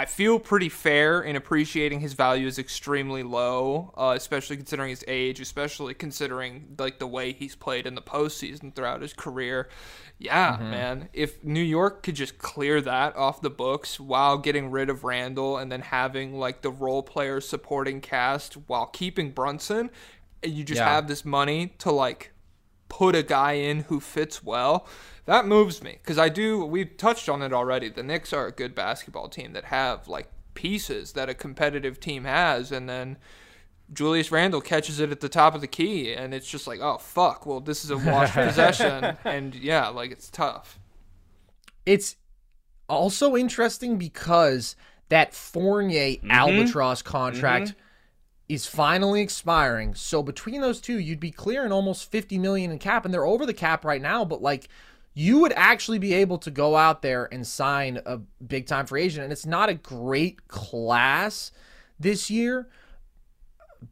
I 0.00 0.06
feel 0.06 0.38
pretty 0.38 0.70
fair 0.70 1.20
in 1.20 1.36
appreciating 1.36 2.00
his 2.00 2.14
value 2.14 2.46
is 2.46 2.58
extremely 2.58 3.22
low, 3.22 3.92
uh, 3.98 4.14
especially 4.16 4.56
considering 4.56 4.88
his 4.88 5.04
age, 5.06 5.40
especially 5.40 5.92
considering 5.92 6.74
like 6.78 6.98
the 6.98 7.06
way 7.06 7.34
he's 7.34 7.54
played 7.54 7.86
in 7.86 7.94
the 7.94 8.00
postseason 8.00 8.74
throughout 8.74 9.02
his 9.02 9.12
career. 9.12 9.68
Yeah, 10.18 10.54
mm-hmm. 10.54 10.70
man. 10.70 11.08
If 11.12 11.44
New 11.44 11.60
York 11.60 12.02
could 12.02 12.14
just 12.14 12.38
clear 12.38 12.80
that 12.80 13.14
off 13.14 13.42
the 13.42 13.50
books 13.50 14.00
while 14.00 14.38
getting 14.38 14.70
rid 14.70 14.88
of 14.88 15.04
Randle 15.04 15.58
and 15.58 15.70
then 15.70 15.82
having 15.82 16.32
like 16.38 16.62
the 16.62 16.70
role 16.70 17.02
player 17.02 17.38
supporting 17.38 18.00
cast 18.00 18.54
while 18.68 18.86
keeping 18.86 19.32
Brunson, 19.32 19.90
and 20.42 20.50
you 20.50 20.64
just 20.64 20.78
yeah. 20.78 20.88
have 20.88 21.08
this 21.08 21.26
money 21.26 21.74
to 21.76 21.92
like 21.92 22.29
put 22.90 23.14
a 23.16 23.22
guy 23.22 23.52
in 23.52 23.84
who 23.84 24.00
fits 24.00 24.44
well 24.44 24.86
that 25.30 25.46
moves 25.46 25.80
me 25.80 25.98
because 26.02 26.18
I 26.18 26.28
do. 26.28 26.64
We've 26.64 26.96
touched 26.96 27.28
on 27.28 27.40
it 27.40 27.52
already. 27.52 27.88
The 27.88 28.02
Knicks 28.02 28.32
are 28.32 28.48
a 28.48 28.52
good 28.52 28.74
basketball 28.74 29.28
team 29.28 29.52
that 29.52 29.66
have 29.66 30.08
like 30.08 30.28
pieces 30.54 31.12
that 31.12 31.28
a 31.28 31.34
competitive 31.34 32.00
team 32.00 32.24
has, 32.24 32.72
and 32.72 32.88
then 32.88 33.16
Julius 33.92 34.32
Randle 34.32 34.60
catches 34.60 34.98
it 34.98 35.12
at 35.12 35.20
the 35.20 35.28
top 35.28 35.54
of 35.54 35.60
the 35.60 35.68
key, 35.68 36.12
and 36.12 36.34
it's 36.34 36.50
just 36.50 36.66
like, 36.66 36.80
oh 36.80 36.98
fuck. 36.98 37.46
Well, 37.46 37.60
this 37.60 37.84
is 37.84 37.90
a 37.90 37.98
washed 37.98 38.34
possession, 38.46 39.16
and 39.24 39.54
yeah, 39.54 39.86
like 39.86 40.10
it's 40.10 40.30
tough. 40.30 40.80
It's 41.86 42.16
also 42.88 43.36
interesting 43.36 43.98
because 43.98 44.74
that 45.10 45.32
Fournier 45.32 46.16
mm-hmm. 46.16 46.30
albatross 46.32 47.02
contract. 47.02 47.68
Mm-hmm 47.68 47.80
is 48.50 48.66
finally 48.66 49.22
expiring. 49.22 49.94
So 49.94 50.24
between 50.24 50.60
those 50.60 50.80
two, 50.80 50.98
you'd 50.98 51.20
be 51.20 51.30
clearing 51.30 51.70
almost 51.70 52.10
50 52.10 52.36
million 52.36 52.72
in 52.72 52.80
cap 52.80 53.04
and 53.04 53.14
they're 53.14 53.24
over 53.24 53.46
the 53.46 53.54
cap 53.54 53.84
right 53.84 54.02
now, 54.02 54.24
but 54.24 54.42
like 54.42 54.68
you 55.14 55.38
would 55.38 55.52
actually 55.54 56.00
be 56.00 56.14
able 56.14 56.36
to 56.38 56.50
go 56.50 56.74
out 56.74 57.00
there 57.00 57.32
and 57.32 57.46
sign 57.46 58.00
a 58.04 58.18
big 58.44 58.66
time 58.66 58.86
free 58.86 59.04
agent. 59.04 59.22
And 59.22 59.32
it's 59.32 59.46
not 59.46 59.68
a 59.68 59.74
great 59.74 60.48
class 60.48 61.52
this 62.00 62.28
year. 62.28 62.68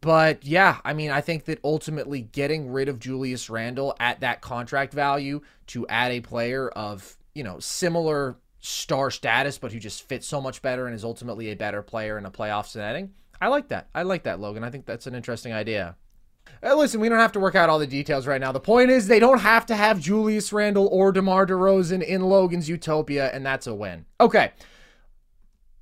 But 0.01 0.45
yeah, 0.45 0.79
I 0.85 0.93
mean, 0.93 1.13
I 1.13 1.21
think 1.21 1.45
that 1.45 1.61
ultimately 1.63 2.23
getting 2.23 2.69
rid 2.73 2.89
of 2.89 2.99
Julius 2.99 3.49
Randle 3.49 3.95
at 4.01 4.19
that 4.21 4.41
contract 4.41 4.93
value 4.93 5.41
to 5.69 5.87
add 5.87 6.11
a 6.11 6.21
player 6.21 6.69
of, 6.71 7.17
you 7.33 7.45
know, 7.45 7.61
similar 7.61 8.37
star 8.59 9.13
status, 9.13 9.57
but 9.57 9.71
who 9.71 9.79
just 9.79 10.03
fits 10.03 10.27
so 10.27 10.41
much 10.41 10.63
better 10.63 10.87
and 10.87 10.97
is 10.97 11.05
ultimately 11.05 11.53
a 11.53 11.57
better 11.57 11.81
player 11.81 12.19
in 12.19 12.27
a 12.27 12.31
playoff 12.31 12.67
setting. 12.67 13.13
I 13.41 13.49
like 13.49 13.69
that. 13.69 13.89
I 13.95 14.03
like 14.03 14.25
that, 14.25 14.41
Logan. 14.41 14.65
I 14.65 14.71
think 14.71 14.87
that's 14.87 15.07
an 15.07 15.15
interesting 15.15 15.53
idea. 15.53 15.97
Uh, 16.63 16.75
listen, 16.75 17.01
we 17.01 17.09
don't 17.09 17.19
have 17.19 17.33
to 17.33 17.41
work 17.41 17.55
out 17.55 17.69
all 17.69 17.79
the 17.79 17.87
details 17.87 18.27
right 18.27 18.41
now. 18.41 18.53
The 18.53 18.61
point 18.61 18.91
is, 18.91 19.07
they 19.07 19.21
don't 19.21 19.41
have 19.41 19.67
to 19.67 19.77
have 19.77 20.01
Julius 20.01 20.53
Randle 20.53 20.89
or 20.91 21.13
DeMar 21.13 21.47
DeRozan 21.47 22.03
in 22.03 22.23
Logan's 22.23 22.69
Utopia, 22.69 23.31
and 23.33 23.45
that's 23.45 23.67
a 23.67 23.75
win. 23.75 24.07
Okay. 24.21 24.53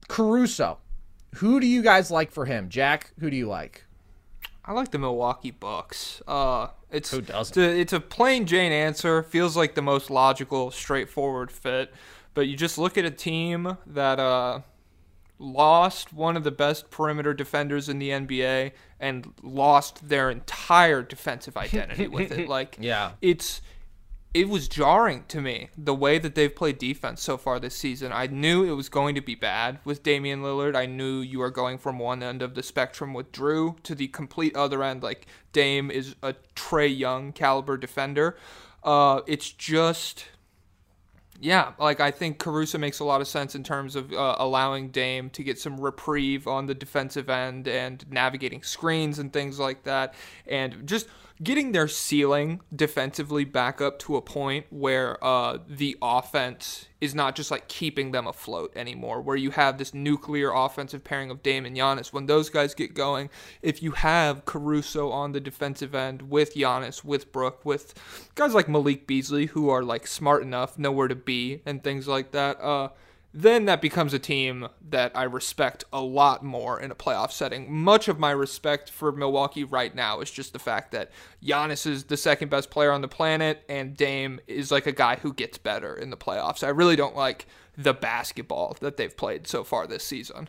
Caruso. 0.09 0.78
Who 1.37 1.61
do 1.61 1.66
you 1.66 1.83
guys 1.83 2.11
like 2.11 2.31
for 2.31 2.45
him? 2.45 2.69
Jack, 2.69 3.12
who 3.20 3.31
do 3.31 3.37
you 3.37 3.47
like? 3.47 3.85
I 4.65 4.73
like 4.73 4.91
the 4.91 4.99
Milwaukee 4.99 5.51
Bucks. 5.51 6.23
Uh, 6.27 6.69
it's 6.91 7.11
who 7.11 7.20
doesn't? 7.20 7.57
It's 7.57 7.57
a, 7.57 7.81
it's 7.81 7.93
a 7.93 8.01
plain 8.01 8.47
Jane 8.47 8.73
answer. 8.73 9.23
Feels 9.23 9.57
like 9.57 9.74
the 9.74 9.83
most 9.83 10.11
logical, 10.11 10.70
straightforward 10.70 11.53
fit. 11.53 11.93
But 12.35 12.49
you 12.49 12.57
just 12.57 12.77
look 12.77 12.99
at 12.99 13.05
a 13.05 13.11
team 13.11 13.78
that 13.87 14.19
uh, 14.19 14.61
lost 15.38 16.12
one 16.12 16.36
of 16.36 16.44
the 16.44 16.50
best 16.50 16.90
perimeter 16.90 17.34
defenders 17.34 17.88
in 17.88 17.98
the 17.98 18.10
NBA 18.10 18.72
and 18.98 19.32
lost 19.42 20.08
their 20.08 20.30
entire 20.30 21.02
defensive 21.02 21.56
identity 21.56 22.08
with 22.08 22.32
it. 22.32 22.48
Like, 22.56 22.76
yeah, 22.80 23.12
it's 23.20 23.60
it 24.36 24.50
was 24.50 24.68
jarring 24.68 25.24
to 25.28 25.40
me 25.40 25.70
the 25.78 25.94
way 25.94 26.18
that 26.18 26.34
they've 26.34 26.54
played 26.54 26.76
defense 26.76 27.22
so 27.22 27.38
far 27.38 27.58
this 27.58 27.74
season. 27.74 28.12
I 28.12 28.26
knew 28.26 28.64
it 28.64 28.72
was 28.72 28.90
going 28.90 29.14
to 29.14 29.22
be 29.22 29.34
bad 29.34 29.78
with 29.82 30.02
Damian 30.02 30.42
Lillard. 30.42 30.76
I 30.76 30.84
knew 30.84 31.20
you 31.20 31.40
are 31.40 31.50
going 31.50 31.78
from 31.78 31.98
one 31.98 32.22
end 32.22 32.42
of 32.42 32.54
the 32.54 32.62
spectrum 32.62 33.14
with 33.14 33.32
Jrue 33.32 33.82
to 33.82 33.94
the 33.94 34.08
complete 34.08 34.54
other 34.54 34.82
end. 34.82 35.02
Like 35.02 35.26
Dame 35.54 35.90
is 35.90 36.16
a 36.22 36.34
Trae 36.54 36.94
Young 36.94 37.32
caliber 37.32 37.78
defender. 37.78 38.36
Uh, 38.84 39.22
it's 39.26 39.50
just 39.50 40.26
yeah, 41.40 41.72
like 41.78 42.00
I 42.00 42.10
think 42.10 42.38
Caruso 42.38 42.78
makes 42.78 43.00
a 43.00 43.04
lot 43.04 43.20
of 43.20 43.28
sense 43.28 43.54
in 43.54 43.62
terms 43.62 43.96
of 43.96 44.12
uh, 44.12 44.36
allowing 44.38 44.88
Dame 44.88 45.30
to 45.30 45.42
get 45.42 45.58
some 45.58 45.80
reprieve 45.80 46.46
on 46.46 46.66
the 46.66 46.74
defensive 46.74 47.28
end 47.28 47.68
and 47.68 48.04
navigating 48.10 48.62
screens 48.62 49.18
and 49.18 49.32
things 49.32 49.58
like 49.58 49.82
that, 49.84 50.14
and 50.46 50.86
just 50.86 51.06
getting 51.42 51.72
their 51.72 51.88
ceiling 51.88 52.60
defensively 52.74 53.44
back 53.44 53.80
up 53.80 53.98
to 53.98 54.16
a 54.16 54.22
point 54.22 54.66
where 54.70 55.22
uh, 55.22 55.58
the 55.68 55.96
offense 56.00 56.86
is 57.00 57.14
not 57.14 57.36
just 57.36 57.50
like 57.50 57.68
keeping 57.68 58.10
them 58.10 58.26
afloat 58.26 58.72
anymore, 58.74 59.20
where 59.20 59.36
you 59.36 59.50
have 59.50 59.76
this 59.76 59.92
nuclear 59.92 60.50
offensive 60.50 61.04
pairing 61.04 61.30
of 61.30 61.42
Dame 61.42 61.66
and 61.66 61.76
Giannis. 61.76 62.12
When 62.12 62.26
those 62.26 62.48
guys 62.48 62.74
get 62.74 62.94
going, 62.94 63.28
if 63.60 63.82
you 63.82 63.92
have 63.92 64.46
Caruso 64.46 65.10
on 65.10 65.32
the 65.32 65.40
defensive 65.40 65.94
end 65.94 66.22
with 66.22 66.54
Giannis, 66.54 67.04
with 67.04 67.32
Brook, 67.32 67.64
with 67.64 67.94
guys 68.34 68.54
like 68.54 68.68
Malik 68.68 69.06
Beasley 69.06 69.46
who 69.46 69.68
are 69.68 69.82
like 69.82 70.06
smart 70.06 70.42
enough, 70.42 70.78
know 70.78 70.92
where 70.92 71.08
to 71.08 71.14
be, 71.14 71.60
and 71.66 71.84
things 71.84 72.08
like 72.08 72.30
that, 72.32 72.58
uh, 72.60 72.88
then 73.36 73.66
that 73.66 73.82
becomes 73.82 74.14
a 74.14 74.18
team 74.18 74.66
that 74.88 75.12
I 75.14 75.24
respect 75.24 75.84
a 75.92 76.00
lot 76.00 76.42
more 76.42 76.80
in 76.80 76.90
a 76.90 76.94
playoff 76.94 77.30
setting. 77.30 77.70
Much 77.70 78.08
of 78.08 78.18
my 78.18 78.30
respect 78.30 78.88
for 78.88 79.12
Milwaukee 79.12 79.62
right 79.62 79.94
now 79.94 80.20
is 80.20 80.30
just 80.30 80.54
the 80.54 80.58
fact 80.58 80.90
that 80.92 81.10
Giannis 81.44 81.86
is 81.86 82.04
the 82.04 82.16
second 82.16 82.48
best 82.48 82.70
player 82.70 82.90
on 82.90 83.02
the 83.02 83.08
planet 83.08 83.62
and 83.68 83.94
Dame 83.94 84.40
is 84.46 84.70
like 84.70 84.86
a 84.86 84.92
guy 84.92 85.16
who 85.16 85.34
gets 85.34 85.58
better 85.58 85.94
in 85.94 86.08
the 86.08 86.16
playoffs. 86.16 86.64
I 86.64 86.70
really 86.70 86.96
don't 86.96 87.14
like 87.14 87.46
the 87.76 87.92
basketball 87.92 88.78
that 88.80 88.96
they've 88.96 89.14
played 89.14 89.46
so 89.46 89.64
far 89.64 89.86
this 89.86 90.02
season. 90.02 90.48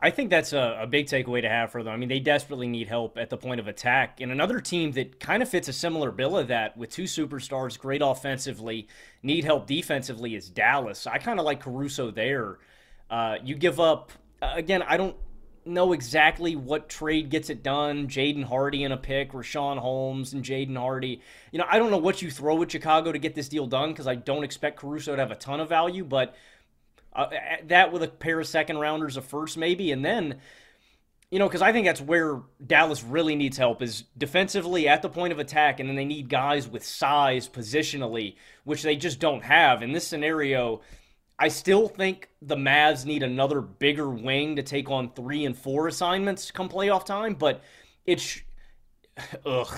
I 0.00 0.10
think 0.10 0.28
that's 0.28 0.52
a, 0.52 0.80
a, 0.82 0.86
big 0.86 1.06
takeaway 1.06 1.40
to 1.42 1.48
have 1.48 1.70
for 1.70 1.82
them. 1.82 1.92
I 1.92 1.96
mean, 1.96 2.08
they 2.08 2.18
desperately 2.18 2.66
need 2.66 2.88
help 2.88 3.16
at 3.16 3.30
the 3.30 3.36
point 3.36 3.60
of 3.60 3.68
attack. 3.68 4.20
And 4.20 4.32
another 4.32 4.60
team 4.60 4.92
that 4.92 5.18
kind 5.20 5.42
of 5.42 5.48
fits 5.48 5.68
a 5.68 5.72
similar 5.72 6.10
bill 6.10 6.36
of 6.36 6.48
that 6.48 6.76
with 6.76 6.90
two 6.90 7.04
superstars, 7.04 7.78
great 7.78 8.02
offensively, 8.04 8.88
need 9.22 9.44
help 9.44 9.66
defensively 9.66 10.34
is 10.34 10.50
Dallas. 10.50 11.06
I 11.06 11.18
kind 11.18 11.38
of 11.38 11.46
like 11.46 11.60
Caruso 11.60 12.10
there. 12.10 12.58
Uh, 13.08 13.36
you 13.42 13.54
give 13.54 13.80
up, 13.80 14.12
again, 14.42 14.82
I 14.82 14.96
don't 14.96 15.16
know 15.64 15.94
exactly 15.94 16.54
what 16.56 16.90
trade 16.90 17.30
gets 17.30 17.48
it 17.48 17.62
done. 17.62 18.06
Jaden 18.06 18.44
Hardy 18.44 18.82
in 18.82 18.92
a 18.92 18.98
pick, 18.98 19.32
Richaun 19.32 19.78
Holmes 19.78 20.34
and 20.34 20.44
Jaden 20.44 20.76
Hardy. 20.76 21.22
You 21.50 21.60
know, 21.60 21.66
I 21.70 21.78
don't 21.78 21.90
know 21.90 21.98
what 21.98 22.20
you 22.20 22.30
throw 22.30 22.62
at 22.62 22.70
Chicago 22.70 23.12
to 23.12 23.18
get 23.18 23.34
this 23.34 23.48
deal 23.48 23.66
done 23.66 23.90
because 23.90 24.06
I 24.06 24.16
don't 24.16 24.44
expect 24.44 24.80
Caruso 24.80 25.14
to 25.14 25.22
have 25.22 25.30
a 25.30 25.36
ton 25.36 25.60
of 25.60 25.68
value, 25.68 26.04
but– 26.04 26.34
uh, 27.14 27.28
that 27.66 27.92
with 27.92 28.02
a 28.02 28.08
pair 28.08 28.40
of 28.40 28.46
second 28.46 28.78
rounders, 28.78 29.16
a 29.16 29.22
first 29.22 29.56
maybe, 29.56 29.92
and 29.92 30.04
then 30.04 30.40
you 31.30 31.40
know, 31.40 31.48
because 31.48 31.62
I 31.62 31.72
think 31.72 31.84
that's 31.84 32.00
where 32.00 32.42
Dallas 32.64 33.02
really 33.02 33.34
needs 33.34 33.56
help 33.56 33.82
is 33.82 34.04
defensively 34.16 34.86
at 34.86 35.02
the 35.02 35.08
point 35.08 35.32
of 35.32 35.40
attack, 35.40 35.80
and 35.80 35.88
then 35.88 35.96
they 35.96 36.04
need 36.04 36.28
guys 36.28 36.68
with 36.68 36.84
size 36.84 37.48
positionally, 37.48 38.36
which 38.62 38.84
they 38.84 38.94
just 38.94 39.18
don't 39.18 39.42
have. 39.42 39.82
In 39.82 39.90
this 39.90 40.06
scenario, 40.06 40.80
I 41.36 41.48
still 41.48 41.88
think 41.88 42.28
the 42.40 42.54
Mavs 42.54 43.04
need 43.04 43.24
another 43.24 43.60
bigger 43.60 44.08
wing 44.08 44.54
to 44.54 44.62
take 44.62 44.90
on 44.90 45.10
three 45.10 45.44
and 45.44 45.58
four 45.58 45.88
assignments 45.88 46.52
come 46.52 46.68
playoff 46.68 47.04
time, 47.04 47.34
but 47.34 47.62
it's 48.06 48.40
ugh, 49.44 49.74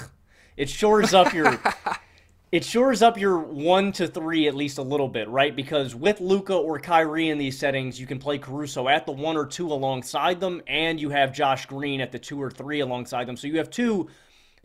it 0.56 0.68
shores 0.68 1.14
up 1.14 1.32
your 1.32 1.58
it 2.52 2.64
shores 2.64 3.02
up 3.02 3.18
your 3.18 3.38
one 3.38 3.90
to 3.92 4.06
three 4.06 4.46
at 4.46 4.54
least 4.54 4.78
a 4.78 4.82
little 4.82 5.08
bit, 5.08 5.28
right? 5.28 5.54
Because 5.54 5.94
with 5.94 6.20
Luka 6.20 6.54
or 6.54 6.78
Kyrie 6.78 7.30
in 7.30 7.38
these 7.38 7.58
settings, 7.58 8.00
you 8.00 8.06
can 8.06 8.18
play 8.18 8.38
Caruso 8.38 8.88
at 8.88 9.04
the 9.04 9.12
one 9.12 9.36
or 9.36 9.46
two 9.46 9.72
alongside 9.72 10.40
them, 10.40 10.62
and 10.66 11.00
you 11.00 11.10
have 11.10 11.32
Josh 11.32 11.66
Green 11.66 12.00
at 12.00 12.12
the 12.12 12.18
two 12.18 12.40
or 12.40 12.50
three 12.50 12.80
alongside 12.80 13.26
them. 13.26 13.36
So 13.36 13.48
you 13.48 13.58
have 13.58 13.70
two 13.70 14.08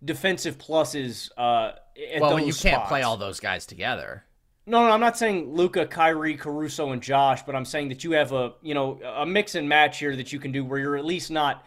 defensive 0.03 0.58
pluses. 0.58 1.32
Uh, 1.36 1.72
well, 2.20 2.40
you 2.40 2.52
spots. 2.52 2.62
can't 2.62 2.88
play 2.88 3.02
all 3.02 3.18
those 3.18 3.40
guys 3.40 3.66
together. 3.66 4.26
No, 4.68 4.86
no, 4.86 4.91
I'm 4.91 4.99
not 4.99 5.18
saying 5.18 5.56
Luka, 5.56 5.88
Kyrie, 5.88 6.36
Caruso, 6.36 6.91
and 6.91 7.02
Josh, 7.02 7.41
but 7.44 7.56
I'm 7.56 7.66
saying 7.66 7.90
that 7.90 8.03
you 8.03 8.12
have 8.12 8.32
a 8.32 8.53
you 8.62 8.76
know 8.76 8.99
a 9.03 9.26
mix 9.26 9.56
and 9.56 9.68
match 9.68 9.98
here 9.98 10.16
that 10.16 10.32
you 10.32 10.40
can 10.40 10.52
do 10.52 10.64
where 10.64 10.80
you're 10.80 10.98
at 10.98 11.06
least 11.06 11.32
not 11.32 11.66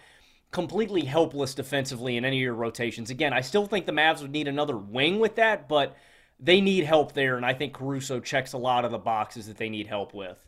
completely 0.54 1.04
helpless 1.04 1.52
defensively 1.52 2.16
in 2.16 2.24
any 2.24 2.36
of 2.36 2.42
your 2.42 2.54
rotations. 2.54 3.10
Again, 3.10 3.32
I 3.32 3.40
still 3.40 3.66
think 3.66 3.86
the 3.86 3.92
Mavs 3.92 4.22
would 4.22 4.30
need 4.30 4.46
another 4.46 4.76
wing 4.76 5.18
with 5.18 5.34
that, 5.34 5.68
but 5.68 5.96
they 6.38 6.60
need 6.60 6.84
help 6.84 7.12
there, 7.12 7.36
and 7.36 7.44
I 7.44 7.54
think 7.54 7.74
Caruso 7.74 8.20
checks 8.20 8.52
a 8.52 8.58
lot 8.58 8.84
of 8.84 8.92
the 8.92 8.98
boxes 8.98 9.48
that 9.48 9.56
they 9.56 9.68
need 9.68 9.88
help 9.88 10.14
with. 10.14 10.38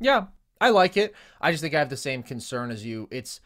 Yeah, 0.00 0.28
I 0.58 0.70
like 0.70 0.96
it. 0.96 1.14
I 1.38 1.50
just 1.50 1.62
think 1.62 1.74
I 1.74 1.80
have 1.80 1.90
the 1.90 1.98
same 1.98 2.22
concern 2.22 2.70
as 2.70 2.86
you. 2.86 3.08
It's 3.10 3.42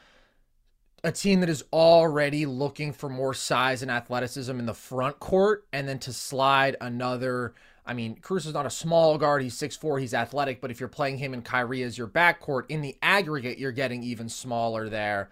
a 1.02 1.10
team 1.10 1.40
that 1.40 1.48
is 1.48 1.64
already 1.72 2.46
looking 2.46 2.92
for 2.92 3.08
more 3.08 3.34
size 3.34 3.82
and 3.82 3.90
athleticism 3.90 4.56
in 4.56 4.66
the 4.66 4.74
front 4.74 5.18
court, 5.18 5.66
and 5.72 5.88
then 5.88 5.98
to 5.98 6.12
slide 6.12 6.76
another. 6.80 7.52
I 7.84 7.94
mean, 7.94 8.14
Caruso's 8.20 8.54
not 8.54 8.64
a 8.64 8.70
small 8.70 9.18
guard. 9.18 9.42
He's 9.42 9.56
6'4, 9.56 10.00
he's 10.00 10.14
athletic, 10.14 10.60
but 10.60 10.70
if 10.70 10.78
you're 10.78 10.88
playing 10.88 11.18
him 11.18 11.34
and 11.34 11.44
Kyrie 11.44 11.82
as 11.82 11.98
your 11.98 12.06
backcourt, 12.06 12.66
in 12.68 12.80
the 12.80 12.96
aggregate, 13.02 13.58
you're 13.58 13.72
getting 13.72 14.04
even 14.04 14.28
smaller 14.28 14.88
there. 14.88 15.30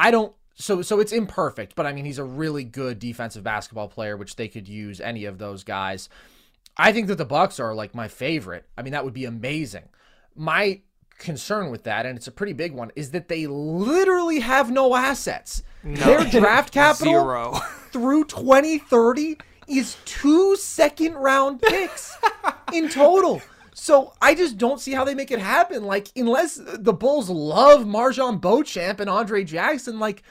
I 0.00 0.10
don't 0.10 0.32
so 0.54 0.82
so 0.82 0.98
it's 0.98 1.12
imperfect, 1.12 1.74
but 1.76 1.86
I 1.86 1.92
mean 1.92 2.06
he's 2.06 2.18
a 2.18 2.24
really 2.24 2.64
good 2.64 2.98
defensive 2.98 3.44
basketball 3.44 3.88
player, 3.88 4.16
which 4.16 4.36
they 4.36 4.48
could 4.48 4.66
use 4.66 5.00
any 5.00 5.26
of 5.26 5.38
those 5.38 5.62
guys. 5.62 6.08
I 6.76 6.92
think 6.92 7.06
that 7.08 7.18
the 7.18 7.26
Bucks 7.26 7.60
are 7.60 7.74
like 7.74 7.94
my 7.94 8.08
favorite. 8.08 8.66
I 8.76 8.82
mean 8.82 8.92
that 8.92 9.04
would 9.04 9.14
be 9.14 9.26
amazing. 9.26 9.90
My 10.34 10.80
concern 11.18 11.70
with 11.70 11.84
that, 11.84 12.06
and 12.06 12.16
it's 12.16 12.26
a 12.26 12.32
pretty 12.32 12.54
big 12.54 12.72
one, 12.72 12.90
is 12.96 13.10
that 13.10 13.28
they 13.28 13.46
literally 13.46 14.40
have 14.40 14.70
no 14.70 14.96
assets. 14.96 15.62
No. 15.84 15.96
Their 15.96 16.40
draft 16.40 16.72
capital 16.72 17.12
Zero. 17.12 17.60
through 17.90 18.24
2030 18.24 19.36
is 19.68 19.96
two 20.06 20.56
second 20.56 21.14
round 21.14 21.60
picks 21.60 22.16
in 22.72 22.88
total. 22.88 23.42
So 23.80 24.12
I 24.20 24.34
just 24.34 24.58
don't 24.58 24.78
see 24.78 24.92
how 24.92 25.04
they 25.04 25.14
make 25.14 25.30
it 25.30 25.38
happen. 25.38 25.84
Like, 25.84 26.08
unless 26.14 26.60
the 26.62 26.92
Bulls 26.92 27.30
love 27.30 27.86
MarJon 27.86 28.38
Beauchamp 28.38 29.00
and 29.00 29.08
Andre 29.08 29.42
Jackson, 29.42 29.98
like, 29.98 30.22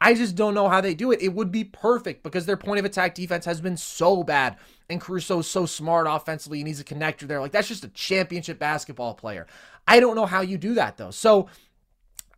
I 0.00 0.14
just 0.14 0.36
don't 0.36 0.54
know 0.54 0.70
how 0.70 0.80
they 0.80 0.94
do 0.94 1.12
it. 1.12 1.20
It 1.20 1.34
would 1.34 1.52
be 1.52 1.64
perfect 1.64 2.22
because 2.22 2.46
their 2.46 2.56
point 2.56 2.78
of 2.78 2.86
attack 2.86 3.14
defense 3.14 3.44
has 3.44 3.60
been 3.60 3.76
so 3.76 4.22
bad. 4.24 4.56
And 4.88 5.02
Caruso's 5.02 5.46
so 5.46 5.66
smart 5.66 6.06
offensively 6.08 6.60
and 6.60 6.66
he's 6.66 6.80
a 6.80 6.84
connector 6.84 7.28
there. 7.28 7.40
Like, 7.40 7.52
that's 7.52 7.68
just 7.68 7.84
a 7.84 7.88
championship 7.88 8.58
basketball 8.58 9.12
player. 9.12 9.46
I 9.86 10.00
don't 10.00 10.16
know 10.16 10.24
how 10.24 10.40
you 10.40 10.56
do 10.56 10.72
that, 10.72 10.96
though. 10.96 11.10
So 11.10 11.50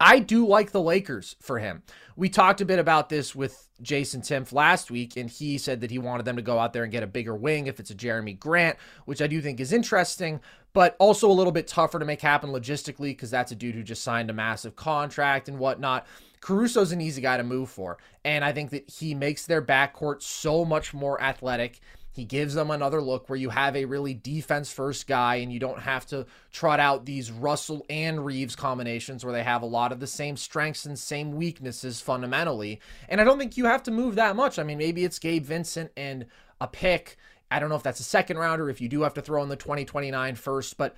I 0.00 0.18
do 0.18 0.46
like 0.46 0.72
the 0.72 0.80
Lakers 0.80 1.36
for 1.40 1.58
him. 1.58 1.82
We 2.16 2.28
talked 2.28 2.60
a 2.60 2.66
bit 2.66 2.78
about 2.78 3.08
this 3.08 3.34
with 3.34 3.68
Jason 3.82 4.22
Timpf 4.22 4.52
last 4.52 4.90
week, 4.90 5.16
and 5.16 5.28
he 5.28 5.58
said 5.58 5.80
that 5.80 5.90
he 5.90 5.98
wanted 5.98 6.24
them 6.24 6.36
to 6.36 6.42
go 6.42 6.58
out 6.58 6.72
there 6.72 6.82
and 6.82 6.92
get 6.92 7.02
a 7.02 7.06
bigger 7.06 7.34
wing 7.34 7.66
if 7.66 7.80
it's 7.80 7.90
a 7.90 7.94
Jerami 7.94 8.38
Grant, 8.38 8.76
which 9.04 9.20
I 9.20 9.26
do 9.26 9.40
think 9.40 9.60
is 9.60 9.72
interesting, 9.72 10.40
but 10.72 10.96
also 10.98 11.30
a 11.30 11.32
little 11.32 11.52
bit 11.52 11.66
tougher 11.66 11.98
to 11.98 12.04
make 12.04 12.20
happen 12.20 12.50
logistically 12.50 13.10
because 13.10 13.30
that's 13.30 13.52
a 13.52 13.56
dude 13.56 13.74
who 13.74 13.82
just 13.82 14.02
signed 14.02 14.30
a 14.30 14.34
massive 14.34 14.76
contract 14.76 15.48
and 15.48 15.58
whatnot. 15.58 16.06
Caruso's 16.40 16.92
an 16.92 17.00
easy 17.00 17.20
guy 17.22 17.36
to 17.36 17.42
move 17.42 17.70
for, 17.70 17.98
and 18.24 18.44
I 18.44 18.52
think 18.52 18.70
that 18.70 18.88
he 18.90 19.14
makes 19.14 19.46
their 19.46 19.62
backcourt 19.62 20.22
so 20.22 20.64
much 20.64 20.94
more 20.94 21.20
athletic. 21.20 21.80
He 22.16 22.24
gives 22.24 22.54
them 22.54 22.70
another 22.70 23.02
look 23.02 23.28
where 23.28 23.38
you 23.38 23.50
have 23.50 23.76
a 23.76 23.84
really 23.84 24.14
defense 24.14 24.72
first 24.72 25.06
guy 25.06 25.34
and 25.34 25.52
you 25.52 25.60
don't 25.60 25.80
have 25.80 26.06
to 26.06 26.24
trot 26.50 26.80
out 26.80 27.04
these 27.04 27.30
Russell 27.30 27.84
and 27.90 28.24
Reaves 28.24 28.56
combinations 28.56 29.22
where 29.22 29.34
they 29.34 29.42
have 29.42 29.60
a 29.60 29.66
lot 29.66 29.92
of 29.92 30.00
the 30.00 30.06
same 30.06 30.38
strengths 30.38 30.86
and 30.86 30.98
same 30.98 31.32
weaknesses 31.32 32.00
fundamentally. 32.00 32.80
And 33.10 33.20
I 33.20 33.24
don't 33.24 33.38
think 33.38 33.58
you 33.58 33.66
have 33.66 33.82
to 33.82 33.90
move 33.90 34.14
that 34.14 34.34
much. 34.34 34.58
I 34.58 34.62
mean, 34.62 34.78
maybe 34.78 35.04
it's 35.04 35.18
Gabe 35.18 35.44
Vincent 35.44 35.92
and 35.94 36.24
a 36.58 36.66
pick. 36.66 37.18
I 37.50 37.58
don't 37.58 37.68
know 37.68 37.76
if 37.76 37.82
that's 37.82 38.00
a 38.00 38.04
second 38.04 38.38
rounder, 38.38 38.70
if 38.70 38.80
you 38.80 38.88
do 38.88 39.02
have 39.02 39.12
to 39.12 39.20
throw 39.20 39.42
in 39.42 39.50
the 39.50 39.56
2029 39.56 40.36
first, 40.36 40.78
but 40.78 40.96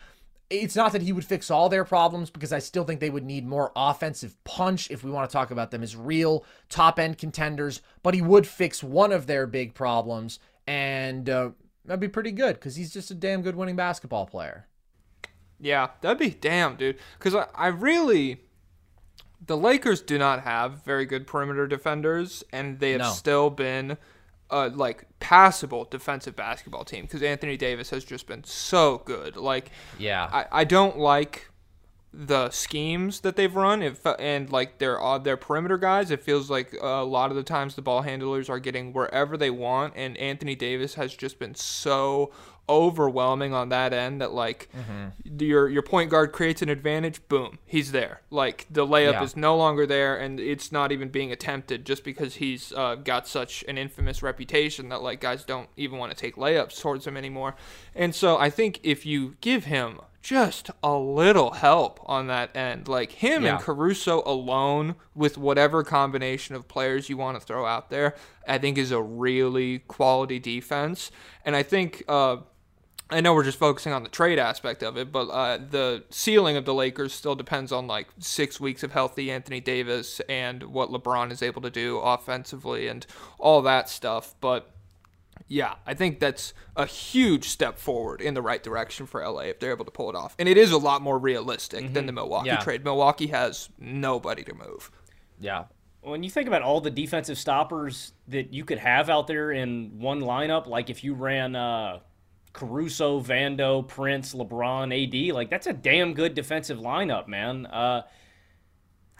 it's 0.50 0.76
not 0.76 0.92
that 0.92 1.02
he 1.02 1.12
would 1.12 1.24
fix 1.24 1.50
all 1.50 1.68
their 1.68 1.84
problems 1.84 2.30
because 2.30 2.52
I 2.52 2.60
still 2.60 2.84
think 2.84 3.00
they 3.00 3.10
would 3.10 3.24
need 3.24 3.44
more 3.44 3.72
offensive 3.74 4.36
punch 4.44 4.88
if 4.92 5.02
we 5.02 5.10
want 5.10 5.28
to 5.28 5.32
talk 5.32 5.50
about 5.50 5.72
them 5.72 5.82
as 5.82 5.96
real 5.96 6.44
top 6.68 7.00
end 7.00 7.18
contenders, 7.18 7.82
but 8.04 8.14
he 8.14 8.22
would 8.22 8.46
fix 8.46 8.84
one 8.84 9.10
of 9.10 9.26
their 9.26 9.48
big 9.48 9.74
problems 9.74 10.38
and 10.68 11.28
uh, 11.30 11.50
that'd 11.86 11.98
be 12.00 12.08
pretty 12.08 12.30
good 12.32 12.54
because 12.56 12.76
he's 12.76 12.92
just 12.92 13.10
a 13.10 13.14
damn 13.14 13.42
good 13.42 13.56
winning 13.56 13.76
basketball 13.76 14.26
player. 14.26 14.66
Yeah, 15.58 15.88
that'd 16.02 16.18
be 16.18 16.30
damn, 16.30 16.76
dude. 16.76 16.98
Because 17.18 17.34
I, 17.34 17.46
I 17.54 17.66
really, 17.68 18.40
the 19.44 19.56
Lakers 19.56 20.02
do 20.02 20.18
not 20.18 20.42
have 20.42 20.84
very 20.84 21.06
good 21.06 21.26
perimeter 21.26 21.66
defenders, 21.66 22.44
and 22.52 22.78
they 22.78 22.92
have 22.92 23.00
No. 23.00 23.10
still 23.10 23.50
been 23.50 23.96
a 24.50 24.68
like 24.68 25.06
passable 25.20 25.84
defensive 25.84 26.34
basketball 26.36 26.84
team 26.84 27.04
because 27.04 27.22
Anthony 27.22 27.56
Davis 27.56 27.90
has 27.90 28.04
just 28.04 28.26
been 28.26 28.44
so 28.44 29.02
good. 29.04 29.36
Like, 29.36 29.70
Yeah. 29.98 30.28
I, 30.30 30.60
I 30.60 30.64
don't 30.64 30.98
like 30.98 31.47
the 32.20 32.50
schemes 32.50 33.20
that 33.20 33.36
they've 33.36 33.54
run 33.54 33.80
if 33.80 34.04
and 34.18 34.50
like 34.50 34.78
their 34.78 35.00
uh, 35.00 35.18
their 35.18 35.36
perimeter 35.36 35.78
guys 35.78 36.10
it 36.10 36.20
feels 36.20 36.50
like 36.50 36.74
a 36.80 37.04
lot 37.04 37.30
of 37.30 37.36
the 37.36 37.44
times 37.44 37.76
the 37.76 37.82
ball 37.82 38.02
handlers 38.02 38.48
are 38.48 38.58
getting 38.58 38.92
wherever 38.92 39.36
they 39.36 39.50
want 39.50 39.92
and 39.94 40.16
Anthony 40.16 40.56
Davis 40.56 40.94
has 40.94 41.14
just 41.14 41.38
been 41.38 41.54
so 41.54 42.32
overwhelming 42.68 43.54
on 43.54 43.70
that 43.70 43.92
end 43.92 44.20
that 44.20 44.32
like 44.32 44.68
your 45.24 45.68
your 45.68 45.82
point 45.82 46.10
guard 46.10 46.32
creates 46.32 46.60
an 46.60 46.68
advantage 46.68 47.26
boom 47.28 47.58
he's 47.64 47.92
there. 47.92 48.20
Like 48.30 48.66
the 48.70 48.86
layup 48.86 49.12
Yeah. 49.12 49.22
is 49.22 49.36
no 49.36 49.56
longer 49.56 49.86
there 49.86 50.16
and 50.18 50.38
it's 50.40 50.70
not 50.70 50.92
even 50.92 51.08
being 51.08 51.32
attempted 51.32 51.86
just 51.86 52.04
because 52.04 52.34
he's 52.36 52.72
uh, 52.72 52.96
got 52.96 53.26
such 53.26 53.64
an 53.68 53.78
infamous 53.78 54.22
reputation 54.22 54.88
that 54.90 55.02
like 55.02 55.20
guys 55.20 55.44
don't 55.44 55.68
even 55.76 55.98
want 55.98 56.12
to 56.12 56.18
take 56.18 56.36
layups 56.36 56.80
towards 56.80 57.06
him 57.06 57.16
anymore. 57.16 57.54
And 57.94 58.14
so 58.14 58.36
I 58.38 58.50
think 58.50 58.80
if 58.82 59.06
you 59.06 59.36
give 59.40 59.64
him 59.64 60.00
just 60.22 60.70
a 60.82 60.94
little 60.94 61.52
help 61.52 62.00
on 62.04 62.26
that 62.26 62.54
end. 62.56 62.88
Like 62.88 63.12
him 63.12 63.44
Yeah. 63.44 63.54
and 63.56 63.62
Caruso 63.62 64.22
alone, 64.26 64.96
with 65.14 65.38
whatever 65.38 65.82
combination 65.84 66.54
of 66.54 66.68
players 66.68 67.08
you 67.08 67.16
want 67.16 67.38
to 67.40 67.44
throw 67.46 67.64
out 67.66 67.88
there, 67.90 68.14
I 68.46 68.58
think 68.58 68.78
is 68.78 68.90
a 68.90 69.00
really 69.02 69.80
quality 69.80 70.38
defense. 70.38 71.10
And 71.44 71.54
I 71.56 71.62
think. 71.62 72.02
Uh, 72.08 72.38
I 73.10 73.22
know 73.22 73.32
we're 73.32 73.42
just 73.42 73.58
focusing 73.58 73.94
on 73.94 74.02
the 74.02 74.10
trade 74.10 74.38
aspect 74.38 74.82
of 74.82 74.98
it, 74.98 75.10
but 75.10 75.30
uh, 75.30 75.56
the 75.56 76.04
ceiling 76.10 76.58
of 76.58 76.66
the 76.66 76.74
Lakers 76.74 77.14
still 77.14 77.34
depends 77.34 77.72
on 77.72 77.86
like 77.86 78.08
six 78.18 78.60
weeks 78.60 78.82
of 78.82 78.92
healthy 78.92 79.30
Anthony 79.30 79.60
Davis 79.60 80.20
and 80.28 80.62
what 80.64 80.90
LeBron 80.90 81.32
is 81.32 81.42
able 81.42 81.62
to 81.62 81.70
do 81.70 81.96
offensively 82.00 82.86
and 82.86 83.06
all 83.38 83.62
that 83.62 83.88
stuff. 83.88 84.34
But 84.42 84.70
yeah, 85.48 85.74
I 85.86 85.94
think 85.94 86.20
that's 86.20 86.52
a 86.76 86.84
huge 86.86 87.48
step 87.48 87.78
forward 87.78 88.20
in 88.20 88.34
the 88.34 88.42
right 88.42 88.62
direction 88.62 89.06
for 89.06 89.22
LA 89.26 89.40
if 89.42 89.58
they're 89.60 89.72
able 89.72 89.86
to 89.86 89.90
pull 89.90 90.10
it 90.10 90.14
off. 90.16 90.36
And 90.38 90.48
it 90.48 90.56
is 90.58 90.72
a 90.72 90.78
lot 90.78 91.00
more 91.02 91.18
realistic 91.18 91.92
than 91.94 92.06
the 92.06 92.12
Milwaukee 92.12 92.48
Yeah. 92.48 92.58
trade. 92.58 92.84
Milwaukee 92.84 93.28
has 93.28 93.70
nobody 93.78 94.44
to 94.44 94.54
move. 94.54 94.90
Yeah. 95.40 95.64
When 96.02 96.22
you 96.22 96.30
think 96.30 96.46
about 96.48 96.62
all 96.62 96.80
the 96.80 96.90
defensive 96.90 97.38
stoppers 97.38 98.12
that 98.28 98.52
you 98.52 98.64
could 98.64 98.78
have 98.78 99.10
out 99.10 99.26
there 99.26 99.50
in 99.50 99.98
one 99.98 100.20
lineup, 100.20 100.66
like 100.66 100.90
if 100.90 101.02
you 101.02 101.14
ran 101.14 101.56
uh, 101.56 102.00
Caruso, 102.52 103.20
Vando, 103.20 103.86
Prince, 103.86 104.34
LeBron, 104.34 104.92
AD, 105.30 105.34
like 105.34 105.50
that's 105.50 105.66
a 105.66 105.72
damn 105.72 106.14
good 106.14 106.34
defensive 106.34 106.78
lineup, 106.78 107.26
man. 107.26 107.66
Uh, 107.66 108.02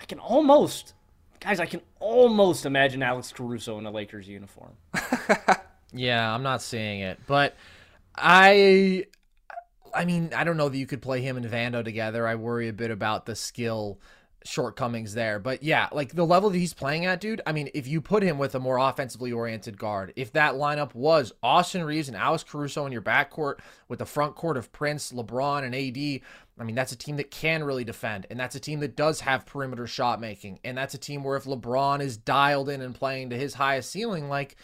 I 0.01 0.05
can 0.05 0.19
almost, 0.19 0.95
guys, 1.41 1.59
I 1.59 1.67
can 1.67 1.81
almost 2.01 2.65
imagine 2.67 3.03
Alex 3.03 3.33
Caruso 3.33 3.79
in 3.79 3.87
a 3.87 3.91
Lakers 3.91 4.29
uniform. 4.29 4.77
Yeah, 5.93 6.35
I'm 6.35 6.43
not 6.43 6.63
seeing 6.63 7.01
it, 7.01 7.19
but 7.27 7.57
I, 8.15 9.07
I 9.95 10.05
mean, 10.05 10.33
I 10.35 10.45
don't 10.45 10.57
know 10.57 10.69
that 10.69 10.77
you 10.77 10.87
could 10.87 11.03
play 11.03 11.23
him 11.23 11.37
and 11.37 11.47
Vando 11.47 11.85
together. 11.85 12.27
I 12.27 12.35
worry 12.35 12.69
a 12.69 12.73
bit 12.73 12.91
about 12.91 13.27
the 13.27 13.35
skill 13.35 13.99
shortcomings 14.45 15.15
there, 15.15 15.39
but 15.39 15.63
yeah, 15.63 15.89
like 15.93 16.15
the 16.15 16.27
level 16.27 16.51
that 16.51 16.59
he's 16.59 16.75
playing 16.75 17.07
at, 17.07 17.21
dude. 17.21 17.41
I 17.47 17.53
mean, 17.53 17.71
if 17.75 17.87
you 17.87 18.01
put 18.01 18.23
him 18.23 18.39
with 18.39 18.55
a 18.55 18.61
more 18.61 18.79
offensively 18.79 19.33
oriented 19.33 19.79
guard, 19.79 20.13
if 20.17 20.33
that 20.33 20.55
lineup 20.55 20.95
was 20.95 21.33
Austin 21.43 21.85
Reaves 21.85 22.09
and 22.09 22.17
Alex 22.17 22.45
Caruso 22.45 22.87
in 22.87 22.93
your 22.93 23.03
backcourt 23.03 23.61
with 23.89 23.99
the 23.99 24.07
front 24.07 24.35
court 24.35 24.57
of 24.57 24.73
Prince, 24.73 25.13
LeBron, 25.13 25.65
and 25.65 25.75
AD. 25.75 26.21
I 26.61 26.65
mean, 26.65 26.75
that's 26.75 26.93
a 26.93 26.97
team 26.97 27.17
that 27.19 27.31
can 27.31 27.63
really 27.63 27.85
defend, 27.85 28.27
and 28.31 28.39
that's 28.39 28.57
a 28.57 28.61
team 28.61 28.81
that 28.81 28.97
does 28.97 29.21
have 29.21 29.47
perimeter 29.47 29.87
shot 29.87 30.21
making, 30.21 30.59
and 30.65 30.77
that's 30.77 30.95
a 30.95 30.99
team 30.99 31.23
where 31.23 31.37
if 31.37 31.45
LeBron 31.45 32.01
is 32.01 32.17
dialed 32.17 32.69
in 32.69 32.81
and 32.81 32.95
playing 32.95 33.31
to 33.31 33.37
his 33.37 33.55
highest 33.55 33.91
ceiling, 33.91 34.29
like 34.29 34.57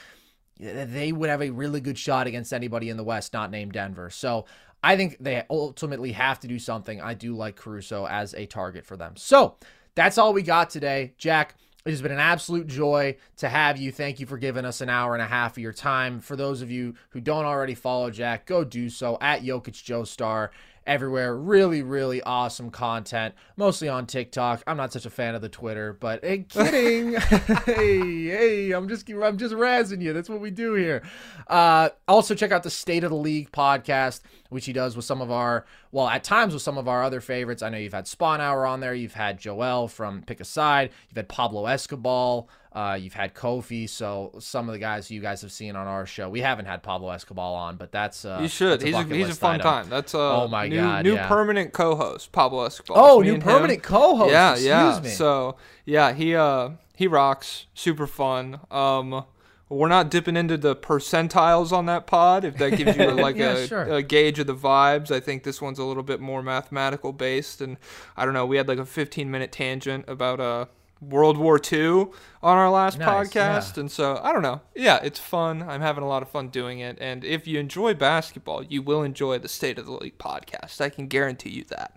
they 0.59 1.13
would 1.13 1.31
have 1.31 1.43
a 1.43 1.51
really 1.51 1.81
good 1.81 1.99
shot 1.99 2.27
against 2.27 2.53
anybody 2.53 2.89
in 2.89 2.97
the 2.97 3.05
West 3.05 3.33
not 3.33 3.51
named 3.51 3.73
Denver. 3.73 4.11
So 4.11 4.47
I 4.83 4.97
think 4.97 5.17
they 5.19 5.43
ultimately 5.49 6.13
have 6.13 6.41
to 6.41 6.49
do 6.49 6.59
something. 6.59 7.01
I 7.01 7.15
do 7.15 7.35
like 7.35 7.57
Caruso 7.57 8.07
as 8.07 8.35
a 8.35 8.47
target 8.47 8.85
for 8.85 8.97
them. 8.97 9.17
So 9.17 9.57
that's 9.95 10.19
all 10.19 10.33
we 10.33 10.43
got 10.43 10.71
today. 10.71 11.15
Jack, 11.17 11.57
it 11.85 11.91
has 11.91 12.03
been 12.03 12.13
an 12.13 12.19
absolute 12.19 12.67
joy 12.67 13.17
to 13.39 13.49
have 13.49 13.79
you. 13.79 13.93
Thank 13.93 14.21
you 14.21 14.27
for 14.27 14.39
giving 14.39 14.65
us 14.65 14.81
an 14.81 14.89
hour 14.89 15.15
and 15.15 15.23
a 15.23 15.27
half 15.27 15.53
of 15.53 15.63
your 15.63 15.73
time. 15.73 16.21
For 16.21 16.37
those 16.37 16.63
of 16.63 16.71
you 16.71 16.95
who 17.11 17.21
don't 17.21 17.45
already 17.45 17.75
follow 17.75 18.11
Jack, 18.11 18.47
go 18.47 18.65
do 18.65 18.89
so 18.89 19.19
at 19.21 19.43
Jokic 19.43 19.83
Joe 19.83 20.05
Star 20.05 20.51
everywhere. 20.87 21.37
Really, 21.37 21.83
really 21.83 22.23
awesome 22.23 22.71
content, 22.71 23.35
mostly 23.57 23.89
on 23.89 24.07
TikTok. 24.07 24.63
I'm 24.67 24.77
not 24.77 24.93
such 24.93 25.07
a 25.07 25.11
fan 25.11 25.35
of 25.35 25.43
the 25.43 25.49
Twitter, 25.49 25.93
but 25.93 26.25
hey, 26.25 26.39
kidding. 26.49 27.15
hey, 27.15 28.25
hey, 28.27 28.71
I'm 28.73 28.89
just 28.89 29.09
I'm 29.11 29.39
just 29.39 29.55
razzing 29.55 30.03
you. 30.03 30.13
That's 30.13 30.29
what 30.29 30.41
we 30.41 30.51
do 30.51 30.75
here. 30.75 31.03
Uh, 31.47 31.91
also, 32.09 32.35
check 32.35 32.53
out 32.53 32.63
the 32.63 32.71
State 32.71 33.05
of 33.05 33.11
the 33.11 33.17
League 33.17 33.53
podcast, 33.53 34.21
which 34.55 34.65
he 34.67 34.73
does 34.73 34.97
with 34.97 35.05
some 35.05 35.21
of 35.21 35.31
our, 35.31 35.67
well, 35.93 36.09
at 36.09 36.25
times 36.25 36.55
with 36.55 36.63
some 36.63 36.79
of 36.79 36.89
our 36.89 37.03
other 37.03 37.21
favorites. 37.21 37.63
I 37.63 37.69
know 37.69 37.77
you've 37.79 37.93
had 37.93 38.07
Spawn 38.07 38.41
Hour 38.41 38.65
on 38.65 38.81
there. 38.81 38.95
You've 38.95 39.13
had 39.15 39.39
Joel 39.39 39.89
from 39.89 40.23
Pick 40.23 40.41
a 40.41 40.45
Side. 40.45 40.91
You've 41.11 41.17
had 41.17 41.29
Pablo 41.29 41.67
Escobar. 41.67 42.45
Uh, 42.73 42.99
you've 43.01 43.15
had 43.15 43.35
Kofi. 43.35 43.89
So 43.89 44.33
some 44.39 44.69
of 44.69 44.73
the 44.73 44.79
guys 44.79 45.11
you 45.11 45.21
guys 45.21 45.43
have 45.43 45.53
seen 45.53 45.77
on 45.77 45.87
our 45.87 46.07
show. 46.07 46.29
We 46.29 46.41
haven't 46.41 46.65
had 46.67 46.83
Pablo 46.83 47.11
Escobar 47.11 47.57
on, 47.57 47.77
but 47.77 47.93
that's 47.93 48.25
uh, 48.25 48.39
you 48.43 48.49
should. 48.49 48.81
that's 48.81 48.85
He's 48.85 48.95
a, 48.95 49.05
he's 49.05 49.29
a 49.31 49.35
fun 49.35 49.55
item. 49.57 49.63
time. 49.65 49.89
That's 49.91 50.15
uh, 50.15 50.43
oh 50.43 50.49
my 50.49 50.69
new, 50.69 50.77
god, 50.81 51.05
new 51.05 51.15
yeah. 51.15 51.29
permanent 51.29 51.73
co-host 51.73 52.33
Pablo 52.33 52.65
Escobar. 52.65 52.97
Oh, 52.99 53.21
Me 53.21 53.31
new 53.33 53.39
permanent 53.39 53.75
him. 53.79 53.81
co-host, 53.81 54.33
Yeah, 54.33 54.53
excuse 54.53 54.67
yeah. 54.69 55.01
me. 55.03 55.09
So 55.11 55.57
yeah, 55.85 56.13
he 56.15 56.35
uh 56.35 56.71
he 56.97 57.07
rocks. 57.07 57.67
Super 57.75 58.07
fun. 58.07 58.61
Um, 58.71 59.25
we're 59.69 59.89
not 59.89 60.11
dipping 60.11 60.37
into 60.37 60.57
the 60.57 60.77
percentiles 60.77 61.73
on 61.73 61.87
that 61.87 62.07
pod. 62.07 62.45
If 62.45 62.57
that 62.59 62.77
gives 62.77 62.97
you 62.97 63.11
like 63.13 63.37
Yeah, 63.37 63.53
a, 63.53 63.67
sure. 63.67 63.83
a 63.85 64.03
gauge 64.03 64.39
of 64.39 64.47
the 64.47 64.55
vibes, 64.55 65.11
I 65.11 65.21
think 65.21 65.43
this 65.43 65.61
one's 65.63 65.79
a 65.79 65.85
little 65.85 66.03
bit 66.03 66.21
more 66.21 66.43
mathematical 66.43 67.13
based. 67.13 67.61
And 67.61 67.77
I 68.17 68.25
don't 68.25 68.35
know. 68.35 68.47
We 68.47 68.57
had 68.57 68.69
like 68.69 68.79
a 68.79 68.87
15 68.87 69.31
minute 69.31 69.53
tangent 69.53 70.05
about 70.09 70.41
uh 70.41 70.67
World 71.01 71.37
War 71.37 71.61
II 71.73 72.07
on 72.43 72.57
our 72.57 72.71
last 72.71 72.99
Nice, 72.99 73.29
podcast. 73.29 73.77
yeah. 73.77 73.81
And 73.81 73.91
so 73.91 74.21
I 74.23 74.33
don't 74.33 74.43
know. 74.43 74.63
Yeah, 74.75 75.01
it's 75.03 75.19
fun. 75.19 75.63
I'm 75.63 75.83
having 75.83 76.03
a 76.05 76.09
lot 76.09 76.23
of 76.23 76.31
fun 76.31 76.49
doing 76.49 76.79
it. 76.79 76.97
And 77.01 77.25
if 77.25 77.47
you 77.47 77.59
enjoy 77.59 77.93
basketball, 77.95 78.63
you 78.63 78.81
will 78.81 79.03
enjoy 79.03 79.39
the 79.39 79.49
State 79.49 79.79
of 79.79 79.85
the 79.87 79.93
League 79.93 80.17
podcast. 80.19 80.81
I 80.81 80.89
can 80.89 81.09
guarantee 81.09 81.51
you 81.51 81.65
that. 81.65 81.97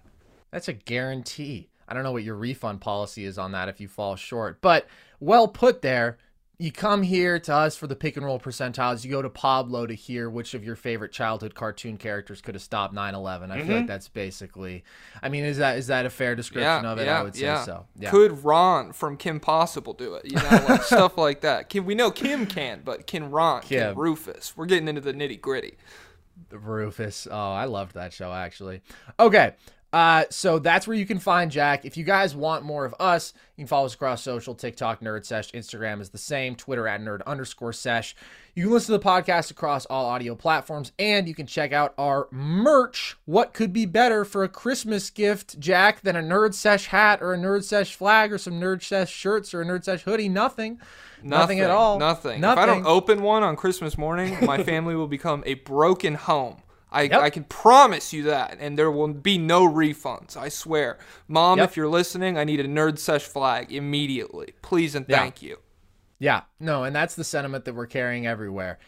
That's 0.52 0.68
a 0.68 0.74
guarantee. 0.74 1.70
I 1.88 1.94
don't 1.94 2.04
know 2.04 2.12
what 2.12 2.24
your 2.24 2.36
refund 2.36 2.82
policy 2.82 3.24
is 3.24 3.38
on 3.38 3.54
that 3.54 3.70
if 3.70 3.80
you 3.80 3.88
fall 3.88 4.18
short, 4.18 4.60
but 4.62 4.88
well 5.22 5.48
put 5.48 5.82
there. 5.82 6.18
You 6.60 6.72
come 6.72 7.04
here 7.04 7.40
to 7.40 7.54
us 7.54 7.78
for 7.78 7.86
the 7.86 7.96
pick 7.96 8.18
and 8.18 8.26
roll 8.26 8.40
percentiles. 8.40 9.06
You 9.06 9.12
go 9.12 9.22
to 9.22 9.30
Pablo 9.30 9.86
to 9.86 9.94
hear 9.94 10.28
which 10.28 10.56
of 10.56 10.64
your 10.64 10.76
favorite 10.76 11.12
childhood 11.12 11.54
cartoon 11.54 11.98
characters 11.98 12.42
could 12.42 12.56
have 12.56 12.64
stopped 12.64 12.96
9/11. 12.96 13.52
I 13.52 13.58
mm-hmm. 13.60 13.68
feel 13.68 13.68
like 13.68 13.68
mm-hmm. 13.68 13.86
that's 13.86 14.08
basically. 14.08 14.84
I 15.22 15.30
mean, 15.30 15.44
is 15.44 15.58
that 15.58 15.78
is 15.78 15.86
that 15.88 16.08
a 16.08 16.10
fair 16.10 16.36
description 16.36 16.84
yeah, 16.84 16.92
of 16.92 16.98
it? 16.98 17.06
Yeah, 17.06 17.20
I 17.20 17.24
would 17.24 17.36
say 17.36 17.44
yeah. 17.44 17.64
so. 17.64 17.86
Yeah. 17.96 18.10
Could 18.10 18.44
Ron 18.44 18.92
from 18.92 19.18
Kim 19.18 19.40
Possible 19.40 19.94
do 19.94 20.16
it? 20.16 20.26
You 20.26 20.38
know, 20.38 20.66
like 20.68 20.82
stuff 20.84 21.16
like 21.16 21.42
that. 21.42 21.70
Kim, 21.70 21.86
we 21.86 21.94
know 21.94 22.10
Kim 22.10 22.48
can, 22.48 22.82
but 22.84 23.06
can 23.06 23.30
Ron? 23.30 23.62
Kim. 23.62 23.94
Can 23.94 23.96
Rufus? 23.96 24.58
We're 24.58 24.66
getting 24.66 24.88
into 24.88 25.02
the 25.02 25.14
nitty 25.14 25.40
gritty. 25.40 25.78
Rufus. 26.52 27.28
Oh, 27.30 27.52
I 27.52 27.66
loved 27.66 27.94
that 27.94 28.14
show 28.14 28.34
actually. 28.34 28.82
Okay. 29.20 29.54
Uh, 29.94 30.26
so 30.30 30.60
that's 30.60 30.86
where 30.86 30.98
you 30.98 31.06
can 31.06 31.18
find 31.18 31.50
Jack. 31.50 31.86
If 31.86 31.96
you 31.96 32.04
guys 32.04 32.36
want 32.36 32.66
more 32.66 32.84
of 32.84 32.94
us, 33.00 33.34
you 33.56 33.62
can 33.62 33.68
follow 33.68 33.86
us 33.86 33.94
across 33.94 34.22
social, 34.22 34.54
TikTok, 34.54 35.00
Nerd 35.00 35.26
Sesh, 35.26 35.52
Instagram 35.54 36.02
is 36.02 36.10
the 36.10 36.18
same, 36.18 36.56
Twitter 36.56 36.88
at 36.88 37.00
nerd 37.02 37.26
underscore 37.26 37.72
sesh. 37.72 38.14
You 38.54 38.64
can 38.64 38.74
listen 38.74 38.94
to 38.94 39.00
the 39.00 39.06
podcast 39.06 39.50
across 39.50 39.86
all 39.86 40.06
audio 40.08 40.36
platforms, 40.36 40.92
and 41.00 41.28
you 41.28 41.34
can 41.34 41.46
check 41.46 41.72
out 41.72 41.94
our 41.98 42.28
merch. 42.32 43.16
What 43.26 43.54
could 43.54 43.72
be 43.72 43.86
better 43.86 44.26
for 44.26 44.44
a 44.44 44.50
Christmas 44.50 45.10
gift, 45.10 45.60
Jack, 45.60 46.02
than 46.02 46.16
a 46.16 46.22
Nerd 46.22 46.54
Sesh 46.54 46.88
hat 46.88 47.22
or 47.22 47.34
a 47.34 47.38
Nerd 47.38 47.64
Sesh 47.64 47.96
flag 47.96 48.34
or 48.34 48.38
some 48.38 48.60
Nerd 48.60 48.84
Sesh 48.84 49.12
shirts 49.12 49.54
or 49.54 49.62
a 49.62 49.66
Nerd 49.66 49.86
Sesh 49.86 50.02
hoodie? 50.04 50.28
Nothing. 50.28 50.80
Nothing, 51.24 51.30
nothing 51.30 51.60
at 51.62 51.72
all. 51.72 51.98
Nothing. 51.98 52.42
nothing. 52.42 52.64
If 52.64 52.70
I 52.70 52.74
don't 52.74 52.86
open 52.86 53.22
one 53.22 53.42
on 53.42 53.56
Christmas 53.56 53.98
morning, 53.98 54.38
my 54.46 54.64
family 54.64 54.96
will 54.96 55.08
become 55.08 55.44
a 55.46 55.54
broken 55.56 56.16
home. 56.16 56.58
I, 56.92 57.04
yep. 57.04 57.22
I 57.22 57.30
can 57.30 57.44
promise 57.44 58.14
you 58.14 58.24
that, 58.24 58.58
and 58.60 58.78
there 58.78 58.90
will 58.90 59.10
be 59.10 59.38
no 59.38 59.68
refunds. 59.68 60.38
I 60.38 60.50
swear, 60.50 60.98
Mom, 61.28 61.58
yep. 61.58 61.70
if 61.70 61.78
you're 61.78 61.90
listening, 61.90 62.38
I 62.38 62.46
need 62.46 62.60
a 62.60 62.66
Nerd 62.68 62.98
Sesh 62.98 63.26
flag 63.26 63.74
immediately, 63.74 64.54
please 64.62 64.96
and 64.96 65.08
thank 65.08 65.42
yeah. 65.42 65.50
you. 65.50 65.58
Yeah, 66.20 66.42
no, 66.60 66.84
and 66.84 66.96
that's 66.96 67.16
the 67.16 67.24
sentiment 67.24 67.66
that 67.66 67.76
we're 67.76 67.86
carrying 67.86 68.26
everywhere. 68.26 68.80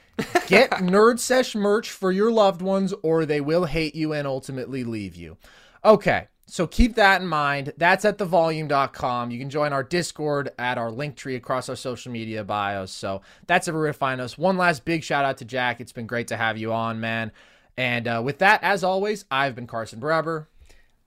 Get 0.47 0.71
Nerd 0.71 1.19
Sesh 1.19 1.55
merch 1.55 1.91
for 1.91 2.11
your 2.11 2.31
loved 2.31 2.61
ones, 2.61 2.93
or 3.03 3.25
they 3.25 3.41
will 3.41 3.65
hate 3.65 3.95
you 3.95 4.13
and 4.13 4.25
ultimately 4.25 4.83
leave 4.83 5.15
you. 5.15 5.37
Okay, 5.83 6.27
so 6.49 6.65
keep 6.65 6.95
that 6.95 7.21
in 7.21 7.27
mind. 7.27 7.73
That's 7.77 8.05
at 8.05 8.17
thevolume.com. 8.17 9.29
You 9.29 9.37
can 9.37 9.49
join 9.49 9.73
our 9.73 9.83
Discord 9.83 10.51
at 10.57 10.77
our 10.77 10.89
link 10.89 11.15
tree 11.15 11.35
across 11.35 11.69
our 11.69 11.75
social 11.75 12.11
media 12.11 12.43
bios. 12.43 12.91
So 12.91 13.21
that's 13.45 13.67
everywhere 13.67 13.91
to 13.91 13.97
find 13.97 14.19
us. 14.19 14.37
One 14.37 14.57
last 14.57 14.83
big 14.83 15.03
shout 15.03 15.25
out 15.25 15.37
to 15.37 15.45
Jack. 15.45 15.79
It's 15.79 15.91
been 15.91 16.07
great 16.07 16.29
to 16.29 16.37
have 16.37 16.57
you 16.57 16.73
on, 16.73 16.99
man. 16.99 17.31
And 17.79 18.09
uh, 18.09 18.21
with 18.21 18.39
that, 18.39 18.61
as 18.61 18.83
always, 18.83 19.23
I've 19.31 19.55
been 19.55 19.65
Carson 19.65 20.01
Brabber. 20.01 20.47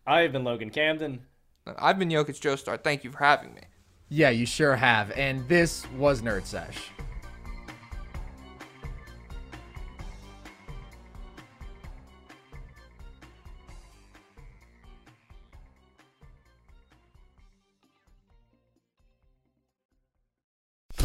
I've 0.06 0.32
been 0.32 0.42
Logan 0.42 0.70
Camden. 0.70 1.20
I've 1.66 1.98
been 1.98 2.08
Jokic 2.08 2.40
Joestar. 2.40 2.82
Thank 2.82 3.04
you 3.04 3.10
for 3.10 3.18
having 3.18 3.52
me. 3.52 3.60
Yeah, 4.08 4.30
you 4.30 4.46
sure 4.46 4.74
have. 4.74 5.10
And 5.10 5.46
this 5.50 5.86
was 5.98 6.22
Nerd 6.22 6.46
Sesh. 6.46 6.90